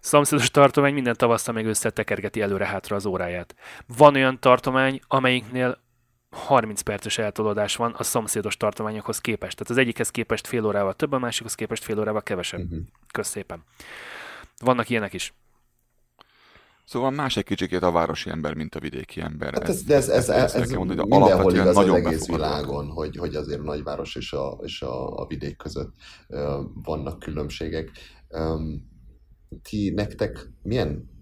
szomszédos 0.00 0.50
tartomány 0.50 0.94
minden 0.94 1.14
tavasztal 1.16 1.54
meg 1.54 1.66
összetekergeti 1.66 2.40
előre-hátra 2.40 2.96
az 2.96 3.06
óráját. 3.06 3.54
Van 3.96 4.14
olyan 4.14 4.40
tartomány, 4.40 5.00
amelyiknél 5.08 5.82
30 6.30 6.80
perces 6.80 7.18
eltolódás 7.18 7.76
van 7.76 7.94
a 7.98 8.02
szomszédos 8.02 8.56
tartományokhoz 8.56 9.20
képest. 9.20 9.56
Tehát 9.56 9.72
az 9.72 9.76
egyikhez 9.76 10.10
képest 10.10 10.46
fél 10.46 10.64
órával 10.64 10.94
több, 10.94 11.12
a 11.12 11.18
másikhoz 11.18 11.54
képest 11.54 11.84
fél 11.84 11.98
órával 11.98 12.22
kevesebb. 12.22 12.60
Mhm. 12.60 12.78
Kösz 13.12 13.28
szépen. 13.28 13.62
Vannak 14.60 14.88
ilyenek 14.88 15.12
is. 15.12 15.32
Szóval 16.84 17.10
más 17.10 17.36
egy 17.36 17.44
kicsikét 17.44 17.82
a 17.82 17.90
városi 17.90 18.30
ember, 18.30 18.54
mint 18.54 18.74
a 18.74 18.80
vidéki 18.80 19.20
ember. 19.20 19.52
Hát 19.52 19.68
ez, 19.68 19.82
de 19.82 19.94
ez, 19.94 20.08
ez, 20.08 20.28
ez, 20.28 20.54
ez 20.54 20.70
mondani, 20.70 21.00
de 21.00 21.16
mindenhol 21.16 21.52
igaz 21.52 21.66
az 21.66 21.74
nagyon 21.74 21.96
egész 21.96 22.26
befogadóak. 22.26 22.50
világon, 22.50 22.86
hogy, 22.86 23.16
hogy 23.16 23.34
azért 23.34 23.60
a 23.60 23.62
nagyváros 23.62 24.16
és 24.16 24.32
a, 24.32 24.58
és 24.62 24.82
a, 24.82 25.16
a 25.16 25.26
vidék 25.26 25.56
között 25.56 25.92
ö, 26.28 26.60
vannak 26.82 27.18
különbségek. 27.18 27.90
Öm, 28.28 28.92
ti 29.62 29.90
nektek 29.90 30.50
milyen 30.62 31.12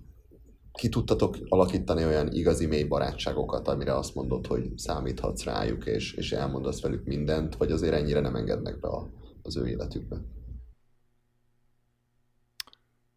ki 0.72 0.88
tudtatok 0.88 1.36
alakítani 1.48 2.04
olyan 2.04 2.32
igazi 2.32 2.66
mély 2.66 2.84
barátságokat, 2.84 3.68
amire 3.68 3.96
azt 3.96 4.14
mondod, 4.14 4.46
hogy 4.46 4.78
számíthatsz 4.78 5.44
rájuk, 5.44 5.86
és, 5.86 6.12
és 6.12 6.32
elmondasz 6.32 6.82
velük 6.82 7.04
mindent, 7.04 7.56
vagy 7.56 7.70
azért 7.70 7.94
ennyire 7.94 8.20
nem 8.20 8.36
engednek 8.36 8.80
be 8.80 8.88
a, 8.88 9.10
az 9.42 9.56
ő 9.56 9.66
életükbe? 9.66 10.16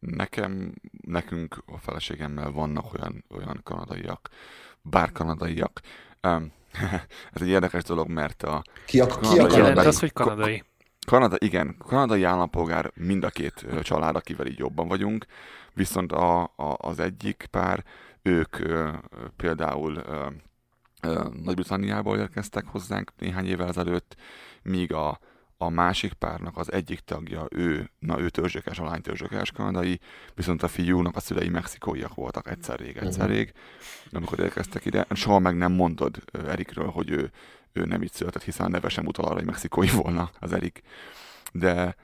Nekem, 0.06 0.74
nekünk 1.02 1.64
a 1.66 1.78
feleségemmel 1.78 2.52
vannak 2.52 2.94
olyan, 2.94 3.24
olyan 3.30 3.60
kanadaiak, 3.64 4.30
bár 4.82 5.12
kanadaiak. 5.12 5.82
Um, 6.22 6.52
ez 7.34 7.42
egy 7.42 7.48
érdekes 7.48 7.84
dolog, 7.84 8.10
mert 8.10 8.44
a 8.44 8.64
Ki 8.86 9.00
a, 9.00 9.06
ki 9.06 9.40
a 9.40 9.48
Kanadai 9.48 9.86
az, 9.86 10.00
hogy 10.00 10.14
kanadai? 10.14 10.64
Kanada, 11.06 11.36
igen, 11.40 11.76
kanadai 11.78 12.24
állampolgár 12.24 12.92
mind 12.96 13.24
a 13.24 13.30
két 13.30 13.66
család, 13.82 14.16
akivel 14.16 14.48
így 14.48 14.58
jobban 14.58 14.88
vagyunk, 14.88 15.26
viszont 15.74 16.12
a, 16.12 16.42
a, 16.44 16.76
az 16.78 17.00
egyik 17.00 17.48
pár, 17.52 17.84
ők 18.22 18.60
ö, 18.60 18.90
például 19.36 19.96
ö, 19.96 20.28
ö, 21.02 21.28
Nagy-Britanniából 21.44 22.18
érkeztek 22.18 22.66
hozzánk 22.66 23.12
néhány 23.18 23.48
évvel 23.48 23.68
ezelőtt, 23.68 24.16
míg 24.64 24.94
a, 24.94 25.20
a 25.58 25.70
másik 25.70 26.14
párnak 26.14 26.58
az 26.58 26.72
egyik 26.72 27.00
tagja, 27.00 27.46
ő, 27.50 27.92
na 28.00 28.20
ő 28.20 28.30
törzsökes, 28.30 28.80
a 28.80 28.84
lány 28.84 29.02
törzsökes 29.02 29.52
kanadai, 29.52 30.00
viszont 30.34 30.64
a 30.64 30.68
fiúnak 30.68 31.16
a 31.16 31.20
szülei 31.20 31.50
mexikóiak 31.50 32.14
voltak 32.14 32.50
egyszer 32.50 32.80
rég, 32.80 32.98
egyszer 32.98 33.28
Mhm. 33.28 33.36
rég, 33.36 33.54
amikor 34.12 34.40
érkeztek 34.40 34.86
ide. 34.86 35.06
Soha 35.14 35.40
meg 35.40 35.58
nem 35.58 35.72
mondod 35.72 36.24
Erikről, 36.48 36.90
hogy 36.90 37.10
ő, 37.10 37.32
ő 37.74 37.86
nem 37.86 38.02
itt 38.02 38.14
született, 38.14 38.44
hiszen 38.44 38.72
neve 38.72 38.90
sem 38.90 39.06
utal 39.06 39.26
arra, 39.26 39.34
hogy 39.36 39.46
mexikói 39.46 39.90
volna 39.90 40.30
az 40.40 40.54
Erik. 40.54 40.82
De, 41.52 41.96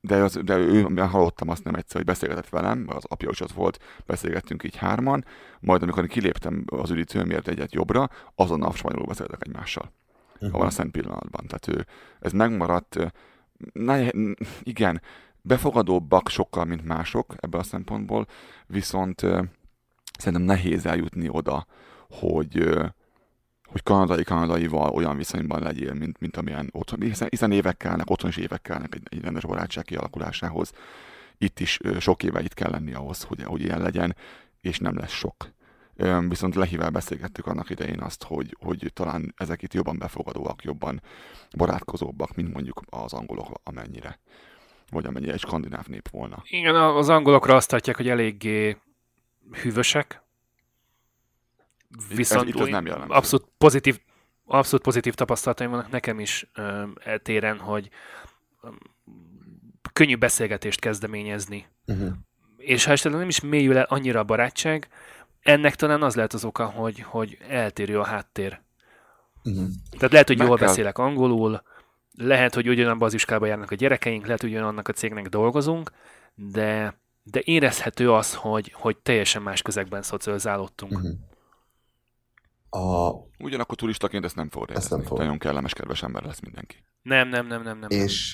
de, 0.00 0.16
az, 0.16 0.38
de 0.44 0.56
ő, 0.56 0.86
mert 0.88 1.10
hallottam 1.10 1.48
azt 1.48 1.64
nem 1.64 1.74
egyszer, 1.74 1.96
hogy 1.96 2.04
beszélgetett 2.04 2.48
velem, 2.48 2.84
az 2.88 3.04
apja 3.08 3.28
is 3.30 3.40
ott 3.40 3.52
volt, 3.52 3.82
beszélgettünk 4.06 4.64
így 4.64 4.76
hárman, 4.76 5.24
majd 5.60 5.82
amikor 5.82 6.06
kiléptem 6.06 6.64
az 6.66 6.90
üdítőmért 6.90 7.48
egyet 7.48 7.74
jobbra, 7.74 8.10
azonnal 8.34 8.72
spanyolul 8.72 9.06
beszéltek 9.06 9.46
egymással 9.46 9.92
abban 10.40 10.66
a 10.66 10.70
szent 10.70 10.90
pillanatban. 10.90 11.46
Tehát 11.46 11.68
ő, 11.68 11.86
ez 12.20 12.32
megmaradt, 12.32 13.12
ne, 13.72 14.10
igen, 14.62 15.00
befogadóbbak 15.42 16.28
sokkal, 16.28 16.64
mint 16.64 16.84
mások 16.84 17.34
ebből 17.40 17.60
a 17.60 17.64
szempontból, 17.64 18.26
viszont 18.66 19.20
szerintem 20.18 20.42
nehéz 20.42 20.86
eljutni 20.86 21.28
oda, 21.28 21.66
hogy, 22.10 22.68
hogy 23.64 23.82
kanadai-kanadaival 23.82 24.90
olyan 24.90 25.16
viszonyban 25.16 25.62
legyél, 25.62 25.94
mint, 25.94 26.20
mint 26.20 26.36
amilyen 26.36 26.68
otthon, 26.72 27.00
hiszen, 27.00 27.28
hiszen 27.30 27.52
évek 27.52 27.76
kellnek, 27.76 28.10
otthon 28.10 28.30
is 28.30 28.36
évek 28.36 28.62
kellnek 28.62 28.94
egy, 28.94 29.02
egy 29.10 29.20
rendes 29.20 29.44
barátság 29.44 29.84
kialakulásához. 29.84 30.72
Itt 31.38 31.60
is 31.60 31.78
sok 31.98 32.22
éve 32.22 32.42
itt 32.42 32.54
kell 32.54 32.70
lenni 32.70 32.94
ahhoz, 32.94 33.22
hogy, 33.22 33.42
hogy 33.42 33.62
ilyen 33.62 33.80
legyen, 33.80 34.16
és 34.60 34.78
nem 34.78 34.96
lesz 34.96 35.12
sok. 35.12 35.54
Viszont 36.28 36.54
Lehivel 36.54 36.90
beszélgettük 36.90 37.46
annak 37.46 37.70
idején 37.70 38.00
azt, 38.00 38.22
hogy, 38.22 38.56
hogy 38.60 38.90
talán 38.94 39.34
ezek 39.36 39.62
itt 39.62 39.74
jobban 39.74 39.98
befogadóak, 39.98 40.62
jobban 40.62 41.02
barátkozóbbak, 41.56 42.34
mint 42.34 42.52
mondjuk 42.52 42.82
az 42.90 43.12
angolok 43.12 43.60
amennyire. 43.64 44.18
Vagy 44.90 45.06
amennyire 45.06 45.32
egy 45.32 45.40
skandináv 45.40 45.86
nép 45.86 46.08
volna. 46.08 46.42
Igen, 46.44 46.74
az 46.74 47.08
angolokra 47.08 47.54
azt 47.54 47.68
tartják, 47.68 47.96
hogy 47.96 48.08
eléggé 48.08 48.76
hűvösek. 49.62 50.22
Viszont 52.14 52.48
itt 52.48 52.60
ez 52.60 52.66
nem 52.66 52.86
jellemző. 52.86 53.14
abszolút 53.14 53.48
pozitív, 53.58 54.00
abszolút 54.44 54.84
pozitív 54.84 55.14
tapasztalataim 55.14 55.70
vannak 55.70 55.90
nekem 55.90 56.20
is 56.20 56.50
ö, 56.54 56.82
eltéren, 57.04 57.58
hogy 57.58 57.90
könnyű 59.92 60.16
beszélgetést 60.16 60.80
kezdeményezni. 60.80 61.66
Uh-huh. 61.86 62.12
És 62.56 62.84
ha 62.84 62.92
esetleg 62.92 63.20
nem 63.20 63.28
is 63.28 63.40
mélyül 63.40 63.76
el 63.76 63.86
annyira 63.88 64.20
a 64.20 64.24
barátság, 64.24 64.88
ennek 65.46 65.74
talán 65.74 66.02
az 66.02 66.14
lehet 66.14 66.32
az 66.32 66.44
oka, 66.44 66.64
hogy, 66.64 67.00
hogy 67.00 67.38
eltérő 67.48 67.98
a 67.98 68.04
háttér. 68.04 68.60
Uh-huh. 69.44 69.66
Tehát 69.90 70.12
lehet, 70.12 70.26
hogy 70.26 70.38
Meg 70.38 70.46
jól 70.46 70.56
kell- 70.56 70.66
beszélek 70.66 70.98
angolul, 70.98 71.62
lehet, 72.16 72.54
hogy 72.54 72.68
ugyanabban 72.68 73.06
az 73.08 73.14
iskolába 73.14 73.46
járnak 73.46 73.70
a 73.70 73.74
gyerekeink, 73.74 74.24
lehet, 74.24 74.40
hogy 74.40 74.50
ugyanannak 74.50 74.88
a 74.88 74.92
cégnek 74.92 75.28
dolgozunk, 75.28 75.90
de, 76.34 76.98
de 77.22 77.40
érezhető 77.44 78.12
az, 78.12 78.34
hogy, 78.34 78.72
hogy 78.76 78.96
teljesen 78.96 79.42
más 79.42 79.62
közegben 79.62 80.02
szocializálódtunk. 80.02 80.92
Uh-huh. 80.92 81.10
A, 82.76 83.14
Ugyanakkor 83.38 83.76
turistaként 83.76 84.24
ezt 84.24 84.36
nem 84.36 84.50
fogod 84.50 84.68
Ezt 84.70 84.76
érezni. 84.78 84.96
nem 84.96 85.06
fogod. 85.06 85.22
Nagyon 85.22 85.38
kellemes, 85.38 85.72
kedves 85.72 86.02
ember 86.02 86.22
lesz 86.22 86.40
mindenki. 86.40 86.84
Nem, 87.02 87.28
nem, 87.28 87.46
nem, 87.46 87.62
nem, 87.62 87.78
nem. 87.78 87.90
és 87.90 88.32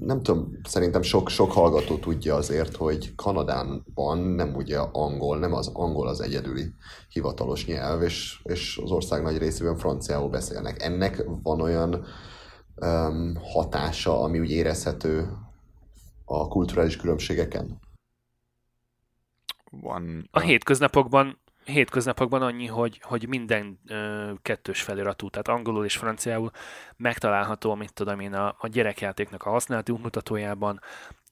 nem 0.00 0.22
tudom, 0.22 0.60
szerintem 0.68 1.02
sok, 1.02 1.28
sok 1.28 1.52
hallgató 1.52 1.96
tudja 1.98 2.34
azért, 2.34 2.76
hogy 2.76 3.14
Kanadánban 3.14 4.18
nem 4.18 4.54
ugye 4.54 4.78
angol, 4.78 5.38
nem 5.38 5.52
az 5.52 5.70
angol 5.72 6.08
az 6.08 6.20
egyedüli 6.20 6.72
hivatalos 7.08 7.66
nyelv, 7.66 8.02
és, 8.02 8.40
és 8.42 8.80
az 8.82 8.90
ország 8.90 9.22
nagy 9.22 9.38
részében 9.38 9.76
franciául 9.76 10.28
beszélnek. 10.28 10.82
Ennek 10.82 11.24
van 11.42 11.60
olyan 11.60 12.04
um, 12.76 13.34
hatása, 13.52 14.20
ami 14.22 14.40
úgy 14.40 14.50
érezhető 14.50 15.28
a 16.24 16.48
kulturális 16.48 16.96
különbségeken? 16.96 17.80
Van, 19.70 20.28
A 20.30 20.40
hétköznapokban 20.40 21.42
hétköznapokban 21.64 22.42
annyi, 22.42 22.66
hogy, 22.66 23.00
hogy 23.02 23.28
minden 23.28 23.80
ö, 23.88 24.32
kettős 24.42 24.82
feliratú, 24.82 25.30
tehát 25.30 25.48
angolul 25.48 25.84
és 25.84 25.96
franciául 25.96 26.50
megtalálható, 26.96 27.74
mit 27.74 27.94
tudom 27.94 28.20
én, 28.20 28.34
a, 28.34 28.56
a 28.58 28.68
gyerekjátéknak 28.68 29.42
a 29.42 29.50
használati 29.50 29.92
útmutatójában, 29.92 30.80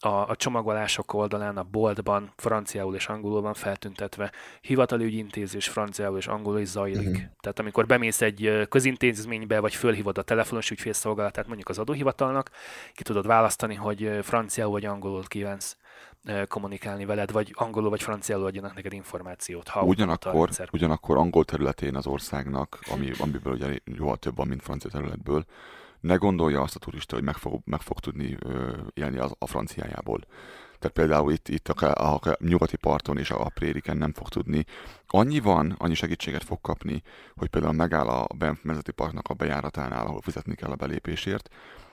a, 0.04 0.28
a 0.28 0.36
csomagolások 0.36 1.14
oldalán, 1.14 1.56
a 1.56 1.62
boltban, 1.62 2.32
franciául 2.36 2.94
és 2.94 3.06
angolul 3.06 3.40
van 3.40 3.54
feltüntetve, 3.54 4.32
hivatali 4.60 5.04
ügyintézés 5.04 5.68
franciául 5.68 6.16
és 6.16 6.26
angolul 6.26 6.60
is 6.60 6.68
zajlik. 6.68 7.00
Mhm. 7.00 7.09
Uh-huh. 7.09 7.30
Tehát 7.40 7.59
amikor 7.59 7.86
bemész 7.86 8.20
egy 8.20 8.66
közintézménybe, 8.68 9.60
vagy 9.60 9.74
fölhívod 9.74 10.18
a 10.18 10.22
telefonos 10.22 10.70
ügyfélszolgálatát, 10.70 11.46
mondjuk 11.46 11.68
az 11.68 11.78
adóhivatalnak, 11.78 12.50
ki 12.94 13.02
tudod 13.02 13.26
választani, 13.26 13.74
hogy 13.74 14.18
franciául 14.22 14.70
vagy 14.70 14.84
angolul 14.84 15.24
kívánsz 15.26 15.76
kommunikálni 16.49 17.05
veled, 17.05 17.32
vagy 17.32 17.53
angolul 17.55 17.90
vagy 17.90 18.03
franciául 18.03 18.44
adjanak 18.44 18.74
neked 18.74 18.93
információt. 18.93 19.69
Ha 19.69 19.82
Ugyanakkor, 19.82 20.51
ugyanakkor 20.73 21.16
angol 21.16 21.44
területén 21.44 21.97
az 21.97 22.07
országnak, 22.07 22.78
ami, 22.90 23.11
amiből 23.19 23.53
ugye 23.53 23.78
jóval 23.85 24.16
több 24.16 24.36
van, 24.36 24.49
mint 24.49 24.62
francia 24.62 24.90
területből, 24.90 25.44
ne 26.01 26.15
gondolja 26.15 26.61
azt 26.61 26.77
a 26.77 26.78
turista, 26.78 27.15
hogy 27.15 27.24
meg 27.24 27.36
fog, 27.36 27.61
meg 27.65 27.81
fog 27.81 27.99
tudni 27.99 28.36
ö, 28.40 28.77
élni 28.94 29.19
az, 29.19 29.32
a 29.39 29.47
franciájából. 29.47 30.20
Tehát 30.78 30.97
például 30.97 31.32
itt, 31.32 31.49
itt 31.49 31.69
a, 31.69 32.12
a, 32.12 32.15
a 32.15 32.36
nyugati 32.39 32.77
parton 32.77 33.19
és 33.19 33.31
a, 33.31 33.44
a 33.44 33.51
prériken 33.55 33.97
nem 33.97 34.12
fog 34.12 34.28
tudni. 34.28 34.65
Annyi 35.07 35.40
van, 35.40 35.74
annyi 35.78 35.94
segítséget 35.94 36.44
fog 36.44 36.61
kapni, 36.61 37.03
hogy 37.36 37.49
például 37.49 37.73
megáll 37.73 38.09
a 38.09 38.27
Banff 38.39 38.62
Nemzeti 38.62 38.93
Parknak 38.93 39.28
a 39.28 39.35
bejáratánál, 39.35 40.07
ahol 40.07 40.20
fizetni 40.20 40.55
kell 40.55 40.70
a 40.70 40.77
belépésért, 40.77 41.49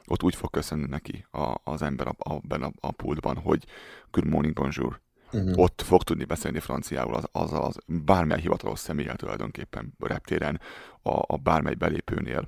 ott 0.10 0.24
úgy 0.24 0.36
fog 0.36 0.50
köszönni 0.50 0.86
neki 0.88 1.26
a, 1.32 1.56
az 1.64 1.82
ember 1.82 2.08
a, 2.08 2.16
a, 2.18 2.64
a, 2.64 2.72
a 2.80 2.92
pultban, 2.92 3.38
hogy 3.38 3.66
good 4.12 4.28
morning, 4.28 4.54
bonjour. 4.54 5.02
Uh-huh. 5.32 5.60
Ott 5.60 5.82
fog 5.82 6.04
tudni 6.04 6.24
beszélni 6.24 6.60
franciául 6.60 7.14
az, 7.14 7.24
az, 7.32 7.54
az 7.54 7.78
bármely 7.86 8.40
hivatalos 8.40 8.80
személlyel 8.80 9.16
tulajdonképpen 9.16 9.94
reptéren, 10.00 10.62
a, 11.02 11.20
a 11.28 11.38
bármely 11.38 11.74
belépőnél. 11.74 12.48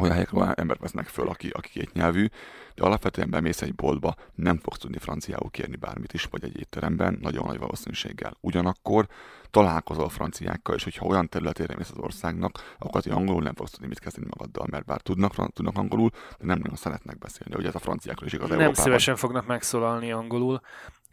Olyan 0.00 0.14
helyekről 0.14 0.42
embert 0.42 0.80
vesznek 0.80 1.06
föl, 1.06 1.28
aki, 1.28 1.48
aki 1.48 1.68
kétnyelvű, 1.68 2.26
de 2.74 2.84
alapvetően 2.84 3.30
bemész 3.30 3.62
egy 3.62 3.74
boltba, 3.74 4.14
nem 4.34 4.58
fogsz 4.58 4.78
tudni 4.78 4.98
franciául 4.98 5.50
kérni 5.50 5.76
bármit 5.76 6.12
is, 6.12 6.24
vagy 6.24 6.44
egy 6.44 6.58
étteremben, 6.58 7.18
nagyon 7.20 7.46
nagy 7.46 7.58
valószínűséggel. 7.58 8.36
Ugyanakkor 8.40 9.08
találkozol 9.50 10.08
franciákkal, 10.08 10.74
és 10.74 10.84
hogyha 10.84 11.06
olyan 11.06 11.28
területére 11.28 11.74
mész 11.76 11.90
az 11.90 11.98
országnak, 11.98 12.74
akkor 12.78 13.02
hogy 13.02 13.12
angolul 13.12 13.42
nem 13.42 13.54
fogsz 13.54 13.70
tudni 13.70 13.86
mit 13.86 13.98
kezdeni 13.98 14.26
magaddal, 14.30 14.66
mert 14.70 14.84
bár 14.84 15.00
tudnak, 15.00 15.52
tudnak 15.52 15.76
angolul, 15.76 16.10
de 16.10 16.46
nem 16.46 16.58
nagyon 16.58 16.76
szeretnek 16.76 17.18
beszélni. 17.18 17.54
Ugye 17.54 17.68
ez 17.68 17.74
a 17.74 17.78
franciákról 17.78 18.26
is 18.26 18.32
igaz 18.32 18.48
nem 18.48 18.58
Európában. 18.58 18.84
szívesen 18.84 19.16
fognak 19.16 19.46
megszólalni 19.46 20.12
angolul, 20.12 20.60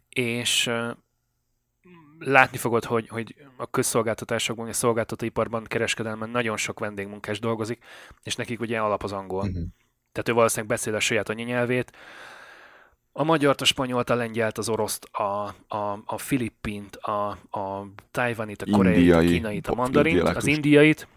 és 0.08 0.70
látni 2.18 2.58
fogod, 2.58 2.84
hogy, 2.84 3.08
hogy 3.08 3.34
a 3.56 3.70
közszolgáltatásokban, 3.70 4.68
a 4.68 4.72
szolgáltatóiparban, 4.72 5.64
kereskedelmen 5.64 6.30
nagyon 6.30 6.56
sok 6.56 6.78
vendégmunkás 6.78 7.38
dolgozik, 7.38 7.84
és 8.22 8.34
nekik 8.34 8.60
ugye 8.60 8.78
alap 8.78 9.02
az 9.02 9.12
angol. 9.12 9.44
Uh-huh. 9.44 9.62
Tehát 10.12 10.28
ő 10.28 10.32
valószínűleg 10.32 10.70
beszél 10.70 10.94
a 10.94 11.00
saját 11.00 11.28
anyanyelvét. 11.28 11.92
A 13.12 13.24
magyart, 13.24 13.60
a 13.60 13.64
spanyolt, 13.64 14.10
a 14.10 14.14
lengyelt, 14.14 14.58
az 14.58 14.68
oroszt, 14.68 15.04
a, 15.04 15.54
a, 15.68 16.02
a 16.04 16.18
filippint, 16.18 16.96
a, 16.96 17.28
a 17.50 17.86
tájvanit, 18.10 18.62
a 18.62 18.70
koreait, 18.70 19.12
a 19.12 19.20
kínait, 19.20 19.66
a 19.66 19.74
mandarint, 19.74 20.22
az 20.28 20.46
indiait, 20.46 21.08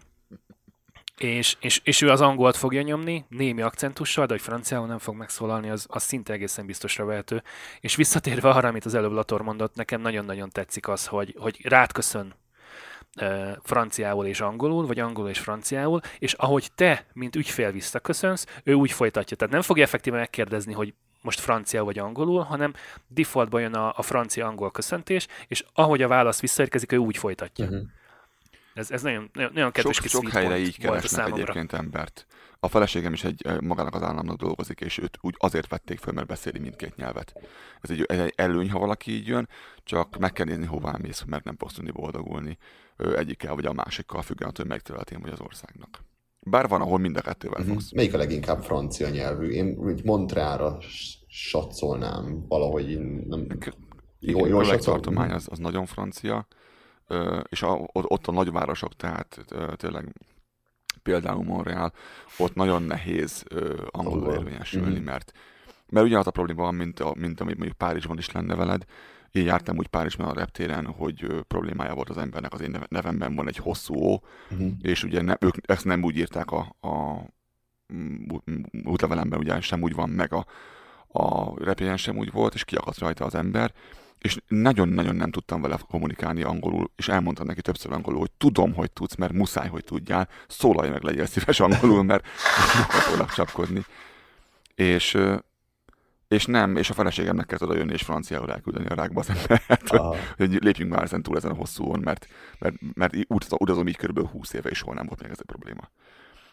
és, 1.24 1.56
és, 1.60 1.82
és 1.84 2.02
ő 2.02 2.10
az 2.10 2.22
angolt 2.22 2.56
fogja 2.56 2.82
nyomni, 2.82 3.26
némi 3.30 3.62
akcentussal, 3.62 4.26
de 4.26 4.34
hogy 4.34 4.42
franciául 4.42 4.88
nem 4.88 4.98
fog 4.98 5.16
megszólalni, 5.16 5.70
az, 5.70 5.86
az 5.90 6.04
szinte 6.04 6.34
egészen 6.34 6.66
biztosra 6.66 7.06
vehető. 7.06 7.44
És 7.80 7.96
visszatérve 7.96 8.50
arra, 8.50 8.68
amit 8.68 8.86
az 8.86 8.94
előbb 8.94 9.12
Lator 9.12 9.42
mondott, 9.42 9.76
nekem 9.76 10.02
nagyon-nagyon 10.02 10.50
tetszik 10.50 10.88
az, 10.88 11.08
hogy, 11.08 11.36
hogy 11.40 11.60
rád 11.64 11.92
köszön 11.92 12.34
ö, 13.18 13.50
franciául 13.64 14.26
és 14.26 14.42
angolul, 14.42 14.86
vagy 14.86 15.00
angolul 15.00 15.30
és 15.30 15.40
franciául, 15.40 16.02
és 16.20 16.34
ahogy 16.34 16.68
te, 16.76 17.06
mint 17.14 17.36
ügyfél 17.36 17.72
visszaköszönsz, 17.72 18.46
ő 18.64 18.74
úgy 18.74 18.92
folytatja. 18.92 19.38
Tehát 19.38 19.54
nem 19.54 19.64
fogja 19.64 19.84
effektíven 19.84 20.20
megkérdezni, 20.20 20.74
hogy 20.74 20.94
most 21.22 21.40
francia 21.40 21.84
vagy 21.84 22.00
angolul, 22.00 22.42
hanem 22.42 22.74
defaultba 23.08 23.60
jön 23.60 23.74
a, 23.74 23.94
a 23.96 24.02
francia-angol 24.02 24.72
köszöntés, 24.72 25.28
és 25.48 25.66
ahogy 25.74 26.02
a 26.02 26.08
válasz 26.08 26.42
visszaérkezik, 26.42 26.92
ő 26.92 26.98
úgy 26.98 27.18
folytatja. 27.18 27.66
Uh-huh. 27.66 27.82
Ez, 28.74 28.92
ez 28.92 29.02
nagyon, 29.02 29.30
nagyon, 29.34 29.52
nagyon 29.54 29.72
kedves 29.72 29.96
sok, 29.96 30.04
kis 30.04 30.12
sok 30.12 30.28
helyre 30.30 30.58
így 30.58 30.78
keresnek 30.78 31.28
egyébként 31.28 31.74
embert. 31.74 32.26
A 32.60 32.68
feleségem 32.68 33.14
is 33.14 33.24
egy 33.24 33.62
magának 33.62 33.96
az 33.96 34.02
államnak 34.04 34.38
dolgozik, 34.38 34.80
és 34.82 34.98
őt 34.98 35.18
úgy 35.22 35.36
azért 35.38 35.68
vették 35.70 36.00
föl, 36.00 36.14
mert 36.14 36.28
beszéli 36.28 36.60
mindkét 36.60 36.96
nyelvet. 36.96 37.34
Ez 37.82 37.90
egy, 37.90 38.02
egy 38.08 38.34
előny, 38.36 38.72
ha 38.72 38.80
valaki 38.80 39.12
így 39.12 39.28
jön, 39.28 39.50
csak 39.84 40.18
meg 40.18 40.32
kell 40.32 40.46
nézni, 40.46 40.66
hová 40.66 40.96
mész, 41.02 41.24
mert 41.26 41.44
nem 41.44 41.56
fogsz 41.58 41.74
tudni 41.74 41.92
boldogulni 41.92 42.58
egyikkel 42.98 43.56
vagy 43.56 43.66
a 43.66 43.74
másikkal, 43.74 44.22
függően 44.22 44.50
attól, 44.50 44.60
hogy 44.60 44.68
melyik 44.68 44.84
területén 44.84 45.22
vagy 45.22 45.32
az 45.32 45.40
országnak. 45.42 46.04
Bár 46.40 46.68
van, 46.68 46.82
ahol 46.82 46.98
mind 47.00 47.18
a 47.18 47.22
kettővel 47.22 47.60
Uh-huh. 47.60 47.74
fogsz. 47.76 47.92
Melyik 47.92 48.14
a 48.14 48.18
leginkább 48.18 48.64
francia 48.64 49.10
nyelvű? 49.10 49.48
Én 49.50 49.78
úgy 49.78 50.04
Montrealra 50.04 50.78
s- 50.82 51.18
satszolnám 51.28 52.46
valahogy. 52.48 52.92
én 52.92 53.24
Nem... 53.28 53.48
Jó, 54.20 54.38
Igen, 54.38 54.48
jól 54.48 54.62
a 54.62 54.64
satszolom? 54.64 55.02
tartomány 55.02 55.32
az, 55.32 55.48
az 55.52 55.58
nagyon 55.58 55.86
francia, 55.86 56.48
és 57.50 57.62
ott 57.92 58.28
a 58.28 58.32
nagyvárosok, 58.32 58.96
tehát 58.96 59.46
tényleg 59.76 60.14
például 61.04 61.44
Montreal, 61.44 61.94
ott 62.38 62.56
nagyon 62.56 62.84
nehéz 62.84 63.44
angolul 63.90 64.20
Angol. 64.20 64.34
érvényesülni, 64.34 64.96
Mhm. 64.96 65.04
mert, 65.04 65.32
mert 65.90 66.06
ugyanaz 66.06 66.28
a 66.28 66.32
probléma 66.32 66.62
van, 66.62 66.76
mint, 66.76 67.00
a, 67.00 67.14
mint 67.18 67.40
ami 67.42 67.54
mondjuk 67.54 67.78
Párizsban 67.78 68.18
is 68.18 68.32
lenne 68.32 68.56
veled. 68.56 68.84
Én 69.32 69.46
jártam 69.46 69.78
úgy 69.78 69.88
Párizsban 69.88 70.28
a 70.28 70.34
reptéren, 70.34 70.86
hogy 70.86 71.44
problémája 71.48 71.94
volt 71.94 72.10
az 72.10 72.18
embernek, 72.18 72.54
az 72.54 72.62
én 72.62 72.70
neve- 72.72 72.90
nevemben 72.90 73.36
van 73.36 73.48
egy 73.48 73.58
hosszú 73.58 73.96
ó, 73.96 74.20
Uh-huh. 74.52 74.72
és 74.82 75.04
ugye 75.04 75.22
ne, 75.22 75.36
ők 75.40 75.56
ezt 75.62 75.86
nem 75.86 76.04
úgy 76.04 76.18
írták 76.18 76.52
a, 76.52 76.76
a 76.82 77.26
út- 78.32 78.44
útlevelemben, 78.84 79.40
ugye 79.40 79.62
sem 79.62 79.82
úgy 79.82 79.94
van 79.96 80.10
meg 80.10 80.34
a, 80.34 80.46
a 81.08 81.54
repjegyen 81.64 81.98
sem 81.98 82.18
úgy 82.18 82.32
volt, 82.32 82.54
és 82.54 82.64
kiakadt 82.66 82.98
rajta 82.98 83.26
az 83.26 83.36
ember, 83.36 83.74
és 84.22 84.38
nagyon-nagyon 84.48 85.16
nem 85.16 85.32
tudtam 85.32 85.62
vele 85.62 85.80
kommunikálni 85.90 86.44
angolul, 86.44 86.92
és 86.96 87.08
elmondtam 87.08 87.46
neki 87.46 87.62
többször 87.62 87.92
angolul, 87.92 88.20
hogy 88.20 88.32
tudom, 88.38 88.74
hogy 88.74 88.92
tudsz, 88.92 89.16
mert 89.16 89.34
muszáj, 89.34 89.68
hogy 89.68 89.84
tudjál, 89.84 90.30
szólalj 90.48 90.90
meg, 90.90 91.04
legyél 91.04 91.26
szíves 91.26 91.60
angolul, 91.60 92.04
mert 92.04 92.28
fogok 92.28 93.34
csapkodni. 93.34 93.86
És, 94.76 95.18
és 96.28 96.46
nem, 96.46 96.76
és 96.76 96.90
a 96.90 96.94
feleségemnek 96.94 97.46
kellett 97.46 97.64
oda 97.64 97.76
jönni, 97.76 97.94
és 97.94 98.02
franciául 98.02 98.52
elküldeni 98.52 98.86
a 98.86 98.96
rákba 98.96 99.20
az 99.20 99.30
embert, 99.30 99.90
hogy, 99.90 100.02
hogy 100.38 100.64
lépjünk 100.64 100.92
már 100.92 101.04
ezen 101.04 101.24
túl 101.24 101.38
ezen 101.38 101.52
a 101.52 101.56
hosszúon, 101.56 102.00
mert, 102.00 102.28
mert, 102.60 102.76
mert 102.94 103.14
utazom 103.28 103.88
így 103.88 103.98
körülbelül 103.98 104.30
20 104.30 104.54
éve, 104.54 104.70
és 104.70 104.78
soha 104.78 104.94
nem 104.94 105.06
volt 105.06 105.22
még 105.22 105.32
ez 105.32 105.40
a 105.40 105.46
probléma. 105.46 105.90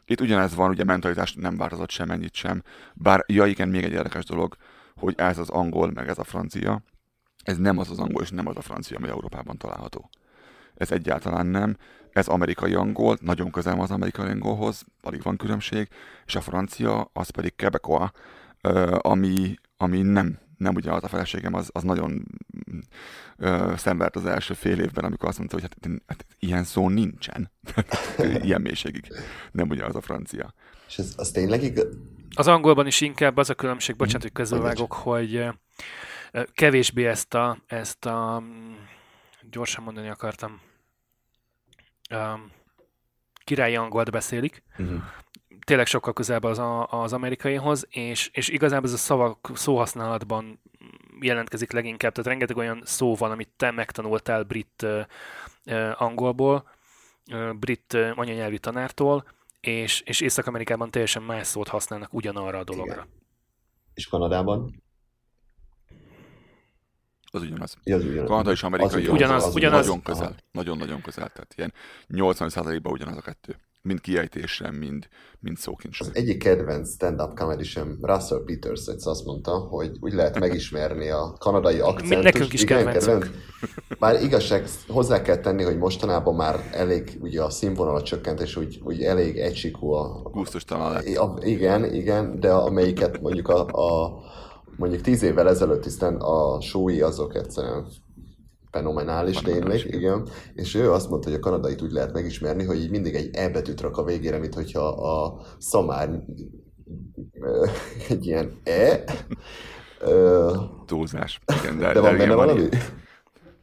Itt 0.05 0.20
ugyanez 0.20 0.55
van, 0.55 0.70
ugye 0.70 0.85
mentalitás 0.85 1.35
nem 1.35 1.57
változott 1.57 1.90
sem 1.90 2.11
ennyit 2.11 2.35
sem, 2.35 2.62
bár 2.95 3.24
ja 3.27 3.47
igen, 3.47 3.69
még 3.69 3.85
egy 3.85 3.93
érdekes 3.93 4.24
dolog, 4.24 4.57
hogy 4.95 5.15
ez 5.16 5.39
az 5.39 5.49
angol, 5.49 5.90
meg 5.90 6.09
ez 6.09 6.19
a 6.19 6.24
francia, 6.24 6.82
ez 7.49 7.57
nem 7.57 7.79
az 7.79 7.91
az 7.91 7.99
angol, 7.99 8.23
és 8.23 8.31
nem 8.31 8.47
az 8.47 8.57
a 8.57 8.61
francia, 8.61 8.97
ami 8.97 9.09
Európában 9.09 9.57
található. 9.59 10.11
Ez 10.75 10.91
egyáltalán 10.93 11.47
nem. 11.47 11.77
Ez 12.12 12.29
amerikai 12.29 12.75
angol, 12.75 13.16
nagyon 13.20 13.51
közel 13.51 13.75
van 13.75 13.83
az 13.83 13.91
amerikai 13.91 14.29
angolhoz, 14.31 14.85
alig 15.01 15.23
van 15.23 15.37
különbség, 15.37 15.89
és 16.27 16.35
a 16.35 16.41
francia, 16.41 17.11
az 17.12 17.29
pedig 17.31 17.57
quebecois, 17.57 18.11
ami, 18.99 19.55
ami 19.77 20.03
nem, 20.03 20.39
nem 20.57 20.75
ugyanaz 20.75 21.05
a 21.05 21.09
feleségem, 21.09 21.55
az, 21.55 21.70
az 21.73 21.83
nagyon 21.83 22.27
ö, 23.37 23.73
szenvedt 23.77 24.16
az 24.16 24.27
első 24.27 24.55
fél 24.55 24.81
évben, 24.81 25.05
amikor 25.05 25.29
azt 25.29 25.39
mondta, 25.39 25.57
hogy 25.61 25.69
hát, 25.70 26.01
hát 26.07 26.27
ilyen 26.39 26.65
szó 26.65 26.89
nincsen. 26.89 27.51
ilyen 28.47 28.61
mélységig. 28.61 29.09
Nem 29.53 29.69
ugyanaz 29.69 29.97
a 29.97 30.01
francia. 30.01 30.55
És 30.89 30.99
ez, 30.99 31.12
az 31.16 31.31
tényleg 31.31 31.62
igaz? 31.62 31.87
Az 32.35 32.47
angolban 32.47 32.87
is 32.87 33.01
inkább 33.01 33.37
az 33.37 33.51
a 33.51 33.55
különbség, 33.55 33.95
Mhm. 33.95 33.99
bocsánat, 34.05 34.23
hogy 34.23 34.33
közbevágok, 34.33 34.93
hogy 34.93 35.35
ö, 35.35 35.41
ö, 35.45 35.49
kevésbé 36.53 37.07
ezt 37.07 37.35
a, 37.35 37.59
ezt 37.67 38.07
a 38.07 38.41
mm, 38.41 38.75
gyorsan 39.51 39.85
mondani 39.85 40.09
akartam, 40.09 40.61
um, 42.11 42.53
királyi 43.45 43.77
angolt 43.77 44.11
beszélik, 44.11 44.63
Uh-huh. 44.79 45.03
tényleg 45.65 45.87
sokkal 45.87 46.13
közelebb 46.13 46.43
az, 46.43 46.59
a, 46.59 46.87
az 46.87 47.13
amerikaihoz, 47.13 47.87
és, 47.91 48.31
és 48.33 48.49
igazából 48.49 48.87
ez 48.89 48.95
a 48.95 48.97
szavak 48.97 49.51
szóhasználatban 49.55 50.61
jelentkezik 51.21 51.73
leginkább, 51.73 52.13
tehát 52.13 52.29
rengeteg 52.29 52.57
olyan 52.57 52.83
szó 52.85 53.15
van, 53.15 53.31
amit 53.31 53.49
te 53.57 53.71
megtanultál 53.71 54.43
brit 54.43 54.83
ö, 54.83 55.91
angolból, 55.95 56.71
ö, 57.31 57.53
brit 57.53 57.93
ö, 57.93 58.11
anyanyelvi 58.15 58.59
tanártól, 58.59 59.25
és, 59.61 60.01
és 60.01 60.21
Észak-Amerikában 60.21 60.91
teljesen 60.91 61.23
más 61.23 61.47
szót 61.47 61.69
használnak 61.69 62.15
ugyanarra 62.15 62.59
a 62.59 62.65
dologra. 62.65 62.93
Igen. 62.93 63.09
És 63.95 64.07
Kanadában? 64.07 64.83
Az 67.31 67.43
ugyanaz. 67.43 67.75
Az 67.85 68.05
ugyanaz. 68.05 68.29
Kanada 68.29 68.51
és 68.51 68.63
Amerika 68.63 68.89
Az 68.89 68.95
ugyanaz, 69.09 69.45
az 69.45 69.55
ugyanaz. 69.55 69.87
nagyon 69.87 70.03
közel. 70.03 70.35
Nagyon-nagyon 70.53 71.01
közel. 71.03 71.29
Tehát 71.29 71.55
ilyen 71.57 71.73
80%-ban 72.09 72.93
ugyanaz 72.93 73.17
a 73.17 73.21
kettő. 73.21 73.57
Mind 73.83 74.01
kiejtésre, 74.01 74.71
mind, 74.71 75.09
mind 75.41 75.57
szókincsre. 75.57 76.07
Az 76.07 76.17
egyik 76.17 76.39
kedvenc 76.39 76.93
stand-up 76.93 77.35
comedy 77.39 77.65
sem 77.65 77.99
Russell 78.03 78.43
Peters 78.45 78.87
egyszer 78.87 79.11
azt 79.13 79.25
mondta, 79.25 79.51
hogy 79.59 79.97
úgy 80.01 80.13
lehet 80.13 80.39
megismerni 80.39 81.09
a 81.11 81.33
kanadai 81.39 81.79
akcentust. 81.81 82.23
nekünk 82.23 82.53
is 82.53 82.63
Igen, 82.63 82.77
kedvencünk. 82.85 83.21
kedvenc. 83.23 83.99
Bár 83.99 84.23
igazság, 84.23 84.65
hozzá 84.89 85.23
kell 85.23 85.37
tenni, 85.37 85.63
hogy 85.63 85.77
mostanában 85.79 86.35
már 86.35 86.69
elég 86.73 87.19
ugye 87.21 87.43
a 87.43 87.51
színvonalat 87.51 88.05
csökkent, 88.05 88.41
és 88.41 88.57
úgy, 88.57 88.81
úgy 88.85 89.03
elég 89.03 89.39
egysíkú 89.39 89.91
a, 89.93 90.21
Gusztustalan 90.23 90.93
lett. 90.93 91.17
a, 91.17 91.39
igen, 91.43 91.95
igen, 91.95 92.41
de 92.41 92.53
amelyiket 92.53 93.21
mondjuk 93.21 93.49
a, 93.49 93.67
a 93.67 94.19
mondjuk 94.79 95.01
tíz 95.03 95.23
évvel 95.23 95.49
ezelőtt 95.49 95.83
tisztán 95.83 96.17
a 96.17 96.61
súlyi 96.61 97.01
azok 97.01 97.35
egyszerűen 97.35 97.87
fenomenális 98.71 99.37
tényleg, 99.37 99.85
igen. 99.85 100.29
És 100.55 100.75
ő 100.75 100.93
azt 100.93 101.09
mondta, 101.09 101.29
hogy 101.29 101.39
a 101.39 101.43
kanadait 101.43 101.83
úgy 101.83 101.91
lehet 101.91 102.13
megismerni, 102.13 102.65
hogy 102.65 102.81
így 102.81 102.91
mindig 102.91 103.15
egy 103.15 103.37
E 103.37 103.49
betűt 103.49 103.81
rak 103.81 103.97
a 103.97 104.05
végére, 104.05 104.39
mint 104.39 104.55
hogyha 104.55 104.89
a 104.89 105.41
szamár 105.59 106.23
egy 108.09 108.27
ilyen 108.27 108.61
E. 108.65 109.05
Túlzás. 110.87 111.41
Igen, 111.63 111.79
de, 111.79 111.93
De 111.93 112.01
van 112.01 112.15
igen, 112.15 112.19
benne 112.29 112.35
valami? 112.35 112.59
ilyen. 112.61 112.71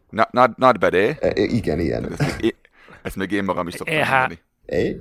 Not, 0.10 0.32
not, 0.32 0.58
not 0.58 0.80
bad, 0.80 0.94
eh? 0.94 1.18
E, 1.20 1.32
igen, 1.36 1.80
ilyen. 1.80 2.12
Ezt 2.12 2.20
még, 2.20 2.44
én, 2.44 2.56
ezt 3.02 3.16
még 3.16 3.32
én 3.32 3.44
magam 3.44 3.68
is 3.68 3.74
szoktam 3.74 3.98
EH. 3.98 4.10
mondani. 4.12 4.40
E? 4.66 4.96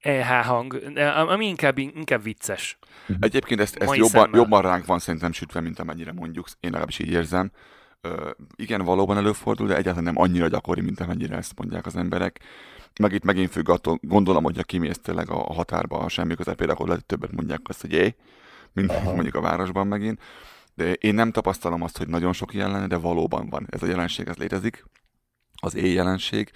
EH 0.00 0.44
hang, 0.46 0.82
ami 1.28 1.46
inkább, 1.46 1.78
inkább 1.78 2.22
vicces. 2.22 2.78
Egyébként 3.20 3.60
ezt, 3.60 3.76
ezt 3.76 3.94
jobban, 3.94 4.08
szemmel. 4.22 4.40
jobban 4.40 4.62
ránk 4.62 4.86
van 4.86 4.98
szerintem 4.98 5.32
sütve, 5.32 5.60
mint 5.60 5.78
amennyire 5.78 6.12
mondjuk. 6.12 6.46
Én 6.60 6.70
legalábbis 6.70 6.98
így 6.98 7.10
érzem. 7.10 7.50
Ö, 8.00 8.30
igen, 8.56 8.84
valóban 8.84 9.16
előfordul, 9.16 9.66
de 9.66 9.76
egyáltalán 9.76 10.12
nem 10.14 10.22
annyira 10.22 10.48
gyakori, 10.48 10.80
mint 10.80 11.00
amennyire 11.00 11.36
ezt 11.36 11.58
mondják 11.58 11.86
az 11.86 11.96
emberek. 11.96 12.40
Meg 13.00 13.12
itt 13.12 13.24
megint 13.24 13.50
függ 13.50 13.68
attól, 13.68 13.98
gondolom, 14.02 14.44
hogy 14.44 14.56
ha 14.56 14.62
kimész 14.62 14.98
tényleg 14.98 15.30
a 15.30 15.48
a 15.48 15.52
határba, 15.52 15.98
a 15.98 16.08
semmi 16.08 16.34
közepére, 16.34 16.72
akkor 16.72 16.86
lehet, 16.86 17.04
hogy 17.06 17.18
többet 17.18 17.36
mondják 17.36 17.60
azt, 17.64 17.80
hogy 17.80 17.92
é, 17.92 18.16
mint 18.72 18.90
Aha. 18.90 19.12
mondjuk 19.12 19.34
a 19.34 19.40
városban 19.40 19.86
megint. 19.86 20.22
De 20.74 20.92
én 20.92 21.14
nem 21.14 21.30
tapasztalom 21.30 21.82
azt, 21.82 21.98
hogy 21.98 22.08
nagyon 22.08 22.32
sok 22.32 22.54
ilyen 22.54 22.70
lenne, 22.70 22.86
de 22.86 22.96
valóban 22.96 23.48
van. 23.48 23.66
Ez 23.70 23.82
a 23.82 23.86
jelenség, 23.86 24.28
ez 24.28 24.36
létezik. 24.36 24.84
Az 25.60 25.74
éj 25.74 25.92
jelenség. 25.92 26.50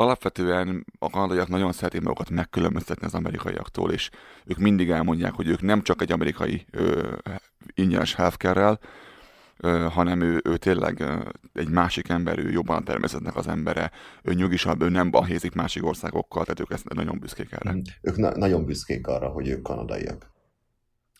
Alapvetően 0.00 0.84
a 0.98 1.10
kanadaiak 1.10 1.48
nagyon 1.48 1.72
szeretik 1.72 2.00
magukat 2.00 2.30
megkülönböztetni 2.30 3.06
az 3.06 3.14
amerikaiaktól, 3.14 3.92
és 3.92 4.10
ők 4.44 4.58
mindig 4.58 4.90
elmondják, 4.90 5.32
hogy 5.32 5.48
ők 5.48 5.62
nem 5.62 5.82
csak 5.82 6.02
egy 6.02 6.12
amerikai 6.12 6.66
ö, 6.70 7.12
ingyenes 7.74 8.14
healthcare-rel, 8.14 8.80
ö, 9.56 9.86
hanem 9.90 10.20
ő, 10.20 10.40
ő 10.44 10.56
tényleg 10.56 11.00
ö, 11.00 11.18
egy 11.52 11.68
másik 11.68 12.08
ember, 12.08 12.38
ő 12.38 12.50
jobban 12.50 12.76
a 12.76 12.82
természetnek 12.82 13.36
az 13.36 13.48
embere, 13.48 13.90
ő 14.22 14.34
nyugisabb, 14.34 14.82
ő 14.82 14.88
nem 14.88 15.10
balhézik 15.10 15.54
másik 15.54 15.84
országokkal, 15.84 16.42
tehát 16.42 16.60
ők 16.60 16.70
ezt 16.70 16.88
nagyon 16.88 17.18
büszkék 17.18 17.52
erre. 17.52 17.76
Ők 18.02 18.16
na- 18.16 18.36
nagyon 18.36 18.64
büszkék 18.64 19.06
arra, 19.06 19.28
hogy 19.28 19.48
ők 19.48 19.62
kanadaiak. 19.62 20.30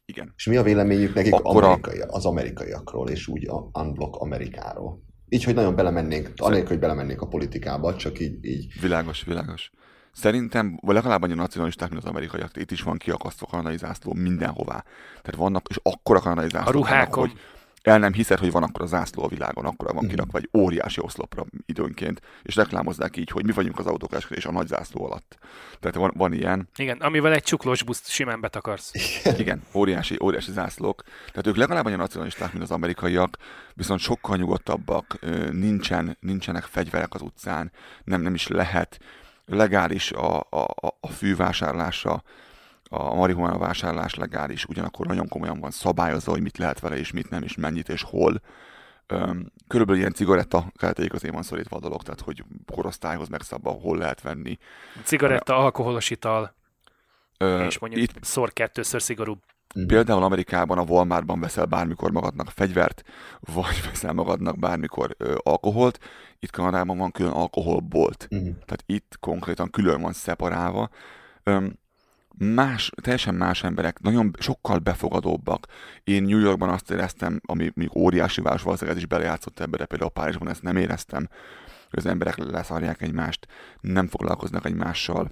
Igen. 0.05 0.33
És 0.37 0.47
mi 0.47 0.57
a 0.57 0.63
véleményük 0.63 1.15
nekik 1.15 1.35
Akkora- 1.35 1.67
amerikai, 1.67 2.01
az 2.01 2.27
amerikaiakról, 2.27 3.09
és 3.09 3.27
úgy 3.29 3.49
a 3.49 3.81
unblock 3.81 4.17
Amerikáról? 4.21 5.09
Így, 5.33 5.45
hogy 5.45 5.55
nagyon 5.55 5.75
belemennénk, 5.75 6.31
anélkül, 6.37 6.69
hogy 6.69 6.79
belemennénk 6.79 7.21
a 7.23 7.27
politikába, 7.27 7.97
csak 7.97 8.21
így, 8.21 8.45
így 8.45 8.81
Világos, 8.81 9.25
világos. 9.25 9.71
Szerintem, 10.13 10.79
vagy 10.83 10.95
legalább 10.95 11.23
annyi 11.23 11.35
nacionalisták, 11.35 11.91
mint 11.91 12.03
az 12.03 12.09
amerikaiak, 12.09 12.57
itt 12.57 12.71
is 12.71 12.83
van 12.83 12.97
kiakasztva 12.97 13.47
kanadai 13.47 13.77
zászló 13.77 14.13
mindenhová. 14.15 14.85
Tehát 15.23 15.41
vannak, 15.41 15.67
és 15.69 15.79
akkora 15.83 16.21
kanadai 16.21 16.49
zászló 16.49 16.69
A 16.69 16.73
ruhákon. 16.73 17.29
hogy 17.29 17.39
el 17.83 17.99
nem 17.99 18.13
hiszed, 18.13 18.39
hogy 18.39 18.51
van 18.51 18.63
akkor 18.63 18.83
a 18.83 18.87
zászló 18.87 19.25
a 19.25 19.29
világon, 19.29 19.65
akkor 19.65 19.87
van 19.87 20.05
Mhm. 20.05 20.09
kirakva 20.13 20.39
egy 20.39 20.49
óriási 20.53 21.01
oszlopra 21.01 21.45
időnként, 21.67 22.21
és 22.43 22.55
reklámozzák 22.57 23.17
így, 23.17 23.31
hogy 23.31 23.45
mi 23.45 23.53
vagyunk 23.53 23.79
az 23.79 23.87
autókáskodás 23.87 24.47
a 24.47 24.53
nagy 24.53 24.67
zászló 24.67 25.05
alatt. 25.05 25.39
Tehát 25.81 25.97
van, 25.97 26.13
van 26.17 26.33
ilyen, 26.33 26.69
Igen, 26.77 26.99
amivel 26.99 27.33
egy 27.33 27.43
csuklós 27.43 27.83
buszt 27.83 28.09
simán 28.09 28.41
betakarsz. 28.41 28.93
igen, 29.39 29.63
óriási, 29.75 30.17
óriási 30.23 30.53
zászlók. 30.53 31.03
Tehát 31.27 31.47
ők 31.47 31.57
legalább 31.57 31.85
annyi 31.85 31.95
nacionalisták, 31.97 32.53
mint 32.53 32.65
az 32.65 32.71
amerikaiak, 32.71 33.37
viszont 33.75 34.01
sokkal 34.01 34.37
nyugodtabbak, 34.37 35.19
nincsen, 35.51 36.17
nincsenek 36.21 36.63
fegyverek 36.65 37.15
az 37.15 37.23
utcán, 37.23 37.73
nem, 38.05 38.21
nem 38.23 38.35
is 38.35 38.49
lehet. 38.49 38.99
Legális 39.47 40.13
a, 40.13 40.39
a, 40.39 40.47
a- 40.61 40.97
a 41.01 41.09
fűvásárlása, 41.09 42.23
a 42.93 43.15
marihuana 43.15 43.59
vásárlás 43.59 44.15
legális, 44.15 44.65
ugyanakkor 44.65 45.07
nagyon 45.07 45.29
komolyan 45.29 45.61
van 45.61 45.71
szabályozva, 45.71 46.33
hogy 46.33 46.43
mit 46.43 46.59
lehet 46.59 46.81
vele, 46.81 46.97
és 46.97 47.13
mit 47.13 47.31
nem, 47.31 47.43
és 47.43 47.57
mennyit, 47.57 47.89
és 47.89 48.03
hol. 48.03 48.41
Körülbelül 49.69 50.01
ilyen 50.01 50.13
cigaretta 50.13 50.73
kereteik 50.77 51.13
azért 51.13 51.35
van 51.35 51.43
szorítva 51.43 51.77
a 51.77 51.81
dolog, 51.81 52.03
tehát 52.03 52.21
hogy 52.21 52.45
korosztályhoz 52.73 53.29
megszabva, 53.29 53.71
hol 53.71 53.99
lehet 53.99 54.23
venni. 54.23 54.59
Cigaretta, 55.05 55.57
alkoholos 55.57 56.11
ital, 56.11 56.55
Ö, 57.39 57.65
és 57.65 57.79
mondjuk 57.79 58.03
itt 58.03 58.25
szor 58.25 58.53
kettőször 58.53 59.03
szigorúbb. 59.03 59.43
Például 59.87 60.23
Amerikában 60.23 60.79
a 60.79 60.83
Walmartban 60.83 61.41
veszel 61.41 61.65
bármikor 61.65 62.11
magadnak 62.11 62.51
fegyvert, 62.51 63.03
vagy 63.41 63.83
veszel 63.91 64.13
magadnak 64.13 64.59
bármikor 64.59 65.15
ö, 65.19 65.35
alkoholt. 65.43 65.99
Itt 66.39 66.51
Kanadában 66.51 66.99
van 66.99 67.11
külön 67.11 67.33
alkoholbolt. 67.33 68.27
Mhm. 68.31 68.43
Tehát 68.43 68.83
itt 68.87 69.17
konkrétan 69.21 69.71
külön 69.71 70.01
van 70.01 70.13
szeparálva. 70.13 70.89
Öm, 71.43 71.79
más, 72.39 72.91
teljesen 73.03 73.35
más 73.35 73.65
emberek, 73.65 74.01
nagyon 74.01 74.31
sokkal 74.39 74.79
befogadóbbak. 74.79 75.67
Én 76.05 76.23
New 76.23 76.39
Yorkban 76.39 76.69
azt 76.69 76.91
éreztem, 76.91 77.41
ami 77.47 77.71
még 77.75 77.97
óriási 77.97 78.41
város 78.41 78.63
valószínűleg 78.63 78.97
ez 78.97 79.03
is 79.03 79.09
belejátszott 79.09 79.61
ebbe, 79.61 79.77
de 79.77 79.87
például 79.87 80.11
Párizsban 80.11 80.49
ezt 80.49 80.63
nem 80.63 80.77
éreztem, 80.77 81.29
hogy 81.91 81.99
az 81.99 82.07
emberek 82.07 82.37
leszarják 82.37 83.03
egymást, 83.03 83.47
nem 83.81 84.09
foglalkoznak 84.09 84.67
egymással, 84.67 85.31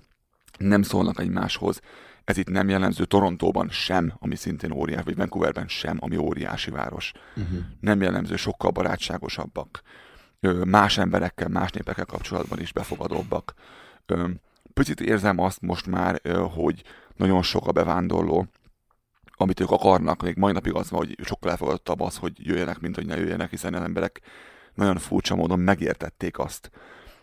nem 0.58 0.82
szólnak 0.82 1.20
egymáshoz. 1.20 1.80
Ez 2.24 2.36
itt 2.36 2.48
nem 2.48 2.68
jellemző 2.68 3.04
Torontóban 3.04 3.68
sem, 3.68 4.12
ami 4.18 4.36
szintén 4.36 4.72
óriási, 4.72 5.04
vagy 5.04 5.16
Vancouverben 5.16 5.68
sem, 5.68 5.96
ami 6.00 6.16
óriási 6.16 6.70
város. 6.70 7.12
Uh-huh. 7.36 7.58
Nem 7.80 8.02
jellemző, 8.02 8.36
sokkal 8.36 8.70
barátságosabbak. 8.70 9.82
Más 10.64 10.98
emberekkel, 10.98 11.48
más 11.48 11.70
népekkel 11.70 12.04
kapcsolatban 12.04 12.60
is 12.60 12.72
befogadóbbak. 12.72 13.54
Picit 14.78 15.00
érzem 15.00 15.38
azt 15.38 15.60
most 15.60 15.86
már, 15.86 16.20
hogy 16.54 16.82
nagyon 17.16 17.42
sok 17.42 17.66
a 17.66 17.72
bevándorló, 17.72 18.46
amit 19.36 19.60
ők 19.60 19.70
akarnak, 19.70 20.22
még 20.22 20.36
mai 20.36 20.52
napig 20.52 20.74
az 20.74 20.90
van, 20.90 21.00
hogy 21.00 21.16
sokkal 21.24 21.50
elfogadottabb 21.50 22.00
az, 22.00 22.16
hogy 22.16 22.32
jöjjenek, 22.36 22.80
mint 22.80 22.94
hogy 22.94 23.06
ne 23.06 23.16
jöjjenek, 23.16 23.50
hiszen 23.50 23.74
az 23.74 23.82
emberek 23.82 24.20
nagyon 24.74 24.96
furcsa 24.96 25.34
módon 25.34 25.58
megértették 25.58 26.38
azt, 26.38 26.70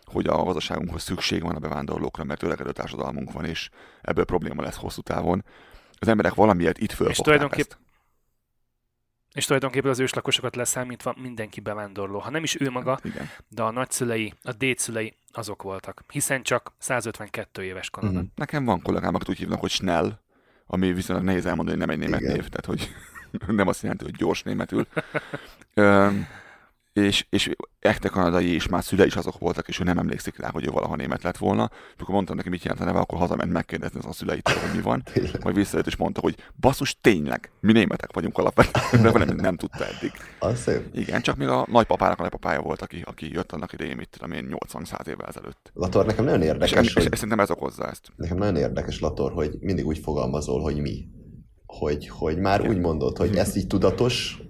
hogy 0.04 0.26
a 0.26 0.42
gazdaságunkhoz 0.42 1.02
szükség 1.02 1.42
van 1.42 1.54
a 1.54 1.58
bevándorlókra, 1.58 2.24
mert 2.24 2.42
öregedő 2.42 2.72
társadalmunk 2.72 3.32
van, 3.32 3.44
és 3.44 3.70
ebből 4.02 4.24
probléma 4.24 4.62
lesz 4.62 4.76
hosszú 4.76 5.00
távon. 5.00 5.44
Az 5.98 6.08
emberek 6.08 6.34
valamiért 6.34 6.78
itt 6.78 6.92
fölfogták 6.92 7.24
tulajdonképp- 7.24 7.70
ezt. 7.70 7.78
És 9.34 9.44
tulajdonképpen 9.44 9.90
az 9.90 9.98
őslakosokat 9.98 10.56
leszámítva 10.56 11.14
mindenki 11.18 11.60
bevándorló. 11.60 12.18
Ha 12.18 12.30
nem 12.30 12.42
is 12.42 12.60
ő 12.60 12.70
maga, 12.70 12.98
Igen. 13.02 13.28
de 13.48 13.62
a 13.62 13.70
nagyszülei, 13.70 14.32
a 14.42 14.52
dédszülei 14.52 15.14
azok 15.38 15.62
voltak. 15.62 16.04
Hiszen 16.12 16.42
csak 16.42 16.72
152 16.78 17.62
éves 17.62 17.90
Kanada. 17.90 18.18
Mhm. 18.18 18.26
Nekem 18.34 18.64
van 18.64 18.82
kollégám, 18.82 19.14
akit 19.14 19.28
úgy 19.28 19.38
hívnak, 19.38 19.60
hogy 19.60 19.70
Snell, 19.70 20.18
ami 20.66 20.92
viszonylag 20.92 21.24
nehéz 21.24 21.46
elmondani, 21.46 21.78
hogy 21.78 21.86
nem 21.86 21.96
egy 21.96 22.04
német 22.04 22.20
Igen. 22.20 22.32
név, 22.32 22.48
tehát 22.48 22.66
hogy 22.66 22.94
nem 23.56 23.68
azt 23.68 23.82
jelenti, 23.82 24.04
hogy 24.04 24.16
gyors 24.16 24.42
németül. 24.42 24.86
és, 26.96 27.26
és 27.30 27.50
echte 27.78 28.08
kanadai, 28.08 28.54
és 28.54 28.68
már 28.68 28.84
szüle 28.84 29.06
is 29.06 29.16
azok 29.16 29.38
voltak, 29.38 29.68
és 29.68 29.80
ő 29.80 29.84
nem 29.84 29.98
emlékszik 29.98 30.38
rá, 30.38 30.50
hogy 30.50 30.66
ő 30.66 30.70
valaha 30.70 30.96
német 30.96 31.22
lett 31.22 31.36
volna. 31.36 31.70
És 31.94 32.00
akkor 32.00 32.14
mondtam 32.14 32.36
neki, 32.36 32.48
mit 32.48 32.62
jelent 32.62 32.80
a 32.80 32.84
neve, 32.84 32.98
akkor 32.98 33.18
hazament 33.18 33.52
megkérdezni 33.52 33.98
az 33.98 34.06
a 34.06 34.12
szüleitől, 34.12 34.54
hogy 34.54 34.76
mi 34.76 34.82
van. 34.82 35.02
Majd 35.44 35.56
visszajött 35.56 35.86
és 35.86 35.96
mondta, 35.96 36.20
hogy 36.20 36.34
basszus, 36.60 36.98
tényleg, 37.00 37.50
mi 37.60 37.72
németek 37.72 38.12
vagyunk 38.12 38.38
alapvetően, 38.38 39.02
de 39.02 39.24
nem, 39.24 39.36
nem 39.36 39.56
tudta 39.56 39.84
eddig. 39.84 40.12
Az 40.38 40.60
szép. 40.60 40.88
Igen, 40.94 41.22
csak 41.22 41.36
még 41.36 41.48
a 41.48 41.66
nagypapának 41.70 42.18
a 42.18 42.22
nagypapája 42.22 42.60
volt, 42.60 42.82
aki, 42.82 43.02
aki 43.04 43.32
jött 43.32 43.52
annak 43.52 43.72
idején, 43.72 43.96
mit 43.96 44.08
tudom 44.08 44.32
én, 44.32 44.56
80-100 44.68 45.06
évvel 45.06 45.26
ezelőtt. 45.26 45.70
Lator, 45.74 46.06
nekem 46.06 46.24
nagyon 46.24 46.42
érdekes, 46.42 46.84
és, 46.84 46.92
hogy... 46.92 47.08
és 47.10 47.18
szerintem 47.18 47.40
ez 47.40 47.50
okozza 47.50 47.88
ezt. 47.88 48.12
Nekem 48.16 48.36
nagyon 48.36 48.56
érdekes, 48.56 49.00
Lator, 49.00 49.32
hogy 49.32 49.56
mindig 49.60 49.86
úgy 49.86 49.98
fogalmazol, 49.98 50.60
hogy 50.60 50.80
mi. 50.80 51.08
Hogy, 51.66 52.08
hogy 52.08 52.38
már 52.38 52.68
úgy 52.68 52.78
mondod, 52.78 53.16
hogy 53.16 53.36
ezt 53.36 53.56
így 53.56 53.66
tudatos, 53.66 54.42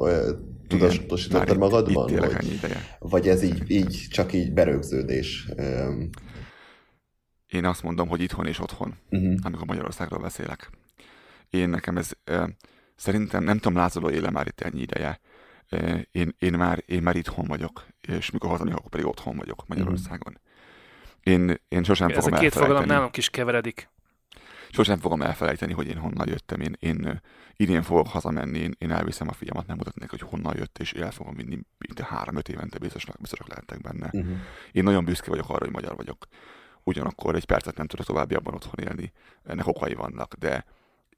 tudatosítottad 0.68 1.48
Már 1.48 1.56
magadban? 1.56 2.08
Itt, 2.08 2.14
itt 2.14 2.24
vagy, 2.24 2.52
ideje. 2.52 2.96
vagy 2.98 3.28
ez 3.28 3.42
így, 3.42 3.70
így 3.70 4.06
csak 4.10 4.32
így 4.32 4.52
berögződés? 4.52 5.48
Én 7.46 7.64
azt 7.64 7.82
mondom, 7.82 8.08
hogy 8.08 8.20
itthon 8.20 8.46
és 8.46 8.60
otthon, 8.60 8.94
uh-huh. 9.10 9.34
amikor 9.42 9.66
Magyarországról 9.66 10.20
beszélek. 10.20 10.70
Én 11.50 11.68
nekem 11.68 11.96
ez, 11.96 12.10
szerintem, 12.96 13.44
nem 13.44 13.58
tudom, 13.58 13.78
lázoló 13.78 14.10
éle 14.10 14.30
már 14.30 14.46
itt 14.46 14.60
ennyi 14.60 14.80
ideje. 14.80 15.20
Én, 16.10 16.34
én, 16.38 16.52
már, 16.52 16.82
én 16.86 17.02
már 17.02 17.16
itthon 17.16 17.46
vagyok, 17.46 17.86
és 18.00 18.30
mikor 18.30 18.50
hazamegyek, 18.50 18.78
akkor 18.78 18.90
pedig 18.90 19.06
otthon 19.06 19.36
vagyok 19.36 19.66
Magyarországon. 19.66 20.40
Én, 21.22 21.60
én 21.68 21.84
sosem 21.84 22.08
Ez 22.08 22.16
a 22.16 22.20
fogom 22.20 22.38
két 22.38 22.52
fogalom 22.52 22.70
elfelejteni. 22.70 22.98
nálunk 22.98 23.16
is 23.16 23.30
keveredik. 23.30 23.88
Sosem 24.76 24.98
fogom 24.98 25.22
elfelejteni, 25.22 25.72
hogy 25.72 25.86
én 25.86 25.98
honnan 25.98 26.28
jöttem. 26.28 26.60
Én, 26.60 26.76
én 26.78 27.20
idén 27.56 27.82
fogok 27.82 28.08
hazamenni, 28.08 28.58
én, 28.58 28.74
én 28.78 28.90
elviszem 28.90 29.28
a 29.28 29.32
fiamat, 29.32 29.66
nem 29.66 29.76
mutatnék, 29.76 30.10
hogy 30.10 30.20
honnan 30.20 30.56
jött, 30.56 30.78
és 30.78 30.92
el 30.92 31.10
fogom 31.10 31.34
vinni, 31.34 31.60
itt 31.78 32.00
három-öt 32.00 32.48
évente 32.48 32.78
biztosak, 32.78 33.20
biztosak 33.20 33.48
lehettek 33.48 33.80
benne. 33.80 34.10
Uh-huh. 34.12 34.36
Én 34.72 34.84
nagyon 34.84 35.04
büszke 35.04 35.30
vagyok 35.30 35.48
arra, 35.48 35.64
hogy 35.64 35.72
magyar 35.72 35.96
vagyok. 35.96 36.26
Ugyanakkor 36.82 37.34
egy 37.34 37.44
percet 37.44 37.76
nem 37.76 37.86
tudok 37.86 38.06
továbbiabban 38.06 38.54
otthon 38.54 38.86
élni. 38.86 39.12
Ennek 39.44 39.66
okai 39.66 39.94
vannak, 39.94 40.34
de 40.34 40.64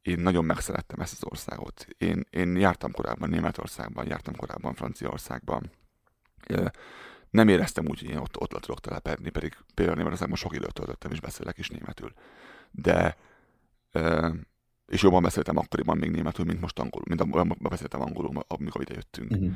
én 0.03 0.19
nagyon 0.19 0.45
megszerettem 0.45 1.01
ezt 1.01 1.13
az 1.13 1.25
országot. 1.31 1.87
Én, 1.97 2.27
én 2.31 2.57
jártam 2.57 2.93
korábban 2.93 3.29
Németországban, 3.29 4.07
jártam 4.07 4.37
korábban 4.37 4.75
Franciaországban. 4.75 5.71
Nem 7.31 7.49
éreztem 7.49 7.85
úgy, 7.89 8.01
hogy 8.01 8.11
én 8.11 8.17
ott, 8.17 8.41
ott 8.41 8.53
le 8.53 8.61
tudok 8.61 8.81
telepedni, 8.81 9.31
pedig 9.31 9.57
például 9.75 9.97
Németországban 9.97 10.37
sok 10.37 10.55
időt 10.55 10.73
töltöttem, 10.73 11.11
és 11.11 11.21
beszélek 11.21 11.59
is 11.59 11.69
németül. 11.69 12.13
De 12.71 13.17
és 14.87 15.03
jobban 15.03 15.23
beszéltem 15.23 15.57
akkoriban 15.57 15.97
még 15.97 16.11
németül, 16.11 16.45
mint 16.45 16.61
most 16.61 16.79
angolul, 16.79 17.07
mint 17.09 17.21
amikor 17.21 17.57
beszéltem 17.71 18.01
angolul, 18.01 18.45
amikor 18.47 18.81
ide 18.81 18.95
jöttünk. 18.95 19.31
Uh-huh. 19.31 19.51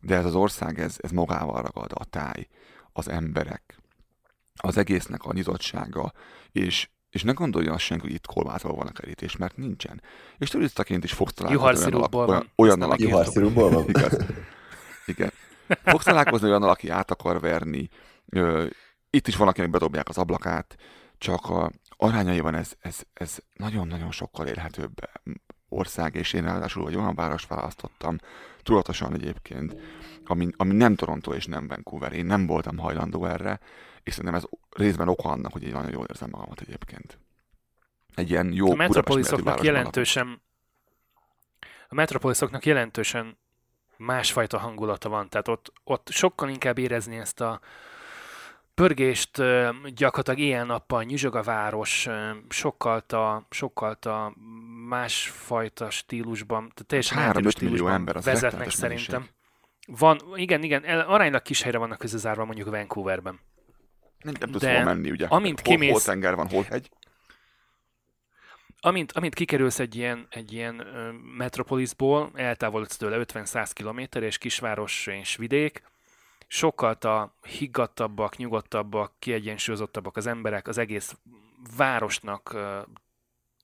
De 0.00 0.16
ez 0.16 0.24
az 0.24 0.34
ország, 0.34 0.78
ez, 0.78 0.96
ez 0.98 1.10
magával 1.10 1.62
ragad, 1.62 1.90
a 1.94 2.04
táj, 2.04 2.46
az 2.92 3.08
emberek, 3.08 3.78
az 4.54 4.76
egésznek 4.76 5.24
a 5.24 5.32
nyitottsága, 5.32 6.12
és, 6.52 6.88
és 7.10 7.22
ne 7.22 7.32
gondolja 7.32 7.72
azt 7.72 7.84
senki, 7.84 8.06
hogy 8.06 8.14
itt 8.14 8.26
kolmától 8.26 8.74
van 8.74 8.86
a 8.86 8.92
kerítés, 8.92 9.36
mert 9.36 9.56
nincsen. 9.56 10.02
És 10.38 10.48
turistaként 10.48 11.04
is 11.04 11.12
fogsz 11.12 11.32
találkozni 11.32 11.94
olyan, 11.94 12.08
van. 12.10 12.50
olyan, 12.56 12.70
Ezt 12.70 12.78
nem 12.78 12.90
aki, 12.90 13.02
írtam. 13.02 13.18
Juharszirupból 13.18 13.70
van? 13.70 13.88
Igaz. 13.88 14.16
Igen. 15.06 15.32
Fogsz 15.66 16.04
találkozni 16.04 16.48
olyan, 16.48 16.62
aki 16.62 16.88
át 16.88 17.10
akar 17.10 17.40
verni. 17.40 17.88
Itt 19.10 19.28
is 19.28 19.36
van, 19.36 19.48
akinek 19.48 19.70
bedobják 19.70 20.08
az 20.08 20.18
ablakát, 20.18 20.76
csak 21.18 21.48
a 21.48 21.70
arányaiban 22.00 22.54
ez, 22.54 22.72
ez, 22.80 23.02
ez 23.12 23.38
nagyon-nagyon 23.56 24.10
sokkal 24.10 24.46
élhetőbb 24.46 24.92
ország, 25.68 26.14
és 26.14 26.32
én 26.32 26.42
ráadásul 26.42 26.88
egy 26.88 26.96
olyan 26.96 27.14
várost 27.14 27.48
választottam, 27.48 28.16
tudatosan 28.62 29.14
egyébként, 29.14 29.76
ami, 30.24 30.48
ami 30.56 30.74
nem 30.74 30.94
Toronto 30.94 31.34
és 31.34 31.46
nem 31.46 31.68
Vancouver. 31.68 32.12
Én 32.12 32.26
nem 32.26 32.46
voltam 32.46 32.78
hajlandó 32.78 33.24
erre, 33.24 33.60
és 34.02 34.14
szerintem 34.14 34.40
ez 34.40 34.44
részben 34.70 35.08
oka 35.08 35.28
annak, 35.28 35.52
hogy 35.52 35.62
én 35.62 35.72
nagyon 35.72 35.92
jól 35.92 36.06
érzem 36.08 36.30
magamat 36.30 36.60
egyébként. 36.60 37.18
Egy 38.14 38.30
ilyen 38.30 38.52
jó 38.52 38.72
A 38.72 38.76
városban 38.76 39.64
jelentősen 39.64 40.42
a 41.88 41.94
metropoliszoknak 41.94 42.66
jelentősen 42.66 43.38
másfajta 43.96 44.58
hangulata 44.58 45.08
van, 45.08 45.28
tehát 45.28 45.48
ott, 45.48 45.72
ott 45.84 46.08
sokkal 46.10 46.48
inkább 46.48 46.78
érezni 46.78 47.16
ezt 47.16 47.40
a 47.40 47.60
pörgést, 48.74 49.42
gyakorlatilag 49.94 50.38
éjjel-nappal 50.38 51.02
nyüzsög 51.02 51.34
a 51.34 51.42
város, 51.42 52.06
ö, 52.06 52.30
sokkal 52.48 52.98
a, 52.98 53.46
sokkal 53.50 53.92
a 53.92 54.34
másfajta 54.88 55.90
stílusban, 55.90 56.60
tehát 56.60 56.86
teljesen 56.86 57.16
Három, 57.18 57.30
eltérő 57.44 57.48
öt 57.48 57.60
millió 57.60 57.88
ember, 57.88 58.16
az 58.16 58.24
vezetnek 58.24 58.70
szerintem. 58.70 59.20
mennyiség. 59.20 59.98
Van, 59.98 60.20
igen, 60.34 60.62
igen, 60.62 60.82
aránylag 61.00 61.42
kis 61.42 61.62
helyre 61.62 61.78
vannak 61.78 61.98
közözárva 61.98 62.44
mondjuk 62.44 62.68
Vancouverben. 62.68 63.40
Nem, 64.22 64.34
nem 64.40 64.50
tudsz 64.50 64.64
hol 64.64 64.82
menni, 64.84 65.10
ugye? 65.10 65.26
amint 65.26 65.60
hol, 65.60 65.76
hol 65.76 65.86
kimész- 65.86 66.04
tenger 66.04 66.34
van, 66.34 66.48
hol 66.48 66.62
hegy. 66.62 66.90
Amint, 68.82 69.12
amint 69.12 69.34
kikerülsz 69.34 69.78
egy 69.78 69.96
ilyen, 69.96 70.26
egy 70.30 70.52
ilyen 70.52 70.74
metropolisból, 71.36 72.30
eltávolodsz 72.34 72.96
tőle 72.96 73.24
50-100 73.24 73.70
km, 73.74 74.18
és 74.24 74.38
kisváros 74.38 75.06
és 75.06 75.36
vidék, 75.36 75.82
sokkal 76.52 76.92
a 76.92 77.34
higgadtabbak, 77.42 78.36
nyugodtabbak, 78.36 79.12
kiegyensúlyozottabbak 79.18 80.16
az 80.16 80.26
emberek, 80.26 80.68
az 80.68 80.78
egész 80.78 81.16
városnak 81.76 82.56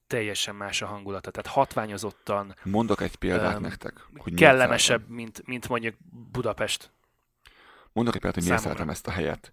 teljesen 0.06 0.54
más 0.54 0.82
a 0.82 0.86
hangulata. 0.86 1.30
Tehát 1.30 1.52
hatványozottan 1.52 2.54
Mondok 2.62 3.00
egy 3.00 3.16
példát 3.16 3.54
Öm, 3.54 3.62
nektek, 3.62 4.06
hogy 4.16 4.34
kellemesebb, 4.34 5.08
mint, 5.08 5.46
mint 5.46 5.68
mondjuk 5.68 5.94
Budapest. 6.32 6.90
Mondok 7.92 8.14
egy 8.14 8.20
példát, 8.20 8.38
hogy 8.40 8.48
miért 8.48 8.62
szeretem 8.62 8.90
ezt 8.90 9.06
a 9.06 9.10
helyet. 9.10 9.52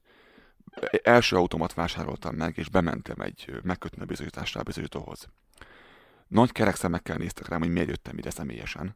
Első 1.03 1.35
automat 1.35 1.73
vásároltam 1.73 2.35
meg, 2.35 2.57
és 2.57 2.69
bementem 2.69 3.21
egy 3.21 3.59
megkötni 3.63 4.01
a 4.01 4.05
bizonyításra 4.05 4.59
a 4.59 4.63
bizonyítóhoz. 4.63 5.27
Nagy 6.27 6.51
kerek 6.51 6.75
szemekkel 6.75 7.17
néztek 7.17 7.47
rám, 7.47 7.59
hogy 7.59 7.71
miért 7.71 7.87
jöttem 7.87 8.17
ide 8.17 8.29
személyesen, 8.29 8.95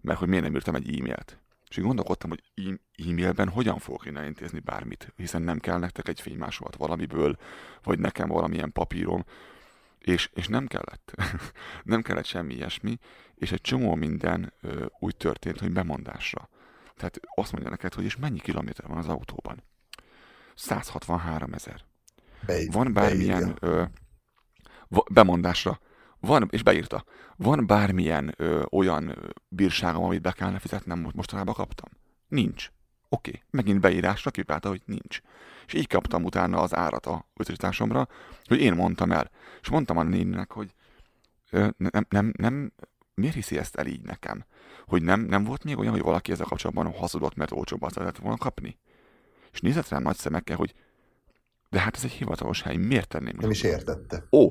mert 0.00 0.18
hogy 0.18 0.28
miért 0.28 0.44
nem 0.44 0.54
írtam 0.54 0.74
egy 0.74 0.98
e-mailt. 0.98 1.38
És 1.70 1.76
így 1.76 1.84
gondolkodtam, 1.84 2.30
hogy 2.30 2.42
e-mailben 3.08 3.48
hogyan 3.48 3.78
fogok 3.78 4.06
innen 4.06 4.24
intézni 4.24 4.58
bármit, 4.60 5.12
hiszen 5.16 5.42
nem 5.42 5.58
kell 5.58 5.78
nektek 5.78 6.08
egy 6.08 6.20
fénymásolat 6.20 6.76
valamiből, 6.76 7.36
vagy 7.82 7.98
nekem 7.98 8.28
valamilyen 8.28 8.72
papírom, 8.72 9.24
és, 9.98 10.30
és 10.34 10.46
nem 10.46 10.66
kellett. 10.66 11.14
nem 11.82 12.02
kellett 12.02 12.24
semmi 12.24 12.54
ilyesmi, 12.54 12.98
és 13.34 13.52
egy 13.52 13.60
csomó 13.60 13.94
minden 13.94 14.52
ö, 14.60 14.86
úgy 14.98 15.16
történt, 15.16 15.58
hogy 15.58 15.72
bemondásra. 15.72 16.48
Tehát 16.96 17.20
azt 17.34 17.52
mondja 17.52 17.70
neked, 17.70 17.94
hogy 17.94 18.04
és 18.04 18.16
mennyi 18.16 18.40
kilométer 18.40 18.86
van 18.86 18.98
az 18.98 19.08
autóban? 19.08 19.62
163 20.54 21.52
ezer. 21.52 21.84
Van 22.70 22.92
bármilyen 22.92 23.40
beírja. 23.40 23.56
ö, 23.60 23.84
bemondásra, 25.10 25.80
van, 26.20 26.48
és 26.50 26.62
beírta, 26.62 27.04
van 27.36 27.66
bármilyen 27.66 28.34
ö, 28.36 28.62
olyan 28.70 29.32
bírságom, 29.48 30.04
amit 30.04 30.22
be 30.22 30.32
kellene 30.32 30.58
fizetnem, 30.58 31.00
most 31.00 31.14
mostanában 31.14 31.54
kaptam? 31.54 31.88
Nincs. 32.28 32.70
Oké, 33.08 33.30
okay. 33.30 33.42
megint 33.50 33.80
beírásra 33.80 34.30
kipálta, 34.30 34.68
hogy 34.68 34.82
nincs. 34.84 35.20
És 35.66 35.74
így 35.74 35.86
kaptam 35.86 36.24
utána 36.24 36.60
az 36.60 36.74
árat 36.74 37.06
a 37.06 37.28
utasításomra, 37.34 38.08
hogy 38.44 38.60
én 38.60 38.74
mondtam 38.74 39.12
el. 39.12 39.30
És 39.60 39.68
mondtam 39.68 39.96
a 39.96 40.02
néninek, 40.02 40.52
hogy 40.52 40.74
ö, 41.50 41.68
nem, 41.76 42.06
nem, 42.08 42.32
nem, 42.36 42.72
miért 43.14 43.34
hiszi 43.34 43.58
ezt 43.58 43.76
el 43.76 43.86
így 43.86 44.02
nekem? 44.02 44.44
Hogy 44.86 45.02
nem, 45.02 45.20
nem 45.20 45.44
volt 45.44 45.64
még 45.64 45.78
olyan, 45.78 45.92
hogy 45.92 46.02
valaki 46.02 46.32
ezzel 46.32 46.46
kapcsolatban 46.46 46.92
hazudott, 46.92 47.34
mert 47.34 47.52
olcsóbban 47.52 47.90
szeretett 47.90 48.18
volna 48.22 48.36
kapni? 48.36 48.78
És 49.52 49.60
nézett 49.60 49.88
rám 49.88 50.02
nagy 50.02 50.16
szemekkel, 50.16 50.56
hogy 50.56 50.74
de 51.70 51.80
hát 51.80 51.96
ez 51.96 52.04
egy 52.04 52.10
hivatalos 52.10 52.62
hely, 52.62 52.76
miért 52.76 53.08
tenném? 53.08 53.36
Nem 53.40 53.50
is 53.50 53.62
értette. 53.62 54.26
Ó, 54.32 54.50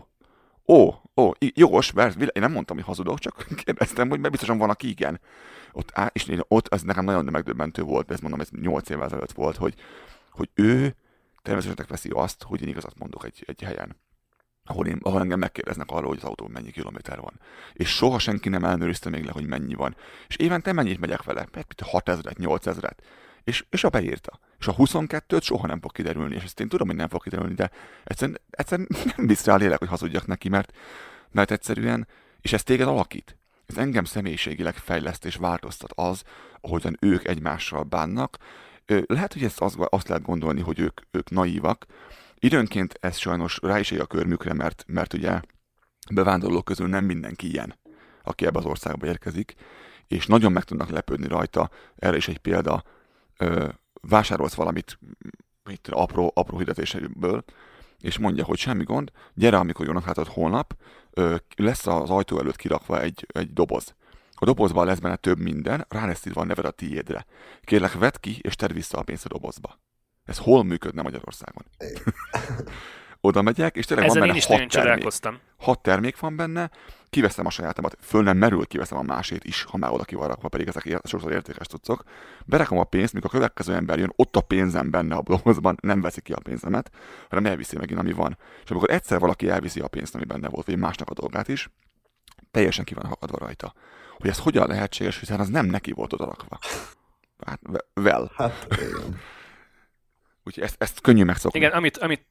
ó, 0.72 0.94
ó, 1.16 1.32
jogos, 1.40 1.91
mert 1.91 2.22
én 2.22 2.41
nem 2.41 2.52
mondtam, 2.52 2.76
hogy 2.76 2.86
hazudok, 2.86 3.20
csak 3.20 3.46
kérdeztem, 3.64 4.10
hogy 4.10 4.20
mert 4.20 4.32
biztosan 4.32 4.58
van, 4.58 4.70
aki 4.70 4.90
igen. 4.90 5.20
Ott, 5.72 5.90
á, 5.94 6.10
és 6.14 6.26
én- 6.26 6.46
ott 6.48 6.74
ez 6.74 6.82
nekem 6.82 7.06
nagyon 7.06 7.26
megdöbbentő 7.26 7.82
volt, 7.82 8.12
ezt 8.12 8.22
mondom, 8.22 8.40
ez 8.40 8.50
8 8.50 8.90
évvel 8.90 9.06
ezelőtt 9.06 9.32
volt, 9.32 9.58
hogy, 9.58 9.74
hogy 10.32 10.50
ő 10.54 10.96
természetesen 11.41 11.86
veszi 11.90 12.10
azt, 12.14 12.44
hogy 12.44 12.62
én 12.62 12.68
igazat 12.68 13.00
mondok 13.00 13.26
egy, 13.26 13.44
egy 13.48 13.62
helyen 13.62 13.96
ahol, 14.70 14.88
én, 14.88 15.00
ahol 15.02 15.22
engem 15.22 15.40
megkérdeznek 15.40 15.90
arról, 15.90 16.08
hogy 16.10 16.18
az 16.18 16.24
autó 16.24 16.48
mennyi 16.48 16.72
kilométer 16.72 17.20
van. 17.20 17.40
És 17.74 17.90
soha 17.90 18.20
senki 18.20 18.50
nem 18.50 18.64
ellenőrizte 18.64 19.10
még 19.10 19.24
le, 19.24 19.32
hogy 19.32 19.48
mennyi 19.48 19.74
van. 19.74 19.96
És 20.28 20.36
évente 20.36 20.74
mennyit 20.74 21.00
megyek 21.00 21.24
vele? 21.24 21.48
Mert 21.52 21.82
6 21.82 22.10
ezeret, 22.10 22.38
8 22.38 22.68
ezeret. 22.68 23.04
És, 23.44 23.66
és 23.70 23.84
a 23.84 23.90
beírta. 23.90 24.40
És 24.60 24.68
a 24.68 24.76
22-t 24.76 25.41
soha 25.41 25.68
nem 25.68 25.81
fog 25.81 25.91
kiderülni, 25.91 26.36
és 26.36 26.44
ezt 26.44 26.60
én 26.60 26.68
tudom, 26.69 26.88
hogy 26.88 26.95
nem 26.95 27.10
fog 27.10 27.23
kiderülni, 27.23 27.53
de 27.53 27.72
egyszerűen, 28.03 28.40
egyszerűen 28.49 28.88
nem 29.15 29.27
visz 29.27 29.45
rá 29.45 29.53
a 29.53 29.57
lélek, 29.57 29.80
hogy 29.80 29.88
hazudjak 29.88 30.27
neki, 30.27 30.49
mert, 30.49 30.73
mert 31.31 31.52
egyszerűen, 31.52 32.07
és 32.41 32.53
ez 32.53 32.64
téged 32.64 32.88
alakít. 32.88 33.38
Ez 33.65 33.77
engem 33.77 34.03
személyiségileg 34.03 34.76
fejleszt 34.76 35.26
és 35.26 35.36
változtat 35.36 35.91
az, 35.95 36.23
ahogyan 36.61 36.98
ők 36.99 37.27
egymással 37.27 37.84
bánnak. 37.84 38.38
Lehet, 38.86 39.34
hogy 39.34 39.44
ezt 39.44 39.61
azt, 39.61 39.77
azt 39.80 40.07
lehet 40.07 40.23
gondolni, 40.23 40.61
hogy 40.61 40.80
ők, 40.80 41.02
ők 41.11 41.30
naívak. 41.30 41.86
Időnként 42.36 42.98
ez 42.99 43.18
sajnos 43.18 43.60
rá 43.61 43.80
is 43.80 43.91
ég 43.91 43.99
a 43.99 44.06
körmükre, 44.06 44.53
mert, 44.53 44.84
mert 44.88 45.14
ugye 45.14 45.41
bevándorlók 46.11 46.65
közül 46.65 46.88
nem 46.88 47.06
mindenki 47.06 47.52
ilyen, 47.52 47.76
aki 48.23 48.45
ebbe 48.45 48.60
az 48.60 48.65
országba 48.65 49.06
érkezik, 49.06 49.53
és 50.07 50.26
nagyon 50.26 50.52
meg 50.52 50.64
tudnak 50.64 50.90
lepődni 50.90 51.27
rajta. 51.27 51.69
Erre 51.95 52.18
is 52.18 52.27
egy 52.27 52.38
példa, 52.38 52.84
vásárolsz 54.01 54.53
valamit, 54.53 54.99
mit, 55.63 55.88
apró, 55.88 56.31
apró 56.34 56.57
hirdetésből, 56.57 57.43
és 57.99 58.17
mondja, 58.17 58.45
hogy 58.45 58.57
semmi 58.57 58.84
gond, 58.84 59.11
gyere, 59.34 59.57
amikor 59.57 59.85
jönnek 59.85 60.05
látod 60.05 60.27
holnap, 60.27 60.76
ö, 61.11 61.35
lesz 61.55 61.88
az 61.88 62.09
ajtó 62.09 62.39
előtt 62.39 62.55
kirakva 62.55 63.01
egy, 63.01 63.26
egy 63.31 63.53
doboz. 63.53 63.95
A 64.41 64.45
dobozban 64.45 64.85
lesz 64.85 64.99
benne 64.99 65.15
több 65.15 65.39
minden, 65.39 65.85
rá 65.89 66.05
lesz 66.05 66.26
írva 66.26 66.41
a 66.41 66.45
neved 66.45 66.65
a 66.65 66.71
tiédre. 66.71 67.26
Kérlek, 67.61 67.93
vedd 67.93 68.13
ki, 68.19 68.39
és 68.41 68.55
tedd 68.55 68.73
vissza 68.73 68.97
a 68.97 69.03
pénzt 69.03 69.26
a 69.26 69.30
dobozba. 69.30 69.80
Ez 70.26 70.38
hol 70.38 70.63
működne 70.63 71.01
Magyarországon? 71.01 71.65
Oda 73.21 73.41
megyek, 73.41 73.76
és 73.76 73.85
tényleg 73.85 74.05
Ezen 74.05 74.19
van 74.19 74.27
én 74.27 74.34
benne 74.34 74.45
is 74.45 74.45
hat 74.45 74.55
termék 74.57 74.71
csodálkoztam. 74.71 75.39
hat 75.57 75.81
termék 75.81 76.19
van 76.19 76.35
benne, 76.35 76.71
kiveszem 77.10 77.45
a 77.45 77.49
sajátomat, 77.49 77.98
föl 78.02 78.23
nem 78.23 78.38
merül, 78.38 78.65
kiveszem 78.65 78.98
a 78.98 79.02
másét 79.02 79.44
is, 79.44 79.64
ha 79.64 79.77
már 79.77 79.91
oda 79.91 80.03
ki 80.03 80.15
van 80.15 80.27
rakva, 80.27 80.48
pedig 80.48 80.68
ezek 80.68 80.99
sokszor 81.03 81.31
értékes 81.31 81.68
tudszok. 81.68 82.03
Berakom 82.45 82.77
a 82.77 82.84
pénzt, 82.84 83.14
mikor 83.14 83.30
a 83.30 83.34
következő 83.34 83.73
ember 83.73 83.98
jön, 83.98 84.14
ott 84.15 84.36
a 84.36 84.41
pénzem 84.41 84.90
benne 84.90 85.15
a 85.15 85.22
dobozban, 85.22 85.77
nem 85.81 86.02
veszi 86.02 86.22
ki 86.22 86.34
a 86.34 86.40
pénzemet, 86.44 86.91
hanem 87.30 87.45
elviszi 87.45 87.77
megint, 87.77 87.99
ami 87.99 88.11
van. 88.11 88.38
És 88.64 88.69
amikor 88.69 88.90
egyszer 88.90 89.19
valaki 89.19 89.49
elviszi 89.49 89.80
a 89.80 89.88
pénzt, 89.88 90.15
ami 90.15 90.23
benne 90.23 90.49
volt, 90.49 90.65
vagy 90.65 90.77
másnak 90.77 91.10
a 91.10 91.14
dolgát 91.14 91.48
is, 91.48 91.69
teljesen 92.52 92.86
ki 92.86 92.94
van 92.94 93.06
hakadva 93.06 93.38
rajta. 93.38 93.73
Hogy 94.18 94.30
ez 94.30 94.40
hogyan 94.40 94.68
lehetséges, 94.68 95.19
hiszen 95.19 95.40
az 95.40 95.49
nem 95.49 95.65
neki 95.65 95.91
volt 95.91 96.14
oda 96.14 96.26
rakva. 96.26 96.60
Hát, 97.45 97.60
well. 97.95 98.31
Hát, 98.36 98.68
igen. 98.69 99.19
Úgyhogy 100.44 100.64
ezt, 100.64 100.76
ezt 100.77 101.02
könnyű 101.02 101.23
megszokni. 101.23 101.60
Igen, 101.60 101.72
amit, 101.72 101.98
amit, 101.98 102.26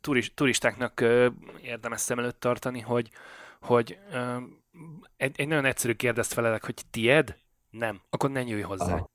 turis, 0.00 0.34
turistáknak 0.34 1.00
ö, 1.00 1.28
érdemes 1.62 2.00
szem 2.00 2.18
előtt 2.18 2.40
tartani, 2.40 2.80
hogy, 2.80 3.10
hogy 3.66 3.98
ö, 4.10 4.36
egy, 5.16 5.40
egy 5.40 5.48
nagyon 5.48 5.64
egyszerű 5.64 5.92
kérdezt 5.92 6.32
felelek, 6.32 6.64
hogy 6.64 6.74
tied? 6.90 7.38
Nem. 7.70 8.00
Akkor 8.10 8.30
ne 8.30 8.42
nyújj 8.42 8.60
hozzá. 8.60 8.94
Aha. 8.94 9.10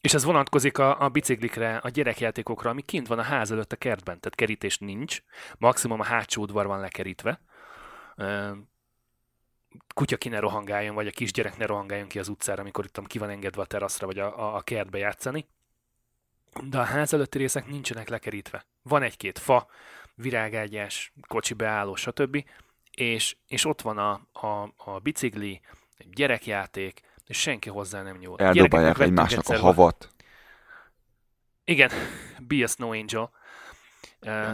És 0.00 0.14
ez 0.14 0.24
vonatkozik 0.24 0.78
a, 0.78 1.00
a 1.00 1.08
biciklikre, 1.08 1.76
a 1.76 1.88
gyerekjátékokra, 1.88 2.70
ami 2.70 2.82
kint 2.82 3.06
van 3.06 3.18
a 3.18 3.22
ház 3.22 3.50
előtt 3.50 3.72
a 3.72 3.76
kertben. 3.76 4.20
Tehát 4.20 4.34
kerítés 4.34 4.78
nincs. 4.78 5.22
Maximum 5.58 6.00
a 6.00 6.04
hátsó 6.04 6.42
udvar 6.42 6.66
van 6.66 6.80
lekerítve. 6.80 7.40
Kutya 9.94 10.16
ki 10.16 10.28
ne 10.28 10.38
rohangáljon, 10.38 10.94
vagy 10.94 11.06
a 11.06 11.10
kisgyerek 11.10 11.56
ne 11.56 11.66
rohangáljon 11.66 12.08
ki 12.08 12.18
az 12.18 12.28
utcára, 12.28 12.60
amikor 12.60 12.84
itt 12.84 13.06
ki 13.06 13.18
van 13.18 13.30
engedve 13.30 13.62
a 13.62 13.66
teraszra, 13.66 14.06
vagy 14.06 14.18
a, 14.18 14.38
a, 14.38 14.56
a 14.56 14.60
kertbe 14.60 14.98
játszani. 14.98 15.46
De 16.62 16.78
a 16.78 16.82
ház 16.82 17.14
előtti 17.14 17.38
részek 17.38 17.66
nincsenek 17.66 18.08
lekerítve. 18.08 18.66
Van 18.82 19.02
egy-két 19.02 19.38
fa, 19.38 19.66
virágágyás, 20.14 21.12
kocsi 21.28 21.54
beálló, 21.54 21.94
stb. 21.94 22.44
És, 22.96 23.36
és 23.46 23.64
ott 23.64 23.82
van 23.82 23.98
a, 23.98 24.20
a, 24.32 24.72
a 24.76 24.98
bicikli, 24.98 25.60
egy 25.98 26.10
gyerekjáték, 26.10 27.00
és 27.26 27.40
senki 27.40 27.68
hozzá 27.68 28.02
nem 28.02 28.16
nyúl. 28.16 28.38
Eldobálják 28.38 28.98
egymásnak 28.98 29.48
a 29.48 29.58
havat. 29.58 30.10
Igen, 31.64 31.90
be 32.48 32.62
a 32.62 32.66
snow 32.66 32.92
angel. 32.92 33.30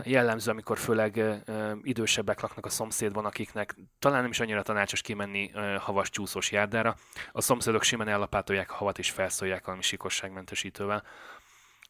Jellemző, 0.04 0.50
amikor 0.50 0.78
főleg 0.78 1.42
idősebbek 1.82 2.40
laknak 2.40 2.66
a 2.66 2.68
szomszédban, 2.68 3.24
akiknek 3.24 3.76
talán 3.98 4.20
nem 4.20 4.30
is 4.30 4.40
annyira 4.40 4.62
tanácsos 4.62 5.00
kimenni 5.00 5.50
havas 5.78 6.10
csúszós 6.10 6.52
járdára. 6.52 6.96
A 7.32 7.40
szomszédok 7.40 7.82
simán 7.82 8.08
ellapátolják 8.08 8.70
a 8.70 8.74
havat 8.74 8.98
és 8.98 9.10
felszólják 9.10 9.64
valami 9.64 9.82
sikosságmentesítővel. 9.82 11.04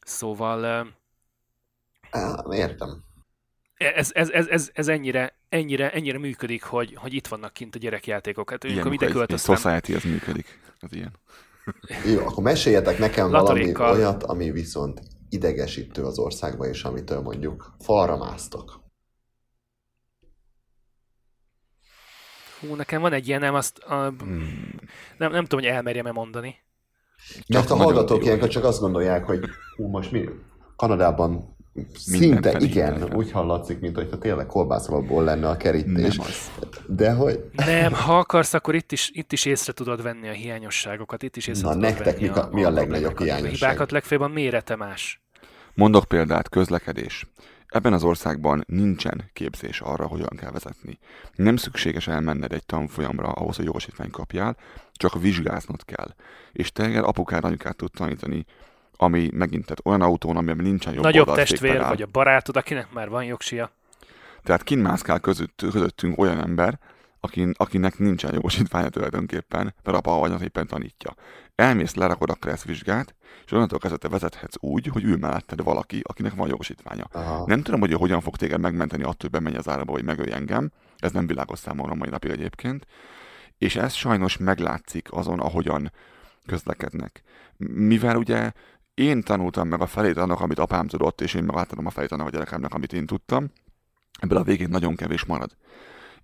Szóval 0.00 0.86
Értem. 2.50 3.04
ez, 3.74 4.10
ez, 4.14 4.30
ez, 4.30 4.46
ez, 4.46 4.70
ez 4.72 4.88
ennyire, 4.88 5.40
ennyire, 5.52 5.90
ennyire 5.90 6.18
működik, 6.18 6.62
hogy, 6.62 6.94
hogy 6.94 7.14
itt 7.14 7.26
vannak 7.26 7.52
kint 7.52 7.74
a 7.74 7.78
gyerekjátékok. 7.78 8.50
Hát, 8.50 8.64
egy, 8.64 8.78
egy 8.78 9.10
költöztem, 9.10 9.54
society 9.54 9.94
ez 9.94 10.02
működik. 10.02 10.60
Ez 10.80 10.92
ilyen. 10.92 11.12
Jó, 12.06 12.26
akkor 12.26 12.42
meséljetek 12.42 12.98
nekem 12.98 13.30
valami 13.30 13.48
Latarékkal. 13.48 13.92
olyat, 13.92 14.22
ami 14.22 14.50
viszont 14.50 15.00
idegesítő 15.28 16.02
az 16.02 16.18
országban, 16.18 16.68
és 16.68 16.84
amitől 16.84 17.20
mondjuk 17.20 17.74
falra 17.78 18.16
másztok. 18.16 18.80
hú, 22.60 22.74
nekem 22.74 23.00
van 23.00 23.12
egy 23.12 23.28
ilyen, 23.28 23.40
nem, 23.40 23.54
azt, 23.54 23.78
a, 23.78 23.94
Hmm. 23.94 24.74
nem, 25.18 25.32
nem 25.32 25.44
tudom, 25.44 25.64
hogy 25.64 25.74
elmerjem-e 25.74 26.12
mondani. 26.12 26.56
Mert 27.48 27.70
a 27.70 27.76
hallgatók 27.76 28.24
ilyenkor 28.24 28.48
csak 28.48 28.64
azt 28.64 28.80
gondolják, 28.80 29.24
hogy 29.24 29.44
hú, 29.76 29.88
most 29.88 30.10
mi 30.12 30.28
Kanadában 30.76 31.56
szinte 31.94 32.56
igen, 32.60 32.90
mindenre. 32.92 33.16
úgy 33.16 33.30
hallatszik, 33.30 33.80
mint 33.80 33.96
hogyha 33.96 34.18
tényleg 34.18 34.46
kolbászalapból 34.46 35.24
lenne 35.24 35.48
a 35.48 35.56
kerítés. 35.56 36.16
Nem 36.16 36.26
az. 36.26 36.50
De 36.86 37.12
hogy 37.12 37.44
Nem, 37.52 37.92
ha 37.92 38.18
akarsz, 38.18 38.54
akkor 38.54 38.74
itt 38.74 38.92
is, 38.92 39.10
itt 39.14 39.32
is 39.32 39.44
észre 39.44 39.72
tudod 39.72 40.02
venni 40.02 40.28
a 40.28 40.32
hiányosságokat, 40.32 41.22
itt 41.22 41.36
is 41.36 41.46
észre 41.46 41.66
Na, 41.66 41.72
tudod 41.72 41.88
nektek 41.88 42.04
venni 42.14 42.20
mik 42.26 42.36
a- 42.36 42.48
mi 42.52 42.64
a 42.64 42.70
legnagyobb 42.70 42.84
problémákat, 43.14 43.20
a 43.20 43.24
hiányosság? 43.24 43.70
hibákat 43.70 43.90
legfeljebb 43.90 44.26
a 44.28 44.32
mérete 44.32 44.76
más. 44.76 45.22
Mondok 45.74 46.04
példát, 46.04 46.48
közlekedés. 46.48 47.26
Ebben 47.68 47.92
az 47.92 48.02
országban 48.04 48.64
nincsen 48.66 49.30
képzés 49.32 49.80
arra, 49.80 50.06
hogyan 50.06 50.36
kell 50.36 50.50
vezetni. 50.50 50.98
Nem 51.34 51.56
szükséges 51.56 52.06
elmenned 52.08 52.52
egy 52.52 52.66
tanfolyamra 52.66 53.28
ahhoz, 53.28 53.56
hogy 53.56 53.64
jogosítványt 53.64 54.12
kapjál, 54.12 54.56
csak 54.92 55.20
vizsgáznod 55.20 55.84
kell. 55.84 56.14
És 56.52 56.72
téged 56.72 57.04
apukád, 57.04 57.44
anyukád 57.44 57.76
tud 57.76 57.90
tanítani, 57.90 58.44
ami 59.02 59.30
megint 59.32 59.62
tehát 59.62 59.80
olyan 59.84 60.00
autón, 60.00 60.36
amiben 60.36 60.64
nincsen 60.64 60.94
jobb 60.94 61.02
Nagyobb 61.02 61.34
testvér, 61.34 61.58
fékpedál. 61.58 61.88
vagy 61.88 62.02
a 62.02 62.06
barátod, 62.12 62.56
akinek 62.56 62.92
már 62.92 63.08
van 63.08 63.24
jogsia. 63.24 63.70
Tehát 64.42 64.62
kinmászkál 64.62 65.20
között, 65.20 65.64
közöttünk 65.70 66.18
olyan 66.18 66.40
ember, 66.40 66.78
akin, 67.20 67.52
akinek 67.56 67.98
nincsen 67.98 68.34
jogosítványa 68.34 68.88
tulajdonképpen, 68.88 69.74
mert 69.82 69.96
apa 69.96 70.18
vagy 70.18 70.42
éppen 70.42 70.66
tanítja. 70.66 71.14
Elmész, 71.54 71.94
lerakod 71.94 72.30
a 72.30 72.34
kresszvizsgát, 72.34 73.14
és 73.44 73.52
onnantól 73.52 73.78
kezdve 73.78 73.98
te 73.98 74.08
vezethetsz 74.08 74.56
úgy, 74.60 74.86
hogy 74.86 75.04
ül 75.04 75.16
melletted 75.16 75.62
valaki, 75.62 76.00
akinek 76.02 76.34
van 76.34 76.48
jogosítványa. 76.48 77.04
Aha. 77.12 77.44
Nem 77.46 77.62
tudom, 77.62 77.80
hogy 77.80 77.90
ő 77.90 77.94
hogyan 77.94 78.20
fog 78.20 78.36
téged 78.36 78.60
megmenteni 78.60 79.02
attól, 79.02 79.16
hogy 79.18 79.30
bemenj 79.30 79.56
az 79.56 79.68
árba, 79.68 79.92
vagy 79.92 80.04
megölj 80.04 80.32
engem. 80.32 80.70
Ez 80.98 81.12
nem 81.12 81.26
világos 81.26 81.58
számomra 81.58 81.94
mai 81.94 82.08
napig 82.08 82.30
egyébként. 82.30 82.86
És 83.58 83.76
ez 83.76 83.92
sajnos 83.92 84.36
meglátszik 84.36 85.12
azon, 85.12 85.40
ahogyan 85.40 85.92
közlekednek. 86.46 87.22
Mivel 87.66 88.16
ugye 88.16 88.52
én 88.94 89.22
tanultam 89.22 89.68
meg 89.68 89.80
a 89.80 89.86
felét 89.86 90.16
annak, 90.16 90.40
amit 90.40 90.58
apám 90.58 90.86
tudott, 90.86 91.20
és 91.20 91.34
én 91.34 91.44
meg 91.44 91.56
átadom 91.56 91.86
a 91.86 91.90
felét 91.90 92.12
annak 92.12 92.26
a 92.26 92.30
gyerekemnek, 92.30 92.74
amit 92.74 92.92
én 92.92 93.06
tudtam, 93.06 93.50
ebből 94.20 94.38
a 94.38 94.42
végén 94.42 94.68
nagyon 94.68 94.96
kevés 94.96 95.24
marad. 95.24 95.56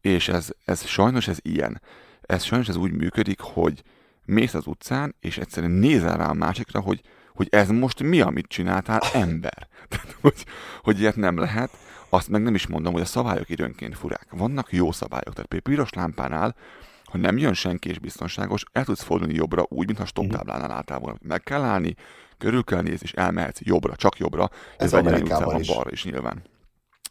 És 0.01 0.29
ez, 0.29 0.51
ez 0.65 0.87
sajnos 0.87 1.29
ez 1.29 1.39
ilyen. 1.43 1.83
Ez 2.21 2.43
sajnos 2.43 2.69
ez 2.69 2.77
úgy 2.77 2.93
működik, 2.93 3.41
hogy 3.41 3.83
mész 4.25 4.55
az 4.55 4.67
utcán, 4.67 5.15
és 5.21 5.39
egyszerűen 5.39 5.73
nézel 5.73 6.17
rá 6.17 6.29
a 6.29 6.35
másikra, 6.35 6.81
hogy, 6.81 7.01
hogy 7.35 7.49
ez 7.51 7.69
most 7.69 8.03
mi, 8.03 8.21
amit 8.21 8.47
csináltál, 8.47 9.01
ember. 9.13 9.69
Tehát, 9.89 10.17
hogy, 10.21 10.47
hogy 10.83 11.01
ilyet 11.01 11.17
nem 11.17 11.39
lehet. 11.39 11.71
Azt 12.09 12.29
meg 12.29 12.43
nem 12.43 12.55
is 12.55 12.67
mondom, 12.67 12.93
hogy 12.93 13.03
a 13.03 13.05
szabályok 13.05 13.49
időnként 13.49 13.97
furák. 13.97 14.27
Vannak 14.31 14.73
jó 14.73 14.93
szabályok. 14.93 15.35
Tehát 15.35 15.49
például 15.49 15.77
piros 15.77 15.93
lámpánál, 15.93 16.57
ha 17.05 17.19
nem 17.19 17.39
jön 17.39 17.55
senki 17.55 17.89
és 17.89 17.99
biztonságos, 17.99 18.63
el 18.73 18.85
tudsz 18.85 19.03
fordulni 19.03 19.35
jobbra 19.35 19.67
úgy, 19.69 19.87
mintha 19.87 20.07
stop 20.07 20.31
táblánál 20.31 20.71
álltál 20.71 20.99
volna. 20.99 21.19
Meg 21.23 21.43
kell 21.43 21.63
állni, 21.63 21.95
körül 22.39 22.65
kell 22.65 22.83
nézni, 22.83 23.01
és 23.03 23.13
elmehetsz 23.13 23.61
jobbra, 23.61 23.97
csak 23.97 24.19
jobbra. 24.19 24.51
Ez 24.77 24.91
Vegyári 24.91 25.15
Amerikában 25.15 25.61
is. 25.61 25.67
balra 25.67 25.91
is 25.91 26.05
nyilván. 26.05 26.43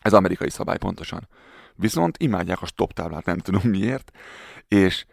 Ez 0.01 0.13
amerikai 0.13 0.49
szabály 0.49 0.77
pontosan. 0.77 1.27
Viszont 1.75 2.17
imádják 2.17 2.61
a 2.61 2.65
stop 2.65 2.93
táblát, 2.93 3.25
nem 3.25 3.37
tudom 3.37 3.69
miért, 3.69 4.11
és 4.67 5.05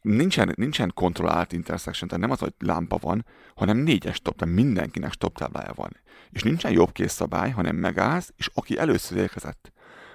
nincsen, 0.00 0.52
nincsen 0.56 0.92
kontrollált 0.94 1.52
intersection, 1.52 2.08
tehát 2.08 2.24
nem 2.24 2.32
az, 2.32 2.38
hogy 2.38 2.54
lámpa 2.58 2.96
van, 3.00 3.26
hanem 3.54 3.76
négyes 3.76 4.14
stop, 4.14 4.36
tehát 4.38 4.54
mindenkinek 4.54 5.12
stop 5.12 5.36
táblája 5.38 5.72
van. 5.74 5.96
És 6.30 6.42
nincsen 6.42 6.72
jobb 6.72 6.92
kész 6.92 7.12
szabály, 7.12 7.50
hanem 7.50 7.76
megállsz, 7.76 8.32
és 8.36 8.50
aki 8.54 8.78
először 8.78 9.18
érkezett. 9.18 9.72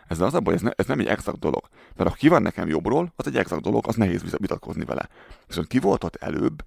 Ez 0.07 0.19
az 0.19 0.33
a 0.33 0.39
baj, 0.39 0.53
ez, 0.53 0.61
ne, 0.61 0.71
ez 0.75 0.85
nem 0.85 0.99
egy 0.99 1.07
exakt 1.07 1.39
dolog. 1.39 1.69
Mert 1.95 2.09
ha 2.09 2.15
ki 2.15 2.27
van 2.27 2.41
nekem 2.41 2.67
jobbról, 2.67 3.13
az 3.15 3.27
egy 3.27 3.37
exakt 3.37 3.61
dolog, 3.61 3.87
az 3.87 3.95
nehéz 3.95 4.23
vita- 4.23 4.39
vitatkozni 4.39 4.85
vele. 4.85 5.09
Viszont 5.47 5.67
ki 5.67 5.79
volt 5.79 6.03
ott 6.03 6.15
előbb, 6.15 6.63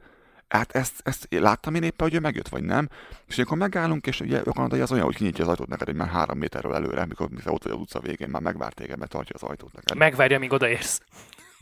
hát 0.51 0.73
ezt, 0.73 1.01
ezt 1.05 1.27
láttam 1.31 1.75
én 1.75 1.83
éppen, 1.83 2.07
hogy 2.07 2.15
ő 2.15 2.21
megjött, 2.21 2.49
vagy 2.49 2.63
nem. 2.63 2.89
És 3.27 3.39
akkor 3.39 3.57
megállunk, 3.57 4.07
és 4.07 4.21
ugye 4.21 4.39
a 4.45 4.53
kanadai 4.53 4.81
az 4.81 4.93
olyan, 4.93 5.05
hogy 5.05 5.17
kinyitja 5.17 5.45
az 5.45 5.51
ajtót 5.51 5.69
neked 5.69 5.89
egy 5.89 5.95
már 5.95 6.09
három 6.09 6.39
méterről 6.39 6.75
előre, 6.75 7.07
mikor 7.07 7.29
ott 7.45 7.63
vagy 7.63 7.73
az 7.73 7.79
utca 7.79 8.01
végén, 8.01 8.29
már 8.29 8.43
megvár 8.43 8.73
téged, 8.73 8.99
mert 8.99 9.11
tartja 9.11 9.35
az 9.41 9.49
ajtót 9.49 9.73
neked. 9.73 9.97
Megvárja, 9.97 10.39
míg 10.39 10.53
odaérsz. 10.53 11.01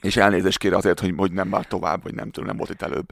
És 0.00 0.16
elnézést 0.16 0.58
kér 0.58 0.72
azért, 0.72 1.00
hogy, 1.00 1.14
hogy 1.16 1.32
nem 1.32 1.50
vár 1.50 1.66
tovább, 1.66 2.02
vagy 2.02 2.14
nem 2.14 2.30
tudom, 2.30 2.48
nem 2.48 2.56
volt 2.56 2.70
itt 2.70 2.82
előbb. 2.82 3.08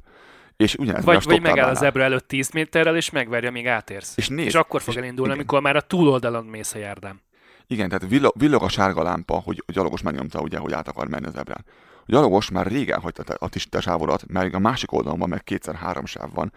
És 0.56 0.74
ugyanez 0.74 1.04
Vagy, 1.04 1.24
vagy 1.24 1.40
megáll 1.40 1.68
az 1.68 1.78
zebra 1.78 2.02
előtt 2.02 2.28
10 2.28 2.50
méterrel, 2.50 2.96
és 2.96 3.10
megvárja, 3.10 3.50
míg 3.50 3.66
átérsz. 3.66 4.12
És 4.16 4.28
nézd, 4.28 4.48
és 4.48 4.54
akkor 4.54 4.82
fog 4.82 4.94
és 4.94 5.00
elindulni, 5.00 5.30
igen. 5.30 5.40
amikor 5.40 5.60
már 5.60 5.76
a 5.76 5.80
túloldalon 5.80 6.44
mész 6.44 6.74
a 6.74 6.78
járdán. 6.78 7.20
Igen, 7.66 7.88
tehát 7.88 8.08
villog, 8.08 8.32
villog 8.38 8.62
a 8.62 8.68
sárga 8.68 9.02
lámpa, 9.02 9.34
hogy 9.34 9.62
a 9.66 9.72
gyalogos 9.72 10.02
megnyomta, 10.02 10.40
ugye, 10.40 10.58
hogy 10.58 10.72
át 10.72 10.88
akar 10.88 11.08
menni 11.08 11.26
az 11.26 11.36
ebrán. 11.36 11.64
Gyalogos 12.06 12.50
már 12.50 12.66
régen 12.66 13.00
hagyta 13.00 13.34
a 13.38 13.48
tis- 13.48 13.70
te 13.70 13.80
sávodat, 13.80 14.26
mert 14.26 14.54
a 14.54 14.58
másik 14.58 14.92
oldalon 14.92 15.18
van, 15.18 15.28
meg 15.28 15.44
kétszer-három 15.44 16.06
sáv 16.06 16.32
van. 16.34 16.52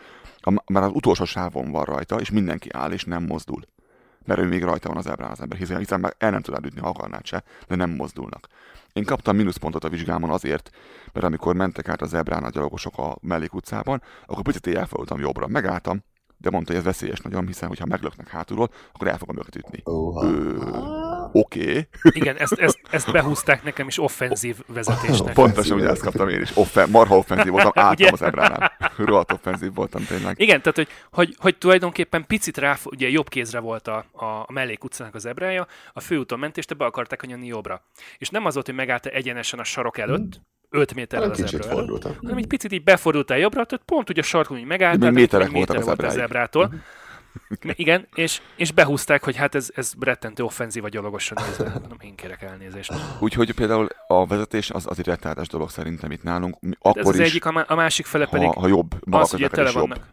Már 0.66 0.84
az 0.84 0.92
utolsó 0.94 1.26
sávon 1.26 1.72
van 1.72 1.84
rajta, 1.84 2.20
és 2.20 2.30
mindenki 2.30 2.70
áll, 2.72 2.92
és 2.92 3.04
nem 3.04 3.24
mozdul. 3.24 3.62
Mert 4.26 4.40
ő 4.40 4.48
még 4.48 4.64
rajta 4.64 4.88
van 4.88 4.98
az 4.98 5.08
ebrán 5.08 5.32
az 5.32 5.42
ember, 5.42 5.58
hiszen, 5.58 5.78
hiszen 5.78 6.00
már 6.00 6.14
el 6.18 6.32
nem 6.32 6.42
tudnád 6.42 6.66
ütni, 6.66 6.82
ha 6.82 6.88
akarnád 6.88 7.26
se, 7.26 7.44
de 7.68 7.76
nem 7.76 7.90
mozdulnak. 7.90 8.48
Én 8.94 9.04
kaptam 9.04 9.36
mínuszpontot 9.36 9.84
a 9.84 9.90
vizsgámon 9.90 10.30
azért, 10.30 10.70
mert 11.14 11.26
amikor 11.26 11.56
mentek 11.56 11.90
át 11.90 12.02
az 12.02 12.14
ebrán 12.14 12.44
a 12.44 12.50
gyalogosok 12.50 12.98
a 12.98 13.18
mellékutcában, 13.22 14.02
akkor 14.26 14.44
picit 14.44 14.68
elfordultam 14.68 15.20
jobbra. 15.20 15.48
Megálltam, 15.48 16.04
de 16.41 16.49
mondta, 16.49 16.72
hogy 16.72 16.80
ez 16.80 16.86
veszélyes 16.86 17.20
nagyon, 17.20 17.48
hiszen 17.48 17.68
hogyha 17.68 17.86
meglöknek 17.86 18.28
hátulról, 18.28 18.70
akkor 18.94 19.07
el 19.07 19.18
fogom 19.18 19.38
őket 19.38 19.56
ütni. 19.56 19.82
Ö, 19.86 21.30
Oké, 21.32 21.61
okay. 21.61 21.88
Igen, 22.02 22.36
ezt, 22.38 22.53
ezt, 22.53 22.80
ezt 22.91 23.11
behúzták 23.11 23.64
nekem 23.64 23.88
is 23.88 23.99
offenzív 23.99 24.56
vezetésnek. 24.68 25.34
pontosan 25.34 25.78
ugye 25.78 25.90
ezt 25.90 26.02
kaptam 26.02 26.30
én 26.30 26.41
is. 26.41 26.57
Offen, 26.57 26.90
marha 26.90 27.18
offenzív 27.18 27.52
voltam, 27.52 27.72
álltam 27.86 28.14
az 28.14 28.22
ebránál. 28.22 28.72
Rohadt 28.98 29.32
offenzív 29.32 29.74
voltam 29.74 30.06
tényleg. 30.06 30.40
Igen, 30.40 30.61
tehát 30.61 30.76
hogy, 30.76 30.88
hogy, 31.11 31.36
hogy 31.40 31.57
tulajdonképpen 31.57 32.26
picit 32.28 32.57
rá, 32.57 32.78
ugye 32.84 33.10
jobb 33.10 33.30
kézre 33.30 33.60
volt 33.60 33.88
a, 33.88 34.06
a, 34.11 34.26
a 34.26 34.52
mellék 34.52 34.84
utcának 34.84 35.16
az 35.16 35.26
ebrája, 35.26 35.68
a 35.94 35.99
főúton 35.99 36.40
ment, 36.40 36.57
és 36.57 36.66
te 36.66 36.74
be 36.74 36.86
akarták 36.86 37.24
anyani 37.24 37.45
jobbra. 37.45 37.84
És 38.18 38.30
nem 38.30 38.45
az 38.45 38.53
volt, 38.53 38.66
hogy 38.66 38.76
megállt 38.76 39.06
egyenesen 39.06 39.60
a 39.60 39.64
sarok 39.64 39.98
előtt, 39.98 40.41
5 40.70 40.94
méterrel 40.94 41.30
az 41.30 41.38
kicsit 41.38 41.54
ebrő 41.54 41.70
előtt, 41.70 41.78
fordultam. 41.80 42.16
hanem 42.22 42.38
egy 42.38 42.48
picit 42.48 42.72
így 42.72 42.84
befordultál 42.84 43.38
jobbra, 43.38 43.66
tehát 43.66 43.86
pont 43.86 44.10
ugye 44.10 44.22
a 44.22 44.24
sarkon 44.24 44.58
így 44.58 44.66
megálltál, 44.66 45.12
Még 45.12 45.20
méterek 45.20 45.52
voltak 45.52 45.76
méter 45.76 45.90
az 45.91 45.98
volt 45.98 46.12
az 46.12 46.18
ebrától. 46.18 46.74
Igen, 47.74 48.08
és, 48.14 48.41
és 48.56 48.72
behúzták, 48.72 49.24
hogy 49.24 49.36
hát 49.36 49.56
ez, 49.56 49.70
ez 49.76 49.94
rettentő 50.00 50.44
offenzív 50.44 50.84
a 50.84 50.90
gyalogosan 50.90 51.38
nézve. 51.46 51.64
Nem 51.64 51.98
én 52.02 52.16
kérek 52.16 52.41
elnézést. 52.41 52.94
Úgyhogy 53.20 53.54
például 53.54 53.88
a 54.08 54.26
vezetés 54.26 54.70
az, 54.70 54.88
az 54.88 55.00
egy 55.00 55.06
rettenetes 55.06 55.48
dolog 55.48 55.70
szerintem 55.70 56.12
itt 56.12 56.24
nálunk. 56.24 56.58
De 56.60 56.68
ez 56.70 56.76
Akkor 56.80 57.14
az 57.14 57.20
is, 57.20 57.28
egyik, 57.28 57.46
a 57.46 57.52
má- 57.52 57.70
a 57.70 57.76
másik 57.76 58.06
fele 58.06 58.28
pedig 58.28 58.48
ha, 58.48 58.60
ha 58.60 58.68
jobb, 58.68 58.94
az, 59.10 59.30
közlekedés 59.30 59.50
tele 59.50 59.80
jobb. 59.80 59.90
vannak. 59.90 60.08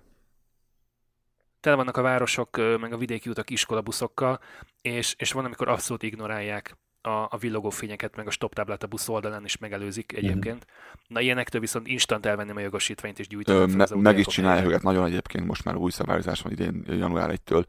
tele 1.60 1.76
vannak 1.76 1.96
a 1.96 2.02
városok, 2.02 2.56
meg 2.80 2.92
a 2.92 2.96
vidéki 2.96 3.28
utak 3.28 3.50
iskolabuszokkal, 3.50 4.40
és, 4.80 5.14
és 5.18 5.32
van, 5.32 5.44
amikor 5.44 5.68
abszolút 5.68 6.02
ignorálják 6.02 6.76
a, 7.06 7.28
a 7.30 7.36
villogó 7.38 7.70
fényeket, 7.70 8.16
meg 8.16 8.26
a 8.26 8.30
stop 8.30 8.54
táblát 8.54 8.82
a 8.82 8.86
busz 8.86 9.08
oldalán 9.08 9.44
is 9.44 9.58
megelőzik 9.58 10.12
egyébként. 10.16 10.66
Na 11.08 11.20
ilyenektől 11.20 11.60
viszont 11.60 11.86
instant 11.86 12.26
elvenném 12.26 12.56
a 12.56 12.60
jogosítványt 12.60 13.18
és 13.18 13.28
gyújtanom 13.28 13.62
Ö, 13.62 13.66
fel 13.66 13.76
me, 13.76 13.82
az 13.82 13.90
meg 13.90 14.18
is 14.18 14.26
csinálják 14.26 14.66
őket 14.66 14.82
nagyon 14.82 15.06
egyébként, 15.06 15.46
most 15.46 15.64
már 15.64 15.76
új 15.76 15.90
szabályozás 15.90 16.40
van 16.40 16.52
idén 16.52 16.84
január 16.88 17.30
1-től, 17.34 17.64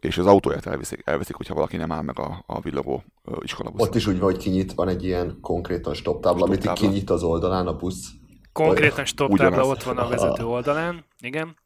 és 0.00 0.18
az 0.18 0.26
autóját 0.26 0.66
elviszik, 0.66 1.02
elviszik 1.04 1.34
hogyha 1.34 1.54
valaki 1.54 1.76
nem 1.76 1.92
áll 1.92 2.02
meg 2.02 2.18
a, 2.18 2.42
a 2.46 2.60
villogó 2.60 3.04
iskolabuszon. 3.40 3.88
Ott 3.88 3.94
is 3.94 4.06
úgy 4.06 4.18
van, 4.18 4.32
hogy 4.32 4.42
kinyit, 4.42 4.72
van 4.72 4.88
egy 4.88 5.04
ilyen 5.04 5.38
konkrétan 5.40 5.94
stop 5.94 6.22
tábla, 6.22 6.44
amit 6.44 6.72
kinyit 6.72 7.10
az 7.10 7.22
oldalán 7.22 7.66
a 7.66 7.76
busz. 7.76 8.08
Konkrétan 8.52 9.04
stop 9.04 9.36
tábla 9.36 9.66
ott 9.66 9.82
van 9.82 9.98
a 9.98 10.08
vezető 10.08 10.44
oldalán, 10.44 11.04
igen, 11.20 11.56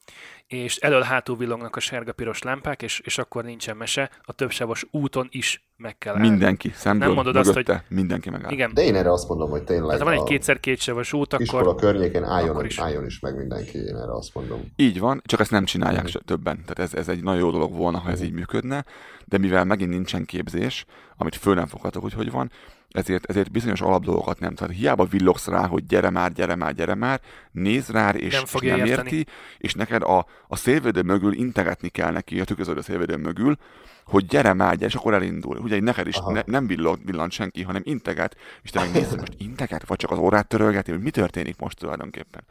és 0.48 0.76
elől-hátul 0.76 1.36
villognak 1.36 1.76
a 1.76 1.80
sárga-piros 1.80 2.42
lámpák, 2.42 2.82
és, 2.82 3.00
és 3.04 3.18
akkor 3.18 3.44
nincsen 3.44 3.76
mese, 3.76 4.10
a 4.22 4.32
többsávos 4.32 4.86
úton 4.90 5.28
is 5.30 5.66
meg 5.76 5.98
kell 5.98 6.14
állni. 6.14 6.28
Mindenki, 6.28 6.70
szemből, 6.74 7.06
Nem 7.06 7.14
mondod 7.14 7.36
azt, 7.36 7.48
mögötte, 7.48 7.84
mindenki 7.88 8.30
megáll. 8.30 8.52
Igen, 8.52 8.74
De 8.74 8.82
én 8.82 8.94
erre 8.94 9.12
azt 9.12 9.28
mondom, 9.28 9.50
hogy 9.50 9.62
tényleg 9.62 9.84
tehát 9.86 9.98
ha 9.98 10.04
van 10.04 10.14
egy 10.14 10.20
a 10.20 10.24
kétszer 10.24 10.60
kétsávos 10.60 11.12
út, 11.12 11.34
iskola 11.38 11.62
akkor 11.62 11.74
környékén 11.74 12.24
álljon, 12.24 12.50
akkor 12.50 12.64
is. 12.64 12.78
álljon 12.78 13.04
is 13.04 13.20
meg 13.20 13.36
mindenki, 13.36 13.78
én 13.78 13.96
erre 13.96 14.12
azt 14.12 14.34
mondom. 14.34 14.72
Így 14.76 14.98
van, 14.98 15.22
csak 15.24 15.40
ezt 15.40 15.50
nem 15.50 15.64
csinálják 15.64 16.06
se 16.06 16.20
többen. 16.24 16.56
Tehát 16.56 16.78
ez, 16.78 16.94
ez 16.94 17.08
egy 17.08 17.22
nagyon 17.22 17.40
jó 17.40 17.50
dolog 17.50 17.76
volna, 17.76 17.98
ha 17.98 18.10
ez 18.10 18.20
így 18.20 18.32
működne, 18.32 18.84
de 19.24 19.38
mivel 19.38 19.64
megint 19.64 19.90
nincsen 19.90 20.24
képzés, 20.24 20.84
amit 21.16 21.36
föl 21.36 21.54
nem 21.54 21.66
foghatok, 21.66 22.02
hogy 22.02 22.12
hogy 22.12 22.30
van, 22.30 22.50
ezért, 22.92 23.26
ezért 23.26 23.50
bizonyos 23.50 23.80
alapdolgokat 23.80 24.40
nem. 24.40 24.54
Tehát 24.54 24.76
hiába 24.76 25.04
villogsz 25.04 25.46
rá, 25.46 25.66
hogy 25.66 25.86
gyere 25.86 26.10
már, 26.10 26.32
gyere 26.32 26.54
már, 26.54 26.74
gyere 26.74 26.94
már, 26.94 27.20
néz 27.50 27.88
rá, 27.88 28.10
és 28.10 28.32
Nem 28.32 28.42
és 28.44 28.50
fogja 28.50 28.76
nem 28.76 28.86
érteni. 28.86 29.10
érti, 29.16 29.30
és 29.58 29.74
neked 29.74 30.02
a, 30.02 30.26
a 30.48 30.56
szélvédő 30.56 31.02
mögül 31.02 31.32
integetni 31.32 31.88
kell 31.88 32.10
neki, 32.10 32.40
a 32.40 32.44
tükröződő 32.44 32.80
szélvédő 32.80 33.16
mögül, 33.16 33.56
hogy 34.04 34.26
gyere 34.26 34.52
már, 34.52 34.74
gyere, 34.74 34.86
és 34.86 34.94
akkor 34.94 35.14
elindul. 35.14 35.56
Ugye 35.56 35.80
neked 35.80 36.06
is 36.06 36.16
Aha. 36.16 36.32
ne, 36.32 36.42
nem 36.46 36.66
villog, 36.66 36.98
villant 37.04 37.32
senki, 37.32 37.62
hanem 37.62 37.82
integet, 37.84 38.36
és 38.62 38.70
te 38.70 38.80
megnézed, 38.80 39.18
most 39.18 39.34
integet, 39.38 39.86
vagy 39.86 39.96
csak 39.96 40.10
az 40.10 40.18
órát 40.18 40.48
törölgeti, 40.48 40.90
hogy 40.90 41.00
mi 41.00 41.10
történik 41.10 41.58
most 41.58 41.78
tulajdonképpen. 41.78 42.44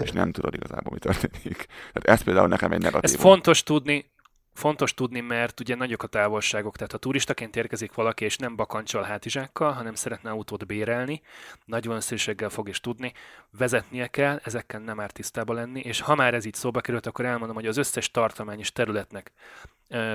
És 0.00 0.10
nem 0.10 0.32
tudod 0.32 0.54
igazából, 0.54 0.92
mi 0.92 0.98
történik. 0.98 1.66
Tehát 1.92 2.18
ez 2.18 2.22
például 2.22 2.48
nekem 2.48 2.72
egy 2.72 2.82
negatív. 2.82 3.14
Ez 3.14 3.20
fontos 3.20 3.62
tudni, 3.62 4.10
fontos 4.60 4.94
tudni, 4.94 5.20
mert 5.20 5.60
ugye 5.60 5.74
nagyok 5.74 6.02
a 6.02 6.06
távolságok, 6.06 6.76
tehát 6.76 6.92
ha 6.92 6.98
turistaként 6.98 7.56
érkezik 7.56 7.94
valaki, 7.94 8.24
és 8.24 8.36
nem 8.36 8.56
bakancsal 8.56 9.02
hátizsákkal, 9.02 9.72
hanem 9.72 9.94
szeretne 9.94 10.30
autót 10.30 10.66
bérelni, 10.66 11.22
nagy 11.64 11.86
valószínűséggel 11.86 12.48
fog 12.48 12.68
is 12.68 12.80
tudni, 12.80 13.12
vezetnie 13.58 14.06
kell, 14.06 14.40
ezekkel 14.44 14.80
nem 14.80 15.00
árt 15.00 15.14
tisztába 15.14 15.52
lenni, 15.52 15.80
és 15.80 16.00
ha 16.00 16.14
már 16.14 16.34
ez 16.34 16.44
így 16.44 16.54
szóba 16.54 16.80
került, 16.80 17.06
akkor 17.06 17.24
elmondom, 17.24 17.56
hogy 17.56 17.66
az 17.66 17.76
összes 17.76 18.10
tartományos 18.10 18.72
területnek 18.72 19.32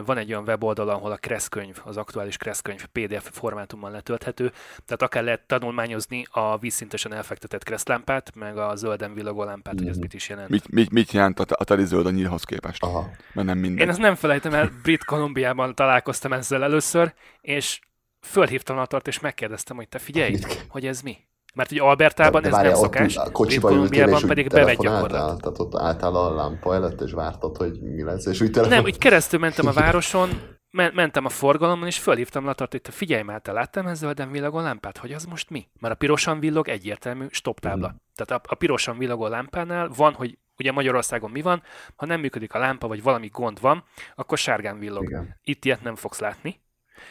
van 0.05 0.17
egy 0.17 0.29
olyan 0.31 0.43
weboldal, 0.47 0.89
ahol 0.89 1.11
a 1.11 1.15
Kressz 1.17 1.47
könyv, 1.47 1.77
az 1.83 1.97
aktuális 1.97 2.37
Kressz 2.37 2.61
könyv 2.61 2.85
PDF 2.85 3.29
formátumban 3.31 3.91
letölthető, 3.91 4.49
tehát 4.85 5.01
akár 5.01 5.23
lehet 5.23 5.41
tanulmányozni 5.47 6.25
a 6.31 6.57
vízszintesen 6.57 7.13
elfektetett 7.13 7.63
kresszlámpát, 7.63 8.35
meg 8.35 8.57
a 8.57 8.75
zölden 8.75 9.13
villogó 9.13 9.43
lámpát, 9.43 9.73
hogy 9.73 9.87
ez 9.87 9.93
Mhm. 9.93 10.01
mit 10.01 10.13
is 10.13 10.29
jelent. 10.29 10.49
Mit, 10.49 10.71
mit, 10.71 10.91
mit 10.91 11.11
jelent 11.11 11.39
a, 11.39 11.45
a 11.57 11.63
teli 11.63 11.85
zöld 11.85 12.05
a 12.05 12.09
nyílhoz 12.09 12.43
képest? 12.43 12.83
Aha. 12.83 13.09
Mert 13.33 13.47
nem 13.47 13.57
minden. 13.57 13.83
Én 13.83 13.89
ezt 13.89 13.99
nem 13.99 14.15
felejtem 14.15 14.53
el, 14.53 14.71
Brit 14.83 15.03
Kolumbiában 15.05 15.75
találkoztam 15.75 16.33
ezzel 16.33 16.63
először, 16.63 17.13
és 17.41 17.79
fölhívtam 18.21 18.77
a 18.77 18.85
tart, 18.85 19.07
és 19.07 19.19
megkérdeztem, 19.19 19.75
hogy 19.75 19.89
te 19.89 19.99
figyelj, 19.99 20.37
hogy 20.67 20.85
ez 20.85 21.01
mi? 21.01 21.17
Mert 21.55 21.71
ugye 21.71 21.81
Albertában 21.81 22.43
ez 22.43 22.51
nem 22.51 22.59
várjál, 22.59 22.75
ott 22.75 22.81
szokás, 22.81 23.15
a 23.15 23.31
kocsiba 23.31 23.71
ültél, 23.71 24.07
és 24.07 24.25
pedig 24.25 24.47
telefonáltál? 24.47 25.09
gyakorlat. 25.09 25.41
Tehát 25.41 25.59
ott 25.59 25.75
álltál 25.75 26.15
a 26.15 26.35
lámpa 26.35 26.73
előtt, 26.73 27.01
és 27.01 27.11
vártad, 27.11 27.57
hogy 27.57 27.79
mi 27.81 28.03
lesz, 28.03 28.25
és 28.25 28.41
úgy 28.41 28.51
telefon... 28.51 28.75
Nem, 28.75 28.83
úgy 28.83 28.97
keresztül 28.97 29.39
mentem 29.39 29.67
a 29.67 29.71
városon, 29.71 30.29
men- 30.69 30.93
mentem 30.93 31.25
a 31.25 31.29
forgalomon, 31.29 31.87
és 31.87 31.99
fölhívtam 31.99 32.45
Latart, 32.45 32.71
hogy 32.71 32.81
te 32.81 32.91
figyelj 32.91 33.21
már, 33.23 33.41
te 33.41 33.51
láttam 33.51 33.83
ezzel 33.85 33.95
zölden 33.95 34.31
villogó 34.31 34.59
lámpát, 34.59 34.97
hogy 34.97 35.11
az 35.11 35.25
most 35.25 35.49
mi? 35.49 35.67
Mert 35.79 35.93
a 35.93 35.97
pirosan 35.97 36.39
villog 36.39 36.67
egyértelmű 36.67 37.25
stop 37.29 37.59
tábla. 37.59 37.87
Mhm. 37.87 37.95
Tehát 38.15 38.45
a, 38.45 38.49
a 38.51 38.55
pirosan 38.55 38.97
villogó 38.97 39.27
lámpánál 39.27 39.89
van, 39.95 40.13
hogy 40.13 40.37
ugye 40.57 40.71
Magyarországon 40.71 41.31
mi 41.31 41.41
van, 41.41 41.61
ha 41.95 42.05
nem 42.05 42.19
működik 42.19 42.53
a 42.53 42.59
lámpa, 42.59 42.87
vagy 42.87 43.03
valami 43.03 43.27
gond 43.27 43.61
van, 43.61 43.83
akkor 44.15 44.37
sárgán 44.37 44.79
villog. 44.79 45.03
Igen. 45.03 45.37
Itt 45.43 45.65
ilyet 45.65 45.83
nem 45.83 45.95
fogsz 45.95 46.19
látni. 46.19 46.59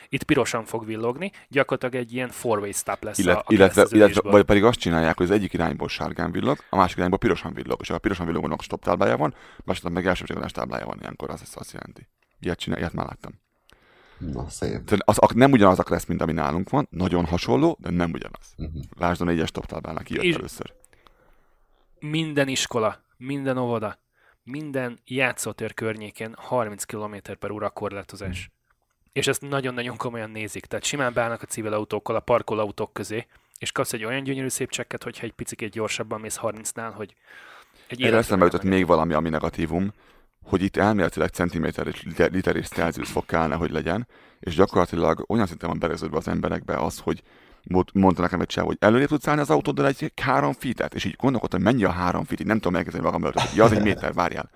Itt 0.08 0.22
pirosan 0.22 0.64
fog 0.64 0.86
villogni, 0.86 1.30
gyakorlatilag 1.48 2.04
egy 2.04 2.12
ilyen 2.12 2.28
four-way 2.28 2.72
stop 2.72 3.02
lesz 3.02 3.18
Illet, 3.18 3.36
a, 3.36 3.40
a 3.40 3.52
illetve, 3.52 3.86
illetve, 3.90 4.30
vagy 4.30 4.44
pedig 4.44 4.64
azt 4.64 4.78
csinálják, 4.78 5.16
hogy 5.16 5.26
az 5.26 5.32
egyik 5.32 5.52
irányból 5.52 5.88
sárgán 5.88 6.30
villog, 6.32 6.58
a 6.70 6.76
másik 6.76 6.96
irányból 6.96 7.18
pirosan 7.18 7.54
villog, 7.54 7.80
és 7.80 7.88
ha 7.88 7.94
a 7.94 7.98
pirosan 7.98 8.26
villogónak 8.26 8.62
stop 8.62 8.82
táblája 8.82 9.16
van, 9.16 9.34
másodban 9.64 9.92
meg 9.92 10.06
elsősorban 10.06 10.48
táblája 10.48 10.86
van, 10.86 10.98
ilyenkor 11.00 11.30
az 11.30 11.52
azt 11.54 11.72
jelenti. 11.72 12.08
Ilyet, 12.40 12.58
csinál, 12.58 12.78
ilyet 12.78 12.92
már 12.92 13.06
láttam. 13.06 13.32
Na, 14.18 14.48
szép. 14.48 14.70
Tehát 14.84 15.02
az, 15.04 15.16
az 15.20 15.30
nem 15.34 15.52
ugyanaz 15.52 15.78
lesz, 15.88 16.04
mint 16.06 16.20
ami 16.20 16.32
nálunk 16.32 16.70
van, 16.70 16.86
nagyon 16.90 17.24
hasonló, 17.24 17.76
de 17.80 17.90
nem 17.90 18.10
ugyanaz. 18.10 18.54
Mhm. 18.56 18.78
Lásd 18.98 19.20
a 19.20 19.24
négyes 19.24 19.48
stop 19.48 19.66
táblának 19.66 20.02
kijött 20.04 20.24
És- 20.24 20.34
először. 20.34 20.72
minden 22.00 22.48
iskola, 22.48 23.04
minden 23.16 23.58
óvoda, 23.58 23.98
minden 24.42 24.98
játszótér 25.04 25.74
környékén 25.74 26.34
30 26.36 26.84
km 26.84 27.14
per 27.38 27.50
óra 27.50 27.70
korlátozás. 27.70 28.50
És 29.14 29.26
ezt 29.26 29.48
nagyon-nagyon 29.48 29.96
komolyan 29.96 30.30
nézik. 30.30 30.66
Tehát 30.66 30.84
simán 30.84 31.12
beállnak 31.12 31.42
a 31.42 31.46
civil 31.46 31.72
autókkal 31.72 32.16
a 32.16 32.20
parkolóautók 32.20 32.92
közé, 32.92 33.26
és 33.58 33.72
kapsz 33.72 33.92
egy 33.92 34.04
olyan 34.04 34.22
gyönyörű 34.22 34.48
szép 34.48 34.70
csekket, 34.70 35.02
hogyha 35.02 35.26
egy 35.26 35.32
picit 35.32 35.70
gyorsabban 35.70 36.20
mész 36.20 36.38
30-nál, 36.42 36.92
hogy 36.94 37.14
egy 37.86 38.02
Erre 38.02 38.16
eszembe 38.16 38.44
jutott 38.44 38.62
még 38.62 38.86
valami, 38.86 39.12
ami 39.12 39.28
negatívum, 39.28 39.92
hogy 40.42 40.62
itt 40.62 40.76
elméletileg 40.76 41.28
centiméter 41.28 41.86
és 41.86 42.02
liter, 42.02 42.30
liter 42.30 42.56
és 42.56 42.68
Celsius 42.68 43.10
fok 43.10 43.26
kellene, 43.26 43.54
hogy 43.54 43.70
legyen, 43.70 44.08
és 44.40 44.54
gyakorlatilag 44.54 45.24
olyan 45.28 45.46
szinten 45.46 45.68
van 45.68 45.78
bereződve 45.78 46.16
az 46.16 46.28
emberekbe 46.28 46.76
az, 46.76 46.98
hogy 46.98 47.22
mond- 47.62 47.94
mondta 47.94 48.22
nekem 48.22 48.40
egy 48.40 48.46
csáv, 48.46 48.64
hogy 48.64 48.76
előre 48.80 49.06
tudsz 49.06 49.28
állni 49.28 49.40
az 49.40 49.50
autóddal 49.50 49.86
egy 49.86 50.12
három 50.22 50.52
fitet, 50.52 50.94
és 50.94 51.04
így 51.04 51.16
gondolkodtam, 51.16 51.62
hogy 51.62 51.72
mennyi 51.72 51.84
a 51.84 51.90
három 51.90 52.24
fit, 52.24 52.40
így 52.40 52.46
nem 52.46 52.58
tudom 52.58 52.76
elkezdeni 52.76 53.04
magam 53.04 53.22
előtt, 53.22 53.40
hogy 53.40 53.56
ja, 53.56 53.64
az 53.64 53.72
egy 53.72 53.82
méter, 53.82 54.12
várjál. 54.12 54.50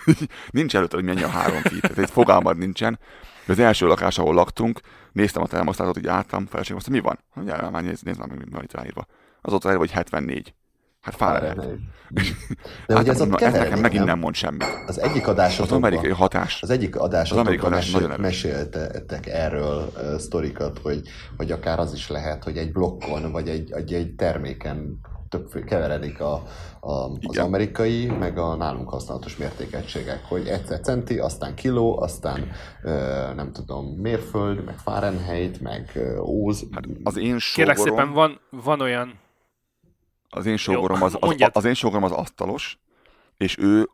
Nincs 0.50 0.76
előtt, 0.76 0.92
hogy 0.92 1.04
mennyi 1.04 1.22
a 1.22 1.28
három 1.28 1.62
fit, 1.62 1.80
tehát 1.80 1.98
egy 1.98 2.10
fogalmad 2.10 2.58
nincsen. 2.58 2.98
Az 3.46 3.58
első 3.58 3.86
lakás, 3.86 4.18
ahol 4.18 4.34
laktunk, 4.34 4.80
néztem 5.12 5.42
a 5.42 5.46
termosztátot, 5.46 5.98
így 5.98 6.06
álltam, 6.06 6.46
feleségem 6.46 6.76
azt 6.76 6.88
mondta, 6.88 7.08
mi 7.08 7.14
van? 7.14 7.18
Mondja, 7.34 7.70
már 7.70 7.82
nézd, 7.82 8.04
nézd 8.04 8.18
már, 8.18 8.28
meg, 8.28 8.38
mi 8.38 8.50
van 8.50 8.62
itt 8.62 8.74
ráírva. 8.74 9.06
Az 9.40 9.52
ott 9.52 9.62
ráírva, 9.64 9.80
hogy 9.82 9.90
74. 9.90 10.54
Hát 11.00 11.14
Fahrenheit. 11.14 11.78
De 12.86 12.94
Hát 12.94 13.08
ez 13.08 13.20
ott 13.20 13.40
ez 13.40 13.52
nekem 13.52 13.80
megint 13.80 13.98
nem? 13.98 14.06
nem 14.06 14.18
mond 14.18 14.34
semmit. 14.34 14.64
Az 14.86 15.00
egyik 15.00 15.22
Az 15.22 15.28
adásotokban, 15.28 15.82
amerikai 15.82 16.10
hatás. 16.10 16.62
az 16.62 16.70
egyik 16.70 16.96
adásotokban 16.96 17.46
amerikai 17.46 17.70
adás 17.70 17.90
mesél, 17.90 18.00
nagyon 18.00 18.20
meséltetek 18.20 19.26
erről 19.26 19.92
uh, 19.96 20.18
sztorikat, 20.18 20.78
hogy, 20.78 21.02
hogy 21.36 21.50
akár 21.52 21.78
az 21.78 21.92
is 21.92 22.08
lehet, 22.08 22.44
hogy 22.44 22.56
egy 22.56 22.72
blokkon, 22.72 23.32
vagy 23.32 23.48
egy, 23.48 23.72
egy, 23.72 23.94
egy 23.94 24.14
terméken 24.14 25.00
többfő 25.32 25.64
keveredik 25.64 26.20
a, 26.20 26.42
a, 26.80 26.92
az 26.92 27.16
Igen. 27.20 27.44
amerikai, 27.44 28.06
meg 28.06 28.38
a 28.38 28.54
nálunk 28.54 28.88
használatos 28.88 29.36
mértékegységek, 29.36 30.24
hogy 30.24 30.46
egyszer 30.46 30.80
centi, 30.80 31.18
aztán 31.18 31.54
kiló, 31.54 32.00
aztán 32.00 32.50
ö, 32.82 32.90
nem 33.34 33.52
tudom, 33.52 33.86
mérföld, 33.86 34.64
meg 34.64 34.78
Fahrenheit, 34.78 35.60
meg 35.60 35.90
ö, 35.94 36.18
óz. 36.18 36.64
Hát 36.72 36.84
az 37.02 37.16
én 37.16 37.38
Kérlek 37.54 37.76
sógorom, 37.76 37.98
szépen, 37.98 38.12
van, 38.12 38.40
van 38.50 38.80
olyan, 38.80 39.20
az 40.28 40.46
én 40.46 40.56
sógorom 40.56 41.02
az, 41.02 41.14
az, 41.14 41.20
mondjad. 41.20 41.50
az, 41.54 41.64
én 41.64 41.74
sógorom 41.74 42.04
az 42.04 42.12
asztalos, 42.12 42.78
és 43.36 43.58
ő 43.58 43.88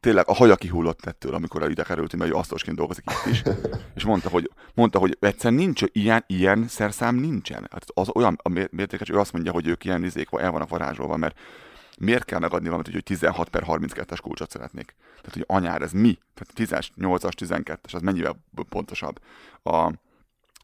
tényleg 0.00 0.28
a 0.28 0.34
haja 0.34 0.56
kihullott 0.56 1.06
ettől, 1.06 1.34
amikor 1.34 1.70
ide 1.70 1.82
kerültünk, 1.82 2.22
mert 2.22 2.34
ő 2.34 2.38
asztalosként 2.38 2.76
dolgozik 2.76 3.04
itt 3.10 3.32
is. 3.32 3.42
És 3.96 4.04
mondta, 4.04 4.28
hogy, 4.28 4.50
mondta, 4.74 4.98
hogy 4.98 5.16
egyszer 5.20 5.52
nincs 5.52 5.82
ilyen, 5.92 6.24
ilyen 6.26 6.68
szerszám 6.68 7.14
nincsen. 7.14 7.68
Hát 7.70 7.84
az 7.94 8.08
olyan 8.14 8.38
a 8.42 8.48
mér- 8.48 8.72
mértékes, 8.72 9.08
ő 9.08 9.18
azt 9.18 9.32
mondja, 9.32 9.52
hogy 9.52 9.66
ők 9.66 9.84
ilyen 9.84 10.04
izék 10.04 10.28
el 10.32 10.50
vannak 10.50 10.68
varázsolva, 10.68 11.16
mert 11.16 11.38
miért 11.98 12.24
kell 12.24 12.38
megadni 12.38 12.68
valamit, 12.68 12.92
hogy 12.92 13.02
16 13.02 13.48
per 13.48 13.62
32-es 13.66 14.18
kulcsot 14.22 14.50
szeretnék? 14.50 14.94
Tehát, 15.20 15.32
hogy 15.32 15.44
anyár, 15.46 15.82
ez 15.82 15.92
mi? 15.92 16.18
Tehát 16.34 16.72
10-es, 16.72 16.88
8-as, 17.00 17.32
12-es, 17.36 17.94
az 17.94 18.02
mennyivel 18.02 18.44
pontosabb? 18.68 19.20
A, 19.62 19.76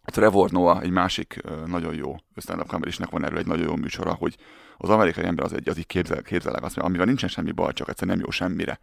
a 0.02 0.10
Trevor 0.10 0.50
Noah, 0.50 0.82
egy 0.82 0.90
másik 0.90 1.40
nagyon 1.66 1.94
jó 1.94 2.16
stand-up 2.36 2.66
kamerisnek 2.66 3.10
van 3.10 3.24
erről 3.24 3.38
egy 3.38 3.46
nagyon 3.46 3.66
jó 3.66 3.76
műsora, 3.76 4.12
hogy 4.12 4.36
az 4.76 4.90
amerikai 4.90 5.24
ember 5.24 5.44
az 5.44 5.52
egy, 5.52 5.68
az 5.68 5.78
így 5.78 5.86
képzel, 5.86 6.22
képzelek 6.22 6.62
azt, 6.62 6.76
mondja, 6.76 6.84
amivel 6.84 7.06
nincsen 7.06 7.28
semmi 7.28 7.52
baj, 7.52 7.72
csak 7.72 7.88
egyszer 7.88 8.08
nem 8.08 8.20
jó 8.20 8.30
semmire. 8.30 8.80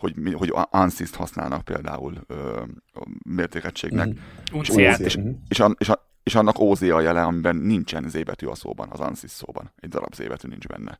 Hogy, 0.00 0.14
hogy 0.34 0.52
ANSYS-t 0.70 1.14
használnak 1.16 1.64
például 1.64 2.14
ö, 2.26 2.62
a 2.94 3.06
mértékegységnek, 3.28 4.06
Mhm. 4.06 4.16
unciát. 4.52 4.98
és, 5.00 5.18
és, 5.48 5.60
an, 5.60 5.74
és, 5.78 5.88
a, 5.88 6.06
és 6.22 6.34
annak 6.34 6.54
OZ 6.58 6.82
a 6.82 7.00
jele, 7.00 7.22
amiben 7.22 7.56
nincsen 7.56 8.08
Z 8.08 8.22
betű 8.24 8.46
a 8.46 8.54
szóban, 8.54 8.88
az 8.90 9.00
ANSYS 9.00 9.30
szóban. 9.30 9.72
Egy 9.76 9.88
darab 9.88 10.14
Z 10.14 10.26
betű 10.28 10.48
nincs 10.48 10.66
benne. 10.66 10.98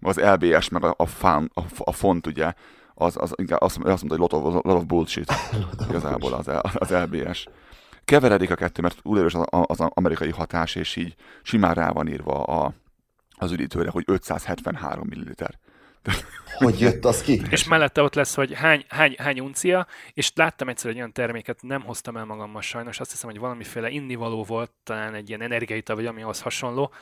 Az 0.00 0.16
LBS, 0.16 0.68
meg 0.68 0.84
a, 0.84 0.94
a, 0.96 1.06
fán, 1.06 1.50
a, 1.54 1.60
a 1.78 1.92
font 1.92 2.26
ugye, 2.26 2.52
az, 2.94 3.16
az 3.20 3.32
inkább 3.36 3.60
azt, 3.60 3.76
azt 3.76 4.04
mondta, 4.04 4.08
hogy 4.08 4.18
lot 4.18 4.32
of, 4.32 4.64
lot 4.64 4.76
of 4.76 4.84
bullshit 4.84 5.32
igazából 5.88 6.32
az, 6.32 6.50
az 6.74 6.90
LBS. 6.90 7.48
Keveredik 8.04 8.50
a 8.50 8.54
kettő, 8.54 8.82
mert 8.82 9.02
túl 9.02 9.18
erős 9.18 9.34
az, 9.34 9.44
az 9.66 9.80
amerikai 9.80 10.30
hatás, 10.30 10.74
és 10.74 10.96
így 10.96 11.14
simán 11.42 11.74
rá 11.74 11.90
van 11.90 12.08
írva 12.08 12.42
a, 12.42 12.72
az 13.36 13.52
üdítőre, 13.52 13.90
hogy 13.90 14.04
573 14.06 15.06
ml. 15.16 15.32
Hogy 16.58 16.80
jött 16.80 17.04
az 17.04 17.22
ki? 17.22 17.42
És 17.50 17.64
mellette 17.64 18.02
ott 18.02 18.14
lesz, 18.14 18.34
hogy 18.34 18.54
hány, 18.54 18.84
hány, 18.88 19.14
hány 19.18 19.40
uncia, 19.40 19.86
és 20.12 20.30
láttam 20.34 20.68
egyszer 20.68 20.90
egy 20.90 20.96
olyan 20.96 21.12
terméket, 21.12 21.62
nem 21.62 21.82
hoztam 21.82 22.16
el 22.16 22.24
magammal 22.24 22.60
sajnos, 22.62 23.00
azt 23.00 23.10
hiszem, 23.10 23.30
hogy 23.30 23.38
valamiféle 23.38 23.88
innivaló 23.88 24.44
volt, 24.44 24.72
talán 24.84 25.14
egy 25.14 25.28
ilyen 25.28 25.40
energiaita, 25.40 25.94
vagy 25.94 26.06
amihoz 26.06 26.40
hasonló, 26.40 26.92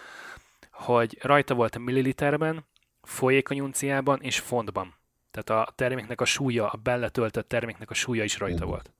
hogy 0.70 1.18
rajta 1.20 1.54
volt 1.54 1.74
a 1.74 1.78
milliliterben, 1.78 2.66
folyékony 3.02 3.60
unciában 3.60 4.22
és 4.22 4.38
fontban. 4.38 4.94
Tehát 5.30 5.68
a 5.68 5.72
terméknek 5.74 6.20
a 6.20 6.24
súlya, 6.24 6.68
a 6.68 6.76
belletöltött 6.76 7.48
terméknek 7.48 7.90
a 7.90 7.94
súlya 7.94 8.24
is 8.24 8.38
rajta 8.38 8.60
Mhm. 8.60 8.68
volt. 8.68 8.90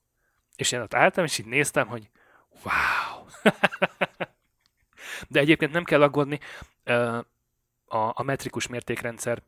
És 0.55 0.71
én 0.71 0.79
ott 0.81 0.93
álltam, 0.93 1.23
és 1.23 1.37
így 1.37 1.45
néztem, 1.45 1.87
hogy 1.87 2.09
wow! 2.63 3.25
De 5.29 5.39
egyébként 5.39 5.71
nem 5.71 5.83
kell 5.83 6.01
aggódni, 6.01 6.39
a, 7.87 7.97
a 8.13 8.23
metrikus 8.23 8.67
mértékrendszer, 8.67 9.41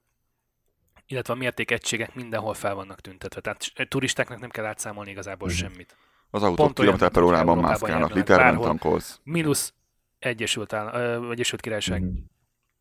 illetve 1.09 1.33
a 1.33 1.37
mértékegységek 1.37 2.15
mindenhol 2.15 2.53
fel 2.53 2.75
vannak 2.75 3.01
tüntetve. 3.01 3.41
Tehát 3.41 3.71
turistáknak 3.87 4.39
nem 4.39 4.49
kell 4.49 4.65
átszámolni 4.65 5.11
igazából 5.11 5.47
Mhm. 5.47 5.57
semmit. 5.57 5.95
Az 6.29 6.43
autók 6.43 6.73
kilométer 6.73 7.09
per 7.11 7.21
órában 7.23 7.57
mászkálnak, 7.57 8.13
literben 8.13 8.61
tankolsz. 8.61 9.19
Mínusz 9.23 9.73
Egyesült, 10.19 10.73
Áll- 10.73 10.93
ö, 10.93 11.31
Egyesült 11.31 11.61
Királyság. 11.61 12.01
Mhm. 12.01 12.11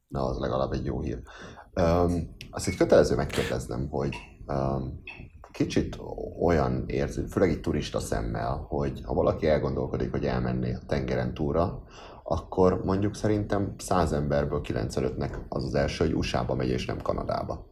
Na, 0.08 0.24
az 0.24 0.38
legalább 0.38 0.72
egy 0.72 0.84
jó 0.84 1.00
hír. 1.00 1.18
Um, 1.74 2.34
azt 2.50 2.66
egy 2.68 2.76
kötelező 2.76 3.14
megkérdeznem, 3.16 3.88
hogy 3.88 4.16
um, 4.46 5.02
kicsit 5.52 5.98
olyan 6.42 6.84
érző, 6.86 7.26
főleg 7.26 7.50
egy 7.50 7.60
turista 7.60 8.00
szemmel, 8.00 8.64
hogy 8.68 9.02
ha 9.04 9.14
valaki 9.14 9.48
elgondolkodik, 9.48 10.10
hogy 10.10 10.24
elmenné 10.26 10.72
a 10.74 10.80
tengeren 10.86 11.34
túra, 11.34 11.82
akkor 12.22 12.84
mondjuk 12.84 13.14
szerintem 13.14 13.74
100 13.78 14.12
emberből 14.12 14.60
95-nek 14.64 15.38
az 15.48 15.64
az 15.64 15.74
első, 15.74 16.04
hogy 16.04 16.14
USA-ba 16.14 16.54
megy, 16.54 16.68
és 16.68 16.86
nem 16.86 17.02
Kanadába. 17.02 17.66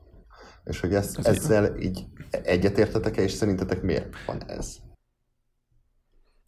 És 0.67 0.81
hogy 0.81 0.95
ezt, 0.95 1.19
Ez 1.19 1.29
így 1.29 1.37
ezzel 1.37 1.77
így 1.77 2.05
egyetértetek-e, 2.31 3.23
és 3.23 3.33
szerintetek 3.33 3.83
miért 3.83 4.25
van 4.27 4.43
ez? 4.47 4.77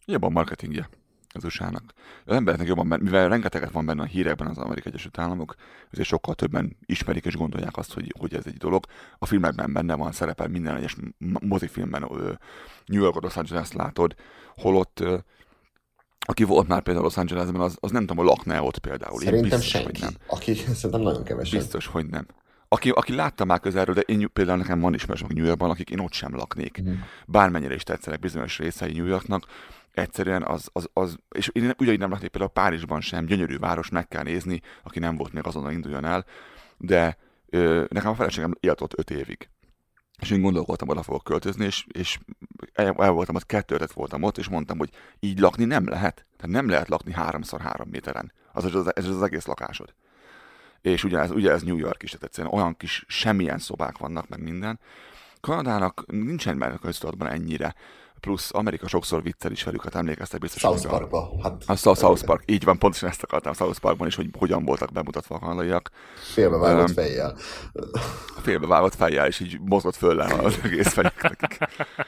Jobban 0.05 0.31
marketingje 0.31 0.89
az 1.33 1.43
USA-nak. 1.43 1.93
Az 2.25 2.35
embereknek 2.35 2.67
jobban, 2.67 2.87
mert 2.87 3.01
mivel 3.01 3.29
rengeteget 3.29 3.71
van 3.71 3.85
benne 3.85 4.01
a 4.01 4.05
hírekben 4.05 4.47
az 4.47 4.57
Amerikai 4.57 4.91
Egyesült 4.91 5.17
Államok, 5.17 5.55
ezért 5.91 6.07
sokkal 6.07 6.35
többen 6.35 6.77
ismerik 6.85 7.25
és 7.25 7.35
gondolják 7.35 7.77
azt, 7.77 7.93
hogy, 7.93 8.13
hogy 8.19 8.33
ez 8.33 8.45
egy 8.45 8.57
dolog. 8.57 8.85
A 9.17 9.25
filmekben 9.25 9.73
benne 9.73 9.95
van, 9.95 10.11
szerepel 10.11 10.47
minden 10.47 10.75
egyes 10.75 10.95
mozifilmben, 11.39 12.01
New 12.85 13.01
Yorkot, 13.01 13.23
Los 13.23 13.37
Angeles 13.37 13.71
látod, 13.71 14.15
holott 14.55 15.03
aki 16.19 16.43
volt 16.43 16.67
már 16.67 16.81
például 16.81 17.05
Los 17.05 17.17
Angelesben, 17.17 17.61
az, 17.61 17.77
az 17.79 17.91
nem 17.91 18.05
tudom, 18.05 18.17
hogy 18.17 18.25
lakna 18.25 18.63
ott 18.63 18.77
például. 18.77 19.21
Én 19.21 19.27
Szerintem 19.27 19.49
biztos, 19.49 19.73
hogy 19.73 19.83
senki. 19.83 20.01
nem. 20.01 20.13
Aki, 20.27 20.53
szerintem 20.53 21.01
nagyon 21.01 21.23
kevesen. 21.23 21.59
Biztos, 21.59 21.85
hogy 21.85 22.05
nem. 22.05 22.25
Aki, 22.71 22.89
aki 22.89 23.15
látta 23.15 23.45
már 23.45 23.59
közelről, 23.59 23.95
de 23.95 24.01
én 24.01 24.29
például 24.33 24.57
nekem 24.57 24.79
van 24.79 24.93
ismerősök 24.93 25.33
New 25.33 25.45
Yorkban, 25.45 25.69
akik 25.69 25.89
én 25.89 25.99
ott 25.99 26.13
sem 26.13 26.35
laknék. 26.35 26.81
Mhm. 26.81 26.91
Bármennyire 27.25 27.73
is 27.73 27.83
tetszenek 27.83 28.19
bizonyos 28.19 28.57
részei 28.57 28.91
New 28.91 29.05
Yorknak, 29.05 29.45
egyszerűen 29.91 30.43
az, 30.43 30.69
az, 30.73 30.89
az 30.93 31.17
és 31.29 31.49
én 31.53 31.73
ugyanígy 31.77 31.99
nem 31.99 32.09
laknék 32.09 32.29
például 32.29 32.51
Párizsban 32.51 33.01
sem, 33.01 33.25
gyönyörű 33.25 33.57
város, 33.57 33.89
meg 33.89 34.07
kell 34.07 34.23
nézni, 34.23 34.61
aki 34.83 34.99
nem 34.99 35.15
volt 35.15 35.33
még 35.33 35.45
azonnal 35.45 35.71
induljon 35.71 36.05
el, 36.05 36.25
de 36.77 37.17
ö, 37.49 37.85
nekem 37.89 38.11
a 38.11 38.15
feleségem 38.15 38.53
élt 38.59 38.81
ott 38.81 38.99
öt 38.99 39.11
évig. 39.11 39.49
És 40.19 40.31
én 40.31 40.41
gondolkodtam, 40.41 40.87
oda 40.87 41.03
fogok 41.03 41.23
költözni, 41.23 41.65
és, 41.65 41.85
és 41.91 42.19
el, 42.73 42.95
el 42.97 43.11
voltam 43.11 43.35
ott, 43.35 43.45
kettő 43.45 43.75
ötet 43.75 43.91
voltam 43.91 44.23
ott, 44.23 44.37
és 44.37 44.47
mondtam, 44.47 44.77
hogy 44.77 44.89
így 45.19 45.39
lakni 45.39 45.65
nem 45.65 45.87
lehet. 45.87 46.25
Tehát 46.37 46.55
nem 46.55 46.69
lehet 46.69 46.87
lakni 46.87 47.13
háromszor 47.13 47.61
három 47.61 47.89
méteren. 47.89 48.31
Az, 48.53 48.75
az, 48.75 48.95
ez 48.95 49.05
az 49.05 49.23
egész 49.23 49.45
lakásod. 49.45 49.93
És 50.81 51.03
ugye 51.03 51.19
ez, 51.19 51.31
ugye 51.31 51.51
ez 51.51 51.61
New 51.61 51.77
York 51.77 52.03
is, 52.03 52.09
tehát 52.09 52.25
egyszerűen 52.25 52.53
olyan 52.53 52.77
kis 52.77 53.05
semmilyen 53.07 53.57
szobák 53.59 53.97
vannak, 53.97 54.27
meg 54.27 54.41
minden. 54.41 54.79
Kanadának 55.41 56.03
nincsen 56.07 56.59
benne 56.59 56.77
köztudatban 56.77 57.27
ennyire. 57.27 57.75
Plusz 58.19 58.53
Amerika 58.53 58.87
sokszor 58.87 59.23
viccel 59.23 59.51
is 59.51 59.63
velük, 59.63 59.83
hát 59.83 59.95
emlékeztek 59.95 60.39
biztos. 60.39 60.61
South 60.61 60.87
Parkba. 60.87 61.31
Hát, 61.43 61.63
A 61.65 61.75
South 61.75 61.99
South 61.99 62.23
Park, 62.25 62.43
így 62.45 62.63
van, 62.63 62.77
pontosan 62.77 63.09
ezt 63.09 63.23
akartam 63.23 63.53
South 63.53 63.79
Parkban 63.79 64.07
is, 64.07 64.15
hogy 64.15 64.29
hogyan 64.37 64.65
voltak 64.65 64.91
bemutatva 64.91 65.35
a 65.35 65.39
kanadaiak. 65.39 65.89
Félbevágott 66.15 66.87
Öm, 66.87 66.93
fejjel. 66.93 67.35
Félbevágott 68.41 68.95
fejjel, 68.95 69.27
és 69.27 69.39
így 69.39 69.59
mozgott 69.61 69.95
föl 69.95 70.15
le 70.15 70.25
az 70.25 70.59
egész 70.63 70.93
fejük 70.93 71.21
nekik. 71.21 71.57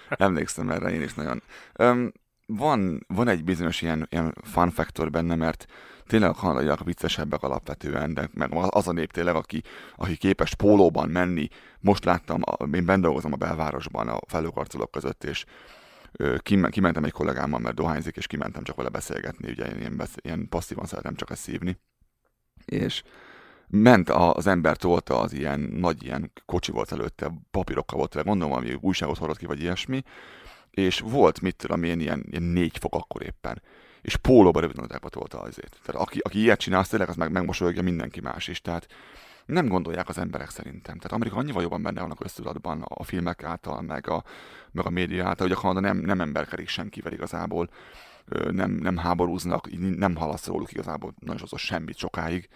Emlékszem 0.09 0.69
erre 0.69 0.89
én 0.89 1.01
is 1.01 1.13
nagyon. 1.13 1.41
Öm, 1.73 2.11
van, 2.45 3.05
van 3.07 3.27
egy 3.27 3.43
bizonyos 3.43 3.81
ilyen, 3.81 4.07
ilyen 4.09 4.35
fun 4.43 4.71
factor 4.71 5.09
benne, 5.09 5.35
mert 5.35 5.65
tényleg 6.11 6.31
kanadaiak 6.31 6.83
viccesebbek 6.83 7.43
alapvetően, 7.43 8.13
de 8.13 8.29
meg 8.33 8.49
az 8.53 8.87
a 8.87 8.91
nép 8.91 9.11
tényleg, 9.11 9.35
aki, 9.35 9.63
aki 9.95 10.17
képes 10.17 10.55
pólóban 10.55 11.09
menni. 11.09 11.47
Most 11.79 12.05
láttam, 12.05 12.41
én 12.73 12.85
bent 12.85 13.01
dolgozom 13.01 13.33
a 13.33 13.35
belvárosban 13.35 14.07
a 14.07 14.19
felőkarcolók 14.27 14.91
között, 14.91 15.23
és 15.23 15.45
kimentem 16.69 17.03
egy 17.03 17.11
kollégámmal, 17.11 17.59
mert 17.59 17.75
dohányzik, 17.75 18.15
és 18.15 18.27
kimentem 18.27 18.63
csak 18.63 18.75
vele 18.75 18.89
beszélgetni, 18.89 19.49
ugye 19.51 19.65
én 19.65 19.79
ilyen, 19.79 19.97
besz- 19.97 20.19
ilyen 20.21 20.47
passzívan 20.49 20.85
szeretem 20.85 21.15
csak 21.15 21.29
ezt 21.29 21.41
szívni. 21.41 21.77
És 22.65 23.03
ment 23.67 24.09
az 24.09 24.47
ember 24.47 24.77
tolta 24.77 25.19
az 25.19 25.33
ilyen 25.33 25.59
nagy 25.59 26.03
ilyen 26.03 26.31
kocsi 26.45 26.71
volt 26.71 26.91
előtte, 26.91 27.31
papírokkal 27.51 27.97
volt 27.97 28.13
vele, 28.13 28.27
gondolom, 28.27 28.53
ami 28.53 28.77
újságot 28.81 29.17
hordott 29.17 29.37
ki, 29.37 29.45
vagy 29.45 29.61
ilyesmi, 29.61 30.03
és 30.71 30.99
volt, 30.99 31.41
mit 31.41 31.55
tudom 31.55 31.83
én, 31.83 31.99
ilyen, 31.99 32.25
ilyen 32.29 32.43
négy 32.43 32.77
fok 32.77 32.95
akkor 32.95 33.23
éppen. 33.23 33.61
És 34.01 34.15
pólóba 34.15 34.59
rövidnadába 34.59 35.09
tolta 35.09 35.39
azért. 35.41 35.79
Tehát 35.83 36.01
aki, 36.01 36.19
aki 36.19 36.39
ilyet 36.39 36.59
csinál, 36.59 36.85
tényleg 36.85 37.09
az 37.09 37.15
meg 37.15 37.31
megmosolyogja 37.31 37.81
mindenki 37.81 38.21
más 38.21 38.47
is. 38.47 38.61
Tehát 38.61 38.87
nem 39.45 39.67
gondolják 39.67 40.09
az 40.09 40.17
emberek 40.17 40.49
szerintem. 40.49 40.97
Tehát 40.97 41.11
Amerika 41.11 41.35
annyival 41.35 41.61
jobban 41.61 41.81
benne 41.81 42.01
van 42.01 42.11
a 42.11 42.15
köztudatban 42.15 42.81
a 42.81 43.03
filmek 43.03 43.43
által, 43.43 43.81
meg 43.81 44.09
a, 44.09 44.23
meg 44.71 44.85
a 44.85 44.89
média 44.89 45.25
által, 45.25 45.47
hogy 45.47 45.55
a 45.57 45.59
Kanada 45.59 45.79
nem, 45.79 45.97
nem 45.97 46.21
emberkedik 46.21 46.67
senkivel 46.67 47.13
igazából, 47.13 47.69
nem, 48.51 48.71
nem 48.71 48.97
háborúznak, 48.97 49.69
nem 49.97 50.15
hallasz 50.15 50.47
róluk 50.47 50.71
igazából 50.71 51.13
nagyon 51.19 51.37
sokszor 51.37 51.59
semmit 51.59 51.97
sokáig, 51.97 52.49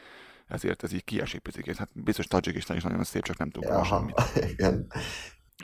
ezért 0.48 0.84
ez 0.84 0.94
így 0.94 1.04
kiesik 1.04 1.42
picit. 1.42 1.78
Hát 1.78 1.90
biztos 1.94 2.28
Tajikisztán 2.28 2.78
is 2.78 2.84
nagyon 2.84 3.04
szép, 3.04 3.24
csak 3.24 3.38
nem 3.38 3.50
tudunk 3.50 3.72
róla 3.72 3.86
semmit. 3.86 4.22
igen. 4.54 4.88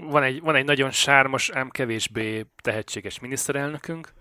Van 0.01 0.23
egy, 0.23 0.41
van 0.41 0.55
egy 0.55 0.65
nagyon 0.65 0.91
sármos, 0.91 1.49
ám 1.49 1.69
kevésbé 1.69 2.45
tehetséges 2.61 3.19
miniszterelnökünk, 3.19 4.13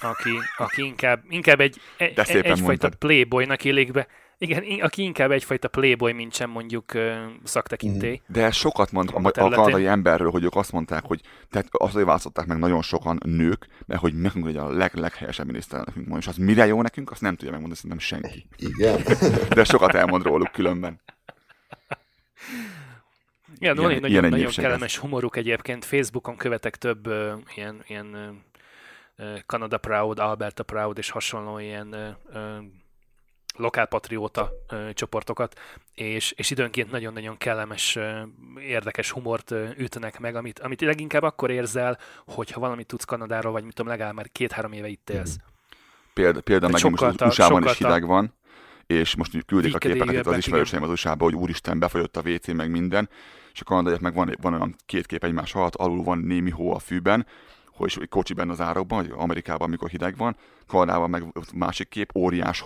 aki, 0.00 0.30
aki 0.56 0.82
inkább, 0.82 1.22
inkább 1.28 1.60
egy, 1.60 1.80
e, 1.98 2.10
De 2.10 2.24
szépen 2.24 2.42
egyfajta 2.42 2.62
mondtad. 2.66 2.94
playboynak 2.94 3.64
élik 3.64 3.92
be. 3.92 4.06
Igen, 4.38 4.64
aki 4.80 5.02
inkább 5.02 5.30
egyfajta 5.30 5.68
playboy, 5.68 6.12
mint 6.12 6.34
sem 6.34 6.50
mondjuk 6.50 6.94
ö, 6.94 7.24
szaktekintély. 7.44 8.20
De 8.26 8.44
ez 8.44 8.54
sokat 8.54 8.92
mond 8.92 9.10
a, 9.12 9.28
a 9.28 9.30
kanadai 9.30 9.86
emberről, 9.86 10.30
hogy 10.30 10.44
ők 10.44 10.54
azt 10.56 10.72
mondták, 10.72 11.04
hogy 11.04 11.20
tehát 11.50 11.66
azért 11.70 12.06
választották 12.06 12.46
meg 12.46 12.58
nagyon 12.58 12.82
sokan 12.82 13.18
nők, 13.24 13.66
mert 13.86 14.00
hogy 14.00 14.14
nekünk 14.14 14.44
ugye 14.44 14.60
a 14.60 14.68
leg, 14.70 14.94
leghelyesebb 14.94 15.46
miniszterelnökünk 15.46 16.08
van, 16.08 16.18
és 16.18 16.26
az 16.26 16.36
mire 16.36 16.66
jó 16.66 16.82
nekünk, 16.82 17.10
azt 17.10 17.20
nem 17.20 17.34
tudja 17.36 17.50
megmondani 17.50 17.80
szerintem 17.80 17.98
senki. 18.06 18.46
Igen. 18.56 19.00
De 19.48 19.64
sokat 19.64 19.94
elmond 19.94 20.22
róluk 20.22 20.52
különben. 20.52 21.00
Igen, 23.58 23.76
van 23.76 23.90
Ilyen- 23.90 24.04
egy 24.04 24.10
ilyen 24.10 24.22
nagyon, 24.22 24.24
egy 24.24 24.30
nagyon 24.30 24.38
népség 24.38 24.58
ez. 24.64 24.70
kellemes 24.70 24.98
humoruk 24.98 25.36
egyébként. 25.36 25.84
Facebookon 25.84 26.36
követek 26.36 26.76
több 26.76 27.06
ö, 27.06 27.32
ilyen, 27.54 27.82
ilyen 27.86 28.40
Canada 29.46 29.78
Proud, 29.78 30.18
Alberta 30.18 30.62
Proud 30.62 30.98
és 30.98 31.10
hasonló 31.10 31.58
ilyen 31.58 32.16
lokálpatrióta 33.56 34.52
csoportokat, 34.94 35.60
és, 35.94 36.30
és 36.30 36.50
időnként 36.50 36.90
nagyon-nagyon 36.90 37.36
kellemes, 37.36 37.98
érdekes 38.60 39.10
humort 39.10 39.50
ütnek 39.76 40.18
meg, 40.18 40.36
amit, 40.36 40.58
amit 40.58 40.80
leginkább 40.80 41.22
akkor 41.22 41.50
érzel, 41.50 41.98
hogyha 42.26 42.60
valamit 42.60 42.86
tudsz 42.86 43.04
Kanadáról, 43.04 43.52
vagy 43.52 43.64
mit 43.64 43.74
tudom, 43.74 43.90
legalább 43.90 44.14
már 44.14 44.28
két-három 44.32 44.72
éve 44.72 44.88
itt 44.88 45.10
élsz. 45.10 45.36
Példa, 46.14 46.40
példa 46.40 46.66
De 46.66 46.72
megint 46.72 47.00
most 47.00 47.20
az 47.20 47.28
USA-ban 47.28 47.64
is 47.64 47.76
hideg 47.78 48.06
van, 48.06 48.34
és 48.86 49.16
most 49.16 49.36
úgy 49.36 49.44
küldik 49.44 49.74
a 49.74 49.78
képeket 49.78 50.26
az 50.26 50.36
ismerőseim 50.36 50.82
az 50.82 50.90
USA-ba, 50.90 51.24
hogy 51.24 51.34
úristen, 51.34 51.78
befolyott 51.78 52.16
a 52.16 52.22
WC, 52.24 52.46
meg 52.46 52.70
minden, 52.70 53.08
és 53.52 53.60
a 53.60 53.64
kanadaiak 53.64 54.00
meg 54.00 54.14
van, 54.14 54.36
van 54.40 54.54
olyan 54.54 54.74
két 54.86 55.06
kép 55.06 55.24
egymás 55.24 55.54
alatt, 55.54 55.74
alul 55.74 56.02
van 56.02 56.18
némi 56.18 56.50
hó 56.50 56.74
a 56.74 56.78
fűben, 56.78 57.26
hogy 57.76 57.86
is 57.86 57.98
kocsi 58.08 58.34
benne 58.34 58.52
az 58.52 58.60
árokban, 58.60 58.98
hogy 58.98 59.14
Amerikában, 59.16 59.66
amikor 59.66 59.88
hideg 59.88 60.16
van, 60.16 60.36
Kanadában 60.66 61.10
meg 61.10 61.24
másik 61.54 61.88
kép, 61.88 62.16
óriás 62.16 62.60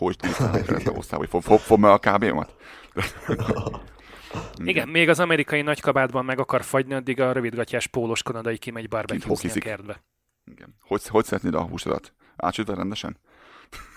keresztbe 0.67 0.93
hoztál, 0.95 1.19
hogy 1.19 1.29
fog, 1.35 1.43
fog, 1.43 1.59
fog 1.59 1.79
meg 1.79 1.91
a 1.91 1.99
KB-mat? 1.99 2.55
Igen, 4.65 4.89
még 4.89 5.09
az 5.09 5.21
amerikai 5.21 5.63
nagykabátban 5.63 6.25
meg 6.25 6.39
akar 6.39 6.63
fagyni, 6.63 6.95
addig 6.95 7.21
a 7.21 7.33
rövidgatjás 7.33 7.87
pólós 7.87 8.23
kanadai 8.23 8.59
kimegy 8.59 8.89
barbecue 8.89 9.51
a 9.55 9.59
kertbe. 9.59 10.03
Igen. 10.45 10.75
Hogy, 10.81 11.07
hogy 11.07 11.25
szeretnéd 11.25 11.55
a 11.55 11.63
húsodat? 11.63 12.13
Átsütve 12.37 12.75
rendesen? 12.75 13.17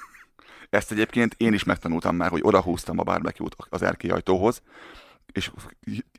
Ezt 0.70 0.92
egyébként 0.92 1.36
én 1.38 1.54
is 1.54 1.64
megtanultam 1.64 2.16
már, 2.16 2.30
hogy 2.30 2.42
odahúztam 2.44 3.00
a 3.00 3.04
barbecue-t 3.04 3.56
az 3.70 3.82
erkélyajtóhoz, 3.82 4.62
és 5.34 5.52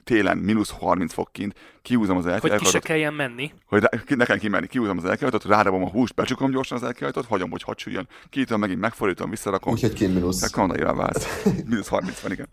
télen 0.05 0.39
mínusz 0.39 0.71
30 0.71 1.13
fok 1.13 1.33
kint, 1.33 1.55
kihúzom 1.83 2.17
az 2.17 2.25
Hogy 2.41 2.55
ki 2.55 2.65
se 2.65 2.79
kelljen 2.79 3.15
menni. 3.15 3.53
hogy 3.67 3.81
rá- 3.81 4.05
ki- 4.05 4.15
ne 4.15 4.25
kell 4.25 4.39
kimenni, 4.39 4.67
kihúzom 4.67 4.99
az 4.99 5.05
elkehajtót, 5.05 5.45
rádobom 5.45 5.83
a 5.85 5.89
húst, 5.89 6.15
becsukom 6.15 6.51
gyorsan 6.51 6.77
az 6.77 6.83
elkehajtót, 6.85 7.27
hagyom, 7.27 7.51
hogy 7.51 7.63
hadsüljön, 7.63 8.09
kiítom, 8.31 8.61
megint 8.61 8.81
megfordítom, 8.81 9.31
visszarakom. 9.31 9.73
Úgyhogy 9.73 9.93
kint 9.93 10.15
mínusz. 10.15 10.39
Tehát 10.39 10.55
kanadaira 10.55 10.95
válsz. 10.95 11.43
Mínusz 11.69 11.89
30 11.89 12.21
van, 12.21 12.33
igen. 12.33 12.49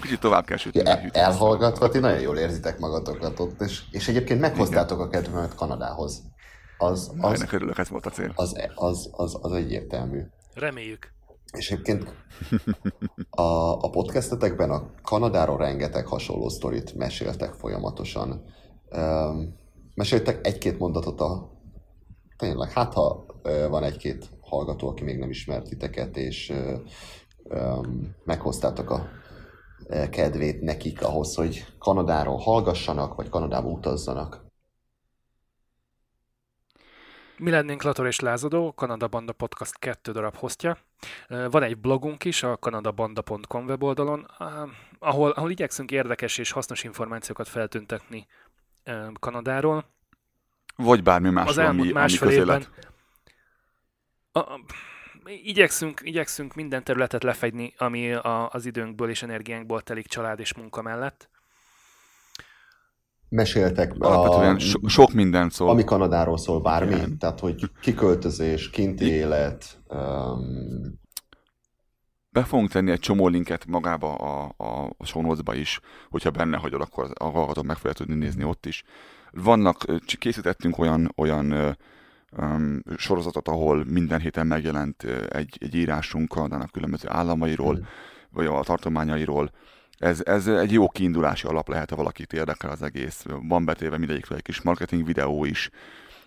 Kicsit 0.00 0.20
tovább 0.20 0.44
kell 0.44 0.56
sütni. 0.56 0.86
El, 0.86 1.08
elhallgatva, 1.12 1.88
ti 1.88 1.98
nagyon 1.98 2.20
jól 2.20 2.36
érzitek 2.38 2.78
magatokat 2.78 3.40
ott, 3.40 3.60
és, 3.60 3.80
és 3.90 4.08
egyébként 4.08 4.40
meghoztátok 4.40 5.00
a 5.00 5.08
kedvemet 5.08 5.54
Kanadához. 5.54 6.22
Az, 6.78 6.90
Az, 7.18 7.24
az, 7.24 7.40
Ennek 7.40 7.52
örülök, 7.52 7.78
ez 7.78 7.88
volt 7.88 8.06
a 8.06 8.10
cél. 8.10 8.32
az, 8.34 8.56
az, 8.74 9.08
az, 9.12 9.38
az 9.40 9.52
egyértelmű. 9.52 10.20
Reméljük. 10.54 11.12
És 11.56 11.70
egyébként 11.70 12.14
a, 13.30 13.42
a 13.72 13.90
podcastetekben 13.90 14.70
a 14.70 14.90
Kanadáról 15.02 15.56
rengeteg 15.56 16.06
hasonló 16.06 16.48
sztorit 16.48 16.94
meséltek 16.94 17.52
folyamatosan. 17.52 18.44
Um, 18.90 19.56
meséltek 19.94 20.46
egy-két 20.46 20.78
mondatot 20.78 21.20
a... 21.20 21.52
Tényleg, 22.36 22.70
hát 22.70 22.92
ha 22.92 23.26
van 23.68 23.82
egy-két 23.82 24.30
hallgató, 24.40 24.88
aki 24.88 25.04
még 25.04 25.18
nem 25.18 25.30
ismert 25.30 25.68
titeket, 25.68 26.16
és 26.16 26.52
meghoztátok 28.24 28.90
a 28.90 29.08
kedvét 30.10 30.60
nekik 30.60 31.02
ahhoz, 31.02 31.34
hogy 31.34 31.66
Kanadáról 31.78 32.36
hallgassanak, 32.36 33.14
vagy 33.14 33.28
Kanadába 33.28 33.68
utazzanak. 33.68 34.44
Mi 37.38 37.50
lennénk 37.50 37.82
Lator 37.82 38.06
és 38.06 38.20
Lázadó, 38.20 38.72
Kanada 38.72 39.08
Banda 39.08 39.32
Podcast 39.32 39.78
2 39.78 40.12
darab 40.12 40.36
hostja. 40.36 40.78
Van 41.28 41.62
egy 41.62 41.78
blogunk 41.78 42.24
is 42.24 42.42
a 42.42 42.56
kanadabanda.com 42.56 43.66
weboldalon, 43.66 44.26
ahol, 44.98 45.30
ahol 45.30 45.50
igyekszünk 45.50 45.90
érdekes 45.90 46.38
és 46.38 46.50
hasznos 46.50 46.84
információkat 46.84 47.48
feltüntetni 47.48 48.26
Kanadáról. 49.12 49.84
Vagy 50.76 51.02
bármi 51.02 51.30
más, 51.30 51.48
Az 51.48 51.58
ami, 51.58 51.92
ami 51.92 52.16
közélet. 52.16 52.70
a, 54.32 54.38
a, 54.38 54.60
igyekszünk, 55.24 56.00
igyekszünk 56.02 56.54
minden 56.54 56.84
területet 56.84 57.22
lefedni, 57.22 57.74
ami 57.78 58.12
a, 58.12 58.48
az 58.50 58.66
időnkből 58.66 59.08
és 59.08 59.22
energiánkból 59.22 59.82
telik 59.82 60.06
család 60.06 60.40
és 60.40 60.54
munka 60.54 60.82
mellett. 60.82 61.28
Meséltek 63.34 63.94
Alapvetően 63.98 64.54
a, 64.54 64.58
so, 64.58 64.88
sok 64.88 65.12
minden 65.12 65.50
szól. 65.50 65.68
ami 65.68 65.84
Kanadáról 65.84 66.38
szól, 66.38 66.60
bármi, 66.60 66.94
Igen. 66.94 67.18
tehát 67.18 67.40
hogy 67.40 67.70
kiköltözés, 67.80 68.70
kinti 68.70 69.04
élet, 69.04 69.82
um, 69.88 71.02
Be 72.30 72.42
fogunk 72.44 72.70
tenni 72.70 72.90
egy 72.90 72.98
csomó 73.00 73.28
linket 73.28 73.66
magába 73.66 74.14
a, 74.14 74.54
a, 74.56 74.90
a 74.96 75.06
show 75.06 75.34
is, 75.52 75.80
hogyha 76.10 76.30
benne 76.30 76.56
hagyod, 76.56 76.80
akkor 76.80 77.10
a 77.14 77.24
hallgatók 77.24 77.64
meg 77.64 77.76
fogja 77.76 77.92
tudni 77.92 78.14
nézni 78.14 78.44
ott 78.44 78.66
is. 78.66 78.84
Vannak, 79.30 79.84
készítettünk 80.18 80.78
olyan, 80.78 81.12
olyan 81.16 81.76
um, 82.38 82.82
sorozatot, 82.96 83.48
ahol 83.48 83.84
minden 83.84 84.20
héten 84.20 84.46
megjelent 84.46 85.02
egy, 85.28 85.56
egy 85.60 85.74
írásunk 85.74 86.28
Kanadának 86.28 86.70
különböző 86.70 87.08
államairól, 87.10 87.76
Mm. 87.76 87.82
vagy 88.30 88.46
a 88.46 88.62
tartományairól. 88.62 89.50
Ez, 89.98 90.20
ez 90.24 90.46
egy 90.46 90.72
jó 90.72 90.88
kiindulási 90.88 91.46
alap 91.46 91.68
lehet, 91.68 91.90
ha 91.90 91.96
valakit 91.96 92.32
érdekel 92.32 92.70
az 92.70 92.82
egész. 92.82 93.24
Van 93.28 93.64
betéve 93.64 93.98
mindegyikről 93.98 94.38
egy 94.38 94.44
kis 94.44 94.62
marketing 94.62 95.06
videó 95.06 95.44
is, 95.44 95.70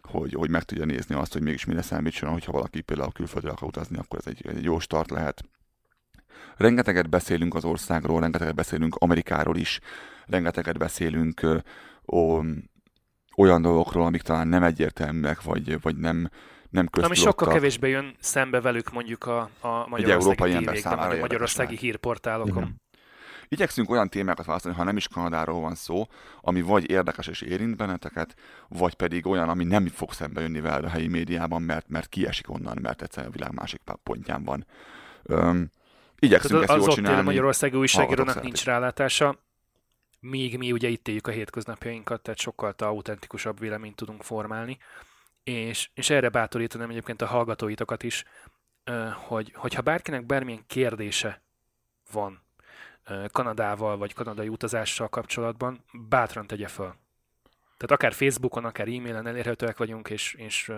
hogy, 0.02 0.34
hogy 0.34 0.50
meg 0.50 0.64
tudja 0.64 0.86
nézni 0.86 1.16
azt, 1.16 1.34
hogy 1.34 1.42
mégis 1.42 1.66
mire 1.66 1.82
számítson, 1.82 2.32
hogyha 2.32 2.52
valaki 2.52 2.82
például 2.82 3.12
külföldre 3.12 3.52
akar 3.52 3.68
utazni, 3.68 3.98
akkor 3.98 4.20
ez 4.20 4.28
egy, 4.28 4.48
egy 4.48 4.64
jó 4.64 4.80
start 4.80 5.10
lehet. 5.10 5.44
Rengeteget 6.58 7.10
beszélünk 7.10 7.56
az 7.56 7.66
országról, 7.66 8.20
rengeteget 8.20 8.56
beszélünk 8.56 8.96
Amerikáról 8.96 9.58
is, 9.58 9.80
rengeteget 10.26 10.78
beszélünk 10.78 11.42
ö, 11.42 11.58
ó, 12.08 12.42
olyan 13.36 13.62
dolgokról, 13.62 14.06
amik 14.06 14.22
talán 14.22 14.48
nem 14.48 14.64
egyértelműek, 14.64 15.42
vagy, 15.42 15.82
vagy 15.82 15.98
nem, 15.98 16.16
nem 16.16 16.30
Ami 16.70 16.90
köztudottak. 16.92 17.16
sokkal 17.16 17.54
kevésbé 17.54 17.90
jön 17.90 18.16
szembe 18.20 18.62
velük 18.62 18.92
mondjuk 18.92 19.26
a, 19.26 19.40
a 19.40 19.50
európai 19.62 19.90
magyarországi 19.90 20.54
ember 20.54 20.74
tévékben, 20.74 20.82
számára 20.82 20.98
vagy 20.98 21.08
a 21.08 21.14
érdekes 21.14 21.30
magyarországi 21.30 21.78
hírportálokon. 21.78 22.64
Igen. 22.64 22.82
Igyekszünk 23.50 23.90
olyan 23.90 24.10
témákat 24.10 24.46
választani, 24.46 24.76
ha 24.76 24.84
nem 24.84 24.98
is 24.98 25.08
Kanadáról 25.08 25.62
van 25.62 25.76
szó, 25.76 26.08
ami 26.42 26.62
vagy 26.62 26.90
érdekes 26.90 27.28
és 27.28 27.42
érint 27.42 27.78
benneteket, 27.78 28.36
vagy 28.68 28.94
pedig 28.94 29.26
olyan, 29.26 29.50
ami 29.50 29.64
nem 29.64 29.88
fog 29.88 30.14
szembe 30.14 30.42
jönni 30.42 30.60
veled 30.60 30.84
a 30.84 30.90
helyi 30.90 31.08
médiában, 31.08 31.62
mert, 31.62 31.90
mert 31.90 32.10
kiesik 32.10 32.50
onnan, 32.50 32.78
mert 32.82 33.02
egyszerűen 33.02 33.32
a 33.32 33.36
világ 33.36 33.54
másik 33.54 33.82
pontján 34.04 34.44
van. 34.44 34.66
Öm, 35.24 35.70
igyekszünk 36.20 36.54
Tehát 36.54 36.70
ezt 36.70 36.80
az 36.80 36.86
jól 36.86 36.96
csinálni. 36.96 37.24
magyarországi 37.24 37.78
újságírónak 37.78 38.42
nincs 38.42 38.64
rálátása, 38.64 39.40
míg 40.20 40.58
mi 40.58 40.72
ugye 40.72 40.88
itt 40.88 41.08
éljük 41.08 41.28
a 41.28 41.32
hétköznapjainkat, 41.32 42.22
tehát 42.22 42.40
sokkal 42.40 42.74
autentikusabb 42.78 43.60
véleményt 43.60 43.96
tudunk 43.96 44.24
formálni. 44.24 44.78
És, 45.44 45.90
és 45.94 46.10
erre 46.10 46.30
bátorítanám 46.30 46.90
egyébként 46.90 47.22
a 47.22 47.26
hallgatóitokat 47.26 48.04
is, 48.04 48.24
hogy, 49.28 49.52
hogyha 49.56 49.82
bárkinek 49.82 50.26
bármilyen 50.26 50.64
kérdése 50.68 51.42
van 52.12 52.47
Kanadával 53.32 53.98
vagy 53.98 54.14
kanadai 54.14 54.48
utazással 54.48 55.08
kapcsolatban, 55.08 55.84
bátran 56.10 56.48
tegye 56.48 56.68
föl. 56.68 56.96
Tehát 57.78 57.92
akár 57.92 58.14
Facebookon, 58.14 58.66
akár 58.66 58.88
e-mailen 58.88 59.28
elérhetőek 59.28 59.78
vagyunk, 59.78 60.10
és, 60.10 60.34
és 60.34 60.72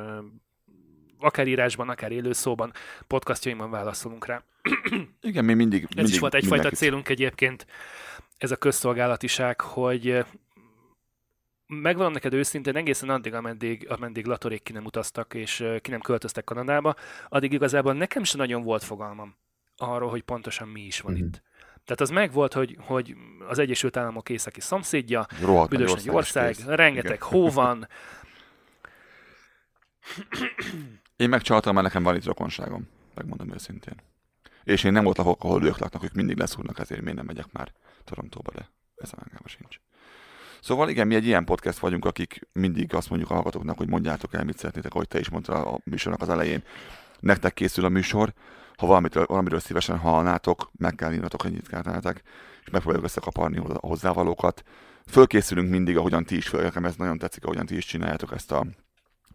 akár 1.19 1.47
írásban, 1.47 1.89
akár 1.89 2.11
élő 2.11 2.33
szóban, 2.33 2.73
podcastjaimban 3.07 3.69
válaszolunk 3.69 4.25
rá. 4.25 4.43
Igen, 5.21 5.45
mi 5.45 5.53
mindig, 5.53 5.83
Ez 5.83 5.95
mindig 5.95 6.13
is 6.13 6.19
volt 6.19 6.33
egyfajta 6.33 6.53
mindenkit- 6.55 6.79
célunk 6.79 7.09
egyébként, 7.09 7.65
ez 8.37 8.51
a 8.51 8.55
közszolgálatiság, 8.55 9.61
hogy 9.61 10.25
megvan 11.67 12.11
neked 12.11 12.33
őszintén 12.33 12.75
egészen 12.75 13.09
addig, 13.09 13.33
ameddig, 13.33 13.89
ameddig 13.89 14.25
Latorék 14.25 14.63
ki 14.63 14.71
nem 14.71 14.85
utaztak, 14.85 15.33
és 15.33 15.65
ki 15.81 15.89
nem 15.91 15.99
költöztek 16.01 16.43
Kanadába, 16.43 16.95
addig 17.29 17.53
igazából 17.53 17.93
nekem 17.93 18.23
sem 18.23 18.39
nagyon 18.39 18.63
volt 18.63 18.83
fogalmam 18.83 19.35
arról, 19.77 20.09
hogy 20.09 20.21
pontosan 20.23 20.67
mi 20.67 20.81
is 20.81 21.01
van 21.01 21.13
Mhm. 21.13 21.23
itt. 21.23 21.41
Tehát 21.89 22.01
az 22.01 22.09
megvolt, 22.09 22.53
hogy, 22.53 22.77
hogy 22.79 23.15
az 23.47 23.59
Egyesült 23.59 23.97
Államok 23.97 24.29
északi 24.29 24.61
szomszédja, 24.61 25.25
Rohadt 25.41 25.69
büdös 25.69 25.93
nagy 25.93 26.09
ország, 26.09 26.55
kész. 26.55 26.65
rengeteg 26.65 27.15
Igen. 27.15 27.27
hó 27.27 27.49
van, 27.49 27.87
Én 31.23 31.29
megcsaltam, 31.29 31.73
mert 31.73 31.85
nekem 31.85 32.03
van 32.03 32.15
itt 32.15 32.25
rokonságom, 32.25 32.87
megmondom 33.15 33.53
őszintén. 33.53 33.95
És 34.63 34.83
én 34.83 34.91
nem 34.91 35.05
lakok, 35.05 35.43
ahol 35.43 35.63
ők 35.63 35.77
laknak, 35.77 36.03
ők 36.03 36.13
mindig 36.13 36.37
leszúrnak, 36.37 36.79
ezért 36.79 37.01
miért 37.01 37.15
nem 37.15 37.25
megyek 37.25 37.51
már 37.51 37.71
Torontóba, 38.03 38.51
de 38.51 38.69
ez 38.95 39.11
a 39.43 39.47
sincs. 39.47 39.79
Szóval 40.61 40.89
igen, 40.89 41.07
mi 41.07 41.15
egy 41.15 41.25
ilyen 41.25 41.45
podcast 41.45 41.79
vagyunk, 41.79 42.05
akik 42.05 42.47
mindig 42.53 42.93
azt 42.93 43.09
mondjuk 43.09 43.31
a 43.31 43.33
hallgatóknak, 43.33 43.77
hogy 43.77 43.89
mondjátok 43.89 44.33
el, 44.33 44.43
mit 44.43 44.57
szeretnétek, 44.57 44.93
ahogy 44.93 45.07
te 45.07 45.19
is 45.19 45.29
mondtad 45.29 45.55
a 45.55 45.79
műsornak 45.83 46.21
az 46.21 46.29
elején. 46.29 46.63
Nektek 47.19 47.53
készül 47.53 47.85
a 47.85 47.89
műsor, 47.89 48.33
ha 48.79 48.85
valamitől, 48.85 49.25
valamiről 49.25 49.59
szívesen 49.59 49.97
hallnátok, 49.97 50.71
meg 50.77 50.95
kell 50.95 51.13
írnatok, 51.13 51.41
hogy 51.41 51.51
nyitkálnátok, 51.51 52.17
és 52.63 52.69
megpróbáljuk 52.71 53.05
összekaparni 53.05 53.57
a 53.57 53.87
hozzávalókat. 53.87 54.63
Fölkészülünk 55.07 55.69
mindig, 55.69 55.97
ahogyan 55.97 56.23
ti 56.23 56.35
is 56.35 56.47
föl, 56.47 56.61
nekem 56.61 56.85
ez 56.85 56.95
nagyon 56.95 57.17
tetszik, 57.17 57.43
ahogyan 57.43 57.65
ti 57.65 57.75
is 57.75 57.85
csináljátok 57.85 58.31
ezt 58.31 58.51
a 58.51 58.65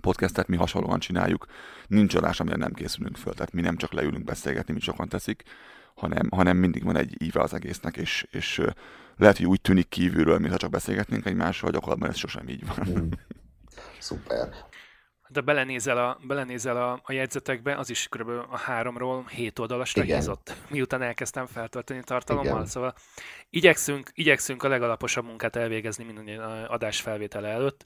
podcastet, 0.01 0.49
mi 0.49 0.57
hasonlóan 0.57 0.99
csináljuk. 0.99 1.47
Nincs 1.87 2.15
adás, 2.15 2.41
amire 2.41 2.57
nem 2.57 2.73
készülünk 2.73 3.17
föl, 3.17 3.33
tehát 3.33 3.53
mi 3.53 3.61
nem 3.61 3.77
csak 3.77 3.93
leülünk 3.93 4.25
beszélgetni, 4.25 4.73
mint 4.73 4.85
sokan 4.85 5.09
teszik, 5.09 5.43
hanem, 5.95 6.29
hanem 6.31 6.57
mindig 6.57 6.85
van 6.85 6.97
egy 6.97 7.23
íve 7.23 7.41
az 7.41 7.55
egésznek, 7.55 7.97
és, 7.97 8.27
és 8.31 8.63
lehet, 9.17 9.37
hogy 9.37 9.47
úgy 9.47 9.61
tűnik 9.61 9.89
kívülről, 9.89 10.39
mintha 10.39 10.59
csak 10.59 10.71
beszélgetnénk 10.71 11.27
egymással, 11.27 11.71
gyakorlatban 11.71 12.09
ez 12.09 12.17
sosem 12.17 12.49
így 12.49 12.67
van. 12.67 12.89
Mm. 12.89 13.11
Szuper. 13.99 14.49
De 15.35 15.41
belenézel 15.41 15.99
a, 15.99 16.19
belenézel 16.27 16.77
a, 16.77 17.01
a 17.05 17.13
jegyzetekbe, 17.13 17.77
az 17.77 17.91
is 17.91 18.09
kb. 18.09 18.29
a 18.29 18.57
háromról 18.57 19.25
hét 19.27 19.59
oldalasra 19.59 20.03
Igen. 20.03 20.17
hízott, 20.17 20.55
miután 20.69 21.03
elkezdtem 21.03 21.47
feltölteni 21.47 22.03
tartalommal. 22.03 22.53
Igen. 22.55 22.67
Szóval 22.67 22.95
igyekszünk, 23.51 24.11
igyekszünk 24.15 24.63
a 24.63 24.69
legalaposabb 24.69 25.25
munkát 25.25 25.57
elvégezni 25.57 26.05
minden 26.05 26.41
adás 26.67 27.01
felvétele 27.01 27.49
előtt, 27.49 27.85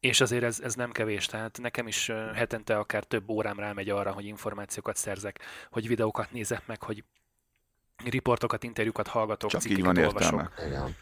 és 0.00 0.20
azért 0.20 0.42
ez, 0.44 0.60
ez 0.60 0.74
nem 0.74 0.90
kevés, 0.92 1.26
tehát 1.26 1.58
nekem 1.60 1.86
is 1.86 2.12
hetente 2.34 2.78
akár 2.78 3.04
több 3.04 3.28
órám 3.28 3.58
rámegy 3.58 3.88
arra, 3.88 4.12
hogy 4.12 4.24
információkat 4.24 4.96
szerzek, 4.96 5.38
hogy 5.70 5.88
videókat 5.88 6.32
nézek 6.32 6.66
meg, 6.66 6.82
hogy 6.82 7.04
riportokat, 8.04 8.62
interjúkat 8.62 9.08
hallgatok, 9.08 9.50
Csak 9.50 9.64
így 9.64 9.76
cikkeket 9.76 9.94
van 9.96 10.04
olvasok. 10.04 10.40
értelme. 10.40 10.68
Igen. 10.70 10.96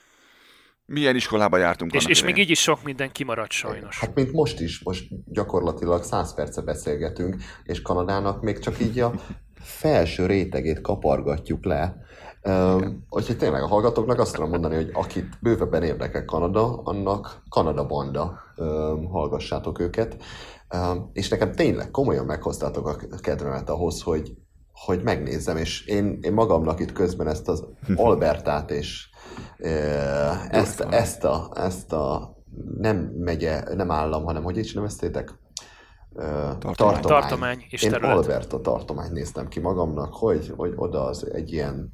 Milyen 0.93 1.17
iskolába 1.17 1.57
jártunk 1.57 1.93
És, 1.93 2.07
és 2.07 2.25
még 2.25 2.37
így 2.37 2.51
is 2.51 2.61
sok 2.61 2.83
minden 2.83 3.13
kimaradt 3.13 3.51
sajnos. 3.51 3.99
Hát 3.99 4.15
mint 4.15 4.33
most 4.33 4.61
is, 4.61 4.83
most 4.83 5.09
gyakorlatilag 5.27 6.03
100 6.03 6.35
perce 6.35 6.61
beszélgetünk, 6.61 7.37
és 7.65 7.83
Kanadának 7.83 8.43
még 8.43 8.59
csak 8.59 8.81
így 8.81 8.99
a 8.99 9.13
felső 9.61 10.27
rétegét 10.27 10.81
kapargatjuk 10.81 11.65
le. 11.65 11.97
Um, 12.43 13.07
úgyhogy 13.09 13.37
tényleg 13.37 13.63
a 13.63 13.67
hallgatóknak 13.67 14.19
azt 14.19 14.35
tudom 14.35 14.51
mondani, 14.51 14.75
hogy 14.75 14.91
akit 14.93 15.39
bővebben 15.41 15.83
érdekel 15.83 16.25
Kanada, 16.25 16.83
annak 16.83 17.43
Kanada 17.49 17.87
Banda, 17.87 18.41
um, 18.57 19.05
hallgassátok 19.05 19.81
őket. 19.81 20.17
Um, 20.75 21.11
és 21.13 21.29
nekem 21.29 21.53
tényleg 21.53 21.91
komolyan 21.91 22.25
meghoztátok 22.25 22.89
a 22.89 23.21
kedvemet 23.21 23.69
ahhoz, 23.69 24.03
hogy, 24.03 24.33
hogy 24.73 25.03
megnézzem, 25.03 25.57
és 25.57 25.87
én, 25.87 26.19
én 26.23 26.33
magamnak 26.33 26.81
itt 26.81 26.93
közben 26.93 27.29
ezt 27.29 27.49
az 27.49 27.65
Albertát 27.95 28.71
és 28.71 29.10
ezt, 30.49 30.81
ezt, 30.81 31.25
a, 31.25 31.51
ezt 31.55 31.93
a 31.93 32.37
nem 32.79 32.97
megye, 32.97 33.75
nem 33.75 33.91
állam, 33.91 34.25
hanem 34.25 34.43
hogy 34.43 34.57
is 34.57 34.73
neveztétek? 34.73 35.39
Tartomány. 36.59 37.01
Tartomány 37.01 37.65
és 37.69 37.83
Én 37.83 37.91
terület. 37.91 38.17
Alberta 38.17 38.61
tartományt 38.61 39.13
néztem 39.13 39.49
ki 39.49 39.61
magamnak, 39.61 40.15
hogy, 40.15 40.53
hogy 40.57 40.73
oda 40.77 41.05
az 41.05 41.31
egy 41.33 41.53
ilyen 41.53 41.93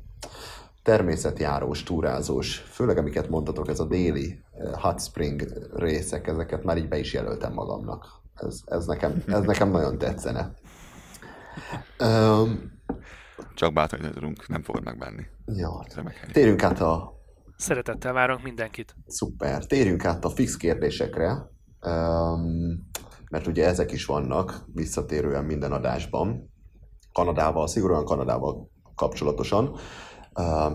természetjárós, 0.82 1.82
túrázós, 1.82 2.56
főleg 2.56 2.98
amiket 2.98 3.28
mondtatok, 3.28 3.68
ez 3.68 3.80
a 3.80 3.84
déli 3.84 4.42
hot 4.72 5.02
spring 5.02 5.68
részek, 5.74 6.26
ezeket 6.26 6.64
már 6.64 6.76
így 6.76 6.88
be 6.88 6.98
is 6.98 7.12
jelöltem 7.12 7.52
magamnak. 7.52 8.06
Ez, 8.34 8.60
ez, 8.64 8.86
nekem, 8.86 9.22
ez 9.26 9.44
nekem 9.52 9.70
nagyon 9.70 9.98
tetszene. 9.98 10.52
Um, 12.00 12.80
Csak 13.54 13.72
bátorítani 13.72 14.14
tudunk, 14.14 14.48
nem 14.48 14.62
fogod. 14.62 14.82
Remek 15.94 16.16
hely. 16.16 16.30
Térjünk 16.32 16.62
át 16.62 16.80
a 16.80 17.15
Szeretettel 17.56 18.12
várunk 18.12 18.42
mindenkit. 18.42 18.96
Szuper. 19.06 19.64
Térjünk 19.64 20.04
át 20.04 20.24
a 20.24 20.30
fix 20.30 20.56
kérdésekre, 20.56 21.50
mert 23.30 23.46
ugye 23.46 23.66
ezek 23.66 23.92
is 23.92 24.04
vannak 24.04 24.64
visszatérően 24.72 25.44
minden 25.44 25.72
adásban. 25.72 26.50
Kanadával, 27.12 27.66
szigorúan 27.66 28.04
Kanadával 28.04 28.70
kapcsolatosan. 28.94 29.76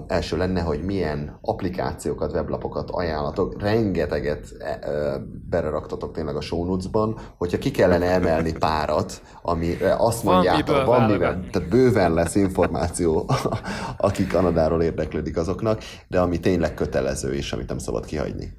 Első 0.08 0.38
lenne, 0.38 0.62
hogy 0.62 0.84
milyen 0.84 1.38
applikációkat, 1.42 2.32
weblapokat 2.32 2.90
ajánlatok, 2.90 3.62
rengeteget 3.62 4.48
uh, 4.60 5.22
beleraktatok 5.50 6.14
tényleg 6.14 6.36
a 6.36 6.42
show 6.42 6.66
notes-ban, 6.66 7.20
hogyha 7.38 7.58
ki 7.58 7.72
kellene 7.72 8.06
emelni 8.06 8.52
párat, 8.52 9.22
amire 9.42 9.96
azt 9.96 10.24
mondjátok, 10.24 10.86
van 10.86 11.10
mivel, 11.10 11.44
tehát 11.52 11.70
bőven 11.70 12.14
lesz 12.14 12.36
információ, 12.36 13.30
aki 13.98 14.28
Kanadáról 14.28 14.84
érdeklődik 14.84 15.38
azoknak, 15.38 15.82
de 16.08 16.20
ami 16.20 16.40
tényleg 16.40 16.74
kötelező 16.74 17.34
és 17.34 17.54
amit 17.54 17.68
nem 17.68 17.78
szabad 17.78 18.06
kihagyni. 18.06 18.54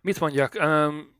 Mit 0.00 0.20
mondjak? 0.20 0.56
Um, 0.64 1.11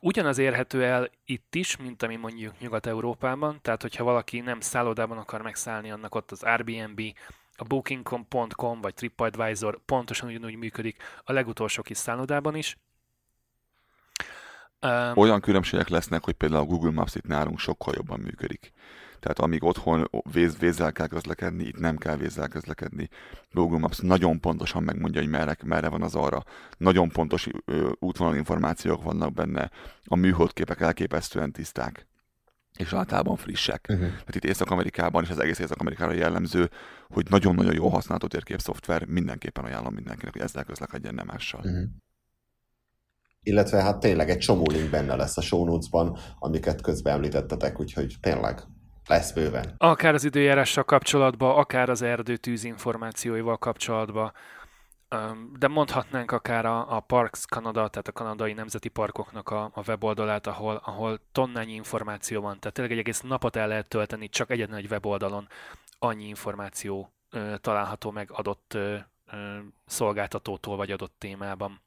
ugyanaz 0.00 0.38
érhető 0.38 0.84
el 0.84 1.10
itt 1.24 1.54
is, 1.54 1.76
mint 1.76 2.02
ami 2.02 2.16
mondjuk 2.16 2.58
Nyugat-Európában, 2.60 3.58
tehát 3.62 3.82
hogyha 3.82 4.04
valaki 4.04 4.40
nem 4.40 4.60
szállodában 4.60 5.18
akar 5.18 5.42
megszállni, 5.42 5.90
annak 5.90 6.14
ott 6.14 6.30
az 6.30 6.42
Airbnb, 6.42 7.00
a 7.56 7.64
Booking.com 7.64 8.80
vagy 8.80 8.94
TripAdvisor 8.94 9.78
pontosan 9.84 10.28
ugyanúgy 10.28 10.56
működik 10.56 11.02
a 11.24 11.32
legutolsó 11.32 11.82
kis 11.82 11.96
szállodában 11.96 12.54
is. 12.54 12.76
Olyan 15.14 15.40
különbségek 15.40 15.88
lesznek, 15.88 16.24
hogy 16.24 16.34
például 16.34 16.62
a 16.62 16.66
Google 16.66 16.90
Maps 16.90 17.14
itt 17.14 17.26
nálunk 17.26 17.58
sokkal 17.58 17.94
jobban 17.96 18.20
működik. 18.20 18.72
Tehát 19.20 19.38
amíg 19.38 19.64
otthon 19.64 20.10
víz, 20.32 20.58
vízzel 20.58 20.92
kell 20.92 21.06
közlekedni, 21.06 21.64
itt 21.64 21.78
nem 21.78 21.96
kell 21.96 22.16
vízzel 22.16 22.48
közlekedni. 22.48 23.08
Google 23.52 23.78
Maps 23.78 23.98
nagyon 23.98 24.40
pontosan 24.40 24.82
megmondja, 24.82 25.20
hogy 25.20 25.30
merre, 25.30 25.56
merre 25.64 25.88
van 25.88 26.02
az 26.02 26.14
arra. 26.14 26.44
Nagyon 26.76 27.08
pontos 27.08 27.48
ö, 27.64 27.90
útvonal 27.98 28.36
információk 28.36 29.02
vannak 29.02 29.32
benne. 29.32 29.70
A 30.04 30.16
műholdképek 30.16 30.80
elképesztően 30.80 31.52
tiszták 31.52 32.06
és 32.78 32.92
általában 32.92 33.36
frissek. 33.36 33.86
Uh-huh. 33.88 34.08
Tehát 34.08 34.34
itt 34.34 34.44
Észak-Amerikában 34.44 35.22
és 35.22 35.30
az 35.30 35.38
egész 35.38 35.58
Észak-Amerikára 35.58 36.12
jellemző, 36.12 36.70
hogy 37.08 37.26
nagyon-nagyon 37.30 37.74
jó 37.74 37.88
használható 37.88 38.26
térkép 38.26 38.60
szoftver, 38.60 39.04
mindenképpen 39.04 39.64
ajánlom 39.64 39.94
mindenkinek, 39.94 40.32
hogy 40.32 40.42
ezzel 40.42 40.64
közlekedjen, 40.64 41.14
nem 41.14 41.26
mással. 41.26 41.60
Uh-huh. 41.64 41.84
Illetve 43.42 43.82
hát 43.82 44.00
tényleg 44.00 44.30
egy 44.30 44.38
csomó 44.38 44.64
link 44.70 44.90
benne 44.90 45.14
lesz 45.14 45.36
a 45.36 45.40
show 45.40 45.64
notes-ban, 45.64 46.18
amiket 46.38 46.80
közben 46.80 47.14
említettetek, 47.14 47.80
úgyhogy 47.80 48.14
tényleg 48.20 48.62
lesz 49.08 49.32
bőven. 49.32 49.74
Akár 49.78 50.14
az 50.14 50.24
időjárással 50.24 50.84
kapcsolatban, 50.84 51.56
akár 51.56 51.88
az 51.88 52.02
erdőtűz 52.02 52.64
információival 52.64 53.56
kapcsolatban, 53.56 54.32
de 55.58 55.68
mondhatnánk 55.68 56.30
akár 56.30 56.66
a, 56.66 56.96
a 56.96 57.00
Parks 57.00 57.44
Canada, 57.44 57.88
tehát 57.88 58.08
a 58.08 58.12
kanadai 58.12 58.52
nemzeti 58.52 58.88
parkoknak 58.88 59.50
a, 59.50 59.70
a 59.74 59.82
weboldalát, 59.86 60.46
ahol, 60.46 60.80
ahol 60.84 61.20
tonnányi 61.32 61.72
információ 61.72 62.40
van. 62.40 62.58
Tehát 62.58 62.74
tényleg 62.74 62.92
egy 62.92 62.98
egész 62.98 63.20
napot 63.20 63.56
el 63.56 63.68
lehet 63.68 63.88
tölteni 63.88 64.28
csak 64.28 64.50
egyetlen 64.50 64.78
egy 64.78 64.90
weboldalon. 64.90 65.48
Annyi 65.98 66.24
információ 66.24 67.12
ö, 67.30 67.54
található 67.60 68.10
meg 68.10 68.30
adott 68.32 68.74
ö, 68.74 68.96
ö, 69.32 69.58
szolgáltatótól 69.86 70.76
vagy 70.76 70.90
adott 70.90 71.14
témában. 71.18 71.80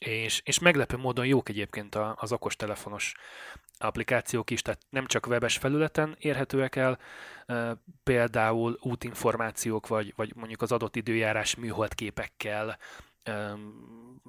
És, 0.00 0.40
és 0.44 0.58
meglepő 0.58 0.96
módon 0.96 1.26
jók 1.26 1.48
egyébként 1.48 1.98
az 2.14 2.32
okostelefonos 2.32 3.14
applikációk 3.78 4.50
is, 4.50 4.62
tehát 4.62 4.80
nem 4.88 5.06
csak 5.06 5.26
webes 5.26 5.56
felületen 5.56 6.16
érhetőek 6.18 6.76
el, 6.76 6.98
például 8.02 8.78
útinformációk, 8.80 9.86
vagy, 9.86 10.12
vagy 10.16 10.32
mondjuk 10.36 10.62
az 10.62 10.72
adott 10.72 10.96
időjárás 10.96 11.54
műholdképekkel, 11.54 12.78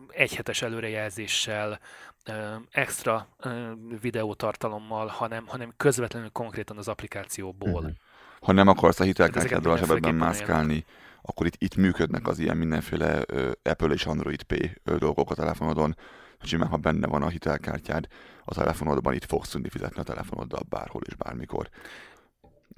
egyhetes 0.09 0.61
előrejelzéssel, 0.61 1.79
extra 2.71 3.27
videótartalommal, 4.01 5.07
hanem, 5.07 5.47
hanem 5.47 5.73
közvetlenül 5.77 6.29
konkrétan 6.29 6.77
az 6.77 6.87
applikációból. 6.87 7.81
Mhm. 7.81 7.91
Ha 8.41 8.51
nem 8.51 8.67
akarsz 8.67 8.99
a 8.99 9.03
hitelkártyáddal 9.03 9.71
a 9.71 9.77
zsebedben 9.77 10.15
mászkálni, 10.15 10.85
akkor 11.27 11.45
itt, 11.45 11.55
itt 11.57 11.75
működnek 11.75 12.27
az 12.27 12.39
ilyen 12.39 12.57
mindenféle 12.57 13.21
Apple 13.63 13.93
és 13.93 14.05
Android 14.05 14.43
Pay 14.43 14.71
dolgok 14.83 15.31
a 15.31 15.35
telefonodon. 15.35 15.95
Simán, 16.41 16.69
ha 16.69 16.77
benne 16.77 17.07
van 17.07 17.23
a 17.23 17.27
hitelkártyád, 17.27 18.07
a 18.45 18.53
telefonodban 18.53 19.13
itt 19.13 19.25
fogsz 19.25 19.49
tudni 19.49 19.69
fizetni 19.69 19.99
a 19.99 20.03
telefonoddal 20.03 20.61
bárhol 20.69 21.01
és 21.05 21.15
bármikor. 21.15 21.69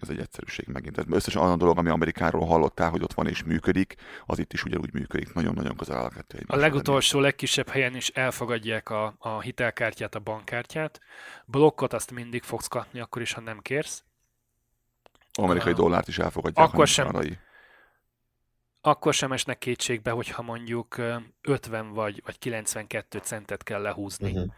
Ez 0.01 0.09
egy 0.09 0.19
egyszerűség 0.19 0.67
megint. 0.67 0.95
Tehát 0.95 1.13
összesen 1.13 1.41
olyan 1.41 1.57
dolog, 1.57 1.77
ami 1.77 1.89
Amerikáról 1.89 2.45
hallottál, 2.45 2.89
hogy 2.89 3.03
ott 3.03 3.13
van 3.13 3.27
és 3.27 3.43
működik, 3.43 3.95
az 4.25 4.39
itt 4.39 4.53
is 4.53 4.63
ugyanúgy 4.63 4.93
működik. 4.93 5.33
Nagyon-nagyon 5.33 5.75
közel 5.75 5.97
áll 5.97 6.05
a 6.05 6.09
kettő 6.09 6.43
A 6.47 6.55
legutolsó, 6.55 7.19
legkisebb 7.19 7.67
helyen 7.67 7.95
is 7.95 8.09
elfogadják 8.09 8.89
a, 8.89 9.15
a 9.19 9.41
hitelkártyát, 9.41 10.15
a 10.15 10.19
bankkártyát. 10.19 10.99
Blokkot 11.45 11.93
azt 11.93 12.11
mindig 12.11 12.43
fogsz 12.43 12.67
kapni, 12.67 12.99
akkor 12.99 13.21
is, 13.21 13.33
ha 13.33 13.41
nem 13.41 13.59
kérsz. 13.59 14.03
Amerikai 15.33 15.73
dollárt 15.73 16.07
is 16.07 16.17
elfogadják. 16.17 16.67
Akkor 16.67 16.87
sem. 16.87 17.05
kanadai. 17.05 17.37
Akkor 18.81 19.13
sem 19.13 19.31
esnek 19.31 19.57
kétségbe, 19.57 20.11
hogyha 20.11 20.41
mondjuk 20.41 20.97
ö, 20.97 21.15
50 21.41 21.93
vagy, 21.93 22.21
vagy 22.25 22.39
92 22.39 23.19
centet 23.19 23.63
kell 23.63 23.81
lehúzni. 23.81 24.31
Uh-huh. 24.31 24.53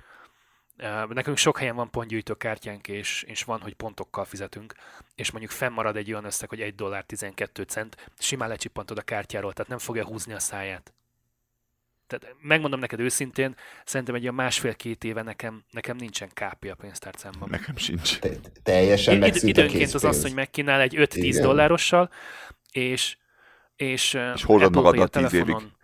Uh, 0.77 1.13
Nekünk 1.13 1.37
sok 1.37 1.57
helyen 1.57 1.75
van 1.75 1.89
pontgyűjtő 1.89 2.33
kártyánk, 2.33 2.87
és, 2.87 3.23
és 3.23 3.43
van, 3.43 3.61
hogy 3.61 3.73
pontokkal 3.73 4.25
fizetünk, 4.25 4.75
és 5.15 5.31
mondjuk 5.31 5.51
fennmarad 5.51 5.95
egy 5.95 6.11
olyan 6.11 6.25
összeg, 6.25 6.49
hogy 6.49 6.61
1 6.61 6.75
dollár 6.75 7.03
12 7.03 7.63
cent, 7.63 8.11
simán 8.19 8.49
lecsippantod 8.49 8.97
a 8.97 9.01
kártyáról, 9.01 9.53
tehát 9.53 9.69
nem 9.69 9.77
fogja 9.77 10.05
húzni 10.05 10.33
a 10.33 10.39
száját. 10.39 10.93
Tehát 12.07 12.35
megmondom 12.41 12.79
neked 12.79 12.99
őszintén, 12.99 13.55
szerintem 13.85 14.15
egy 14.15 14.21
olyan 14.21 14.35
másfél-két 14.35 15.03
éve 15.03 15.21
nekem, 15.21 15.63
nekem 15.71 15.95
nincsen 15.95 16.29
KP 16.29 16.65
a 16.71 16.75
pénztárcámban. 16.75 17.49
Nekem 17.49 17.75
sincs. 17.77 18.19
Te, 18.19 18.29
teljesen 18.63 19.23
Id- 19.23 19.43
a 19.43 19.47
időnként 19.47 19.83
az 19.83 19.91
készpénz. 19.91 20.03
asszony 20.03 20.33
megkínál 20.33 20.81
egy 20.81 20.95
5-10 20.97 21.15
Igen. 21.15 21.41
dollárossal, 21.41 22.09
és 22.71 23.17
és, 23.81 24.13
És 24.33 24.43
hordod 24.43 24.75
magaddal 24.75 25.03
a 25.03 25.07
10 25.07 25.33
évig. 25.33 25.45
telefonon. 25.45 25.77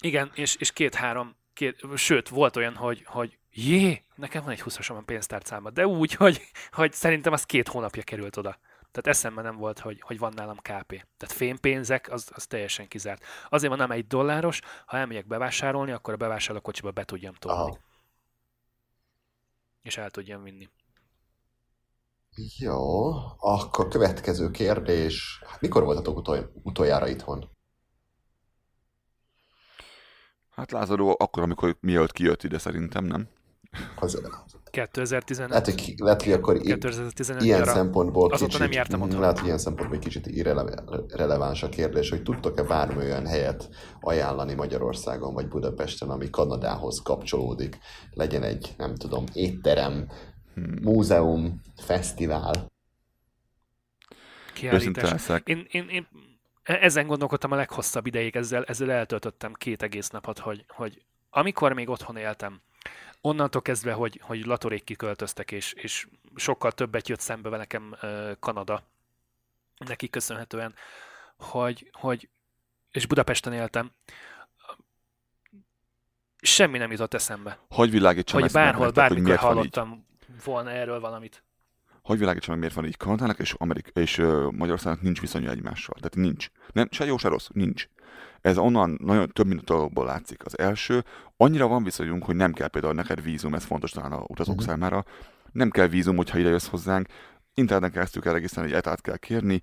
Igen, 0.00 0.30
és, 0.34 0.54
és 0.54 0.72
két-három, 0.72 1.36
két, 1.52 1.84
sőt, 1.96 2.28
volt 2.28 2.56
olyan, 2.56 2.74
hogy, 2.74 3.02
hogy 3.06 3.38
jé, 3.52 4.04
nekem 4.14 4.42
van 4.42 4.52
egy 4.52 4.60
20 4.60 4.90
a 4.90 5.02
pénztárcámban, 5.04 5.74
de 5.74 5.86
úgy, 5.86 6.12
hogy, 6.14 6.42
hogy 6.72 6.92
szerintem 6.92 7.32
az 7.32 7.44
két 7.44 7.68
hónapja 7.68 8.02
került 8.02 8.36
oda. 8.36 8.58
Tehát 8.90 9.18
eszembe 9.18 9.42
nem 9.42 9.56
volt, 9.56 9.78
hogy, 9.78 10.00
hogy 10.00 10.18
van 10.18 10.32
nálam 10.36 10.56
KP. 10.56 10.88
Tehát 11.16 11.32
fémpénzek, 11.34 12.12
az, 12.12 12.30
az 12.34 12.46
teljesen 12.46 12.88
kizárt. 12.88 13.24
Azért 13.48 13.70
van 13.70 13.78
nem 13.78 13.90
egy 13.90 14.06
dolláros, 14.06 14.60
ha 14.86 14.96
elmegyek 14.96 15.26
bevásárolni, 15.26 15.92
akkor 15.92 16.14
a 16.14 16.16
bevásárlókocsiba 16.16 16.90
be 16.90 17.04
tudjam 17.04 17.34
tolni. 17.34 17.58
Aha. 17.60 17.78
És 19.82 19.96
el 19.96 20.10
tudjam 20.10 20.42
vinni. 20.42 20.68
Jó, 22.58 23.10
akkor 23.38 23.88
következő 23.88 24.50
kérdés. 24.50 25.42
Hát 25.46 25.60
mikor 25.60 25.82
voltatok 25.84 26.16
utol, 26.16 26.50
utoljára 26.62 27.08
itthon? 27.08 27.48
Hát 30.50 30.70
Lázadó 30.70 31.16
akkor, 31.18 31.42
amikor 31.42 31.76
mielőtt 31.80 32.12
kijött 32.12 32.42
ide 32.42 32.58
szerintem, 32.58 33.04
nem? 33.04 33.28
Az, 33.96 34.20
2015. 34.70 35.50
lehet, 35.50 35.64
hogy, 35.64 35.94
lehet, 35.96 36.22
hogy 36.22 36.32
akkor 36.32 36.56
i- 36.56 36.60
2015 36.60 37.42
ilyen 37.42 37.58
nyara. 37.58 37.72
szempontból 37.72 38.32
Azóta 38.32 38.44
kicsit, 38.44 38.60
nem 38.60 38.72
jártam 38.72 39.00
otthon. 39.02 39.20
Lehet, 39.20 39.36
hogy 39.36 39.46
ilyen 39.46 39.58
szempontból 39.58 39.96
egy 39.98 40.04
kicsit 40.04 40.26
irreleváns 40.26 41.62
a 41.62 41.68
kérdés, 41.68 42.10
hogy 42.10 42.22
tudtok-e 42.22 42.62
bármi 42.62 42.96
olyan 43.04 43.26
helyet 43.26 43.68
ajánlani 44.00 44.54
Magyarországon 44.54 45.34
vagy 45.34 45.48
Budapesten, 45.48 46.10
ami 46.10 46.30
Kanadához 46.30 47.00
kapcsolódik. 47.02 47.78
Legyen 48.10 48.42
egy, 48.42 48.74
nem 48.76 48.94
tudom, 48.94 49.24
étterem. 49.32 50.08
Múzeum, 50.82 51.62
fesztivál. 51.76 52.66
Kiállítás. 54.52 55.28
Én, 55.44 55.66
én, 55.70 55.88
én 55.88 56.08
ezen 56.62 57.06
gondolkodtam 57.06 57.52
a 57.52 57.56
leghosszabb 57.56 58.06
ideig, 58.06 58.36
ezzel, 58.36 58.64
ezzel 58.64 58.90
eltöltöttem 58.90 59.52
két 59.52 59.82
egész 59.82 60.08
napot, 60.08 60.38
hogy, 60.38 60.64
hogy 60.68 61.02
amikor 61.30 61.72
még 61.72 61.88
otthon 61.88 62.16
éltem, 62.16 62.60
onnantól 63.20 63.62
kezdve, 63.62 63.92
hogy, 63.92 64.20
hogy 64.22 64.44
Latorék 64.44 64.84
kiköltöztek, 64.84 65.52
és, 65.52 65.72
és 65.72 66.06
sokkal 66.34 66.72
többet 66.72 67.08
jött 67.08 67.20
szembe 67.20 67.56
nekem 67.56 67.96
Kanada, 68.40 68.82
neki 69.86 70.08
köszönhetően, 70.08 70.74
hogy, 71.36 71.90
hogy 71.92 72.28
és 72.90 73.06
Budapesten 73.06 73.52
éltem, 73.52 73.90
semmi 76.40 76.78
nem 76.78 76.90
jutott 76.90 77.14
eszembe. 77.14 77.58
Hogy 77.68 77.90
világítsam 77.90 78.34
Hogy 78.38 78.44
ezt 78.44 78.54
meg 78.54 78.64
bárhol, 78.64 78.84
hogy 78.84 78.94
bármikor 78.94 79.24
miért 79.24 79.40
van 79.40 79.64
így. 79.64 80.09
Volna 80.44 80.70
erről 80.70 81.00
valamit. 81.00 81.44
hogy 82.02 82.18
világítsam 82.18 82.50
meg, 82.50 82.60
miért 82.60 82.74
van 82.74 82.86
így 82.86 82.96
Kanadának 82.96 83.38
és, 83.38 83.54
Amerik- 83.58 83.90
és 83.94 84.16
Magyarországnak 84.50 85.02
nincs 85.02 85.20
viszonya 85.20 85.50
egymással. 85.50 85.94
Tehát 85.94 86.16
nincs. 86.16 86.48
Nem, 86.72 86.88
se 86.90 87.04
jó, 87.04 87.16
se 87.16 87.28
rossz, 87.28 87.48
nincs. 87.52 87.88
Ez 88.40 88.58
onnan 88.58 88.98
nagyon 89.02 89.28
több 89.28 89.46
mint 89.46 89.64
dolgokból 89.64 90.04
látszik. 90.04 90.44
Az 90.44 90.58
első, 90.58 91.04
annyira 91.36 91.66
van 91.66 91.84
viszonyunk, 91.84 92.24
hogy 92.24 92.36
nem 92.36 92.52
kell 92.52 92.68
például 92.68 92.94
neked 92.94 93.22
vízum, 93.22 93.54
ez 93.54 93.64
fontos 93.64 93.90
talán 93.90 94.12
a 94.12 94.24
utazók 94.26 94.54
uh-huh. 94.54 94.70
számára, 94.70 95.04
nem 95.52 95.70
kell 95.70 95.86
vízum, 95.86 96.16
hogyha 96.16 96.38
ide 96.38 96.48
jössz 96.48 96.68
hozzánk, 96.68 97.08
interneten 97.54 97.92
keresztül 97.92 98.22
kell 98.22 98.32
regisztrálni, 98.32 98.70
egy 98.70 98.76
etát 98.76 99.00
kell 99.00 99.16
kérni, 99.16 99.60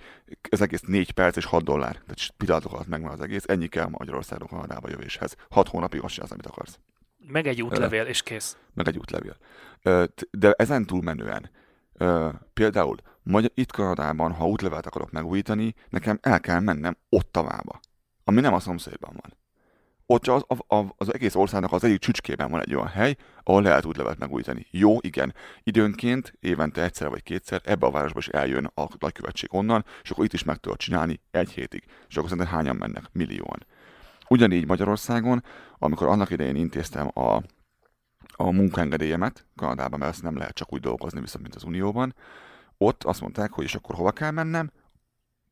ez 0.49 0.61
egész 0.61 0.81
4 0.81 1.11
perc 1.11 1.35
és 1.35 1.45
6 1.45 1.63
dollár. 1.63 1.91
Tehát 1.91 2.33
pillanatok 2.37 2.73
alatt 2.73 2.87
megvan 2.87 3.11
az 3.11 3.21
egész, 3.21 3.43
ennyi 3.47 3.67
kell 3.67 3.87
Magyarországon 3.87 4.47
Kanadába 4.47 4.89
jövéshez. 4.89 5.35
6 5.49 5.67
hónapig 5.67 6.03
azt 6.03 6.13
csinálsz, 6.13 6.31
amit 6.31 6.45
akarsz. 6.45 6.79
Meg 7.27 7.47
egy 7.47 7.61
útlevél, 7.61 8.03
és 8.03 8.23
kész. 8.23 8.57
Meg 8.73 8.87
egy 8.87 8.97
útlevél. 8.97 9.37
De 10.31 10.51
ezen 10.51 10.85
túlmenően, 10.85 11.49
például 12.53 12.97
itt 13.53 13.71
Kanadában, 13.71 14.31
ha 14.31 14.47
útlevelet 14.47 14.85
akarok 14.85 15.11
megújítani, 15.11 15.73
nekem 15.89 16.19
el 16.21 16.39
kell 16.39 16.59
mennem 16.59 16.97
Ottavába, 17.09 17.79
ami 18.23 18.41
nem 18.41 18.53
a 18.53 18.59
szomszédban 18.59 19.19
van 19.21 19.37
ott 20.09 20.27
az, 20.27 20.43
az, 20.67 20.85
az 20.97 21.13
egész 21.13 21.35
országnak 21.35 21.71
az 21.71 21.83
egyik 21.83 21.99
csücskében 21.99 22.51
van 22.51 22.61
egy 22.61 22.75
olyan 22.75 22.87
hely, 22.87 23.15
ahol 23.43 23.61
lehet 23.61 23.85
útlevelet 23.85 24.17
megújítani. 24.19 24.67
Jó, 24.71 24.97
igen, 25.01 25.33
időnként, 25.63 26.33
évente 26.39 26.83
egyszer 26.83 27.09
vagy 27.09 27.23
kétszer 27.23 27.61
ebbe 27.63 27.85
a 27.85 27.91
városba 27.91 28.19
is 28.19 28.27
eljön 28.27 28.71
a 28.73 28.87
nagykövetség 28.99 29.53
onnan, 29.53 29.85
és 30.03 30.11
akkor 30.11 30.25
itt 30.25 30.33
is 30.33 30.43
meg 30.43 30.57
tudod 30.57 30.77
csinálni 30.77 31.19
egy 31.31 31.49
hétig. 31.49 31.83
És 32.07 32.17
akkor 32.17 32.29
szerintem 32.29 32.53
hányan 32.53 32.75
mennek? 32.75 33.03
Millióan. 33.11 33.65
Ugyanígy 34.27 34.67
Magyarországon, 34.67 35.43
amikor 35.77 36.07
annak 36.07 36.29
idején 36.29 36.55
intéztem 36.55 37.11
a, 37.13 37.41
a 38.35 38.51
munkaengedélyemet 38.51 39.45
Kanadában, 39.55 39.99
mert 39.99 40.11
ezt 40.11 40.23
nem 40.23 40.37
lehet 40.37 40.55
csak 40.55 40.73
úgy 40.73 40.81
dolgozni, 40.81 41.19
viszont 41.19 41.43
mint 41.43 41.55
az 41.55 41.63
Unióban, 41.63 42.15
ott 42.77 43.03
azt 43.03 43.21
mondták, 43.21 43.51
hogy 43.51 43.63
és 43.63 43.75
akkor 43.75 43.95
hova 43.95 44.11
kell 44.11 44.31
mennem? 44.31 44.71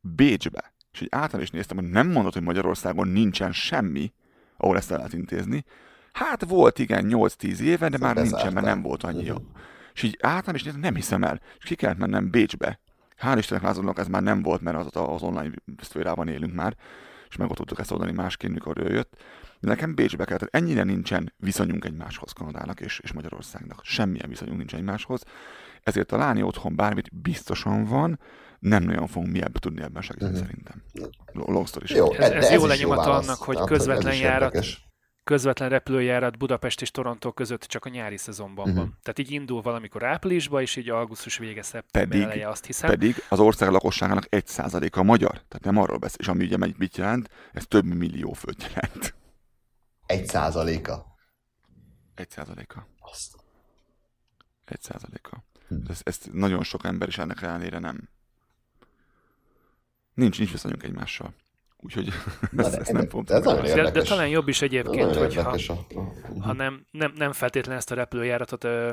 Bécsbe. 0.02 0.74
És 0.92 1.02
így 1.02 1.08
általán 1.12 1.46
is 1.46 1.52
néztem, 1.52 1.78
hogy 1.78 1.90
nem 1.90 2.12
mondod, 2.12 2.34
hogy 2.34 2.42
Magyarországon 2.42 3.08
nincsen 3.08 3.52
semmi, 3.52 4.14
ahol 4.58 4.78
ezt 4.78 4.92
el 4.92 4.98
lehet 4.98 5.14
intézni. 5.14 5.66
Hát 6.14 6.46
volt, 6.46 6.80
igen, 6.80 7.06
8-10 7.10 7.60
éve, 7.60 7.90
de 7.90 7.98
már 7.98 8.16
nincsen, 8.16 8.54
mert 8.54 8.66
nem 8.66 8.82
volt 8.82 9.04
annyi. 9.04 9.30
Uh-huh. 9.30 9.46
És 9.94 10.04
így 10.04 10.18
álltam, 10.22 10.56
és 10.56 10.64
nem 10.64 10.96
hiszem 10.96 11.24
el. 11.24 11.42
És 11.58 11.66
ki 11.66 11.76
kellett 11.76 11.98
mennem 11.98 12.30
Bécsbe. 12.30 12.80
Hál' 13.22 13.36
Istennek 13.38 13.64
lázadnak, 13.64 13.98
ez 13.98 14.08
már 14.08 14.22
nem 14.22 14.42
volt, 14.42 14.62
mert 14.62 14.78
az, 14.78 14.88
az 14.92 15.22
online 15.22 15.54
szférában 15.82 16.28
élünk 16.28 16.54
már, 16.54 16.76
és 17.30 17.36
meg 17.36 17.50
tudtuk 17.54 17.80
ezt 17.80 17.92
oldani 17.92 18.12
másként, 18.12 18.54
mikor 18.54 18.78
ő 18.78 18.94
jött. 18.94 19.14
De 19.60 19.68
nekem 19.68 19.96
Bécsbe 19.96 20.26
kellett, 20.26 20.56
ennyire 20.56 20.84
nincsen 20.84 21.34
viszonyunk 21.38 21.86
egymáshoz 21.86 22.32
Kanadának 22.32 22.82
és, 22.82 23.00
és 23.00 23.12
Magyarországnak. 23.12 23.80
Semmilyen 23.84 24.30
viszonyunk 24.30 24.58
nincs 24.58 24.76
egymáshoz. 24.76 25.24
Ezért 25.84 26.08
találni 26.08 26.42
otthon 26.42 26.76
bármit 26.76 27.22
biztosan 27.22 27.84
van, 27.84 28.20
nem 28.60 28.84
nagyon 28.84 29.08
fogunk 29.08 29.32
mi 29.32 29.42
ebből 29.42 29.60
tudni 29.60 29.82
ebben 29.82 30.02
segíteni 30.02 30.32
uh-huh. 30.32 30.48
szerintem. 30.48 30.84
Long 31.34 31.68
story 31.68 31.86
jó, 31.96 32.14
ez, 32.14 32.32
ez, 32.32 32.44
ez 32.46 32.52
jó 32.52 32.66
lenyomata 32.66 33.14
annak, 33.14 33.38
hogy 33.38 33.58
közvetlen 33.58 34.16
járat, 34.16 34.66
közvetlen 35.26 35.70
repülőjárat 35.70 36.38
Budapest 36.38 36.82
és 36.82 36.92
Toronto 36.92 37.32
között 37.32 37.64
csak 37.64 37.86
a 37.86 37.90
nyári 37.90 38.18
szezonban 38.18 38.68
uh-huh. 38.70 38.80
van. 38.80 38.98
Tehát 39.02 39.20
így 39.20 39.32
indul 39.32 39.62
valamikor 39.62 40.04
áprilisban, 40.04 40.62
és 40.62 40.76
így 40.76 40.90
augusztus 40.90 41.38
vége, 41.38 41.62
szeptember 41.62 42.10
pedig, 42.10 42.26
eleje, 42.26 42.50
azt 42.50 42.66
hiszem. 42.66 42.90
Pedig 42.90 43.16
az 43.30 43.40
ország 43.40 43.70
lakosságának 43.70 44.26
egy 44.30 44.48
százaléka 44.48 45.04
magyar. 45.04 45.32
Tehát 45.32 45.64
nem 45.64 45.78
arról 45.78 45.98
beszél. 45.98 46.18
És 46.20 46.28
ami 46.28 46.44
ugye 46.44 46.58
mit 46.78 46.98
jelent, 46.98 47.30
ez 47.54 47.66
több 47.68 47.86
millió 47.86 48.34
föld 48.34 48.72
jelent. 48.74 49.16
Egy 50.06 50.28
százaléka? 50.28 51.06
Egy 52.16 52.30
százaléka. 52.30 52.88
Azt. 53.00 53.36
Egy 54.66 54.82
százaléka. 54.82 55.44
Hm. 55.68 55.76
Ez, 55.90 56.02
ezt 56.04 56.30
nagyon 56.34 56.64
sok 56.64 56.86
ember 56.86 57.08
is 57.08 57.18
ennek 57.18 57.42
ellenére 57.42 57.80
nem, 57.80 58.10
Nincs, 60.16 60.38
nincs 60.38 60.52
viszonyunk 60.52 60.84
egymással. 60.84 61.34
Úgyhogy 61.78 62.10
ezt, 62.58 62.76
ezt 62.76 62.92
nem 62.92 63.08
fogom 63.10 63.26
ez 63.28 63.74
de, 63.74 63.92
de 63.92 64.02
talán 64.02 64.28
jobb 64.28 64.48
is 64.48 64.62
egyébként, 64.62 65.16
hogyha 65.16 65.50
a... 65.50 66.02
ha 66.40 66.54
nem, 66.54 66.86
nem, 66.92 67.14
nem 67.16 67.32
feltétlenül 67.32 67.80
ezt 67.80 67.92
a 67.92 67.96
repülőjáratot 67.96 68.64
ö, 68.64 68.92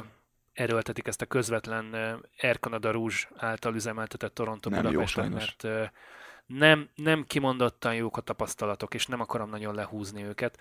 erőltetik, 0.53 1.07
ezt 1.07 1.23
a 1.23 1.27
közvetlen 1.27 1.95
Air 2.41 2.59
Canada 2.61 2.91
Rouge 2.91 3.15
által 3.37 3.75
üzemeltetett 3.75 4.35
Toronto 4.35 4.71
nem 4.71 4.83
Budapesten, 4.83 5.25
jó, 5.25 5.31
mert 5.31 5.65
ö, 5.65 5.85
nem, 6.47 6.89
nem 6.95 7.25
kimondottan 7.27 7.95
jók 7.95 8.17
a 8.17 8.21
tapasztalatok, 8.21 8.95
és 8.95 9.07
nem 9.07 9.21
akarom 9.21 9.51
nagyon 9.51 9.75
lehúzni 9.75 10.25
őket. 10.25 10.59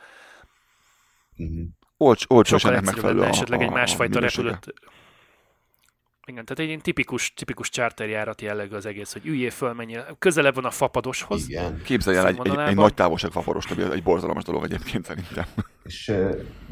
Uh-huh. 1.37 1.67
Olcs, 1.97 2.25
olcsó 2.27 2.57
Sokkal 2.57 2.77
egyszerűbb 2.77 3.03
lenne 3.03 3.27
esetleg 3.27 3.61
egy 3.61 3.71
másfajta 3.71 4.19
repülőt 4.19 4.73
igen, 6.27 6.45
tehát 6.45 6.71
egy 6.71 6.81
tipikus, 6.81 7.33
tipikus 7.33 7.69
charterjárat 7.69 8.41
jellegű 8.41 8.75
az 8.75 8.85
egész, 8.85 9.13
hogy 9.13 9.25
üljél 9.25 9.49
föl, 9.49 9.73
mennyi, 9.73 9.97
közelebb 10.19 10.55
van 10.55 10.65
a 10.65 10.71
fapadoshoz. 10.71 11.49
Igen. 11.49 11.81
Képzelj 11.83 12.17
el 12.17 12.27
egy, 12.27 12.39
egy, 12.43 12.57
egy, 12.57 12.75
nagy 12.75 12.93
távolság 12.93 13.31
fapados, 13.31 13.65
egy 13.71 14.03
borzalmas 14.03 14.43
dolog 14.43 14.63
egyébként 14.63 15.05
szerintem. 15.05 15.45
És, 15.83 16.13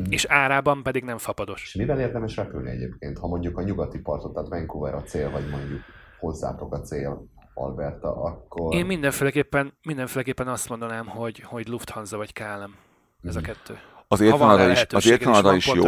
és 0.09 0.25
árában 0.25 0.83
pedig 0.83 1.03
nem 1.03 1.17
fapados. 1.17 1.63
És 1.63 1.73
mivel 1.73 1.99
érdemes 1.99 2.35
repülni 2.35 2.69
egyébként, 2.69 3.17
ha 3.17 3.27
mondjuk 3.27 3.57
a 3.57 3.63
nyugati 3.63 3.99
partot, 3.99 4.33
tehát 4.33 4.49
Vancouver 4.49 4.93
a 4.93 5.01
cél, 5.01 5.29
vagy 5.29 5.49
mondjuk 5.49 5.81
hozzátok 6.19 6.73
a 6.73 6.79
cél, 6.79 7.27
Alberta, 7.53 8.21
akkor... 8.21 8.75
Én 8.75 8.85
mindenféleképpen, 8.85 9.77
mindenféleképpen 9.81 10.47
azt 10.47 10.69
mondanám, 10.69 11.07
hogy, 11.07 11.39
hogy 11.39 11.67
Lufthansa 11.67 12.17
vagy 12.17 12.33
KLM. 12.33 12.75
Ez 13.23 13.35
a 13.35 13.39
mhm. 13.39 13.47
kettő. 13.47 13.79
Az 14.07 14.19
Kanada 14.29 14.71
is, 14.71 14.85
az 14.89 15.17
Kanada 15.23 15.53
is 15.53 15.67
jó, 15.67 15.83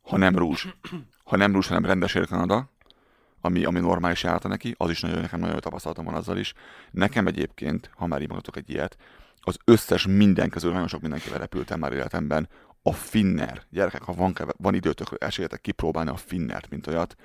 ha 0.00 0.16
nem 0.16 0.36
rúzs. 0.36 0.66
Ha 1.24 1.36
nem 1.36 1.52
rúzs, 1.52 1.68
hanem 1.68 1.84
rendes 1.84 2.12
Kanada, 2.28 2.70
ami, 3.40 3.64
ami 3.64 3.80
normális 3.80 4.22
járata 4.22 4.48
neki, 4.48 4.74
az 4.78 4.90
is 4.90 5.00
nagyon, 5.00 5.20
nekem 5.20 5.38
nagyon 5.38 5.54
jó 5.54 5.60
tapasztalatom 5.60 6.04
van 6.04 6.14
azzal 6.14 6.38
is. 6.38 6.52
Nekem 6.90 7.26
egyébként, 7.26 7.90
ha 7.94 8.06
már 8.06 8.20
így 8.20 8.28
mondhatok 8.28 8.62
egy 8.62 8.70
ilyet, 8.70 8.96
az 9.40 9.56
összes 9.64 10.06
minden 10.06 10.50
közül 10.50 10.72
nagyon 10.72 10.88
sok 10.88 11.00
mindenkivel 11.00 11.38
repültem 11.38 11.78
már 11.78 11.92
életemben, 11.92 12.48
a 12.82 12.92
Finner, 12.92 13.62
gyerekek, 13.70 14.02
ha 14.02 14.12
van, 14.12 14.34
van 14.56 14.74
időtök, 14.74 15.08
esélyetek 15.18 15.60
kipróbálni 15.60 16.10
a 16.10 16.16
Finnert, 16.16 16.70
mint 16.70 16.86
olyat, 16.86 17.16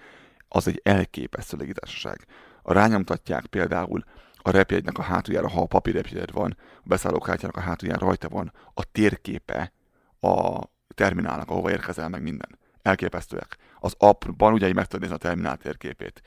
az 0.48 0.68
egy 0.68 0.82
elképesztő 0.84 1.58
légitársaság. 1.58 2.26
A 2.62 2.74
rányomtatják 2.74 3.46
például 3.46 4.04
a 4.36 4.52
repjegynek 4.52 4.98
a 4.98 5.02
hátuljára, 5.02 5.50
ha 5.50 5.62
a 5.62 5.66
papírrepjegyed 5.66 6.32
van, 6.32 6.58
a 6.60 6.82
beszállókártyának 6.84 7.58
a 7.58 7.60
hátuljára 7.60 8.06
rajta 8.06 8.30
van, 8.30 8.54
a 8.74 8.84
térképe 8.92 9.72
a 10.20 10.62
terminálnak, 10.94 11.50
ahova 11.50 11.72
érkezel 11.72 12.10
meg 12.10 12.22
minden. 12.22 12.60
Elképesztőek 12.86 13.58
az 13.80 13.96
appban 13.98 14.54
ugye 14.54 14.74
meg 14.74 14.86
tudod 14.86 15.00
nézni 15.00 15.16
a 15.16 15.20
terminál 15.20 15.58
térképét. 15.58 16.22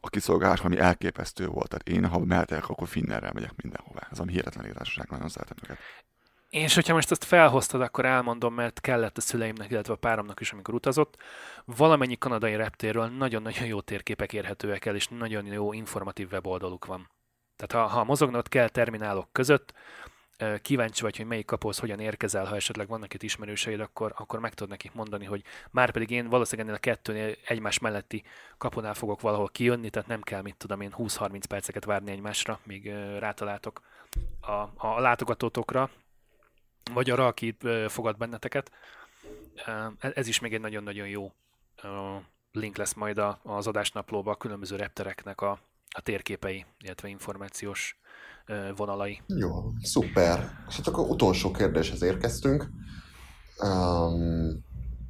A 0.00 0.08
kiszolgálás 0.08 0.60
ami 0.60 0.78
elképesztő 0.78 1.46
volt. 1.46 1.68
Tehát 1.68 1.88
én, 1.88 2.06
ha 2.06 2.18
mehetek, 2.18 2.68
akkor 2.68 2.88
Finnerrel 2.88 3.32
megyek 3.34 3.62
mindenhová. 3.62 4.08
Ez 4.10 4.18
a 4.18 4.24
hihetetlen 4.26 4.62
légitársaság, 4.64 5.10
nagyon 5.10 5.28
szeretem 5.28 5.56
őket. 5.62 5.78
És 6.50 6.74
hogyha 6.74 6.94
most 6.94 7.10
ezt 7.10 7.24
felhoztad, 7.24 7.80
akkor 7.80 8.04
elmondom, 8.04 8.54
mert 8.54 8.80
kellett 8.80 9.16
a 9.16 9.20
szüleimnek, 9.20 9.70
illetve 9.70 9.92
a 9.92 9.96
páromnak 9.96 10.40
is, 10.40 10.52
amikor 10.52 10.74
utazott. 10.74 11.16
Valamennyi 11.64 12.16
kanadai 12.16 12.56
reptérről 12.56 13.06
nagyon-nagyon 13.06 13.66
jó 13.66 13.80
térképek 13.80 14.32
érhetőek 14.32 14.84
el, 14.84 14.94
és 14.94 15.08
nagyon 15.08 15.46
jó 15.46 15.72
informatív 15.72 16.32
weboldaluk 16.32 16.86
van. 16.86 17.10
Tehát 17.56 17.88
ha, 17.88 17.94
ha 17.94 18.04
mozognod 18.04 18.48
kell 18.48 18.68
terminálok 18.68 19.28
között, 19.32 19.72
kíváncsi 20.62 21.02
vagy, 21.02 21.16
hogy 21.16 21.26
melyik 21.26 21.46
kapuhoz 21.46 21.78
hogyan 21.78 22.00
érkezel, 22.00 22.44
ha 22.44 22.54
esetleg 22.54 22.88
vannak 22.88 23.14
itt 23.14 23.22
ismerőseid, 23.22 23.80
akkor, 23.80 24.12
akkor 24.16 24.40
meg 24.40 24.54
tudod 24.54 24.70
nekik 24.70 24.92
mondani, 24.92 25.24
hogy 25.24 25.42
már 25.70 25.90
pedig 25.90 26.10
én 26.10 26.28
valószínűleg 26.28 26.66
ennél 26.66 26.80
a 26.82 26.94
kettőnél 26.94 27.34
egymás 27.46 27.78
melletti 27.78 28.22
kapunál 28.58 28.94
fogok 28.94 29.20
valahol 29.20 29.48
kijönni, 29.48 29.90
tehát 29.90 30.08
nem 30.08 30.22
kell, 30.22 30.42
mit 30.42 30.56
tudom 30.56 30.80
én, 30.80 30.94
20-30 30.98 31.42
perceket 31.48 31.84
várni 31.84 32.10
egymásra, 32.10 32.60
míg 32.62 32.92
rátaláltok 33.18 33.80
a, 34.40 34.86
a 34.86 35.00
látogatótokra, 35.00 35.90
vagy 36.92 37.10
arra, 37.10 37.26
aki 37.26 37.56
fogad 37.88 38.16
benneteket. 38.16 38.70
E, 39.64 39.92
ez 40.00 40.26
is 40.26 40.38
még 40.38 40.54
egy 40.54 40.60
nagyon-nagyon 40.60 41.08
jó 41.08 41.32
link 42.52 42.76
lesz 42.76 42.94
majd 42.94 43.22
az 43.42 43.66
adásnaplóba 43.66 44.30
a 44.30 44.36
különböző 44.36 44.76
reptereknek 44.76 45.40
a, 45.40 45.58
a 45.88 46.00
térképei, 46.00 46.64
illetve 46.78 47.08
információs 47.08 47.98
vonalai. 48.76 49.22
Jó, 49.26 49.50
szuper. 49.82 50.50
És 50.68 50.76
hát 50.76 50.86
akkor 50.86 51.08
utolsó 51.08 51.50
kérdéshez 51.50 52.02
érkeztünk. 52.02 52.70
Um, 53.62 54.64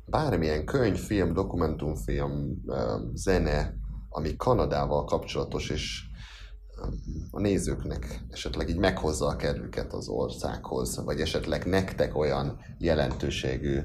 bármilyen 0.06 0.64
könyv, 0.64 0.98
film, 0.98 1.32
dokumentumfilm, 1.32 2.62
um, 2.66 3.10
zene, 3.14 3.74
ami 4.08 4.36
Kanadával 4.36 5.04
kapcsolatos, 5.04 5.70
és 5.70 6.02
um, 6.82 6.94
a 7.30 7.40
nézőknek 7.40 8.24
esetleg 8.30 8.68
így 8.68 8.78
meghozza 8.78 9.26
a 9.26 9.36
kedvüket 9.36 9.92
az 9.92 10.08
országhoz, 10.08 11.04
vagy 11.04 11.20
esetleg 11.20 11.64
nektek 11.64 12.16
olyan 12.16 12.58
jelentőségű, 12.78 13.80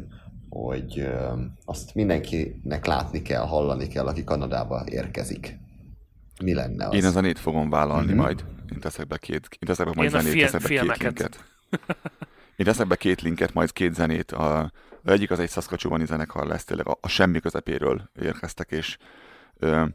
hogy 0.49 1.01
um, 1.01 1.57
azt 1.65 1.95
mindenkinek 1.95 2.85
látni 2.85 3.21
kell, 3.21 3.45
hallani 3.45 3.87
kell, 3.87 4.07
aki 4.07 4.23
Kanadába 4.23 4.83
érkezik. 4.89 5.59
Mi 6.43 6.53
lenne 6.53 6.87
az? 6.87 6.93
Én 6.93 7.05
a 7.05 7.09
zenét 7.09 7.39
fogom 7.39 7.69
vállalni 7.69 8.07
mm-hmm. 8.07 8.17
majd. 8.17 8.43
Én 8.71 8.79
teszek 8.79 9.07
be 9.07 9.17
két, 9.17 9.47
én 9.51 9.67
teszek 9.67 9.85
be 9.85 9.91
majd 9.95 10.13
én 10.13 10.21
zenét, 10.21 10.41
teszek 10.41 10.61
be 10.61 10.67
két 10.67 10.97
linket. 10.97 11.45
Én 12.55 12.65
teszek 12.65 12.87
be 12.87 12.95
két 12.95 13.21
linket, 13.21 13.53
majd 13.53 13.73
két 13.73 13.93
zenét. 13.93 14.31
A, 14.31 14.71
egyik 15.05 15.31
az 15.31 15.39
egy 15.39 15.49
Saskatchewani 15.49 16.05
zenekar 16.05 16.45
lesz, 16.45 16.63
tényleg 16.63 16.87
a, 16.87 16.97
a 17.01 17.07
semmi 17.07 17.39
közepéről 17.39 18.09
érkeztek, 18.21 18.71
és 18.71 18.97
ö, 19.57 19.85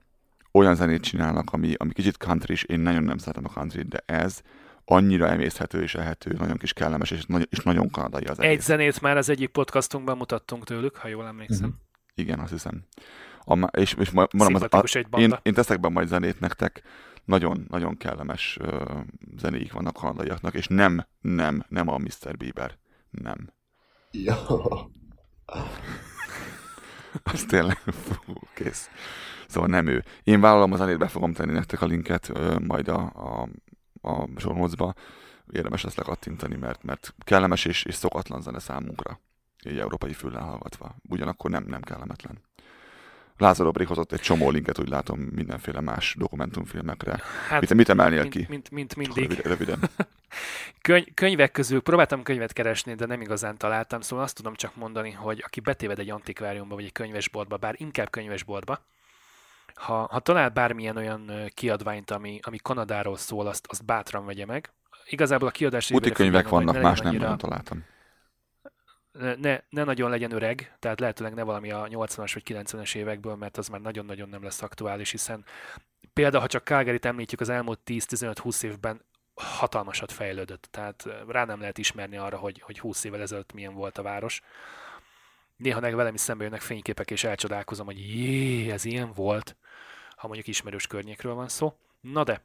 olyan 0.53 0.75
zenét 0.75 1.03
csinálnak, 1.03 1.53
ami, 1.53 1.75
ami 1.77 1.93
kicsit 1.93 2.17
country 2.17 2.53
és 2.53 2.63
én 2.63 2.81
nagyon 2.81 3.03
nem 3.03 3.19
szeretem 3.19 3.45
a 3.45 3.53
country 3.53 3.83
de 3.83 4.03
ez 4.07 4.41
annyira 4.85 5.29
emészhető 5.29 5.83
és 5.83 5.95
ehető, 5.95 6.35
nagyon 6.39 6.57
kis 6.57 6.73
kellemes, 6.73 7.11
és, 7.11 7.25
nagy, 7.27 7.47
és 7.51 7.59
nagyon 7.59 7.91
kanadai 7.91 8.25
az 8.25 8.39
egész. 8.39 8.53
Egy 8.53 8.61
zenét 8.61 9.01
már 9.01 9.17
az 9.17 9.29
egyik 9.29 9.49
podcastunkban 9.49 10.17
mutattunk 10.17 10.65
tőlük, 10.65 10.97
ha 10.97 11.09
jól 11.09 11.27
emlékszem. 11.27 11.69
Mhm. 11.69 11.77
Igen, 12.15 12.39
azt 12.39 12.53
hiszem. 12.53 12.85
A, 13.45 13.63
és, 13.63 13.95
és 13.99 14.11
ma- 14.11 14.29
mondom, 14.33 14.55
az, 14.55 14.61
Szimpatikus 14.61 14.95
egy 14.95 15.07
én, 15.19 15.39
én 15.43 15.55
teszek 15.55 15.81
be 15.81 15.89
majd 15.89 16.09
zenét 16.09 16.41
nektek, 16.41 16.83
nagyon, 17.27 17.67
nagyon 17.69 17.97
kellemes 17.97 18.59
zenéik 19.37 19.73
vannak 19.73 19.95
kanadaiaknak, 19.95 20.55
és 20.55 20.67
nem, 20.67 21.07
nem, 21.21 21.65
nem 21.69 21.89
a 21.89 21.99
Mr. 21.99 22.37
Bieber. 22.37 22.79
Nem. 23.11 23.51
Ja. 24.11 24.37
Az 27.33 27.45
tényleg, 27.45 27.77
fú, 27.77 28.33
kész. 28.55 28.91
Szóval 29.49 29.69
nem 29.69 29.87
ő. 29.87 30.05
Én 30.23 30.41
vállalom 30.41 30.73
a 30.73 30.77
zenét, 30.77 30.99
be 30.99 31.09
fogom 31.09 31.33
tenni 31.33 31.53
nektek 31.53 31.81
a 31.81 31.87
linket 31.87 32.33
majd 32.61 32.89
a, 32.89 33.13
a, 33.15 33.49
a 34.09 34.29
sornocba. 34.37 34.95
Érdemes 35.51 35.83
lesz 35.83 35.97
lekattintani, 35.97 36.57
mert, 36.57 36.83
mert 36.83 37.15
kellemes 37.19 37.65
és, 37.65 37.85
és 37.85 37.95
szokatlan 37.95 38.43
zene 38.43 38.59
számunkra. 38.59 39.21
Egy 39.59 39.79
európai 39.79 40.13
füllel 40.13 40.43
hallgatva. 40.43 40.97
Ugyanakkor 41.09 41.51
nem, 41.51 41.65
nem 41.67 41.81
kellemetlen. 41.81 42.39
Lázár 43.39 43.67
Obrik 43.67 43.89
hozott 43.89 44.13
egy 44.13 44.21
csomó 44.21 44.51
linket, 44.51 44.79
úgy 44.79 44.89
látom, 44.89 45.19
mindenféle 45.21 45.81
más 45.81 46.15
dokumentumfilmekre. 46.19 47.21
Hát, 47.49 47.61
Mit, 47.61 47.75
mit 47.75 47.89
emelnél 47.89 48.21
mint, 48.21 48.33
ki? 48.33 48.47
mint, 48.49 48.71
mint 48.71 48.97
mindig. 48.97 49.31
Röviden. 49.31 49.43
röviden. 49.45 49.79
Köny- 50.83 51.15
könyvek 51.15 51.53
közül 51.53 51.81
próbáltam 51.81 52.23
könyvet 52.23 52.53
keresni, 52.53 52.95
de 52.95 53.07
nem 53.07 53.21
igazán 53.21 53.57
találtam, 53.57 54.01
szóval 54.01 54.25
azt 54.25 54.37
tudom 54.37 54.55
csak 54.55 54.77
mondani, 54.77 55.11
hogy 55.11 55.43
aki 55.45 55.61
betéved 55.61 55.99
egy 55.99 56.11
antikváriumba 56.11 56.75
vagy 56.75 56.85
egy 56.85 56.93
könyvesboltba, 56.93 57.57
bár 57.57 57.75
inkább 57.79 58.11
könyvesboltba, 58.11 58.85
ha, 59.75 60.09
ha 60.11 60.19
talál 60.21 60.49
bármilyen 60.49 60.97
olyan 60.97 61.31
kiadványt, 61.55 62.11
ami, 62.11 62.39
ami 62.43 62.59
Kanadáról 62.63 63.17
szól, 63.17 63.47
azt, 63.47 63.67
azt 63.69 63.85
bátran 63.85 64.27
vegye 64.27 64.47
meg. 64.47 64.71
Igazából 65.09 65.49
a 65.49 65.51
kiadás 65.51 65.91
Úti 65.91 66.13
könyvek 66.13 66.49
vannak, 66.49 66.81
más 66.83 66.99
nem 66.99 67.09
annyira- 67.09 67.39
találtam. 67.39 67.85
Ne, 69.19 69.61
ne, 69.69 69.85
nagyon 69.85 70.11
legyen 70.11 70.33
öreg, 70.33 70.77
tehát 70.79 71.01
lehetőleg 71.01 71.35
ne 71.35 71.43
valami 71.43 71.71
a 71.71 71.87
80-as 71.87 72.31
vagy 72.35 72.43
90-es 72.47 72.95
évekből, 72.95 73.35
mert 73.35 73.57
az 73.57 73.69
már 73.69 73.81
nagyon-nagyon 73.81 74.29
nem 74.29 74.43
lesz 74.43 74.63
aktuális, 74.63 75.11
hiszen 75.11 75.45
például, 76.13 76.43
ha 76.43 76.49
csak 76.49 76.65
Calgary-t 76.65 77.05
említjük, 77.05 77.41
az 77.41 77.49
elmúlt 77.49 77.81
10-15-20 77.87 78.63
évben 78.63 79.05
hatalmasat 79.35 80.13
fejlődött, 80.13 80.69
tehát 80.71 81.05
rá 81.29 81.45
nem 81.45 81.61
lehet 81.61 81.79
ismerni 81.79 82.17
arra, 82.17 82.37
hogy, 82.37 82.61
hogy 82.61 82.79
20 82.79 83.05
évvel 83.05 83.21
ezelőtt 83.21 83.53
milyen 83.53 83.75
volt 83.75 83.99
a 83.99 84.03
város. 84.03 84.43
Néha 85.57 85.81
meg 85.81 85.95
velem 85.95 86.15
is 86.15 86.21
szembe 86.21 86.45
jönnek 86.45 86.61
fényképek, 86.61 87.11
és 87.11 87.25
elcsodálkozom, 87.25 87.87
hogy 87.87 87.99
jé, 87.99 88.71
ez 88.71 88.85
ilyen 88.85 89.13
volt, 89.13 89.57
ha 90.17 90.27
mondjuk 90.27 90.47
ismerős 90.47 90.87
környékről 90.87 91.35
van 91.35 91.49
szó. 91.49 91.79
Na 92.01 92.25
de, 92.25 92.43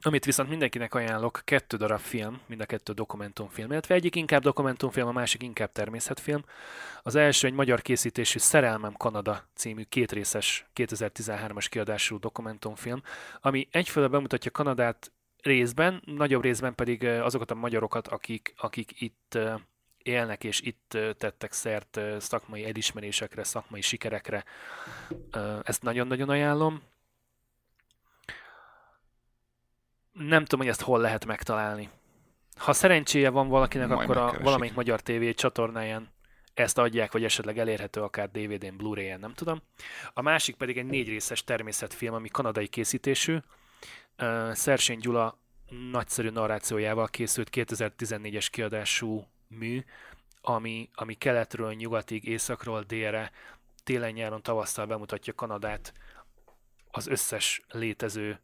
amit 0.00 0.24
viszont 0.24 0.48
mindenkinek 0.48 0.94
ajánlok, 0.94 1.40
kettő 1.44 1.76
darab 1.76 1.98
film, 1.98 2.40
mind 2.46 2.60
a 2.60 2.66
kettő 2.66 2.92
dokumentumfilm, 2.92 3.70
illetve 3.70 3.94
egyik 3.94 4.16
inkább 4.16 4.42
dokumentumfilm, 4.42 5.08
a 5.08 5.12
másik 5.12 5.42
inkább 5.42 5.72
természetfilm. 5.72 6.44
Az 7.02 7.14
első 7.14 7.46
egy 7.46 7.52
magyar 7.52 7.82
készítésű 7.82 8.38
Szerelmem 8.38 8.92
Kanada 8.92 9.48
című 9.54 9.82
kétrészes 9.82 10.66
2013-as 10.74 11.66
kiadású 11.68 12.18
dokumentumfilm, 12.18 13.02
ami 13.40 13.68
egyfelől 13.70 14.08
bemutatja 14.08 14.50
Kanadát 14.50 15.12
részben, 15.42 16.02
nagyobb 16.04 16.42
részben 16.42 16.74
pedig 16.74 17.04
azokat 17.04 17.50
a 17.50 17.54
magyarokat, 17.54 18.08
akik, 18.08 18.54
akik 18.56 19.00
itt 19.00 19.38
élnek 20.02 20.44
és 20.44 20.60
itt 20.60 20.98
tettek 21.18 21.52
szert 21.52 22.00
szakmai 22.18 22.64
elismerésekre, 22.64 23.44
szakmai 23.44 23.80
sikerekre. 23.80 24.44
Ezt 25.62 25.82
nagyon-nagyon 25.82 26.28
ajánlom. 26.28 26.82
Nem 30.18 30.44
tudom, 30.44 30.60
hogy 30.60 30.68
ezt 30.68 30.82
hol 30.82 31.00
lehet 31.00 31.26
megtalálni. 31.26 31.88
Ha 32.56 32.72
szerencséje 32.72 33.30
van 33.30 33.48
valakinek, 33.48 33.88
Majd 33.88 34.10
akkor 34.10 34.16
a 34.16 34.38
valamelyik 34.42 34.74
magyar 34.74 35.00
TV 35.00 35.28
csatornáján 35.28 36.08
ezt 36.54 36.78
adják, 36.78 37.12
vagy 37.12 37.24
esetleg 37.24 37.58
elérhető 37.58 38.00
akár 38.00 38.30
DVD-n, 38.30 38.76
Blu-ray-en, 38.76 39.20
nem 39.20 39.34
tudom. 39.34 39.62
A 40.12 40.22
másik 40.22 40.56
pedig 40.56 40.78
egy 40.78 40.86
négy 40.86 41.08
részes 41.08 41.44
természetfilm, 41.44 42.14
ami 42.14 42.28
kanadai 42.28 42.66
készítésű. 42.66 43.36
Uh, 44.18 44.52
Szersény 44.52 44.98
Gyula 44.98 45.38
nagyszerű 45.90 46.28
narrációjával 46.28 47.06
készült 47.06 47.48
2014-es 47.52 48.46
kiadású 48.50 49.26
mű, 49.48 49.84
ami, 50.40 50.88
ami 50.94 51.14
keletről, 51.14 51.72
nyugatig, 51.72 52.24
északról, 52.24 52.82
délre, 52.82 53.30
télen, 53.84 54.12
nyáron, 54.12 54.42
tavasszal 54.42 54.86
bemutatja 54.86 55.34
Kanadát 55.34 55.92
az 56.90 57.06
összes 57.06 57.62
létező 57.68 58.40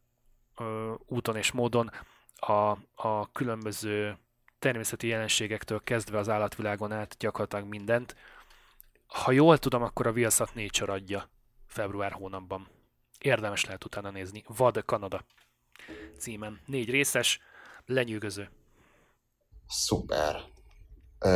úton 1.05 1.35
és 1.35 1.51
módon, 1.51 1.91
a, 2.35 2.77
a 2.95 3.31
különböző 3.31 4.17
természeti 4.59 5.07
jelenségektől 5.07 5.81
kezdve 5.83 6.17
az 6.17 6.29
állatvilágon 6.29 6.91
át 6.91 7.15
gyakorlatilag 7.19 7.67
mindent. 7.67 8.15
Ha 9.07 9.31
jól 9.31 9.57
tudom, 9.57 9.83
akkor 9.83 10.07
a 10.07 10.11
Viaszat 10.11 10.55
Nature 10.55 10.93
adja 10.93 11.29
február 11.67 12.11
hónapban. 12.11 12.67
Érdemes 13.19 13.65
lehet 13.65 13.85
utána 13.85 14.09
nézni. 14.09 14.43
Vad 14.57 14.85
Kanada 14.85 15.25
címen. 16.17 16.59
Négy 16.65 16.89
részes, 16.89 17.39
lenyűgöző. 17.85 18.49
Szuper. 19.67 20.41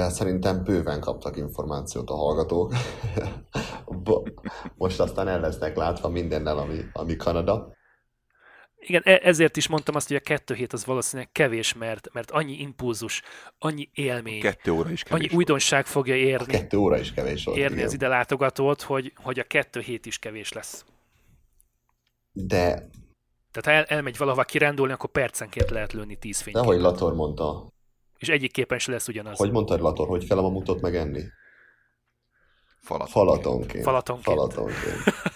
Szerintem 0.08 0.64
bőven 0.64 1.00
kaptak 1.00 1.38
információt 1.38 2.10
a 2.10 2.16
hallgatók. 2.16 2.74
Most 4.78 5.00
aztán 5.00 5.28
el 5.28 5.40
lesznek 5.40 5.76
látva 5.76 6.10
mindennel, 6.10 6.58
ami, 6.58 6.80
ami 6.94 7.16
Kanada. 7.16 7.78
Igen, 8.80 9.02
e- 9.06 9.20
ezért 9.24 9.58
is 9.58 9.68
mondtam 9.68 9.96
azt, 9.96 10.08
hogy 10.08 10.16
a 10.16 10.20
kettő 10.20 10.54
hét 10.54 10.74
az 10.74 10.86
valószínűleg 10.86 11.32
kevés, 11.32 11.74
mert, 11.74 12.14
mert 12.14 12.32
annyi 12.32 12.60
impulzus, 12.60 13.22
annyi 13.58 13.90
élmény, 13.94 14.42
Kettő 14.42 14.72
óra 14.72 14.90
is 14.92 15.04
kevés. 15.04 15.26
annyi 15.28 15.36
újdonság 15.38 15.86
fogja 15.86 16.14
A 16.14 16.18
érni, 16.18 16.54
kettő 16.54 16.78
óra 16.78 16.98
is 16.98 17.14
kevés 17.14 17.44
volt. 17.44 17.58
érni 17.58 17.74
igen. 17.76 17.86
az 17.88 17.94
ide 17.94 18.08
látogatót, 18.08 18.82
hogy, 18.82 19.14
hogy 19.16 19.40
a 19.40 19.44
kettő 19.44 19.80
hét 19.80 20.06
is 20.06 20.20
kevés 20.20 20.52
lesz. 20.54 20.86
De, 22.32 22.74
Tehát 23.52 23.66
ha 23.66 23.72
el, 23.72 23.84
elmegy 23.84 24.18
valahova 24.18 24.44
kirándulni, 24.44 24.94
akkor 24.94 25.10
percenként 25.12 25.70
lehet 25.70 25.94
lőni 25.94 26.16
tíz 26.16 26.38
fényképet. 26.42 26.68
ahogy 26.70 26.80
Lator 26.82 27.14
mondta, 27.14 27.74
És 28.18 28.30
egyik 28.30 28.52
képen 28.52 28.80
se 28.80 28.92
lesz 28.92 29.08
ugyanaz. 29.08 29.38
hogy 29.38 29.52
mondtad 29.52 29.80
Lator, 29.80 30.08
hogy 30.08 30.28
kell 30.28 30.38
a 30.38 30.42
mamutot 30.42 30.82
megenni? 30.82 31.24
Falat. 32.82 33.10
Falatonként. 33.10 33.84
Falatonként. 33.84 34.36
Falatonként. 34.38 35.04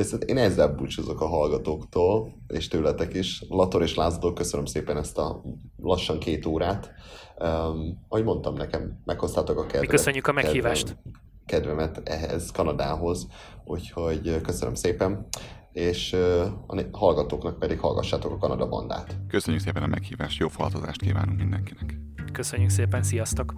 Úgyhogy 0.00 0.20
ezt- 0.20 0.30
én 0.30 0.36
ezzel 0.36 0.68
búcsúzok 0.68 1.20
a 1.20 1.26
hallgatóktól, 1.26 2.32
és 2.48 2.68
tőletek 2.68 3.14
is. 3.14 3.44
Lator 3.48 3.82
és 3.82 3.94
Lázadó, 3.94 4.32
köszönöm 4.32 4.64
szépen 4.64 4.96
ezt 4.96 5.18
a 5.18 5.42
lassan 5.76 6.18
két 6.18 6.46
órát. 6.46 6.90
Um, 7.38 8.04
ahogy 8.08 8.24
mondtam 8.24 8.54
nekem, 8.54 9.00
meghoztátok 9.04 9.58
a 9.58 9.62
kedvet. 9.62 9.80
Mi 9.80 9.86
köszönjük 9.86 10.26
a 10.26 10.32
meghívást. 10.32 10.96
Kedvem, 11.46 11.76
kedvemet 11.76 12.08
ehhez, 12.08 12.50
Kanadához, 12.50 13.26
úgyhogy 13.64 14.40
köszönöm 14.40 14.74
szépen, 14.74 15.26
és 15.72 16.12
uh, 16.12 16.46
a 16.66 16.84
hallgatóknak 16.92 17.58
pedig 17.58 17.78
hallgassátok 17.80 18.32
a 18.32 18.36
Kanada 18.38 18.68
bandát. 18.68 19.16
Köszönjük 19.28 19.62
szépen 19.62 19.82
a 19.82 19.86
meghívást, 19.86 20.38
jó 20.38 20.48
falatozást 20.48 21.00
kívánunk 21.00 21.38
mindenkinek. 21.38 21.98
Köszönjük 22.32 22.70
szépen, 22.70 23.02
sziasztok! 23.02 23.54